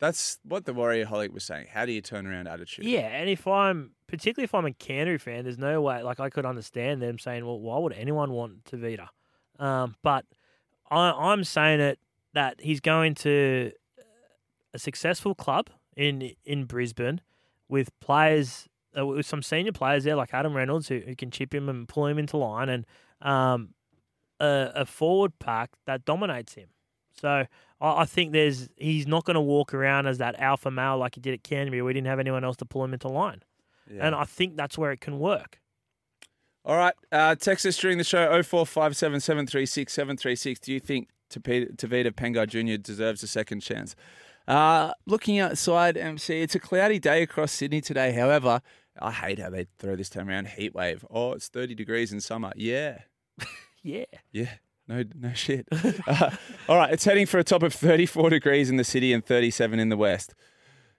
That's 0.00 0.38
what 0.42 0.64
the 0.64 0.74
Warrior 0.74 1.06
Holic 1.06 1.32
was 1.32 1.44
saying. 1.44 1.68
How 1.72 1.86
do 1.86 1.92
you 1.92 2.00
turn 2.00 2.26
around 2.26 2.48
attitude? 2.48 2.84
Yeah, 2.84 3.06
and 3.06 3.28
if 3.28 3.46
I'm 3.46 3.92
particularly 4.08 4.44
if 4.44 4.54
I'm 4.54 4.66
a 4.66 4.72
Canterbury 4.72 5.18
fan, 5.18 5.44
there's 5.44 5.58
no 5.58 5.80
way 5.80 6.02
like 6.02 6.20
I 6.20 6.30
could 6.30 6.44
understand 6.44 7.00
them 7.00 7.18
saying, 7.18 7.46
"Well, 7.46 7.60
why 7.60 7.78
would 7.78 7.92
anyone 7.92 8.32
want 8.32 8.64
Tevita?" 8.64 9.08
Um, 9.58 9.94
but 10.02 10.24
I, 10.90 11.10
I'm 11.10 11.44
saying 11.44 11.80
it 11.80 11.98
that 12.34 12.60
he's 12.60 12.80
going 12.80 13.14
to 13.16 13.72
a 14.74 14.78
successful 14.78 15.34
club 15.34 15.70
in 15.96 16.32
in 16.44 16.64
Brisbane 16.64 17.20
with 17.68 17.88
players 18.00 18.68
uh, 18.98 19.06
with 19.06 19.26
some 19.26 19.42
senior 19.42 19.72
players 19.72 20.04
there 20.04 20.16
like 20.16 20.34
Adam 20.34 20.54
Reynolds 20.54 20.88
who, 20.88 21.00
who 21.00 21.14
can 21.14 21.30
chip 21.30 21.54
him 21.54 21.68
and 21.68 21.88
pull 21.88 22.06
him 22.06 22.18
into 22.18 22.36
line, 22.36 22.68
and 22.68 22.84
um, 23.24 23.70
a, 24.40 24.70
a 24.74 24.86
forward 24.86 25.32
pack 25.40 25.70
that 25.86 26.04
dominates 26.04 26.54
him. 26.54 26.68
So 27.20 27.28
I, 27.28 27.46
I 27.80 28.04
think 28.04 28.32
there's 28.32 28.68
he's 28.76 29.06
not 29.06 29.24
going 29.24 29.34
to 29.34 29.40
walk 29.40 29.74
around 29.74 30.06
as 30.06 30.18
that 30.18 30.38
alpha 30.40 30.70
male 30.70 30.98
like 30.98 31.14
he 31.16 31.20
did 31.20 31.34
at 31.34 31.42
Canterbury. 31.42 31.82
We 31.82 31.92
didn't 31.92 32.06
have 32.08 32.20
anyone 32.20 32.44
else 32.44 32.56
to 32.58 32.64
pull 32.64 32.84
him 32.84 32.92
into 32.92 33.08
line, 33.08 33.42
Yeah. 33.90 34.06
and 34.06 34.14
I 34.14 34.24
think 34.24 34.56
that's 34.56 34.76
where 34.78 34.92
it 34.92 35.00
can 35.00 35.18
work. 35.18 35.60
All 36.64 36.76
right. 36.76 36.94
Uh, 37.12 37.34
text 37.34 37.66
us 37.66 37.76
during 37.76 37.98
the 37.98 38.04
show 38.04 38.26
0457 38.42 39.20
736 39.20 39.92
736. 39.92 40.60
Do 40.60 40.72
you 40.72 40.80
think 40.80 41.08
Tevita 41.30 42.12
Pangai 42.12 42.48
Jr. 42.48 42.80
deserves 42.80 43.22
a 43.22 43.26
second 43.26 43.60
chance? 43.60 43.94
Uh, 44.48 44.92
looking 45.06 45.38
outside, 45.38 45.96
MC, 45.96 46.40
it's 46.42 46.54
a 46.54 46.58
cloudy 46.58 46.98
day 46.98 47.22
across 47.22 47.52
Sydney 47.52 47.80
today. 47.80 48.12
However, 48.12 48.60
I 49.00 49.10
hate 49.10 49.38
how 49.38 49.50
they 49.50 49.66
throw 49.78 49.94
this 49.96 50.08
term 50.08 50.28
around 50.28 50.48
heat 50.48 50.74
wave. 50.74 51.04
Oh, 51.10 51.32
it's 51.32 51.48
30 51.48 51.74
degrees 51.74 52.12
in 52.12 52.20
summer. 52.20 52.52
Yeah. 52.56 52.98
Yeah. 53.84 54.06
Yeah. 54.32 54.54
No, 54.88 55.04
no 55.14 55.32
shit. 55.34 55.68
Uh, 56.06 56.30
all 56.68 56.76
right, 56.76 56.92
it's 56.92 57.04
heading 57.04 57.24
for 57.26 57.38
a 57.38 57.44
top 57.44 57.62
of 57.62 57.72
34 57.72 58.30
degrees 58.30 58.68
in 58.68 58.76
the 58.76 58.84
city 58.84 59.12
and 59.12 59.24
37 59.24 59.78
in 59.78 59.88
the 59.88 59.96
west. 59.96 60.34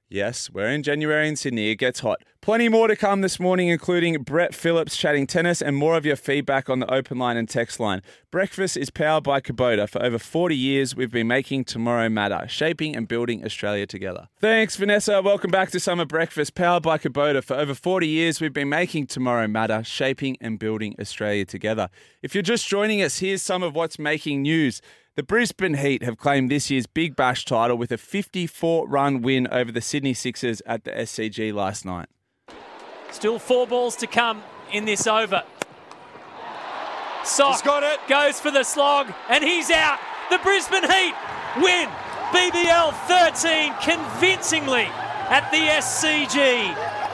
Yes, 0.07 0.51
we're 0.51 0.67
in 0.67 0.83
January 0.83 1.27
in 1.27 1.35
Sydney. 1.35 1.71
It 1.71 1.77
gets 1.77 2.01
hot. 2.01 2.21
Plenty 2.39 2.69
more 2.69 2.87
to 2.87 2.95
come 2.95 3.21
this 3.21 3.39
morning, 3.39 3.69
including 3.69 4.21
Brett 4.21 4.53
Phillips 4.53 4.95
chatting 4.95 5.25
tennis 5.25 5.63
and 5.63 5.75
more 5.75 5.97
of 5.97 6.05
your 6.05 6.15
feedback 6.15 6.69
on 6.69 6.77
the 6.77 6.93
open 6.93 7.17
line 7.17 7.37
and 7.37 7.49
text 7.49 7.79
line. 7.79 8.03
Breakfast 8.29 8.77
is 8.77 8.91
powered 8.91 9.23
by 9.23 9.41
Kubota. 9.41 9.89
For 9.89 10.03
over 10.03 10.19
40 10.19 10.55
years, 10.55 10.95
we've 10.95 11.09
been 11.09 11.25
making 11.25 11.63
tomorrow 11.65 12.07
matter, 12.07 12.45
shaping 12.47 12.95
and 12.95 13.07
building 13.07 13.43
Australia 13.43 13.87
together. 13.87 14.27
Thanks, 14.39 14.75
Vanessa. 14.75 15.23
Welcome 15.23 15.49
back 15.49 15.71
to 15.71 15.79
Summer 15.79 16.05
Breakfast, 16.05 16.53
powered 16.53 16.83
by 16.83 16.99
Kubota. 16.99 17.43
For 17.43 17.55
over 17.55 17.73
40 17.73 18.07
years, 18.07 18.39
we've 18.39 18.53
been 18.53 18.69
making 18.69 19.07
tomorrow 19.07 19.47
matter, 19.47 19.83
shaping 19.83 20.37
and 20.39 20.59
building 20.59 20.95
Australia 20.99 21.45
together. 21.45 21.89
If 22.21 22.35
you're 22.35 22.43
just 22.43 22.67
joining 22.67 23.01
us, 23.01 23.17
here's 23.17 23.41
some 23.41 23.63
of 23.63 23.73
what's 23.73 23.97
making 23.97 24.43
news. 24.43 24.83
The 25.15 25.23
Brisbane 25.23 25.75
Heat 25.75 26.03
have 26.03 26.17
claimed 26.17 26.51
this 26.51 26.69
year's 26.69 26.87
Big 26.87 27.15
Bash 27.15 27.45
title 27.45 27.77
with 27.77 27.89
a 27.93 27.97
54 27.97 28.85
run 28.85 29.21
win 29.21 29.47
over 29.49 29.71
the 29.71 29.79
Sydney 29.79 30.13
Sixers 30.13 30.61
at 30.65 30.83
the 30.83 30.91
SCG 30.91 31.53
last 31.53 31.85
night. 31.85 32.09
Still 33.11 33.39
four 33.39 33.65
balls 33.65 33.95
to 33.97 34.07
come 34.07 34.43
in 34.73 34.83
this 34.83 35.07
over. 35.07 35.43
Sock 37.23 37.63
got 37.63 37.81
it. 37.83 37.97
goes 38.09 38.41
for 38.41 38.51
the 38.51 38.63
slog, 38.63 39.07
and 39.29 39.41
he's 39.41 39.71
out. 39.71 39.99
The 40.29 40.37
Brisbane 40.39 40.83
Heat 40.83 41.13
win 41.63 41.87
BBL 42.33 42.93
13 43.07 43.73
convincingly 43.81 44.89
at 45.29 45.49
the 45.49 45.59
SCG. 45.79 47.04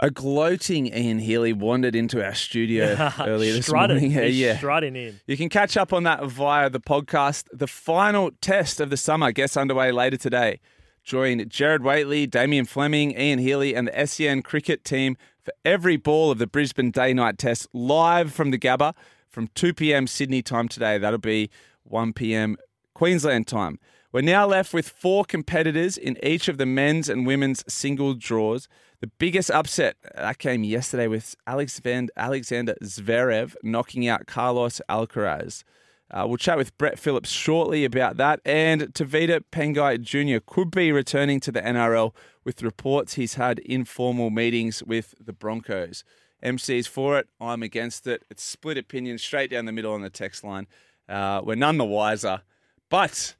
A 0.00 0.10
gloating 0.10 0.86
Ian 0.94 1.18
Healy 1.18 1.52
wandered 1.52 1.96
into 1.96 2.24
our 2.24 2.34
studio 2.34 3.10
earlier 3.20 3.52
this 3.54 3.66
Strutting. 3.66 3.96
morning. 3.96 4.10
He's 4.12 4.38
yeah. 4.40 4.56
strutting 4.56 4.94
in. 4.94 5.20
You 5.26 5.36
can 5.36 5.48
catch 5.48 5.76
up 5.76 5.92
on 5.92 6.04
that 6.04 6.24
via 6.24 6.70
the 6.70 6.78
podcast. 6.78 7.46
The 7.52 7.66
final 7.66 8.30
test 8.40 8.80
of 8.80 8.90
the 8.90 8.96
summer 8.96 9.32
gets 9.32 9.56
underway 9.56 9.90
later 9.90 10.16
today. 10.16 10.60
Join 11.02 11.48
Gerard 11.48 11.82
Whateley, 11.82 12.28
Damien 12.28 12.64
Fleming, 12.64 13.18
Ian 13.18 13.40
Healy, 13.40 13.74
and 13.74 13.88
the 13.88 14.06
SEN 14.06 14.42
cricket 14.42 14.84
team 14.84 15.16
for 15.42 15.52
every 15.64 15.96
ball 15.96 16.30
of 16.30 16.38
the 16.38 16.46
Brisbane 16.46 16.92
Day 16.92 17.12
Night 17.12 17.36
Test 17.36 17.66
live 17.72 18.32
from 18.32 18.52
the 18.52 18.58
Gabba 18.58 18.94
from 19.28 19.48
2 19.56 19.74
p.m. 19.74 20.06
Sydney 20.06 20.42
time 20.42 20.68
today. 20.68 20.98
That'll 20.98 21.18
be 21.18 21.50
1 21.82 22.12
p.m. 22.12 22.56
Queensland 22.94 23.48
time. 23.48 23.80
We're 24.12 24.20
now 24.20 24.46
left 24.46 24.72
with 24.72 24.88
four 24.88 25.24
competitors 25.24 25.96
in 25.98 26.16
each 26.24 26.46
of 26.46 26.56
the 26.56 26.66
men's 26.66 27.08
and 27.08 27.26
women's 27.26 27.64
single 27.72 28.14
draws. 28.14 28.68
The 29.00 29.06
biggest 29.06 29.48
upset 29.52 29.94
that 30.16 30.38
came 30.38 30.64
yesterday 30.64 31.06
with 31.06 31.36
Alex 31.46 31.78
Van, 31.78 32.08
Alexander 32.16 32.74
Zverev 32.82 33.54
knocking 33.62 34.08
out 34.08 34.26
Carlos 34.26 34.80
Alcaraz. 34.88 35.62
Uh, 36.10 36.24
we'll 36.26 36.36
chat 36.36 36.56
with 36.56 36.76
Brett 36.78 36.98
Phillips 36.98 37.30
shortly 37.30 37.84
about 37.84 38.16
that. 38.16 38.40
And 38.44 38.92
Tevita 38.94 39.44
Pangai 39.52 40.00
Jr. 40.00 40.42
could 40.44 40.72
be 40.72 40.90
returning 40.90 41.38
to 41.40 41.52
the 41.52 41.62
NRL 41.62 42.12
with 42.42 42.60
reports 42.60 43.14
he's 43.14 43.34
had 43.34 43.60
informal 43.60 44.30
meetings 44.30 44.82
with 44.82 45.14
the 45.20 45.32
Broncos. 45.32 46.02
MC's 46.42 46.88
for 46.88 47.20
it. 47.20 47.28
I'm 47.40 47.62
against 47.62 48.04
it. 48.08 48.24
It's 48.28 48.42
split 48.42 48.78
opinion 48.78 49.18
straight 49.18 49.50
down 49.50 49.66
the 49.66 49.72
middle 49.72 49.92
on 49.92 50.02
the 50.02 50.10
text 50.10 50.42
line. 50.42 50.66
Uh, 51.08 51.40
we're 51.44 51.54
none 51.54 51.78
the 51.78 51.84
wiser. 51.84 52.42
But 52.88 53.36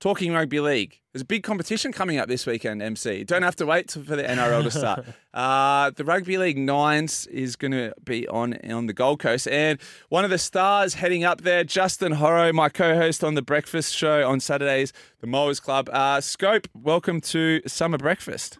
talking 0.00 0.32
rugby 0.32 0.60
league, 0.60 1.00
there's 1.12 1.22
a 1.22 1.26
big 1.26 1.42
competition 1.42 1.92
coming 1.92 2.18
up 2.18 2.28
this 2.28 2.46
weekend, 2.46 2.82
MC. 2.82 3.24
Don't 3.24 3.42
have 3.42 3.56
to 3.56 3.66
wait 3.66 3.88
till- 3.88 4.04
for 4.04 4.16
the 4.16 4.22
NRL 4.22 4.62
to 4.64 4.70
start. 4.70 5.06
uh, 5.34 5.90
the 5.90 6.04
Rugby 6.04 6.36
League 6.36 6.58
Nines 6.58 7.26
is 7.28 7.56
going 7.56 7.72
to 7.72 7.94
be 8.04 8.28
on 8.28 8.54
on 8.70 8.86
the 8.86 8.92
Gold 8.92 9.20
Coast. 9.20 9.48
And 9.48 9.80
one 10.08 10.24
of 10.24 10.30
the 10.30 10.38
stars 10.38 10.94
heading 10.94 11.24
up 11.24 11.40
there, 11.40 11.64
Justin 11.64 12.12
Horo, 12.12 12.52
my 12.52 12.68
co-host 12.68 13.24
on 13.24 13.34
the 13.34 13.42
Breakfast 13.42 13.94
Show 13.94 14.28
on 14.28 14.40
Saturdays, 14.40 14.92
the 15.20 15.26
Mowers 15.26 15.60
Club. 15.60 15.88
Uh, 15.90 16.20
Scope, 16.20 16.68
welcome 16.74 17.20
to 17.22 17.62
Summer 17.66 17.98
Breakfast. 17.98 18.58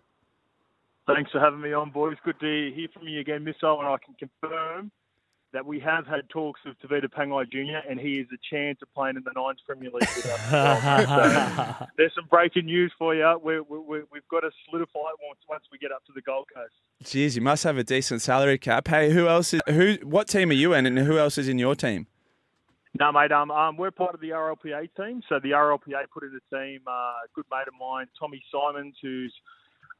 Thanks 1.07 1.31
for 1.31 1.39
having 1.39 1.61
me 1.61 1.73
on, 1.73 1.91
boys. 1.91 2.17
Good 2.25 2.41
to 2.41 2.73
hear 2.75 2.89
from 2.93 3.07
you 3.07 3.21
again, 3.21 3.45
Missile, 3.45 3.79
and 3.79 3.89
I 3.89 3.97
can 4.05 4.15
confirm 4.15 4.91
that 5.57 5.65
we 5.65 5.81
have 5.81 6.07
had 6.07 6.28
talks 6.28 6.61
with 6.66 6.77
Tevita 6.81 7.09
Pangai 7.09 7.51
Jr. 7.51 7.89
and 7.89 7.99
he 7.99 8.20
is 8.20 8.27
a 8.31 8.37
chance 8.55 8.78
of 8.83 8.93
playing 8.93 9.16
in 9.16 9.23
the 9.24 9.33
Nines 9.35 9.59
Premier 9.66 9.89
League 9.89 10.07
with 10.15 10.27
us. 10.27 10.51
so 11.81 11.87
there's 11.97 12.15
some 12.15 12.27
breaking 12.28 12.66
news 12.66 12.93
for 12.99 13.15
you. 13.15 13.41
We, 13.43 13.61
we, 13.61 13.78
we, 13.78 13.99
we've 14.12 14.28
got 14.31 14.41
to 14.41 14.51
solidify 14.66 14.99
it 14.99 15.19
once, 15.27 15.41
once 15.49 15.65
we 15.73 15.78
get 15.78 15.93
up 15.93 16.05
to 16.09 16.12
the 16.15 16.20
Gold 16.20 16.49
Coast. 16.55 16.74
Jeez, 17.05 17.37
you 17.37 17.41
must 17.41 17.65
have 17.65 17.78
a 17.78 17.85
decent 17.85 18.20
salary 18.20 18.59
cap. 18.59 18.87
Hey, 18.87 19.11
who 19.11 19.28
else 19.28 19.55
is 19.55 19.62
who? 19.66 19.97
What 20.03 20.28
team 20.28 20.51
are 20.51 20.53
you 20.53 20.74
in, 20.74 20.85
and 20.85 20.99
who 20.99 21.16
else 21.16 21.39
is 21.39 21.49
in 21.49 21.59
your 21.59 21.74
team? 21.74 22.07
No, 22.99 23.11
mate. 23.11 23.33
Um, 23.33 23.51
um, 23.51 23.78
we're 23.78 23.91
part 23.91 24.15
of 24.15 24.20
the 24.20 24.31
RLPA 24.31 24.91
team. 24.95 25.23
So 25.27 25.41
the 25.43 25.53
RLPA 25.53 26.05
put 26.12 26.23
in 26.23 26.39
a 26.39 26.55
team. 26.55 26.81
Uh, 26.87 26.91
a 26.91 27.28
good 27.35 27.47
mate 27.51 27.66
of 27.66 27.74
mine, 27.81 28.09
Tommy 28.19 28.43
Simons, 28.53 28.95
who's 29.01 29.33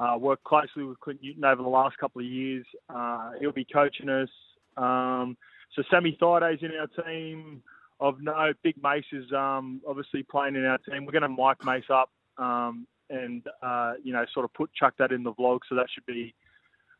uh, 0.01 0.19
worked 0.19 0.45
closely 0.45 0.85
with 0.85 1.01
Clint 1.01 1.21
Newton 1.23 1.47
over 1.47 1.63
the 1.63 1.69
last 1.69 1.97
couple 1.97 2.21
of 2.21 2.27
years. 2.27 2.67
Uh, 2.91 3.31
he'll 3.41 3.53
be 3.53 3.67
coaching 3.73 4.11
us. 4.11 4.29
Um, 4.77 5.37
so 5.75 5.83
Sammy 5.91 6.17
Thaiday's 6.21 6.63
in 6.63 6.73
our 6.79 7.05
team. 7.05 7.63
Of 7.99 8.21
no, 8.21 8.53
Big 8.63 8.75
Mace 8.83 9.07
is 9.11 9.33
um, 9.33 9.81
obviously 9.89 10.23
playing 10.23 10.55
in 10.55 10.67
our 10.67 10.79
team. 10.79 11.07
We're 11.07 11.19
going 11.19 11.23
to 11.23 11.29
mic 11.29 11.65
Mace 11.65 11.89
up 11.91 12.11
um, 12.37 12.87
and 13.09 13.43
uh, 13.63 13.95
you 14.03 14.13
know 14.13 14.25
sort 14.35 14.45
of 14.45 14.53
put 14.53 14.71
chuck 14.75 14.95
that 14.99 15.13
in 15.13 15.23
the 15.23 15.33
vlog. 15.33 15.61
So 15.69 15.75
that 15.77 15.87
should 15.93 16.05
be 16.05 16.35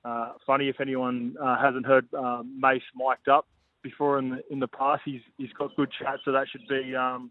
uh, 0.05 0.33
funny 0.47 0.69
if 0.69 0.81
anyone 0.81 1.37
uh, 1.43 1.61
hasn't 1.61 1.85
heard 1.85 2.07
um, 2.15 2.59
Mace 2.59 2.83
mic'd 2.95 3.29
up 3.29 3.47
before 3.83 4.19
in 4.19 4.31
the 4.31 4.43
in 4.51 4.59
the 4.59 4.69
past. 4.69 5.03
He's 5.05 5.21
he's 5.37 5.53
got 5.53 5.77
good 5.77 5.91
chat, 5.99 6.21
so 6.25 6.33
that 6.33 6.47
should 6.51 6.67
be 6.67 6.95
um, 6.97 7.31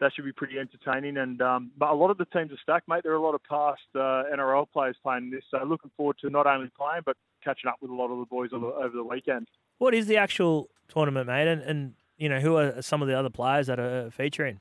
that 0.00 0.12
should 0.14 0.24
be 0.24 0.32
pretty 0.32 0.58
entertaining. 0.58 1.18
And 1.18 1.40
um, 1.40 1.70
but 1.78 1.90
a 1.90 1.94
lot 1.94 2.10
of 2.10 2.18
the 2.18 2.26
teams 2.26 2.52
are 2.52 2.58
stacked, 2.62 2.88
mate. 2.88 3.02
There 3.04 3.12
are 3.12 3.16
a 3.16 3.22
lot 3.22 3.34
of 3.34 3.42
past 3.44 3.82
uh, 3.94 4.24
NRL 4.34 4.66
players 4.72 4.96
playing 5.02 5.30
this, 5.30 5.44
so 5.50 5.64
looking 5.64 5.90
forward 5.96 6.16
to 6.22 6.30
not 6.30 6.46
only 6.46 6.70
playing 6.76 7.02
but 7.06 7.16
catching 7.42 7.68
up 7.68 7.76
with 7.80 7.90
a 7.90 7.94
lot 7.94 8.10
of 8.10 8.18
the 8.18 8.26
boys 8.26 8.50
over, 8.52 8.66
over 8.66 8.96
the 8.96 9.04
weekend. 9.04 9.48
What 9.78 9.94
is 9.94 10.06
the 10.06 10.16
actual 10.16 10.68
tournament, 10.88 11.26
mate? 11.26 11.48
And, 11.48 11.62
and 11.62 11.94
you 12.16 12.28
know, 12.28 12.40
who 12.40 12.56
are 12.56 12.82
some 12.82 13.02
of 13.02 13.08
the 13.08 13.18
other 13.18 13.30
players 13.30 13.68
that 13.68 13.78
are 13.78 14.10
featuring? 14.10 14.60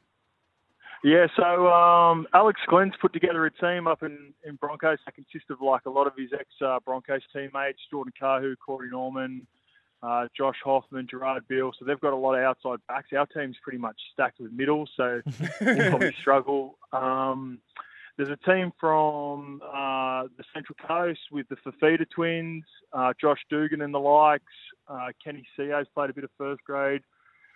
Yeah, 1.03 1.27
so 1.35 1.67
um, 1.67 2.27
Alex 2.33 2.59
Glenn's 2.67 2.93
put 2.99 3.13
together 3.13 3.45
a 3.45 3.51
team 3.51 3.87
up 3.87 4.01
in, 4.01 4.33
in 4.45 4.55
Broncos 4.55 4.97
that 5.05 5.15
consists 5.15 5.49
of 5.49 5.61
like 5.61 5.85
a 5.85 5.89
lot 5.89 6.07
of 6.07 6.13
his 6.17 6.31
ex 6.33 6.45
uh, 6.65 6.79
Broncos 6.83 7.21
teammates, 7.31 7.79
Jordan 7.91 8.13
Kahu, 8.19 8.55
Corey 8.57 8.89
Norman, 8.89 9.45
uh, 10.01 10.27
Josh 10.35 10.57
Hoffman, 10.63 11.07
Gerard 11.09 11.47
Beale. 11.47 11.71
So 11.77 11.85
they've 11.85 11.99
got 11.99 12.13
a 12.13 12.17
lot 12.17 12.33
of 12.33 12.43
outside 12.43 12.79
backs. 12.87 13.09
Our 13.15 13.27
team's 13.27 13.57
pretty 13.61 13.77
much 13.77 13.95
stacked 14.13 14.39
with 14.39 14.51
middles, 14.51 14.89
so 14.97 15.21
we'll 15.61 15.89
probably 15.89 16.15
struggle. 16.19 16.77
Um, 16.91 17.59
there's 18.17 18.29
a 18.29 18.49
team 18.49 18.71
from 18.79 19.61
uh, 19.63 20.23
the 20.37 20.43
Central 20.53 20.75
Coast 20.87 21.19
with 21.31 21.45
the 21.49 21.55
Fafita 21.57 22.05
twins, 22.09 22.63
uh, 22.93 23.13
Josh 23.19 23.39
Dugan 23.49 23.81
and 23.81 23.93
the 23.93 23.99
likes. 23.99 24.43
Uh, 24.87 25.07
Kenny 25.23 25.45
Seo's 25.55 25.85
played 25.93 26.09
a 26.09 26.13
bit 26.13 26.23
of 26.23 26.29
first 26.37 26.63
grade. 26.63 27.01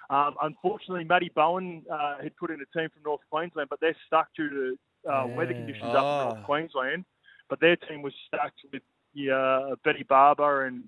Um, 0.09 0.35
unfortunately, 0.41 1.03
Matty 1.05 1.31
Bowen 1.33 1.83
uh, 1.91 2.15
had 2.21 2.35
put 2.37 2.51
in 2.51 2.57
a 2.61 2.77
team 2.77 2.89
from 2.93 3.03
North 3.03 3.21
Queensland, 3.29 3.69
but 3.69 3.79
they're 3.79 3.95
stuck 4.07 4.27
due 4.35 4.49
to 4.49 5.11
uh, 5.11 5.27
weather 5.27 5.53
conditions 5.53 5.83
up 5.85 5.95
in 5.95 5.97
Oh. 5.97 6.29
North 6.33 6.43
Queensland. 6.45 7.05
But 7.49 7.59
their 7.59 7.75
team 7.75 8.01
was 8.01 8.13
stuck 8.27 8.51
with 8.71 8.81
uh, 9.33 9.75
Betty 9.83 10.03
Barber 10.03 10.65
and 10.65 10.83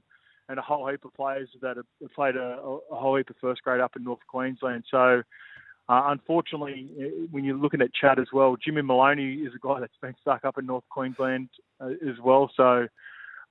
and 0.49 0.59
a 0.59 0.61
whole 0.61 0.87
heap 0.89 1.05
of 1.05 1.13
players 1.13 1.49
that 1.61 1.77
have 1.77 1.85
played 2.13 2.35
a, 2.35 2.57
a 2.91 2.95
whole 2.95 3.15
heap 3.15 3.29
of 3.29 3.35
first 3.39 3.63
grade 3.63 3.79
up 3.79 3.95
in 3.95 4.03
North 4.03 4.19
Queensland. 4.27 4.83
So, 4.91 5.23
uh, 5.89 6.03
unfortunately, 6.07 6.89
eh, 6.99 7.09
when 7.31 7.43
you're 7.43 7.57
looking 7.57 7.81
at 7.81 7.93
Chad 7.93 8.19
as 8.19 8.27
well, 8.31 8.55
Jimmy 8.55 8.81
Maloney 8.81 9.35
is 9.35 9.53
a 9.53 9.59
guy 9.59 9.79
that's 9.79 9.97
been 10.01 10.15
stuck 10.21 10.45
up 10.45 10.57
in 10.57 10.65
North 10.65 10.85
Queensland 10.89 11.49
uh, 11.81 11.89
as 11.89 12.19
well. 12.23 12.49
So, 12.55 12.87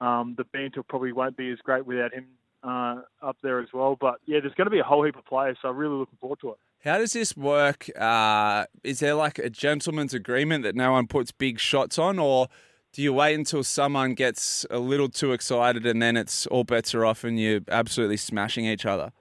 um, 0.00 0.34
the 0.36 0.44
banter 0.44 0.82
probably 0.82 1.12
won't 1.12 1.36
be 1.36 1.50
as 1.50 1.58
great 1.58 1.86
without 1.86 2.12
him 2.12 2.26
uh, 2.64 3.02
up 3.22 3.36
there 3.42 3.60
as 3.60 3.68
well. 3.72 3.96
But 4.00 4.16
yeah, 4.26 4.40
there's 4.40 4.54
going 4.54 4.66
to 4.66 4.70
be 4.70 4.78
a 4.78 4.84
whole 4.84 5.04
heap 5.04 5.16
of 5.16 5.26
players. 5.26 5.58
So, 5.60 5.68
I'm 5.68 5.76
really 5.76 5.96
looking 5.96 6.18
forward 6.20 6.40
to 6.40 6.50
it. 6.50 6.56
How 6.84 6.98
does 6.98 7.12
this 7.12 7.36
work? 7.36 7.88
Uh, 7.96 8.64
is 8.82 9.00
there 9.00 9.14
like 9.14 9.38
a 9.38 9.50
gentleman's 9.50 10.14
agreement 10.14 10.64
that 10.64 10.74
no 10.74 10.92
one 10.92 11.06
puts 11.06 11.32
big 11.32 11.60
shots 11.60 11.98
on, 11.98 12.18
or 12.18 12.48
do 12.92 13.02
you 13.02 13.12
wait 13.12 13.34
until 13.34 13.62
someone 13.62 14.14
gets 14.14 14.66
a 14.70 14.78
little 14.78 15.08
too 15.08 15.32
excited 15.32 15.86
and 15.86 16.02
then 16.02 16.16
it's 16.16 16.46
all 16.46 16.64
bets 16.64 16.94
are 16.94 17.04
off 17.04 17.24
and 17.24 17.38
you're 17.38 17.60
absolutely 17.68 18.16
smashing 18.16 18.64
each 18.66 18.84
other? 18.84 19.12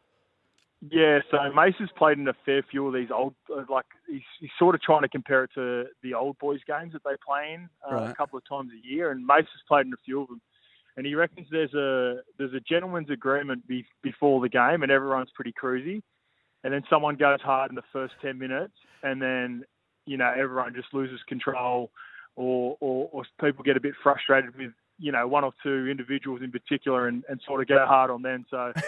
Yeah, 0.89 1.19
so 1.29 1.37
Mace 1.53 1.75
has 1.77 1.89
played 1.95 2.17
in 2.17 2.27
a 2.27 2.33
fair 2.43 2.63
few 2.63 2.87
of 2.87 2.93
these 2.93 3.11
old, 3.13 3.35
uh, 3.55 3.63
like 3.69 3.85
he's, 4.07 4.21
he's 4.39 4.49
sort 4.57 4.73
of 4.73 4.81
trying 4.81 5.03
to 5.03 5.09
compare 5.09 5.43
it 5.43 5.51
to 5.53 5.85
the 6.01 6.15
old 6.15 6.39
boys 6.39 6.59
games 6.65 6.93
that 6.93 7.03
they 7.03 7.15
play 7.23 7.53
in 7.53 7.69
uh, 7.87 7.95
Right. 7.95 8.09
a 8.09 8.15
couple 8.15 8.37
of 8.37 8.47
times 8.49 8.71
a 8.73 8.87
year, 8.87 9.11
and 9.11 9.23
Mace 9.25 9.45
has 9.45 9.61
played 9.67 9.85
in 9.85 9.93
a 9.93 9.97
few 10.03 10.21
of 10.21 10.27
them. 10.29 10.41
And 10.97 11.05
he 11.05 11.13
reckons 11.15 11.47
there's 11.51 11.73
a 11.73 12.21
there's 12.37 12.53
a 12.53 12.59
gentleman's 12.59 13.09
agreement 13.11 13.65
be, 13.67 13.85
before 14.01 14.41
the 14.41 14.49
game, 14.49 14.81
and 14.83 14.91
everyone's 14.91 15.29
pretty 15.33 15.53
cruisy. 15.53 16.01
And 16.63 16.73
then 16.73 16.83
someone 16.89 17.15
goes 17.15 17.41
hard 17.41 17.69
in 17.71 17.75
the 17.75 17.83
first 17.93 18.15
ten 18.21 18.37
minutes, 18.39 18.73
and 19.03 19.21
then 19.21 19.63
you 20.05 20.17
know 20.17 20.33
everyone 20.35 20.73
just 20.73 20.93
loses 20.93 21.21
control, 21.29 21.91
or 22.35 22.75
or, 22.81 23.07
or 23.13 23.23
people 23.39 23.63
get 23.63 23.77
a 23.77 23.79
bit 23.79 23.93
frustrated 24.03 24.55
with 24.57 24.71
you 24.99 25.11
know 25.13 25.27
one 25.27 25.43
or 25.45 25.53
two 25.63 25.87
individuals 25.87 26.41
in 26.43 26.51
particular, 26.51 27.07
and, 27.07 27.23
and 27.29 27.39
sort 27.47 27.61
of 27.61 27.67
go 27.67 27.85
hard 27.85 28.09
on 28.09 28.23
them. 28.23 28.45
So. 28.49 28.73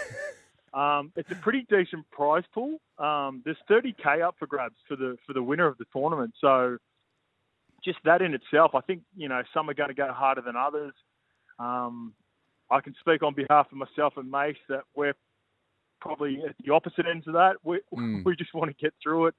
Um, 0.74 1.12
it's 1.16 1.30
a 1.30 1.36
pretty 1.36 1.66
decent 1.70 2.08
prize 2.10 2.42
pool. 2.52 2.78
Um, 2.98 3.42
there's 3.44 3.56
30k 3.70 4.22
up 4.26 4.34
for 4.38 4.46
grabs 4.46 4.74
for 4.88 4.96
the 4.96 5.16
for 5.26 5.32
the 5.32 5.42
winner 5.42 5.66
of 5.66 5.78
the 5.78 5.84
tournament. 5.92 6.34
So 6.40 6.78
just 7.84 7.98
that 8.04 8.22
in 8.22 8.34
itself, 8.34 8.72
I 8.74 8.80
think 8.80 9.02
you 9.16 9.28
know 9.28 9.42
some 9.52 9.70
are 9.70 9.74
going 9.74 9.90
to 9.90 9.94
go 9.94 10.12
harder 10.12 10.40
than 10.40 10.56
others. 10.56 10.92
Um, 11.58 12.12
I 12.70 12.80
can 12.80 12.94
speak 12.98 13.22
on 13.22 13.34
behalf 13.34 13.68
of 13.70 13.78
myself 13.78 14.14
and 14.16 14.30
Mace 14.30 14.56
that 14.68 14.82
we're 14.96 15.14
probably 16.00 16.42
at 16.48 16.56
the 16.64 16.72
opposite 16.72 17.06
ends 17.06 17.26
of 17.28 17.34
that. 17.34 17.56
We 17.62 17.80
Mm. 17.94 18.24
we 18.24 18.34
just 18.34 18.52
want 18.54 18.70
to 18.76 18.82
get 18.82 18.94
through 19.02 19.26
it, 19.26 19.34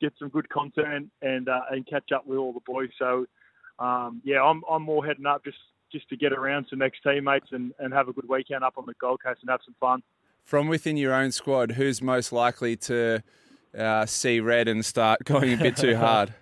get 0.00 0.12
some 0.18 0.28
good 0.28 0.48
content, 0.48 1.10
and 1.22 1.48
uh, 1.48 1.60
and 1.70 1.86
catch 1.86 2.10
up 2.12 2.26
with 2.26 2.38
all 2.38 2.52
the 2.52 2.60
boys. 2.66 2.90
So 2.98 3.26
um, 3.78 4.20
yeah, 4.24 4.42
I'm 4.42 4.62
I'm 4.68 4.82
more 4.82 5.04
heading 5.04 5.26
up 5.26 5.44
just 5.44 5.58
just 5.92 6.08
to 6.08 6.16
get 6.16 6.32
around 6.32 6.66
some 6.70 6.82
ex 6.82 6.98
teammates 7.02 7.48
and, 7.52 7.72
and 7.78 7.92
have 7.92 8.08
a 8.08 8.12
good 8.12 8.28
weekend 8.28 8.62
up 8.64 8.74
on 8.76 8.86
the 8.86 8.94
Gold 9.00 9.20
Coast 9.24 9.40
and 9.42 9.50
have 9.50 9.60
some 9.64 9.74
fun. 9.80 10.02
From 10.44 10.66
within 10.68 10.96
your 10.96 11.14
own 11.14 11.30
squad, 11.32 11.72
who's 11.72 12.02
most 12.02 12.32
likely 12.32 12.76
to 12.76 13.22
uh, 13.78 14.06
see 14.06 14.40
red 14.40 14.66
and 14.68 14.84
start 14.84 15.20
going 15.24 15.52
a 15.52 15.56
bit 15.56 15.76
too 15.76 15.96
hard? 16.06 16.34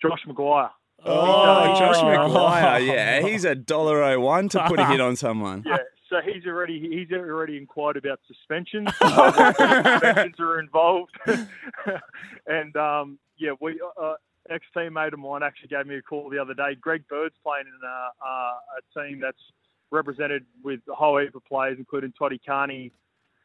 Josh 0.00 0.20
McGuire. 0.26 0.70
Oh, 1.04 1.78
Josh 1.78 1.96
Oh. 1.98 2.04
McGuire, 2.04 2.86
yeah, 2.86 3.20
he's 3.26 3.44
a 3.44 3.54
dollar 3.54 4.02
oh 4.02 4.20
one 4.20 4.48
to 4.50 4.64
put 4.68 4.78
a 4.78 4.86
hit 4.86 5.00
on 5.00 5.16
someone. 5.16 5.64
Yeah, 5.66 5.78
so 6.08 6.16
he's 6.24 6.44
already 6.44 6.80
he's 6.80 7.10
already 7.16 7.56
inquired 7.56 7.96
about 7.96 8.18
suspensions. 8.26 8.88
Uh, 9.00 9.52
suspensions 9.52 10.34
are 10.40 10.58
involved, 10.58 11.12
and 12.46 12.76
um, 12.76 13.18
yeah, 13.38 13.52
we 13.60 13.80
uh, 14.00 14.14
ex 14.50 14.66
teammate 14.76 15.12
of 15.12 15.20
mine 15.20 15.42
actually 15.44 15.68
gave 15.68 15.86
me 15.86 15.94
a 15.96 16.02
call 16.02 16.28
the 16.28 16.38
other 16.38 16.52
day. 16.54 16.74
Greg 16.80 17.04
Bird's 17.08 17.36
playing 17.44 17.66
in 17.66 17.80
a, 17.82 18.08
uh, 18.26 18.52
a 18.78 19.08
team 19.08 19.20
that's 19.20 19.38
represented 19.90 20.44
with 20.62 20.80
a 20.90 20.94
whole 20.94 21.18
heap 21.18 21.34
of 21.34 21.44
players, 21.44 21.76
including 21.78 22.12
Toddy 22.18 22.40
Carney. 22.44 22.92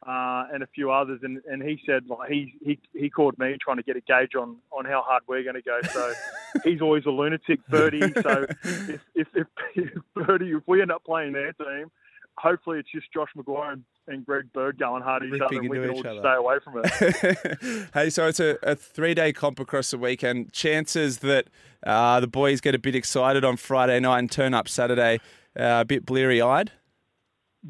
Uh, 0.05 0.45
and 0.53 0.61
a 0.61 0.67
few 0.67 0.91
others, 0.91 1.19
and, 1.23 1.41
and 1.49 1.63
he 1.63 1.81
said 1.83 2.03
like 2.07 2.29
he, 2.29 2.53
he 2.63 2.77
he 2.93 3.09
called 3.09 3.33
me 3.39 3.57
trying 3.59 3.77
to 3.77 3.81
get 3.81 3.95
a 3.95 4.01
gauge 4.01 4.35
on, 4.35 4.57
on 4.71 4.85
how 4.85 5.01
hard 5.01 5.23
we're 5.27 5.41
going 5.41 5.55
to 5.55 5.63
go. 5.63 5.79
So 5.91 6.13
he's 6.63 6.79
always 6.79 7.07
a 7.07 7.09
lunatic, 7.09 7.65
Birdie. 7.69 8.13
So 8.21 8.45
if, 8.63 9.01
if, 9.15 9.27
if, 9.33 9.47
if 9.73 10.03
Birdie, 10.13 10.51
if 10.51 10.61
we 10.67 10.83
end 10.83 10.91
up 10.91 11.03
playing 11.05 11.33
their 11.33 11.53
team, 11.53 11.89
hopefully 12.37 12.79
it's 12.79 12.91
just 12.91 13.11
Josh 13.11 13.29
McGuire 13.35 13.73
and, 13.73 13.83
and 14.07 14.25
Greg 14.25 14.51
Bird 14.53 14.77
going 14.77 15.01
hard 15.01 15.23
at 15.23 15.29
each 15.33 15.41
other, 15.41 15.57
and 15.57 15.69
we 15.69 15.79
can 15.79 15.89
all 15.89 16.03
just 16.03 16.05
other. 16.05 16.19
stay 16.21 16.35
away 16.35 16.55
from 16.63 16.81
it. 16.83 17.89
hey, 17.93 18.09
so 18.09 18.27
it's 18.27 18.39
a, 18.39 18.57
a 18.63 18.75
three 18.75 19.13
day 19.13 19.33
comp 19.33 19.59
across 19.59 19.91
the 19.91 19.97
weekend. 19.97 20.51
Chances 20.53 21.19
that 21.19 21.47
uh, 21.83 22.19
the 22.19 22.27
boys 22.27 22.61
get 22.61 22.75
a 22.75 22.79
bit 22.79 22.95
excited 22.95 23.43
on 23.43 23.57
Friday 23.57 23.99
night 23.99 24.19
and 24.19 24.31
turn 24.31 24.53
up 24.53 24.67
Saturday 24.67 25.19
uh, 25.59 25.81
a 25.81 25.85
bit 25.85 26.05
bleary 26.05 26.41
eyed? 26.41 26.71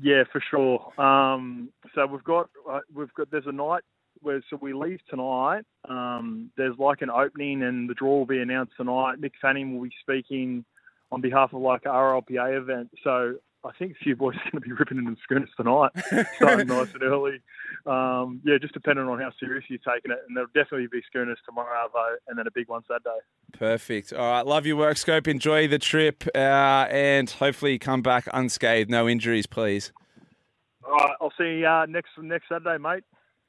Yeah, 0.02 0.24
for 0.32 0.42
sure. 0.52 1.00
Um, 1.00 1.70
so 1.94 2.06
we've 2.06 2.24
got 2.24 2.50
uh, 2.70 2.80
we've 2.94 3.14
got 3.14 3.32
there's 3.32 3.48
a 3.48 3.52
night 3.52 3.84
where 4.22 4.42
so 4.50 4.58
we 4.62 4.74
leave 4.74 5.00
tonight. 5.10 5.64
Um, 5.88 6.52
there's 6.58 6.78
like 6.78 7.02
an 7.02 7.10
opening 7.10 7.64
and 7.64 7.90
the 7.90 7.94
draw 7.94 8.18
will 8.20 8.26
be 8.26 8.40
announced 8.40 8.74
tonight. 8.78 9.20
Nick 9.20 9.34
Fanning 9.42 9.76
will 9.76 9.84
be 9.84 9.94
speaking 10.02 10.66
on 11.12 11.22
behalf 11.22 11.54
of 11.54 11.62
like 11.62 11.84
a 11.86 11.90
RLPA 11.90 12.58
event. 12.58 12.90
So 13.04 13.36
I 13.66 13.72
think 13.80 13.94
a 13.94 14.04
few 14.04 14.16
boys 14.16 14.36
are 14.36 14.52
going 14.52 14.62
to 14.62 14.70
be 14.70 14.72
ripping 14.74 15.00
into 15.00 15.12
the 15.12 15.18
schooners 15.24 15.50
tonight, 15.58 15.92
starting 16.36 16.68
nice 16.68 16.94
and 16.94 17.04
early. 17.04 17.40
Um, 17.86 18.42
yeah, 18.46 18.58
just 18.62 18.74
depending 18.74 19.06
on 19.08 19.20
how 19.20 19.32
serious 19.40 19.66
you're 19.70 19.80
taking 19.80 20.12
it. 20.12 20.20
And 20.28 20.38
there'll 20.38 20.50
definitely 20.54 20.88
be 20.92 21.02
schooners 21.08 21.40
tomorrow, 21.46 21.90
though, 21.94 22.16
and 22.28 22.38
then 22.38 22.46
a 22.46 22.52
big 22.52 22.70
one 22.70 22.84
Saturday. 22.88 23.20
Perfect. 23.54 24.14
All 24.14 24.30
right. 24.30 24.46
Love 24.46 24.66
your 24.66 24.76
work 24.76 24.98
scope. 24.98 25.28
Enjoy 25.28 25.68
the 25.68 25.80
trip 25.80 26.26
uh, 26.36 26.88
and 26.90 27.30
hopefully 27.30 27.74
you 27.74 27.80
come 27.80 28.02
back 28.02 28.28
unscathed. 28.34 28.90
No 28.90 29.10
injuries, 29.10 29.48
please. 29.48 29.92
All 30.86 30.94
right, 30.94 31.16
I'll 31.20 31.34
see 31.38 31.60
you 31.60 31.68
uh, 31.68 31.86
next 31.88 32.12
next 32.22 32.48
Saturday, 32.48 32.78
mate. 32.78 33.04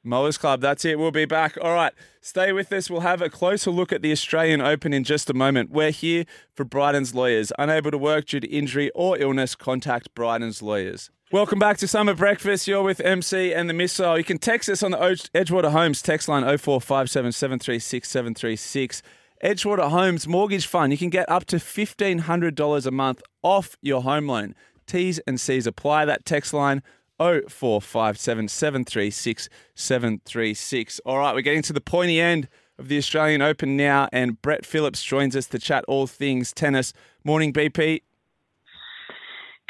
Mowers 0.07 0.37
Club, 0.37 0.61
that's 0.61 0.85
it. 0.85 0.97
We'll 0.97 1.11
be 1.11 1.25
back. 1.25 1.57
All 1.61 1.73
right, 1.73 1.93
stay 2.21 2.51
with 2.51 2.71
us. 2.71 2.89
We'll 2.89 3.01
have 3.01 3.21
a 3.21 3.29
closer 3.29 3.69
look 3.69 3.91
at 3.91 4.01
the 4.01 4.11
Australian 4.11 4.61
Open 4.61 4.93
in 4.93 5.03
just 5.03 5.29
a 5.29 5.33
moment. 5.33 5.69
We're 5.69 5.91
here 5.91 6.25
for 6.55 6.63
Bryden's 6.63 7.13
Lawyers. 7.13 7.51
Unable 7.59 7.91
to 7.91 7.97
work 7.97 8.25
due 8.25 8.39
to 8.39 8.47
injury 8.47 8.89
or 8.95 9.17
illness, 9.17 9.53
contact 9.53 10.15
Bryden's 10.15 10.61
Lawyers. 10.61 11.11
Welcome 11.29 11.59
back 11.59 11.77
to 11.79 11.89
Summer 11.89 12.13
Breakfast. 12.13 12.67
You're 12.69 12.83
with 12.83 13.01
MC 13.01 13.53
and 13.53 13.69
the 13.69 13.73
Missile. 13.73 14.17
You 14.17 14.23
can 14.23 14.37
text 14.37 14.69
us 14.69 14.81
on 14.81 14.91
the 14.91 14.97
Edgewater 14.97 15.71
Homes 15.71 16.01
text 16.01 16.29
line 16.29 16.43
0457 16.43 17.33
736 17.33 18.09
736. 18.09 19.01
Edgewater 19.43 19.89
Homes 19.89 20.25
Mortgage 20.25 20.65
Fund. 20.65 20.93
You 20.93 20.97
can 20.97 21.09
get 21.09 21.29
up 21.29 21.43
to 21.47 21.57
$1,500 21.57 22.85
a 22.85 22.91
month 22.91 23.21
off 23.43 23.77
your 23.81 24.03
home 24.03 24.27
loan. 24.27 24.55
T's 24.87 25.19
and 25.27 25.37
C's 25.37 25.67
apply. 25.67 26.05
That 26.05 26.23
text 26.23 26.53
line 26.53 26.81
0457 27.19 28.47
736 28.47 29.49
736. 29.75 30.99
All 31.05 31.17
right, 31.17 31.33
we're 31.33 31.41
getting 31.41 31.61
to 31.63 31.73
the 31.73 31.81
pointy 31.81 32.19
end 32.19 32.47
of 32.77 32.87
the 32.87 32.97
Australian 32.97 33.41
Open 33.41 33.75
now, 33.75 34.07
and 34.11 34.41
Brett 34.41 34.65
Phillips 34.65 35.03
joins 35.03 35.35
us 35.35 35.47
to 35.47 35.59
chat 35.59 35.83
all 35.87 36.07
things 36.07 36.51
tennis. 36.53 36.93
Morning, 37.23 37.51
BP. 37.51 38.01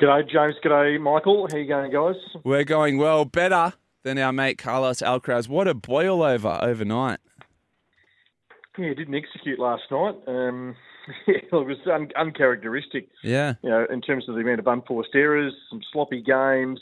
G'day, 0.02 0.30
James. 0.30 0.56
G'day, 0.64 0.99
Michael. 0.99 1.48
How 1.49 1.57
you 1.57 1.68
going, 1.68 1.91
guys? 1.91 2.15
We're 2.44 2.65
going 2.65 2.98
well, 2.98 3.26
better 3.26 3.74
than 4.03 4.18
our 4.18 4.34
mate 4.34 4.57
Carlos 4.57 4.99
Alcaraz. 5.02 5.48
What 5.48 5.68
a 5.68 5.74
boil 5.74 6.22
over 6.22 6.60
overnight. 6.61 7.19
Yeah, 8.78 8.94
didn't 8.94 9.15
execute 9.15 9.57
last 9.57 9.84
night. 9.90 10.15
Um, 10.28 10.76
yeah, 11.28 11.38
it 11.38 11.52
was 11.52 11.78
un- 11.91 12.11
uncharacteristic. 12.15 13.10
Yeah. 13.24 13.56
You 13.64 13.69
know, 13.69 13.88
in 13.90 14.02
terms 14.02 14.30
of 14.30 14.36
the 14.36 14.41
amount 14.41 14.60
of 14.60 14.68
unforced 14.68 15.15
errors, 15.15 15.53
some 15.69 15.82
sloppy 15.91 16.22
games, 16.22 16.80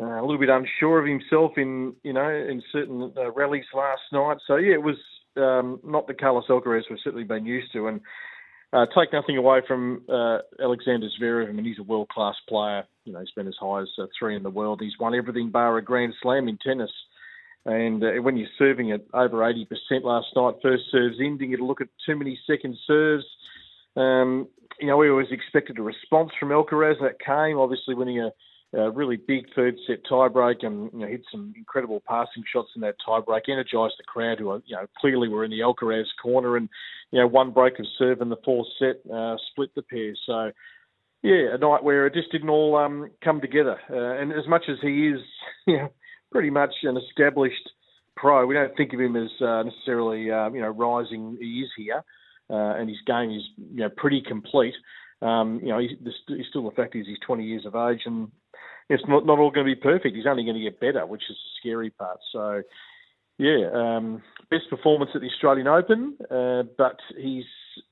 uh, 0.00 0.20
a 0.20 0.22
little 0.22 0.38
bit 0.38 0.48
unsure 0.48 1.00
of 1.00 1.06
himself 1.06 1.52
in 1.56 1.94
you 2.02 2.12
know 2.12 2.28
in 2.28 2.62
certain 2.72 3.12
uh, 3.16 3.30
rallies 3.32 3.64
last 3.74 4.02
night. 4.12 4.38
So 4.46 4.56
yeah, 4.56 4.74
it 4.74 4.82
was 4.82 4.96
um, 5.36 5.80
not 5.84 6.06
the 6.06 6.14
Carlos 6.14 6.46
Alcaraz 6.48 6.82
we've 6.88 6.98
certainly 7.02 7.24
been 7.24 7.46
used 7.46 7.72
to, 7.72 7.88
and 7.88 8.00
uh, 8.72 8.86
take 8.96 9.12
nothing 9.12 9.36
away 9.36 9.60
from 9.66 10.02
uh, 10.08 10.38
Alexander 10.60 11.08
Zverev. 11.20 11.48
I 11.48 11.52
mean, 11.52 11.66
he's 11.66 11.78
a 11.78 11.82
world 11.82 12.08
class 12.08 12.36
player. 12.48 12.84
You 13.04 13.12
know, 13.12 13.20
he's 13.20 13.30
been 13.36 13.48
as 13.48 13.56
high 13.60 13.82
as 13.82 13.88
uh, 13.98 14.06
three 14.18 14.34
in 14.34 14.42
the 14.42 14.50
world. 14.50 14.80
He's 14.80 14.98
won 14.98 15.14
everything 15.14 15.50
bar 15.50 15.76
a 15.76 15.82
Grand 15.82 16.14
Slam 16.22 16.48
in 16.48 16.58
tennis. 16.58 16.90
And 17.64 18.02
uh, 18.02 18.10
when 18.22 18.36
you're 18.36 18.48
serving 18.58 18.90
at 18.92 19.02
over 19.12 19.36
80% 19.36 19.66
last 20.02 20.28
night, 20.34 20.54
first 20.62 20.84
serves 20.90 21.16
ending, 21.20 21.50
didn't 21.50 21.66
look 21.66 21.80
at 21.80 21.88
too 22.06 22.16
many 22.16 22.38
second 22.46 22.76
serves. 22.86 23.24
Um, 23.96 24.48
you 24.80 24.86
know, 24.86 24.96
we 24.96 25.10
always 25.10 25.30
expected 25.30 25.78
a 25.78 25.82
response 25.82 26.30
from 26.40 26.48
Alcaraz. 26.48 27.00
That 27.00 27.20
came, 27.24 27.58
obviously, 27.58 27.94
winning 27.94 28.20
a, 28.20 28.32
a 28.74 28.90
really 28.90 29.16
big 29.16 29.46
third 29.54 29.76
set 29.86 29.98
tiebreak 30.10 30.64
and 30.64 30.90
you 30.92 31.00
know, 31.00 31.06
hit 31.06 31.22
some 31.30 31.52
incredible 31.56 32.02
passing 32.08 32.42
shots 32.50 32.70
in 32.74 32.80
that 32.80 32.96
tiebreak, 33.06 33.42
energised 33.48 33.94
the 33.98 34.04
crowd 34.06 34.38
who 34.38 34.54
you 34.66 34.76
know 34.76 34.86
clearly 34.98 35.28
were 35.28 35.44
in 35.44 35.50
the 35.50 35.60
Alcaraz 35.60 36.06
corner, 36.22 36.56
and 36.56 36.68
you 37.10 37.20
know 37.20 37.26
one 37.26 37.50
break 37.50 37.78
of 37.78 37.86
serve 37.98 38.20
in 38.20 38.30
the 38.30 38.36
fourth 38.44 38.68
set 38.78 39.00
uh, 39.12 39.36
split 39.50 39.74
the 39.74 39.82
pair. 39.82 40.14
So 40.26 40.52
yeah, 41.22 41.54
a 41.54 41.58
night 41.58 41.84
where 41.84 42.06
it 42.06 42.14
just 42.14 42.32
didn't 42.32 42.48
all 42.48 42.76
um, 42.76 43.10
come 43.22 43.40
together. 43.40 43.78
Uh, 43.90 44.20
and 44.20 44.32
as 44.32 44.48
much 44.48 44.64
as 44.68 44.76
he 44.80 45.08
is, 45.08 45.20
you 45.66 45.76
know, 45.76 45.88
pretty 46.32 46.50
much 46.50 46.74
an 46.82 46.96
established 46.96 47.70
pro, 48.16 48.46
we 48.46 48.54
don't 48.54 48.76
think 48.76 48.92
of 48.92 49.00
him 49.00 49.16
as 49.16 49.30
uh, 49.40 49.62
necessarily 49.62 50.30
uh, 50.30 50.50
you 50.50 50.62
know 50.62 50.70
rising. 50.70 51.36
He 51.38 51.60
is 51.60 51.70
here, 51.76 52.02
uh, 52.48 52.76
and 52.78 52.88
his 52.88 52.98
game 53.06 53.30
is 53.30 53.42
you 53.56 53.80
know 53.80 53.90
pretty 53.96 54.22
complete. 54.26 54.74
Um, 55.20 55.60
you 55.62 55.68
know, 55.68 55.78
he's, 55.78 55.90
he's 56.26 56.46
still 56.50 56.68
the 56.68 56.74
fact 56.74 56.96
is 56.96 57.06
he's 57.06 57.18
20 57.24 57.44
years 57.44 57.64
of 57.64 57.76
age, 57.76 58.00
and 58.06 58.32
it's 58.88 59.02
not 59.08 59.26
not 59.26 59.38
all 59.38 59.50
going 59.50 59.66
to 59.66 59.74
be 59.74 59.80
perfect. 59.80 60.16
He's 60.16 60.26
only 60.26 60.44
going 60.44 60.56
to 60.56 60.62
get 60.62 60.80
better, 60.80 61.06
which 61.06 61.22
is 61.30 61.36
the 61.36 61.60
scary 61.60 61.90
part. 61.90 62.18
So, 62.32 62.62
yeah, 63.38 63.68
um, 63.72 64.22
best 64.50 64.68
performance 64.70 65.10
at 65.14 65.20
the 65.20 65.28
Australian 65.28 65.66
Open, 65.66 66.16
uh, 66.30 66.64
but 66.76 66.98
he's 67.16 67.44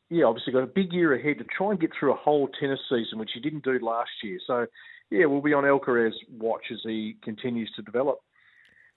yeah 0.08 0.24
obviously 0.24 0.52
got 0.52 0.62
a 0.62 0.66
big 0.66 0.92
year 0.92 1.14
ahead 1.14 1.38
to 1.38 1.44
try 1.44 1.70
and 1.70 1.80
get 1.80 1.90
through 1.98 2.12
a 2.12 2.16
whole 2.16 2.48
tennis 2.60 2.80
season, 2.88 3.18
which 3.18 3.30
he 3.34 3.40
didn't 3.40 3.64
do 3.64 3.78
last 3.80 4.10
year. 4.22 4.38
So, 4.46 4.66
yeah, 5.10 5.26
we'll 5.26 5.42
be 5.42 5.54
on 5.54 5.64
Alcaraz 5.64 6.12
watch 6.30 6.64
as 6.72 6.78
he 6.84 7.16
continues 7.22 7.70
to 7.76 7.82
develop. 7.82 8.18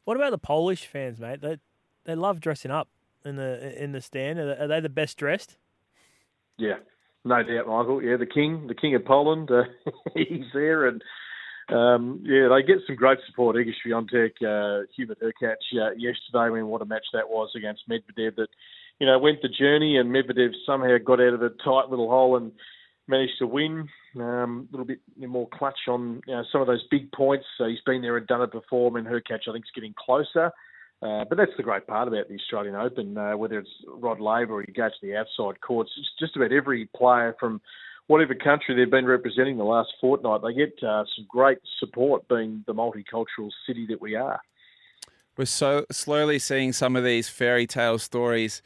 What 0.06 0.18
about 0.18 0.32
the 0.32 0.38
Polish 0.38 0.86
fans, 0.86 1.20
mate? 1.20 1.41
They 1.41 1.57
they 2.06 2.15
love 2.15 2.40
dressing 2.40 2.72
up 2.72 2.90
in 3.26 3.36
the 3.36 3.82
in 3.82 3.91
the 3.91 4.02
stand. 4.02 4.40
Are 4.40 4.45
they, 4.45 4.64
are 4.64 4.68
they 4.68 4.80
the 4.80 4.90
best 4.90 5.18
dressed? 5.18 5.57
Yeah, 6.57 6.76
no 7.26 7.41
doubt, 7.41 7.68
Michael. 7.68 8.02
Yeah, 8.02 8.18
the 8.18 8.26
king, 8.26 8.68
the 8.68 8.76
king 8.76 8.95
of 8.95 9.06
Poland, 9.06 9.49
uh, 9.49 9.64
he's 10.14 10.45
there, 10.53 10.88
and 10.88 11.02
um, 11.69 12.23
yeah, 12.26 12.49
they 12.49 12.65
get 12.65 12.84
some 12.85 12.95
great 12.95 13.19
support. 13.27 13.56
Iga 13.56 13.72
Swiatek, 13.85 14.31
uh, 14.44 14.85
Hubert 14.95 15.19
Hurkacz 15.22 15.56
uh, 15.73 15.91
yesterday. 15.91 16.40
I 16.40 16.49
mean, 16.49 16.68
what 16.68 16.81
a 16.81 16.85
match 16.85 17.06
that 17.14 17.30
was 17.30 17.52
against 17.56 17.90
Medvedev. 17.90 18.35
That 18.35 18.49
you 18.99 19.07
know 19.07 19.18
went 19.19 19.41
the 19.41 19.49
journey, 19.49 19.98
and 19.98 20.10
Medvedev 20.10 20.52
somehow 20.65 20.98
got 20.98 21.22
out 21.22 21.34
of 21.34 21.41
a 21.41 21.49
tight 21.49 21.90
little 21.90 22.10
hole 22.10 22.38
and 22.38 22.52
managed 23.07 23.40
to 23.40 23.48
win. 23.48 23.88
Um, 24.15 24.68
a 24.69 24.72
little 24.72 24.85
bit 24.85 24.99
more 25.18 25.48
clutch 25.53 25.88
on 25.88 26.22
you 26.27 26.34
know, 26.34 26.44
some 26.52 26.61
of 26.61 26.68
those 26.68 26.84
big 26.91 27.11
points. 27.11 27.45
So 27.57 27.65
he's 27.68 27.80
been 27.85 28.02
there 28.02 28.18
and 28.18 28.27
done 28.27 28.41
it 28.41 28.52
before. 28.52 28.91
I 28.91 28.94
mean, 29.02 29.11
Hurkacz, 29.11 29.48
I 29.48 29.53
think, 29.53 29.65
is 29.65 29.72
getting 29.73 29.95
closer. 29.98 30.52
Uh, 31.02 31.26
but 31.27 31.38
that's 31.38 31.52
the 31.57 31.64
great 31.64 31.85
part 31.85 32.07
about 32.07 32.30
the 32.30 32.35
Australian 32.35 32.76
Open, 32.76 33.18
uh, 33.18 33.35
whether 33.35 33.60
it's 33.60 33.69
Rod 33.88 34.22
Laver 34.22 34.53
or 34.53 34.61
you 34.61 34.73
go 34.73 34.88
to 34.88 34.95
the 35.02 35.18
outside 35.18 35.60
courts, 35.60 35.91
it's 35.98 36.07
just 36.18 36.38
about 36.38 36.53
every 36.53 36.88
player 36.95 37.35
from 37.38 37.60
whatever 38.07 38.35
country 38.35 38.75
they've 38.75 38.89
been 38.89 39.05
representing 39.05 39.57
the 39.57 39.63
last 39.63 39.93
fortnight, 40.01 40.41
they 40.41 40.53
get 40.53 40.73
uh, 40.84 41.03
some 41.15 41.25
great 41.27 41.59
support 41.80 42.27
being 42.27 42.63
the 42.67 42.73
multicultural 42.73 43.49
city 43.65 43.85
that 43.88 44.01
we 44.01 44.15
are. 44.15 44.41
We're 45.38 45.45
so 45.45 45.85
slowly 45.91 46.38
seeing 46.38 46.73
some 46.73 46.95
of 46.95 47.03
these 47.03 47.27
fairy 47.30 47.65
tale 47.65 47.97
stories 47.97 48.61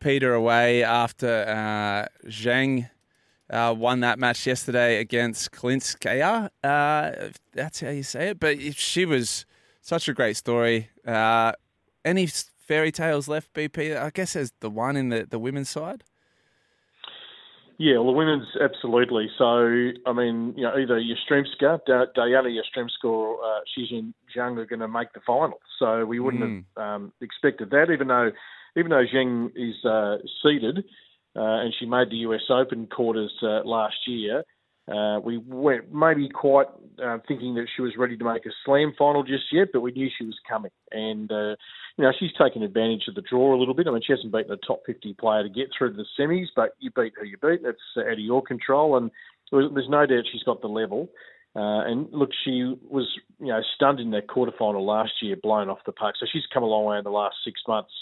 peter 0.00 0.32
away 0.32 0.82
after 0.82 1.44
uh, 1.46 2.28
Zheng 2.28 2.90
uh, 3.50 3.74
won 3.76 4.00
that 4.00 4.18
match 4.18 4.46
yesterday 4.46 4.98
against 4.98 5.50
Kalinskaya. 5.52 6.50
Uh, 6.64 7.30
that's 7.52 7.80
how 7.80 7.90
you 7.90 8.02
say 8.02 8.30
it. 8.30 8.40
But 8.40 8.74
she 8.74 9.04
was 9.04 9.44
such 9.80 10.08
a 10.08 10.14
great 10.14 10.36
story. 10.36 10.90
Uh, 11.06 11.52
any 12.04 12.26
fairy 12.26 12.92
tales 12.92 13.28
left, 13.28 13.52
BP? 13.52 13.96
I 13.96 14.10
guess 14.10 14.34
there's 14.34 14.52
the 14.60 14.70
one 14.70 14.96
in 14.96 15.08
the, 15.10 15.26
the 15.28 15.38
women's 15.38 15.70
side. 15.70 16.04
Yeah, 17.82 17.94
well, 17.94 18.08
the 18.08 18.12
women's 18.12 18.46
absolutely. 18.62 19.30
So, 19.38 19.46
I 20.04 20.12
mean, 20.12 20.52
you 20.54 20.64
know, 20.64 20.76
either 20.76 21.00
Yastremska, 21.00 21.80
Diana 22.14 22.50
Yastremska, 22.50 23.04
or 23.04 23.42
uh, 23.42 23.60
Qinwen 23.72 24.12
Zheng 24.36 24.58
are 24.58 24.66
going 24.66 24.80
to 24.80 24.86
make 24.88 25.14
the 25.14 25.20
final. 25.26 25.58
So 25.78 26.04
we 26.04 26.20
wouldn't 26.20 26.42
mm. 26.42 26.64
have 26.76 26.84
um, 26.84 27.12
expected 27.22 27.70
that, 27.70 27.90
even 27.90 28.08
though 28.08 28.32
even 28.76 28.90
though 28.90 29.06
Zheng 29.06 29.52
is 29.56 29.82
uh, 29.86 30.18
seeded 30.42 30.84
uh, 31.34 31.64
and 31.64 31.72
she 31.78 31.86
made 31.86 32.10
the 32.10 32.18
US 32.28 32.42
Open 32.50 32.86
quarters 32.86 33.32
uh, 33.42 33.62
last 33.64 33.96
year. 34.06 34.44
Uh, 34.90 35.20
we 35.20 35.38
weren't 35.38 35.92
maybe 35.94 36.28
quite 36.28 36.66
uh, 37.02 37.18
thinking 37.28 37.54
that 37.54 37.66
she 37.74 37.82
was 37.82 37.92
ready 37.96 38.16
to 38.16 38.24
make 38.24 38.44
a 38.44 38.50
slam 38.64 38.92
final 38.98 39.22
just 39.22 39.44
yet, 39.52 39.68
but 39.72 39.80
we 39.80 39.92
knew 39.92 40.08
she 40.18 40.24
was 40.24 40.36
coming. 40.48 40.72
And, 40.90 41.30
uh, 41.30 41.54
you 41.96 42.04
know, 42.04 42.12
she's 42.18 42.32
taken 42.40 42.62
advantage 42.62 43.04
of 43.08 43.14
the 43.14 43.22
draw 43.22 43.54
a 43.54 43.58
little 43.58 43.74
bit. 43.74 43.86
I 43.86 43.92
mean, 43.92 44.02
she 44.04 44.12
hasn't 44.12 44.32
beaten 44.32 44.52
a 44.52 44.56
top 44.56 44.82
50 44.86 45.14
player 45.14 45.44
to 45.44 45.48
get 45.48 45.68
through 45.76 45.92
to 45.92 45.96
the 45.96 46.06
semis, 46.18 46.46
but 46.56 46.74
you 46.80 46.90
beat 46.90 47.12
who 47.18 47.26
you 47.26 47.36
beat. 47.40 47.62
That's 47.62 47.78
out 47.98 48.12
of 48.12 48.18
your 48.18 48.42
control. 48.42 48.96
And 48.96 49.10
there's 49.52 49.88
no 49.88 50.06
doubt 50.06 50.24
she's 50.32 50.42
got 50.42 50.60
the 50.60 50.68
level. 50.68 51.08
Uh, 51.54 51.86
and 51.86 52.08
look, 52.12 52.30
she 52.44 52.74
was, 52.88 53.08
you 53.38 53.48
know, 53.48 53.60
stunned 53.74 54.00
in 54.00 54.10
that 54.10 54.28
quarterfinal 54.28 54.84
last 54.84 55.12
year, 55.22 55.36
blown 55.40 55.68
off 55.68 55.78
the 55.86 55.92
park. 55.92 56.16
So 56.18 56.26
she's 56.32 56.44
come 56.52 56.62
a 56.62 56.66
long 56.66 56.84
way 56.84 56.98
in 56.98 57.04
the 57.04 57.10
last 57.10 57.36
six 57.44 57.60
months 57.66 57.92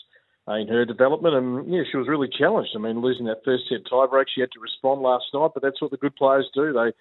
in 0.56 0.68
her 0.68 0.84
development. 0.84 1.34
And 1.34 1.72
yeah, 1.72 1.82
she 1.90 1.96
was 1.96 2.08
really 2.08 2.28
challenged. 2.28 2.72
I 2.74 2.78
mean, 2.78 3.00
losing 3.00 3.26
that 3.26 3.44
first 3.44 3.64
set 3.68 3.84
tiebreak, 3.90 4.26
she 4.34 4.40
had 4.40 4.52
to 4.52 4.60
respond 4.60 5.02
last 5.02 5.26
night. 5.34 5.50
But 5.54 5.62
that's 5.62 5.80
what 5.82 5.90
the 5.90 5.96
good 5.96 6.16
players 6.16 6.48
do. 6.54 6.72
They 6.72 6.92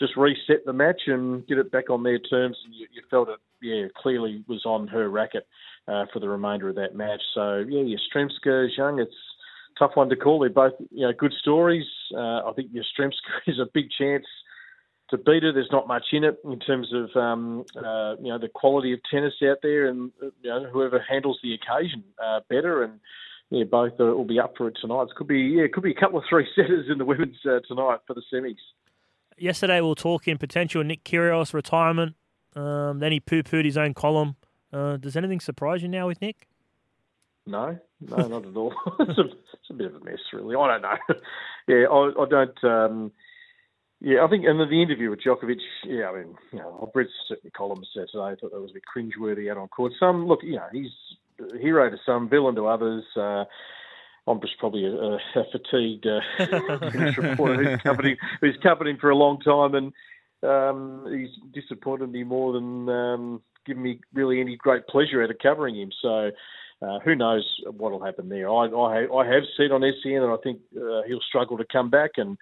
just 0.00 0.16
reset 0.16 0.64
the 0.64 0.72
match 0.72 1.02
and 1.06 1.46
get 1.46 1.58
it 1.58 1.70
back 1.70 1.90
on 1.90 2.02
their 2.02 2.18
terms. 2.18 2.56
And 2.64 2.74
you, 2.74 2.86
you 2.92 3.02
felt 3.10 3.28
it, 3.28 3.38
yeah, 3.62 3.86
clearly 3.96 4.44
was 4.48 4.64
on 4.64 4.88
her 4.88 5.08
racket 5.08 5.46
uh, 5.86 6.06
for 6.12 6.20
the 6.20 6.28
remainder 6.28 6.68
of 6.68 6.76
that 6.76 6.94
match. 6.94 7.22
So 7.34 7.64
yeah, 7.68 7.82
Yastremska, 7.82 8.68
Zheng, 8.78 9.02
it's 9.02 9.14
tough 9.78 9.92
one 9.94 10.08
to 10.08 10.16
call. 10.16 10.40
They're 10.40 10.50
both 10.50 10.74
you 10.90 11.06
know 11.06 11.12
good 11.16 11.32
stories. 11.40 11.86
Uh, 12.14 12.48
I 12.48 12.52
think 12.54 12.70
Yastremska 12.72 13.46
is 13.46 13.58
a 13.58 13.66
big 13.72 13.88
chance 13.96 14.26
to 15.10 15.18
beat 15.18 15.42
her. 15.42 15.52
There's 15.52 15.70
not 15.72 15.88
much 15.88 16.06
in 16.12 16.24
it 16.24 16.38
in 16.44 16.58
terms 16.60 16.92
of 16.92 17.14
um, 17.16 17.64
uh, 17.76 18.16
you 18.20 18.28
know 18.28 18.38
the 18.38 18.48
quality 18.48 18.92
of 18.92 19.00
tennis 19.10 19.34
out 19.48 19.58
there, 19.62 19.86
and 19.86 20.12
you 20.20 20.50
know 20.50 20.64
whoever 20.64 21.04
handles 21.08 21.38
the 21.42 21.54
occasion 21.54 22.04
uh, 22.22 22.40
better. 22.48 22.82
And 22.82 23.00
yeah, 23.50 23.64
both 23.64 23.92
uh, 24.00 24.04
will 24.04 24.24
be 24.24 24.40
up 24.40 24.54
for 24.56 24.68
it 24.68 24.76
tonight. 24.80 25.04
It 25.10 25.14
could 25.16 25.28
be 25.28 25.40
yeah, 25.40 25.64
it 25.64 25.72
could 25.72 25.82
be 25.82 25.92
a 25.92 26.00
couple 26.00 26.18
of 26.18 26.24
three 26.28 26.46
setters 26.56 26.86
in 26.90 26.98
the 26.98 27.04
women's 27.04 27.38
uh, 27.44 27.60
tonight 27.66 28.00
for 28.06 28.14
the 28.14 28.22
semis. 28.32 28.56
Yesterday 29.36 29.80
we 29.80 29.88
were 29.88 29.94
talking 29.94 30.36
potential 30.36 30.82
Nick 30.82 31.04
Kyrgios 31.04 31.54
retirement. 31.54 32.16
Um, 32.56 32.98
then 32.98 33.12
he 33.12 33.20
poo-pooed 33.20 33.64
his 33.64 33.76
own 33.76 33.94
column. 33.94 34.36
Uh, 34.72 34.96
does 34.96 35.16
anything 35.16 35.38
surprise 35.38 35.80
you 35.80 35.88
now 35.88 36.08
with 36.08 36.20
Nick? 36.20 36.48
No, 37.46 37.78
no, 38.00 38.16
not 38.16 38.46
at 38.46 38.56
all. 38.56 38.74
it's, 39.00 39.18
a, 39.18 39.22
it's 39.22 39.70
a 39.70 39.74
bit 39.74 39.86
of 39.86 40.02
a 40.02 40.04
mess, 40.04 40.18
really. 40.32 40.56
I 40.56 40.78
don't 40.78 40.82
know. 40.82 40.96
yeah, 41.68 41.86
I, 41.86 42.22
I 42.22 42.28
don't. 42.28 42.64
Um, 42.64 43.12
yeah, 44.00 44.24
I 44.24 44.28
think, 44.28 44.44
and 44.46 44.60
the 44.60 44.82
interview 44.82 45.10
with 45.10 45.20
Djokovic, 45.20 45.58
yeah, 45.84 46.08
I 46.08 46.18
mean, 46.18 46.34
you 46.52 46.60
know, 46.60 46.78
I've 46.80 46.94
read 46.94 47.08
certain 47.26 47.50
columns 47.56 47.88
today. 47.92 48.06
I 48.14 48.36
thought 48.36 48.52
that 48.52 48.60
was 48.60 48.70
a 48.70 48.74
bit 48.74 48.84
cringeworthy 48.96 49.50
out 49.50 49.56
on 49.56 49.66
court. 49.68 49.92
Some, 49.98 50.26
look, 50.26 50.40
you 50.44 50.56
know, 50.56 50.68
he's 50.72 50.90
a 51.40 51.58
hero 51.58 51.90
to 51.90 51.96
some, 52.06 52.28
villain 52.28 52.54
to 52.54 52.66
others. 52.66 53.04
Uh, 53.16 53.44
I'm 54.28 54.40
just 54.40 54.58
probably 54.58 54.84
a, 54.84 54.90
a 54.90 55.44
fatigued 55.50 56.06
uh, 56.06 56.20
reporter 57.20 57.64
who's 57.64 57.80
covered, 57.82 58.06
him, 58.06 58.16
who's 58.40 58.58
covered 58.62 58.86
him 58.86 58.98
for 59.00 59.10
a 59.10 59.16
long 59.16 59.40
time, 59.40 59.74
and 59.74 59.92
um, 60.48 61.06
he's 61.12 61.30
disappointed 61.52 62.12
me 62.12 62.22
more 62.22 62.52
than 62.52 62.88
um, 62.88 63.42
given 63.66 63.82
me 63.82 64.00
really 64.14 64.40
any 64.40 64.56
great 64.56 64.86
pleasure 64.86 65.22
out 65.22 65.30
of 65.30 65.38
covering 65.42 65.76
him. 65.76 65.90
So. 66.00 66.30
Uh, 66.80 67.00
who 67.00 67.16
knows 67.16 67.44
what 67.76 67.90
will 67.90 68.04
happen 68.04 68.28
there? 68.28 68.48
I, 68.48 68.66
I, 68.66 69.12
I 69.12 69.26
have 69.26 69.42
said 69.56 69.72
on 69.72 69.80
SEN 69.80 70.20
that 70.20 70.32
I 70.32 70.40
think 70.44 70.60
uh, 70.76 71.02
he'll 71.08 71.18
struggle 71.28 71.58
to 71.58 71.64
come 71.72 71.90
back, 71.90 72.12
and 72.18 72.38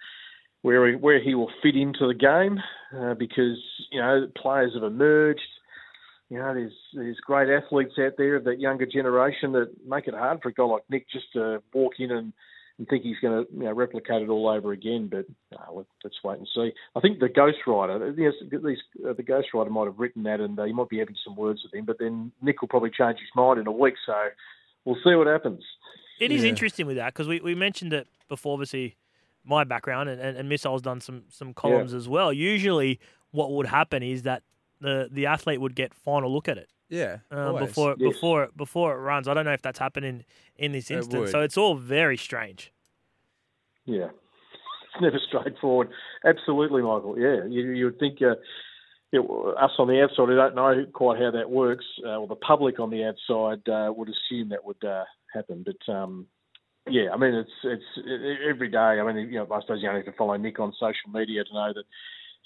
where 0.67 0.89
he, 0.89 0.95
where 0.97 1.23
he 1.23 1.33
will 1.33 1.49
fit 1.63 1.77
into 1.77 2.05
the 2.05 2.13
game 2.13 2.59
uh, 2.93 3.13
because 3.13 3.57
you 3.89 4.01
know 4.01 4.27
players 4.35 4.73
have 4.73 4.83
emerged. 4.83 5.39
You 6.29 6.39
know, 6.39 6.53
there's 6.53 6.73
there's 6.93 7.17
great 7.25 7.47
athletes 7.49 7.93
out 7.97 8.13
there 8.17 8.35
of 8.35 8.43
that 8.43 8.59
younger 8.59 8.85
generation 8.85 9.53
that 9.53 9.69
make 9.87 10.07
it 10.07 10.13
hard 10.13 10.41
for 10.43 10.49
a 10.49 10.53
guy 10.53 10.63
like 10.63 10.83
Nick 10.89 11.09
just 11.09 11.31
to 11.33 11.63
walk 11.73 11.93
in 11.99 12.11
and, 12.11 12.33
and 12.77 12.87
think 12.89 13.03
he's 13.03 13.15
going 13.21 13.45
to 13.45 13.53
you 13.53 13.63
know, 13.63 13.71
replicate 13.71 14.23
it 14.23 14.27
all 14.27 14.49
over 14.49 14.73
again. 14.73 15.09
But 15.09 15.25
uh, 15.57 15.71
let's 16.03 16.21
wait 16.21 16.39
and 16.39 16.47
see. 16.53 16.73
I 16.97 16.99
think 16.99 17.19
the 17.19 17.29
ghostwriter, 17.29 18.13
yes, 18.17 18.33
these, 18.51 18.77
uh, 19.07 19.13
the 19.13 19.23
ghostwriter 19.23 19.71
might 19.71 19.85
have 19.85 19.99
written 19.99 20.23
that, 20.23 20.41
and 20.41 20.59
uh, 20.59 20.65
he 20.65 20.73
might 20.73 20.89
be 20.89 20.99
having 20.99 21.15
some 21.23 21.37
words 21.37 21.61
with 21.63 21.73
him. 21.73 21.85
But 21.85 21.99
then 21.99 22.33
Nick 22.41 22.59
will 22.59 22.67
probably 22.67 22.91
change 22.91 23.19
his 23.19 23.29
mind 23.37 23.57
in 23.57 23.67
a 23.67 23.71
week, 23.71 23.95
so 24.05 24.13
we'll 24.83 24.95
see 24.95 25.15
what 25.15 25.27
happens. 25.27 25.63
It 26.19 26.33
is 26.33 26.43
yeah. 26.43 26.49
interesting 26.49 26.87
with 26.87 26.97
that 26.97 27.13
because 27.13 27.29
we, 27.29 27.39
we 27.39 27.55
mentioned 27.55 27.93
it 27.93 28.09
before, 28.27 28.51
obviously 28.51 28.97
my 29.47 29.63
background, 29.63 30.09
and, 30.09 30.21
and, 30.21 30.37
and 30.37 30.49
Missile's 30.49 30.81
done 30.81 31.01
some 31.01 31.23
some 31.29 31.53
columns 31.53 31.91
yeah. 31.91 31.97
as 31.97 32.07
well. 32.07 32.31
Usually, 32.33 32.99
what 33.31 33.51
would 33.51 33.67
happen 33.67 34.03
is 34.03 34.23
that 34.23 34.43
the 34.81 35.09
the 35.11 35.25
athlete 35.25 35.61
would 35.61 35.75
get 35.75 35.93
final 35.93 36.31
look 36.31 36.47
at 36.47 36.57
it. 36.57 36.69
Yeah, 36.89 37.17
um, 37.31 37.57
before 37.57 37.95
yes. 37.97 38.13
before 38.13 38.49
before 38.55 38.93
it 38.93 38.99
runs. 38.99 39.27
I 39.27 39.33
don't 39.33 39.45
know 39.45 39.53
if 39.53 39.61
that's 39.61 39.79
happening 39.79 40.23
in 40.57 40.65
in 40.65 40.71
this 40.71 40.89
instance. 40.89 41.29
It 41.29 41.31
so 41.31 41.41
it's 41.41 41.57
all 41.57 41.75
very 41.75 42.17
strange. 42.17 42.71
Yeah, 43.85 44.05
it's 44.93 45.01
never 45.01 45.19
straightforward. 45.27 45.89
Absolutely, 46.25 46.81
Michael. 46.81 47.17
Yeah, 47.17 47.45
you, 47.47 47.71
you 47.71 47.85
would 47.85 47.99
think 47.99 48.21
uh, 48.21 48.35
it, 49.11 49.19
us 49.19 49.71
on 49.77 49.87
the 49.87 50.01
outside 50.01 50.29
who 50.29 50.35
don't 50.35 50.55
know 50.55 50.85
quite 50.93 51.19
how 51.21 51.31
that 51.31 51.49
works, 51.49 51.85
uh, 52.05 52.17
or 52.17 52.27
the 52.27 52.35
public 52.35 52.79
on 52.79 52.89
the 52.89 53.03
outside 53.03 53.67
uh, 53.69 53.91
would 53.91 54.09
assume 54.09 54.49
that 54.49 54.63
would 54.63 54.83
uh, 54.83 55.03
happen. 55.33 55.65
But 55.65 55.91
um, 55.91 56.27
yeah, 56.89 57.11
I 57.13 57.17
mean, 57.17 57.33
it's 57.33 57.51
it's 57.63 58.07
every 58.47 58.69
day. 58.69 58.77
I 58.77 59.03
mean, 59.03 59.27
you 59.27 59.35
know, 59.35 59.47
I 59.51 59.61
suppose 59.61 59.81
you 59.81 59.89
only 59.89 60.01
have 60.01 60.11
to 60.11 60.17
follow 60.17 60.35
Nick 60.35 60.59
on 60.59 60.73
social 60.73 61.11
media 61.11 61.43
to 61.43 61.53
know 61.53 61.73
that 61.73 61.85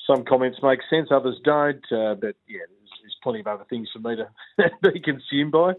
some 0.07 0.25
comments 0.25 0.59
make 0.63 0.79
sense, 0.89 1.09
others 1.11 1.37
don't. 1.43 1.83
Uh, 1.91 2.15
but 2.15 2.35
yeah, 2.47 2.59
there's, 2.67 2.91
there's 3.01 3.17
plenty 3.23 3.39
of 3.39 3.47
other 3.47 3.65
things 3.69 3.89
for 3.93 3.99
me 3.99 4.15
to 4.15 4.71
be 4.91 4.99
consumed 4.99 5.51
by. 5.51 5.73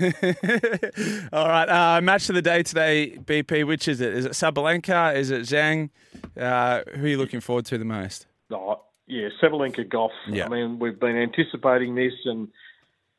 All 1.32 1.48
right, 1.48 1.68
uh, 1.68 2.00
match 2.00 2.28
of 2.28 2.34
the 2.34 2.42
day 2.42 2.62
today, 2.62 3.18
BP. 3.18 3.66
Which 3.66 3.88
is 3.88 4.00
it? 4.00 4.14
Is 4.14 4.24
it 4.24 4.32
Sabalenka? 4.32 5.14
Is 5.14 5.30
it 5.30 5.42
Zheng? 5.42 5.90
Uh, 6.38 6.82
who 6.94 7.04
are 7.04 7.08
you 7.08 7.18
looking 7.18 7.40
forward 7.40 7.66
to 7.66 7.78
the 7.78 7.84
most? 7.84 8.26
Oh, 8.50 8.80
yeah, 9.06 9.28
Sabalenka 9.42 9.86
Gauff. 9.86 10.10
Yeah. 10.28 10.46
I 10.46 10.48
mean, 10.48 10.78
we've 10.78 10.98
been 10.98 11.16
anticipating 11.16 11.94
this, 11.94 12.14
and 12.24 12.48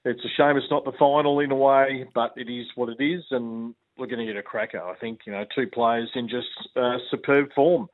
it's 0.04 0.24
a 0.26 0.30
shame 0.30 0.58
it's 0.58 0.72
not 0.72 0.84
the 0.84 0.94
final 0.94 1.40
in 1.40 1.52
a 1.52 1.56
way, 1.56 2.06
but 2.14 2.34
it 2.38 2.50
is 2.50 2.66
what 2.76 2.90
it 2.90 3.04
is, 3.04 3.24
and 3.30 3.76
we're 3.98 4.08
going 4.08 4.26
to 4.26 4.32
get 4.32 4.40
a 4.40 4.44
cracker. 4.44 4.82
I 4.82 4.96
think 4.96 5.22
you 5.26 5.32
know, 5.32 5.46
two 5.56 5.68
players 5.68 6.10
in 6.16 6.28
just 6.30 6.48
uh, 6.76 6.98
superb 7.10 7.54
form. 7.54 7.88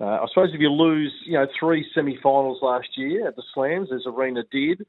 Uh, 0.00 0.04
I 0.22 0.26
suppose 0.28 0.50
if 0.52 0.60
you 0.60 0.70
lose, 0.70 1.12
you 1.24 1.34
know, 1.34 1.46
three 1.58 1.86
semi-finals 1.94 2.58
last 2.62 2.88
year 2.96 3.28
at 3.28 3.36
the 3.36 3.44
Slams, 3.54 3.90
as 3.92 4.04
Aryna 4.06 4.44
did, 4.50 4.86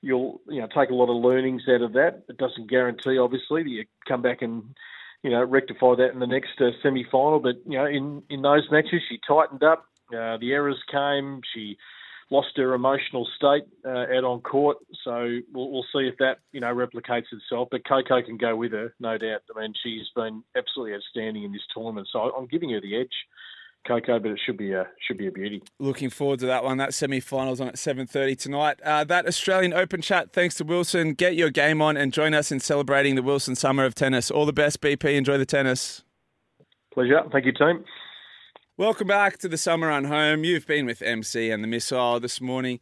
you'll 0.00 0.40
you 0.48 0.60
know 0.60 0.68
take 0.68 0.90
a 0.90 0.94
lot 0.94 1.10
of 1.10 1.22
learnings 1.22 1.62
out 1.68 1.82
of 1.82 1.92
that. 1.92 2.24
It 2.28 2.38
doesn't 2.38 2.70
guarantee, 2.70 3.18
obviously, 3.18 3.62
that 3.62 3.68
you 3.68 3.84
come 4.06 4.22
back 4.22 4.42
and 4.42 4.64
you 5.22 5.30
know 5.30 5.44
rectify 5.44 5.94
that 5.96 6.12
in 6.12 6.18
the 6.18 6.26
next 6.26 6.60
uh, 6.60 6.70
semi-final. 6.82 7.40
But 7.40 7.56
you 7.66 7.78
know, 7.78 7.86
in 7.86 8.22
in 8.30 8.42
those 8.42 8.68
matches, 8.70 9.02
she 9.08 9.20
tightened 9.26 9.62
up. 9.62 9.86
Uh, 10.12 10.38
the 10.38 10.52
errors 10.52 10.82
came. 10.90 11.42
She 11.54 11.78
lost 12.30 12.48
her 12.56 12.74
emotional 12.74 13.26
state 13.36 13.64
uh, 13.84 14.06
out 14.16 14.24
on 14.24 14.40
court. 14.40 14.78
So 15.04 15.38
we'll, 15.52 15.70
we'll 15.70 15.86
see 15.92 16.08
if 16.08 16.16
that 16.18 16.38
you 16.52 16.60
know 16.60 16.74
replicates 16.74 17.26
itself. 17.32 17.68
But 17.70 17.86
Coco 17.86 18.22
can 18.22 18.36
go 18.36 18.56
with 18.56 18.72
her, 18.72 18.94
no 19.00 19.18
doubt. 19.18 19.42
I 19.54 19.60
mean, 19.60 19.74
she's 19.82 20.06
been 20.14 20.42
absolutely 20.56 20.94
outstanding 20.94 21.44
in 21.44 21.52
this 21.52 21.62
tournament. 21.74 22.08
So 22.12 22.18
I'm 22.18 22.46
giving 22.46 22.70
her 22.70 22.80
the 22.80 22.96
edge. 23.00 23.14
Coco, 23.86 24.18
but 24.18 24.32
it 24.32 24.40
should 24.44 24.58
be 24.58 24.72
a 24.72 24.86
should 25.06 25.16
be 25.16 25.28
a 25.28 25.30
beauty. 25.30 25.62
Looking 25.78 26.10
forward 26.10 26.40
to 26.40 26.46
that 26.46 26.64
one. 26.64 26.76
That 26.76 26.92
semi-finals 26.92 27.60
on 27.60 27.68
at 27.68 27.76
7.30 27.76 28.36
tonight. 28.36 28.80
Uh, 28.84 29.04
that 29.04 29.26
Australian 29.26 29.72
Open 29.72 30.02
chat, 30.02 30.32
thanks 30.32 30.56
to 30.56 30.64
Wilson. 30.64 31.14
Get 31.14 31.36
your 31.36 31.48
game 31.48 31.80
on 31.80 31.96
and 31.96 32.12
join 32.12 32.34
us 32.34 32.52
in 32.52 32.60
celebrating 32.60 33.14
the 33.14 33.22
Wilson 33.22 33.54
Summer 33.54 33.84
of 33.84 33.94
Tennis. 33.94 34.30
All 34.30 34.44
the 34.44 34.52
best, 34.52 34.80
BP. 34.80 35.16
Enjoy 35.16 35.38
the 35.38 35.46
tennis. 35.46 36.02
Pleasure. 36.92 37.22
Thank 37.32 37.46
you, 37.46 37.52
team. 37.52 37.84
Welcome 38.78 39.08
back 39.08 39.38
to 39.38 39.48
the 39.48 39.58
Summer 39.58 39.88
Run 39.88 40.04
Home. 40.04 40.44
You've 40.44 40.64
been 40.64 40.86
with 40.86 41.02
MC 41.02 41.50
and 41.50 41.64
the 41.64 41.66
Missile 41.66 42.20
this 42.20 42.40
morning. 42.40 42.78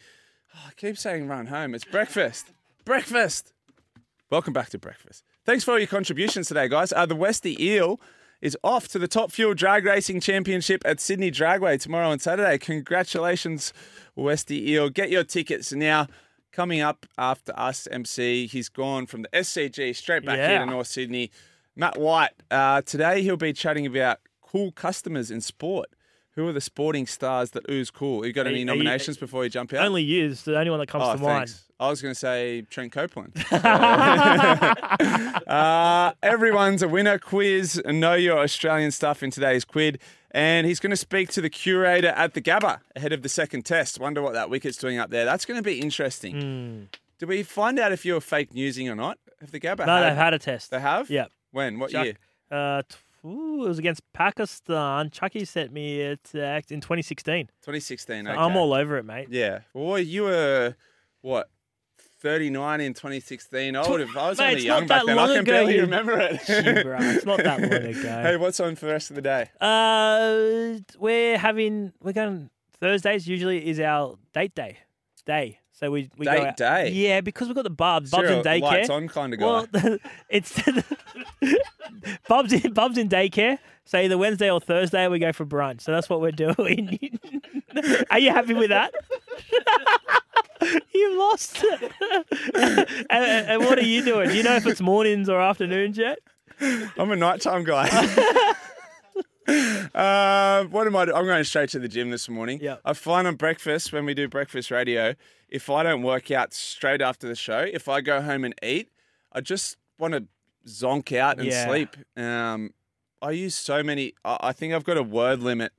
Oh, 0.54 0.58
I 0.68 0.72
keep 0.76 0.98
saying 0.98 1.26
run 1.26 1.46
home. 1.46 1.74
It's 1.74 1.86
breakfast. 1.86 2.52
breakfast. 2.84 3.54
Welcome 4.28 4.52
back 4.52 4.68
to 4.68 4.78
breakfast. 4.78 5.24
Thanks 5.46 5.64
for 5.64 5.70
all 5.70 5.78
your 5.78 5.86
contributions 5.86 6.48
today, 6.48 6.68
guys. 6.68 6.92
Uh, 6.92 7.06
the 7.06 7.16
Westy 7.16 7.56
Eel 7.58 7.98
is 8.42 8.58
off 8.62 8.88
to 8.88 8.98
the 8.98 9.08
Top 9.08 9.32
Fuel 9.32 9.54
Drag 9.54 9.86
Racing 9.86 10.20
Championship 10.20 10.82
at 10.84 11.00
Sydney 11.00 11.30
Dragway 11.30 11.80
tomorrow 11.80 12.10
and 12.10 12.20
Saturday. 12.20 12.58
Congratulations, 12.58 13.72
Westy 14.14 14.72
Eel. 14.72 14.90
Get 14.90 15.08
your 15.08 15.24
tickets 15.24 15.72
now. 15.72 16.08
Coming 16.52 16.82
up 16.82 17.06
after 17.16 17.58
us, 17.58 17.88
MC, 17.90 18.46
he's 18.46 18.68
gone 18.68 19.06
from 19.06 19.22
the 19.22 19.28
SCG 19.28 19.96
straight 19.96 20.26
back 20.26 20.36
here 20.36 20.58
to 20.58 20.66
North 20.66 20.88
Sydney. 20.88 21.30
Matt 21.74 21.98
White, 21.98 22.32
uh, 22.50 22.82
today 22.82 23.22
he'll 23.22 23.38
be 23.38 23.54
chatting 23.54 23.86
about 23.86 24.18
cool 24.56 24.72
customers 24.72 25.30
in 25.30 25.40
sport. 25.40 25.88
Who 26.32 26.46
are 26.48 26.52
the 26.52 26.60
sporting 26.60 27.06
stars 27.06 27.52
that 27.52 27.64
ooze 27.70 27.90
cool? 27.90 28.26
You 28.26 28.32
got 28.34 28.46
any 28.46 28.56
you- 28.60 28.66
are 28.68 28.74
you- 28.74 28.82
nominations 28.82 29.16
before 29.16 29.44
you 29.44 29.50
jump 29.50 29.72
out? 29.72 29.86
Only 29.86 30.02
you 30.02 30.26
is 30.26 30.42
the 30.42 30.58
only 30.58 30.70
one 30.70 30.80
that 30.80 30.86
comes 30.88 31.04
oh, 31.06 31.16
to 31.16 31.22
mind. 31.22 31.54
I 31.80 31.88
was 31.88 32.02
going 32.02 32.12
to 32.12 32.18
say 32.18 32.62
Trent 32.68 32.92
Copeland. 32.92 33.32
uh, 35.46 36.12
everyone's 36.22 36.82
a 36.82 36.88
winner 36.88 37.18
quiz. 37.18 37.80
Know 37.86 38.14
your 38.14 38.38
Australian 38.38 38.90
stuff 38.90 39.22
in 39.22 39.30
today's 39.30 39.64
quid. 39.64 39.98
And 40.30 40.66
he's 40.66 40.80
going 40.80 40.90
to 40.90 40.96
speak 40.96 41.30
to 41.30 41.40
the 41.40 41.48
curator 41.48 42.08
at 42.08 42.34
the 42.34 42.42
Gabba 42.42 42.80
ahead 42.94 43.14
of 43.14 43.22
the 43.22 43.30
second 43.30 43.64
test. 43.64 43.98
Wonder 43.98 44.20
what 44.20 44.34
that 44.34 44.50
wicket's 44.50 44.76
doing 44.76 44.98
up 44.98 45.08
there. 45.08 45.24
That's 45.24 45.46
going 45.46 45.56
to 45.56 45.62
be 45.62 45.80
interesting. 45.80 46.88
Did 47.18 47.28
we 47.30 47.42
find 47.42 47.78
out 47.78 47.92
if 47.92 48.04
you 48.04 48.12
were 48.12 48.20
fake 48.20 48.52
newsing 48.52 48.90
or 48.90 48.94
not? 48.94 49.18
Have 49.40 49.52
the 49.52 49.60
Gabba 49.60 49.86
No, 49.86 49.96
had, 49.96 50.10
they've 50.10 50.16
had 50.16 50.34
a 50.34 50.38
test. 50.38 50.70
They 50.70 50.80
have? 50.80 51.08
Yep. 51.08 51.30
When? 51.52 51.78
What 51.78 51.90
Chuck- 51.90 52.04
year? 52.04 52.16
Uh, 52.50 52.82
ooh, 53.26 53.64
it 53.64 53.68
was 53.68 53.78
against 53.78 54.00
Pakistan. 54.12 55.10
Chucky 55.10 55.44
sent 55.44 55.72
me 55.72 56.00
it 56.00 56.20
uh, 56.34 56.60
in 56.70 56.80
2016. 56.80 57.46
2016. 57.62 58.24
So 58.24 58.30
Okay. 58.30 58.38
I'm 58.40 58.56
all 58.56 58.72
over 58.72 58.96
it, 58.98 59.04
mate. 59.04 59.28
Yeah. 59.30 59.60
Well, 59.74 59.98
you 59.98 60.22
were, 60.24 60.76
what, 61.22 61.50
39 62.20 62.80
in 62.80 62.94
2016? 62.94 63.76
I 63.76 63.88
would 63.88 64.00
have. 64.00 64.16
I 64.16 64.28
was 64.30 64.38
Mate, 64.38 64.50
only 64.52 64.64
young 64.64 64.86
back 64.86 65.04
then. 65.06 65.18
I 65.18 65.34
can 65.34 65.44
barely 65.44 65.74
you- 65.76 65.82
remember 65.82 66.18
it. 66.18 66.40
Gee, 66.46 66.82
bro, 66.82 66.96
it's 67.00 67.26
not 67.26 67.38
that 67.42 67.60
long 67.60 67.72
ago. 67.72 68.22
hey, 68.22 68.36
what's 68.36 68.58
on 68.60 68.74
for 68.76 68.86
the 68.86 68.92
rest 68.92 69.10
of 69.10 69.16
the 69.16 69.22
day? 69.22 69.50
Uh, 69.60 70.78
we're 70.98 71.36
having 71.38 71.92
we're 72.02 72.12
going 72.12 72.48
Thursdays. 72.80 73.26
Usually 73.28 73.66
is 73.68 73.80
our 73.80 74.16
date 74.32 74.54
day, 74.54 74.78
day. 75.26 75.60
So 75.78 75.90
we 75.90 76.10
we 76.16 76.24
go 76.24 76.32
Date 76.32 76.46
out- 76.46 76.56
day? 76.56 76.90
Yeah, 76.90 77.20
because 77.20 77.48
we've 77.48 77.54
got 77.54 77.64
the 77.64 77.70
Bubs, 77.70 78.10
Bubs 78.10 78.30
in 78.30 78.42
daycare. 78.42 78.60
lights 78.62 78.88
on 78.90 79.08
kinda 79.08 79.36
guy. 79.36 79.44
Well, 79.44 79.66
it's 80.30 80.58
Bubs 82.28 82.52
in 82.52 82.72
Bubs 82.72 82.96
in 82.96 83.08
daycare. 83.10 83.58
So 83.84 83.98
either 83.98 84.16
Wednesday 84.18 84.50
or 84.50 84.58
Thursday 84.60 85.06
we 85.08 85.18
go 85.18 85.32
for 85.32 85.44
brunch. 85.44 85.82
So 85.82 85.92
that's 85.92 86.08
what 86.08 86.20
we're 86.22 86.32
doing. 86.32 87.20
Are 88.10 88.18
you 88.18 88.30
happy 88.30 88.54
with 88.54 88.70
that? 88.70 88.92
you 90.94 91.18
lost. 91.18 91.62
and, 92.54 92.74
and- 93.10 93.46
and 93.50 93.64
what 93.64 93.78
are 93.78 93.84
you 93.84 94.02
doing? 94.04 94.30
Do 94.30 94.34
you 94.34 94.42
know 94.42 94.56
if 94.56 94.66
it's 94.66 94.80
mornings 94.80 95.28
or 95.28 95.40
afternoons 95.40 95.98
yet? 95.98 96.18
I'm 96.60 97.10
a 97.10 97.16
nighttime 97.16 97.64
guy. 97.64 97.86
Uh, 99.48 100.64
what 100.64 100.86
am 100.86 100.96
I? 100.96 101.04
Do- 101.06 101.14
I'm 101.14 101.24
going 101.26 101.44
straight 101.44 101.70
to 101.70 101.78
the 101.78 101.88
gym 101.88 102.10
this 102.10 102.28
morning. 102.28 102.58
Yeah. 102.62 102.76
I 102.84 102.92
find 102.92 103.26
on 103.26 103.36
breakfast 103.36 103.92
when 103.92 104.04
we 104.04 104.14
do 104.14 104.28
breakfast 104.28 104.70
radio, 104.70 105.14
if 105.48 105.70
I 105.70 105.82
don't 105.82 106.02
work 106.02 106.30
out 106.30 106.52
straight 106.54 107.00
after 107.00 107.28
the 107.28 107.34
show, 107.36 107.60
if 107.60 107.88
I 107.88 108.00
go 108.00 108.20
home 108.20 108.44
and 108.44 108.54
eat, 108.62 108.90
I 109.32 109.40
just 109.40 109.76
want 109.98 110.14
to 110.14 110.24
zonk 110.66 111.16
out 111.16 111.38
and 111.38 111.46
Yeah. 111.46 111.66
sleep. 111.66 111.96
Um, 112.16 112.70
I 113.22 113.30
use 113.30 113.54
so 113.54 113.82
many. 113.82 114.14
I, 114.24 114.36
I 114.40 114.52
think 114.52 114.74
I've 114.74 114.84
got 114.84 114.96
a 114.96 115.02
word 115.02 115.40
limit 115.40 115.72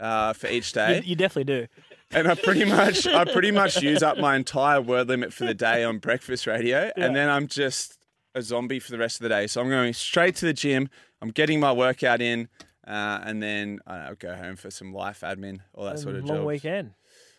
uh, 0.00 0.32
for 0.32 0.48
each 0.48 0.72
day. 0.72 0.96
You, 0.98 1.02
you 1.10 1.16
definitely 1.16 1.52
do. 1.62 1.66
and 2.12 2.28
I 2.28 2.34
pretty 2.34 2.64
much 2.64 3.06
I 3.06 3.24
pretty 3.32 3.50
much 3.50 3.80
use 3.82 4.02
up 4.02 4.18
my 4.18 4.36
entire 4.36 4.80
word 4.80 5.08
limit 5.08 5.32
for 5.32 5.44
the 5.44 5.54
day 5.54 5.82
on 5.84 5.98
breakfast 5.98 6.46
radio, 6.46 6.90
Yeah. 6.96 7.04
and 7.06 7.16
then 7.16 7.28
I'm 7.30 7.46
just 7.48 7.98
a 8.34 8.42
zombie 8.42 8.80
for 8.80 8.90
the 8.90 8.98
rest 8.98 9.16
of 9.16 9.22
the 9.22 9.28
day. 9.28 9.46
So 9.46 9.60
I'm 9.60 9.68
going 9.68 9.92
straight 9.94 10.34
to 10.36 10.46
the 10.46 10.52
gym. 10.52 10.88
I'm 11.22 11.30
getting 11.30 11.58
my 11.60 11.72
workout 11.72 12.20
in, 12.20 12.48
uh, 12.86 13.20
and 13.24 13.42
then 13.42 13.80
I 13.86 13.96
don't 13.96 14.04
know, 14.06 14.14
go 14.18 14.34
home 14.36 14.56
for 14.56 14.70
some 14.70 14.92
life 14.92 15.20
admin, 15.20 15.60
all 15.74 15.84
that 15.86 15.98
sort 15.98 16.16
of 16.16 16.24
long 16.24 16.38
jobs. 16.38 16.46
weekend. 16.46 16.92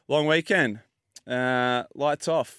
Long 0.08 0.28
weekend. 0.28 0.80
Uh, 1.28 1.84
lights 1.94 2.28
off. 2.28 2.58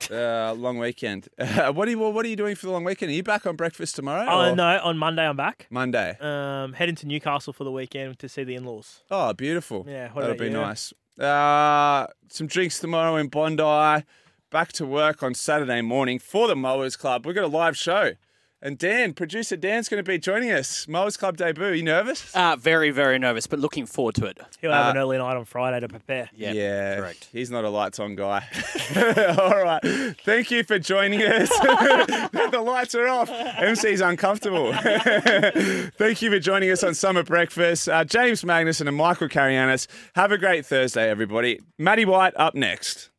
Uh, 0.12 0.54
long 0.56 0.78
weekend. 0.78 1.28
what 1.72 1.88
are 1.88 1.90
you 1.90 1.98
What 1.98 2.24
are 2.24 2.28
you 2.28 2.36
doing 2.36 2.54
for 2.54 2.66
the 2.66 2.72
long 2.72 2.84
weekend? 2.84 3.10
Are 3.10 3.14
you 3.14 3.24
back 3.24 3.46
on 3.46 3.56
breakfast 3.56 3.96
tomorrow? 3.96 4.26
Oh 4.28 4.52
or 4.52 4.54
no, 4.54 4.80
on 4.84 4.96
Monday 4.96 5.26
I'm 5.26 5.36
back. 5.36 5.66
Monday. 5.70 6.16
Um, 6.20 6.72
heading 6.72 6.94
to 6.94 7.06
Newcastle 7.08 7.52
for 7.52 7.64
the 7.64 7.72
weekend 7.72 8.16
to 8.20 8.28
see 8.28 8.44
the 8.44 8.54
in-laws. 8.54 9.02
Oh, 9.10 9.32
beautiful. 9.32 9.84
Yeah, 9.88 10.12
what 10.12 10.22
that'll 10.22 10.36
be 10.36 10.44
you? 10.44 10.50
nice. 10.52 10.92
Uh, 11.18 12.06
some 12.28 12.46
drinks 12.46 12.78
tomorrow 12.78 13.16
in 13.16 13.26
Bondi. 13.26 14.04
Back 14.50 14.72
to 14.74 14.86
work 14.86 15.24
on 15.24 15.34
Saturday 15.34 15.80
morning 15.82 16.20
for 16.20 16.46
the 16.46 16.54
Mowers 16.54 16.96
Club. 16.96 17.26
We've 17.26 17.34
got 17.34 17.44
a 17.44 17.48
live 17.48 17.76
show. 17.76 18.12
And 18.60 18.76
Dan, 18.76 19.12
producer 19.14 19.56
Dan's 19.56 19.88
going 19.88 20.02
to 20.02 20.08
be 20.08 20.18
joining 20.18 20.50
us. 20.50 20.88
Mowers 20.88 21.16
Club 21.16 21.36
debut. 21.36 21.64
Are 21.66 21.74
you 21.74 21.84
nervous? 21.84 22.34
Uh, 22.34 22.56
very, 22.56 22.90
very 22.90 23.16
nervous, 23.16 23.46
but 23.46 23.60
looking 23.60 23.86
forward 23.86 24.16
to 24.16 24.26
it. 24.26 24.36
He'll 24.60 24.72
have 24.72 24.86
Uh, 24.86 24.90
an 24.90 24.96
early 24.96 25.16
night 25.16 25.36
on 25.36 25.44
Friday 25.44 25.78
to 25.78 25.86
prepare. 25.88 26.28
Yeah, 26.34 26.50
yeah, 26.50 26.96
correct. 26.96 27.28
He's 27.32 27.52
not 27.52 27.64
a 27.64 27.70
lights 27.70 28.00
on 28.00 28.16
guy. 28.16 28.44
All 29.38 29.62
right. 29.62 29.80
Thank 30.24 30.50
you 30.50 30.64
for 30.64 30.76
joining 30.80 31.22
us. 31.22 31.48
the 31.60 32.60
lights 32.64 32.96
are 32.96 33.06
off. 33.06 33.30
MC's 33.30 34.00
uncomfortable. 34.00 34.72
Thank 35.96 36.20
you 36.22 36.30
for 36.30 36.40
joining 36.40 36.70
us 36.72 36.82
on 36.82 36.94
Summer 36.94 37.22
Breakfast. 37.22 37.88
Uh, 37.88 38.04
James 38.04 38.42
Magnussen 38.42 38.88
and 38.88 38.96
Michael 38.96 39.28
Carayannis. 39.28 39.86
Have 40.16 40.32
a 40.32 40.38
great 40.38 40.66
Thursday, 40.66 41.08
everybody. 41.08 41.60
Matty 41.78 42.04
White 42.04 42.32
up 42.36 42.56
next. 42.56 43.10